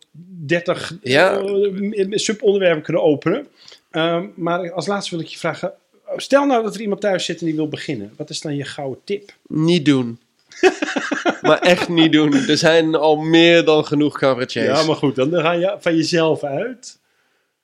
30 0.46 0.96
Ja. 1.02 1.38
eh, 1.40 2.06
subonderwerpen 2.10 2.82
kunnen 2.82 3.02
openen. 3.02 3.46
Ehm, 3.90 4.26
maar 4.34 4.72
als 4.72 4.86
laatste 4.86 5.14
wil 5.16 5.24
ik 5.24 5.30
je 5.30 5.38
vragen, 5.38 5.72
stel 6.16 6.46
nou 6.46 6.62
dat 6.62 6.74
er 6.74 6.80
iemand 6.80 7.00
thuis 7.00 7.24
zit 7.24 7.40
en 7.40 7.46
die 7.46 7.54
wil 7.54 7.68
beginnen. 7.68 8.12
Wat 8.16 8.30
is 8.30 8.40
dan 8.40 8.56
je 8.56 8.64
gouden 8.64 9.00
tip? 9.04 9.32
Niet 9.46 9.84
doen. 9.84 10.18
maar 11.42 11.58
echt 11.58 11.88
niet 11.88 12.12
doen. 12.12 12.34
Er 12.34 12.58
zijn 12.58 12.94
al 12.94 13.16
meer 13.16 13.64
dan 13.64 13.86
genoeg 13.86 14.18
cabaretiers. 14.18 14.66
Ja, 14.66 14.82
maar 14.82 14.96
goed, 14.96 15.14
dan 15.14 15.32
ga 15.32 15.52
je 15.52 15.76
van 15.80 15.96
jezelf 15.96 16.44
uit. 16.44 17.00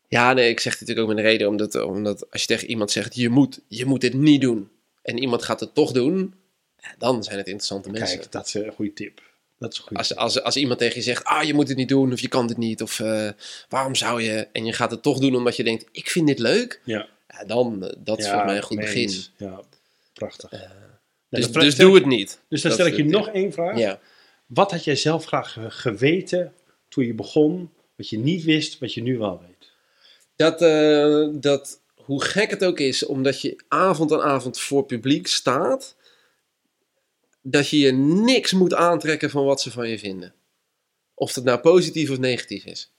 Ja, 0.08 0.32
nee, 0.32 0.50
ik 0.50 0.60
zeg 0.60 0.72
dit 0.72 0.80
natuurlijk 0.80 1.08
ook 1.08 1.14
met 1.14 1.24
een 1.24 1.30
reden. 1.30 1.48
Omdat, 1.48 1.82
omdat 1.82 2.30
als 2.30 2.40
je 2.40 2.46
tegen 2.46 2.68
iemand 2.68 2.90
zegt, 2.90 3.14
je 3.14 3.28
moet, 3.28 3.60
je 3.68 3.84
moet 3.84 4.00
dit 4.00 4.14
niet 4.14 4.40
doen. 4.40 4.70
En 5.02 5.18
iemand 5.18 5.42
gaat 5.42 5.60
het 5.60 5.74
toch 5.74 5.92
doen. 5.92 6.34
dan 6.98 7.24
zijn 7.24 7.36
het 7.36 7.46
interessante 7.46 7.90
mensen. 7.90 8.18
Kijk, 8.18 8.32
dat 8.32 8.46
is 8.46 8.54
een 8.54 8.72
goede 8.72 8.92
tip. 8.92 9.20
Dat 9.58 9.72
is 9.72 9.78
een 9.78 9.84
goede 9.84 9.98
Als, 9.98 10.16
als, 10.16 10.42
als 10.42 10.56
iemand 10.56 10.78
tegen 10.78 10.96
je 10.96 11.02
zegt, 11.02 11.24
ah, 11.24 11.42
je 11.42 11.54
moet 11.54 11.68
het 11.68 11.76
niet 11.76 11.88
doen. 11.88 12.12
Of 12.12 12.20
je 12.20 12.28
kan 12.28 12.46
dit 12.46 12.56
niet. 12.56 12.82
Of 12.82 13.00
eh, 13.00 13.28
waarom 13.68 13.94
zou 13.94 14.22
je? 14.22 14.48
En 14.52 14.64
je 14.64 14.72
gaat 14.72 14.90
het 14.90 15.02
toch 15.02 15.18
doen 15.18 15.36
omdat 15.36 15.56
je 15.56 15.64
denkt, 15.64 15.84
ik 15.92 16.10
vind 16.10 16.26
dit 16.26 16.38
leuk. 16.38 16.80
Ja. 16.84 17.08
Ja, 17.28 17.44
dan, 17.44 17.80
dat 17.98 18.18
is 18.18 18.24
Ja, 18.24 18.30
volgens 18.30 18.44
mij 18.44 18.56
een 18.56 18.62
goed 18.62 18.80
begin. 18.80 19.12
Ja. 19.36 19.60
Prachtig. 20.12 20.50
Eh, 20.50 20.60
Dus 21.30 21.52
dus 21.52 21.76
doe 21.76 21.88
ik- 21.88 21.94
het 21.94 22.06
niet. 22.06 22.40
Dus 22.48 22.62
dan 22.62 22.70
Dat 22.70 22.80
stel 22.80 22.92
ik 22.92 22.96
je 22.96 23.04
nog 23.04 23.28
één 23.28 23.52
vraag. 23.52 23.78
Ja. 23.78 24.00
Wat 24.46 24.70
had 24.70 24.84
jij 24.84 24.96
zelf 24.96 25.24
graag 25.24 25.52
ge- 25.52 25.70
geweten 25.70 26.52
toen 26.88 27.04
je 27.06 27.14
begon, 27.14 27.70
wat 27.96 28.08
je 28.08 28.18
niet 28.18 28.44
wist, 28.44 28.78
wat 28.78 28.94
je 28.94 29.02
nu 29.02 29.18
wel 29.18 29.40
weet? 29.46 29.70
Dat, 30.36 30.62
eh, 30.62 31.28
dat, 31.32 31.80
hoe 31.94 32.22
gek 32.24 32.50
het 32.50 32.64
ook 32.64 32.78
is, 32.80 33.06
omdat 33.06 33.40
je 33.40 33.60
avond 33.68 34.12
aan 34.12 34.20
avond 34.22 34.58
voor 34.60 34.84
publiek 34.84 35.26
staat, 35.26 35.96
dat 37.42 37.68
je 37.68 37.78
je 37.78 37.92
niks 37.92 38.52
moet 38.52 38.74
aantrekken 38.74 39.30
van 39.30 39.44
wat 39.44 39.60
ze 39.60 39.70
van 39.70 39.88
je 39.88 39.98
vinden. 39.98 40.34
Of 41.14 41.34
het 41.34 41.44
nou 41.44 41.58
positief 41.60 42.10
of 42.10 42.18
negatief 42.18 42.64
is. 42.64 42.92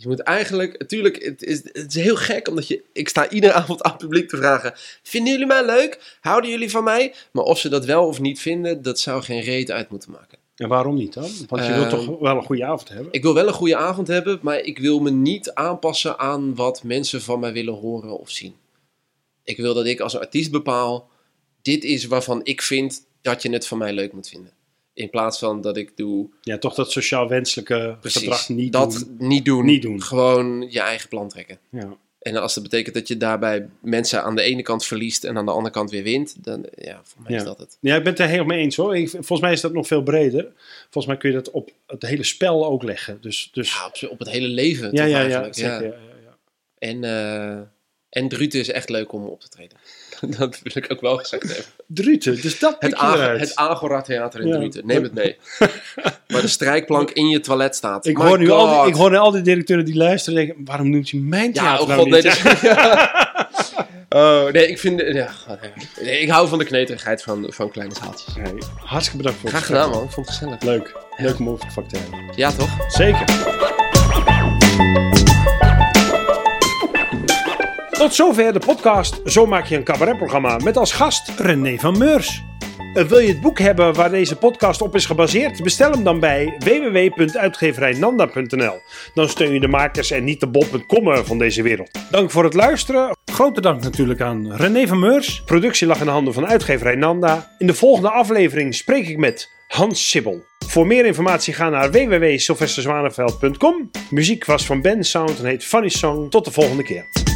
Je 0.00 0.08
moet 0.08 0.20
eigenlijk, 0.20 0.78
natuurlijk, 0.78 1.22
het 1.24 1.42
is, 1.42 1.62
het 1.64 1.94
is 1.94 2.02
heel 2.02 2.16
gek, 2.16 2.48
omdat 2.48 2.68
je, 2.68 2.82
ik 2.92 3.08
sta 3.08 3.28
iedere 3.30 3.52
avond 3.60 3.82
aan 3.82 3.90
het 3.90 4.00
publiek 4.00 4.28
te 4.28 4.36
vragen, 4.36 4.74
vinden 5.02 5.32
jullie 5.32 5.46
mij 5.46 5.64
leuk? 5.66 6.16
Houden 6.20 6.50
jullie 6.50 6.70
van 6.70 6.84
mij? 6.84 7.14
Maar 7.32 7.44
of 7.44 7.58
ze 7.58 7.68
dat 7.68 7.84
wel 7.84 8.06
of 8.06 8.20
niet 8.20 8.40
vinden, 8.40 8.82
dat 8.82 8.98
zou 8.98 9.22
geen 9.22 9.40
reet 9.40 9.70
uit 9.70 9.90
moeten 9.90 10.10
maken. 10.10 10.38
En 10.56 10.68
waarom 10.68 10.94
niet 10.94 11.12
dan? 11.14 11.30
Want 11.48 11.62
je 11.62 11.68
Ehm, 11.68 11.78
wilt 11.78 11.90
toch 11.90 12.18
wel 12.18 12.36
een 12.36 12.42
goede 12.42 12.64
avond 12.64 12.88
hebben? 12.88 13.12
Ik 13.12 13.22
wil 13.22 13.34
wel 13.34 13.46
een 13.46 13.52
goede 13.52 13.76
avond 13.76 14.08
hebben, 14.08 14.38
maar 14.42 14.60
ik 14.60 14.78
wil 14.78 15.00
me 15.00 15.10
niet 15.10 15.52
aanpassen 15.52 16.18
aan 16.18 16.54
wat 16.54 16.82
mensen 16.82 17.22
van 17.22 17.40
mij 17.40 17.52
willen 17.52 17.74
horen 17.74 18.18
of 18.18 18.30
zien. 18.30 18.54
Ik 19.44 19.56
wil 19.56 19.74
dat 19.74 19.86
ik 19.86 20.00
als 20.00 20.18
artiest 20.18 20.50
bepaal, 20.50 21.10
dit 21.62 21.84
is 21.84 22.06
waarvan 22.06 22.40
ik 22.42 22.62
vind 22.62 23.06
dat 23.22 23.42
je 23.42 23.50
het 23.50 23.66
van 23.66 23.78
mij 23.78 23.92
leuk 23.92 24.12
moet 24.12 24.28
vinden. 24.28 24.52
In 24.98 25.10
plaats 25.10 25.38
van 25.38 25.60
dat 25.60 25.76
ik 25.76 25.96
doe, 25.96 26.26
Ja, 26.40 26.58
toch 26.58 26.74
dat 26.74 26.92
sociaal 26.92 27.28
wenselijke 27.28 27.96
precies, 28.00 28.20
gedrag 28.20 28.48
niet 28.48 28.72
dat 28.72 28.92
doen. 29.18 29.28
niet 29.28 29.44
doen. 29.44 29.64
Niet 29.64 29.82
doen. 29.82 30.02
Gewoon 30.02 30.66
je 30.70 30.80
eigen 30.80 31.08
plan 31.08 31.28
trekken. 31.28 31.58
Ja. 31.70 31.96
En 32.18 32.36
als 32.36 32.54
dat 32.54 32.62
betekent 32.62 32.94
dat 32.94 33.08
je 33.08 33.16
daarbij 33.16 33.68
mensen 33.80 34.22
aan 34.22 34.36
de 34.36 34.42
ene 34.42 34.62
kant 34.62 34.84
verliest 34.84 35.24
en 35.24 35.36
aan 35.36 35.44
de 35.44 35.50
andere 35.52 35.74
kant 35.74 35.90
weer 35.90 36.02
wint, 36.02 36.44
dan 36.44 36.66
ja, 36.76 37.00
voor 37.04 37.22
mij 37.22 37.32
Ja. 37.32 37.38
is 37.38 37.44
dat 37.44 37.58
het. 37.58 37.76
ja, 37.80 37.96
ik 37.96 38.02
ben 38.02 38.12
het 38.12 38.20
er 38.20 38.26
helemaal 38.26 38.46
mee 38.56 38.64
eens 38.64 38.76
hoor. 38.76 38.96
Ik- 38.96 39.08
volgens 39.10 39.40
mij 39.40 39.52
is 39.52 39.60
dat 39.60 39.72
nog 39.72 39.86
veel 39.86 40.02
breder. 40.02 40.52
Volgens 40.82 41.06
mij 41.06 41.16
kun 41.16 41.30
je 41.30 41.36
dat 41.36 41.50
op 41.50 41.70
het 41.86 42.02
hele 42.02 42.24
spel 42.24 42.66
ook 42.66 42.82
leggen. 42.82 43.18
Dus, 43.20 43.48
dus 43.52 43.72
Ja, 43.74 44.08
op, 44.08 44.18
het 44.18 44.30
hele 44.30 44.48
leven 44.48 44.92
ja, 44.92 45.04
ja, 45.04 45.20
ja, 45.20 45.52
zeker. 45.52 45.84
ja. 45.84 45.92
En, 46.78 47.04
eh 47.04 47.58
en 48.08 48.28
Druten 48.28 48.60
is 48.60 48.68
echt 48.70 48.88
leuk 48.88 49.12
om 49.12 49.24
op 49.26 49.40
te 49.40 49.48
treden. 49.48 49.76
dat 50.38 50.58
wil 50.62 50.72
ik 50.74 50.86
ook 50.92 51.00
wel 51.00 51.16
gezegd 51.16 51.42
hebben. 51.42 51.64
Druten, 51.86 52.40
dus 52.40 52.58
dat 52.58 52.76
Het, 52.78 52.90
je 52.90 52.96
Ag- 52.96 53.14
eruit. 53.14 53.40
het 53.40 53.56
Agora 53.56 54.00
Theater 54.02 54.40
in 54.40 54.46
Ja. 54.48 54.56
Druten. 54.56 54.86
Neem 54.86 55.02
het 55.02 55.14
mee. 55.14 55.36
Waar 56.26 56.40
de 56.42 56.48
strijkplank 56.48 57.10
in 57.10 57.28
je 57.28 57.40
toilet 57.40 57.74
staat. 57.76 58.06
ik, 58.06 58.18
My 58.18 58.24
hoor 58.26 58.38
nu 58.38 58.50
al 58.50 58.82
die, 58.82 58.90
ik 58.92 58.94
hoor 58.98 59.10
nu 59.10 59.16
al 59.16 59.30
die 59.30 59.42
directeuren 59.42 59.84
die 59.84 59.96
luisteren 59.96 60.46
denken, 60.46 60.64
waarom 60.64 60.90
noemt 60.90 61.10
je 61.10 61.16
mijn 61.16 61.50
Ja, 61.52 61.52
theater 61.52 61.80
oh 61.82 61.88
nou 61.88 62.00
god, 62.00 62.10
nee. 62.10 62.22
niet? 62.22 62.42
oh, 64.18 64.50
nee, 64.52 64.68
ik 64.68 64.78
vind... 64.78 65.00
Ja, 65.00 65.30
nee. 66.02 66.20
Ik 66.20 66.28
hou 66.30 66.48
van 66.48 66.58
de 66.58 66.64
kneterigheid 66.64 67.22
van, 67.22 67.46
van 67.48 67.70
kleine 67.70 67.94
zaaltjes. 68.02 68.34
Nee, 68.34 68.52
hartstikke 68.84 69.16
bedankt 69.16 69.40
voor 69.40 69.48
het 69.50 69.58
Graag 69.58 69.66
gedaan, 69.66 69.90
man. 69.90 70.04
Ik 70.04 70.10
vond 70.10 70.26
het 70.26 70.36
gezellig. 70.36 70.62
Leuk. 70.62 70.96
Leuk 71.16 71.38
om 71.38 71.48
over 71.48 71.64
het 71.64 71.74
vak 71.74 71.88
te 71.88 71.98
hebben. 71.98 72.32
Ja, 72.36 72.52
toch? 72.52 72.70
Zeker. 72.88 73.24
Tot 77.98 78.14
zover 78.14 78.52
de 78.52 78.58
podcast 78.58 79.20
Zo 79.24 79.46
maak 79.46 79.66
je 79.66 79.76
een 79.76 79.84
cabaretprogramma 79.84 80.56
met 80.56 80.76
als 80.76 80.92
gast 80.92 81.32
René 81.38 81.78
van 81.78 81.98
Meurs. 81.98 82.42
Wil 82.92 83.18
je 83.18 83.28
het 83.28 83.40
boek 83.40 83.58
hebben 83.58 83.94
waar 83.94 84.10
deze 84.10 84.36
podcast 84.36 84.82
op 84.82 84.94
is 84.94 85.06
gebaseerd? 85.06 85.62
Bestel 85.62 85.90
hem 85.90 86.04
dan 86.04 86.20
bij 86.20 86.54
www.uitgeverijnanda.nl. 86.58 88.80
Dan 89.14 89.28
steun 89.28 89.52
je 89.52 89.60
de 89.60 89.68
makers 89.68 90.10
en 90.10 90.24
niet 90.24 90.40
de 90.40 90.46
bol.com 90.46 91.24
van 91.24 91.38
deze 91.38 91.62
wereld. 91.62 91.90
Dank 92.10 92.30
voor 92.30 92.44
het 92.44 92.54
luisteren. 92.54 93.16
Grote 93.24 93.60
dank 93.60 93.82
natuurlijk 93.82 94.20
aan 94.20 94.52
René 94.52 94.86
van 94.86 94.98
Meurs. 94.98 95.42
Productie 95.44 95.86
lag 95.86 95.98
in 95.98 96.04
de 96.04 96.10
handen 96.10 96.34
van 96.34 96.46
uitgeverij 96.46 96.94
Nanda. 96.94 97.54
In 97.58 97.66
de 97.66 97.74
volgende 97.74 98.10
aflevering 98.10 98.74
spreek 98.74 99.08
ik 99.08 99.16
met 99.16 99.50
Hans 99.68 100.10
Sibbel. 100.10 100.44
Voor 100.66 100.86
meer 100.86 101.06
informatie 101.06 101.54
ga 101.54 101.68
naar 101.68 101.90
www.sylvesterzwaneveld.com. 101.90 103.90
Muziek 104.10 104.44
was 104.44 104.66
van 104.66 104.82
Ben 104.82 105.04
Sound 105.04 105.38
en 105.38 105.44
heet 105.44 105.64
Funny 105.64 105.88
Song. 105.88 106.28
Tot 106.28 106.44
de 106.44 106.50
volgende 106.50 106.82
keer. 106.82 107.27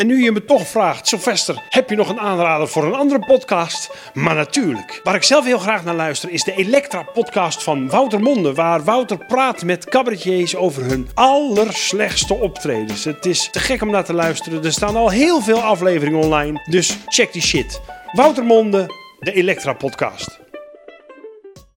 En 0.00 0.06
nu 0.06 0.22
je 0.22 0.32
me 0.32 0.44
toch 0.44 0.68
vraagt, 0.68 1.08
Sylvester, 1.08 1.62
heb 1.68 1.90
je 1.90 1.96
nog 1.96 2.08
een 2.08 2.20
aanrader 2.20 2.68
voor 2.68 2.84
een 2.84 2.94
andere 2.94 3.26
podcast? 3.26 3.90
Maar 4.14 4.34
natuurlijk. 4.34 5.00
Waar 5.02 5.14
ik 5.14 5.22
zelf 5.22 5.44
heel 5.44 5.58
graag 5.58 5.84
naar 5.84 5.94
luister 5.94 6.30
is 6.30 6.44
de 6.44 6.54
Elektra-podcast 6.54 7.62
van 7.62 7.88
Wouter 7.88 8.20
Monde. 8.20 8.54
Waar 8.54 8.84
Wouter 8.84 9.26
praat 9.26 9.64
met 9.64 9.84
cabaretiers 9.84 10.56
over 10.56 10.84
hun 10.84 11.08
allerslechtste 11.14 12.34
optredens. 12.34 13.04
Het 13.04 13.26
is 13.26 13.48
te 13.50 13.58
gek 13.58 13.82
om 13.82 13.90
naar 13.90 14.04
te 14.04 14.14
luisteren. 14.14 14.64
Er 14.64 14.72
staan 14.72 14.96
al 14.96 15.10
heel 15.10 15.40
veel 15.40 15.60
afleveringen 15.60 16.20
online. 16.20 16.66
Dus 16.70 16.98
check 17.06 17.32
die 17.32 17.42
shit. 17.42 17.80
Wouter 18.12 18.44
Monde, 18.44 18.86
de 19.18 19.32
Elektra-podcast. 19.32 20.39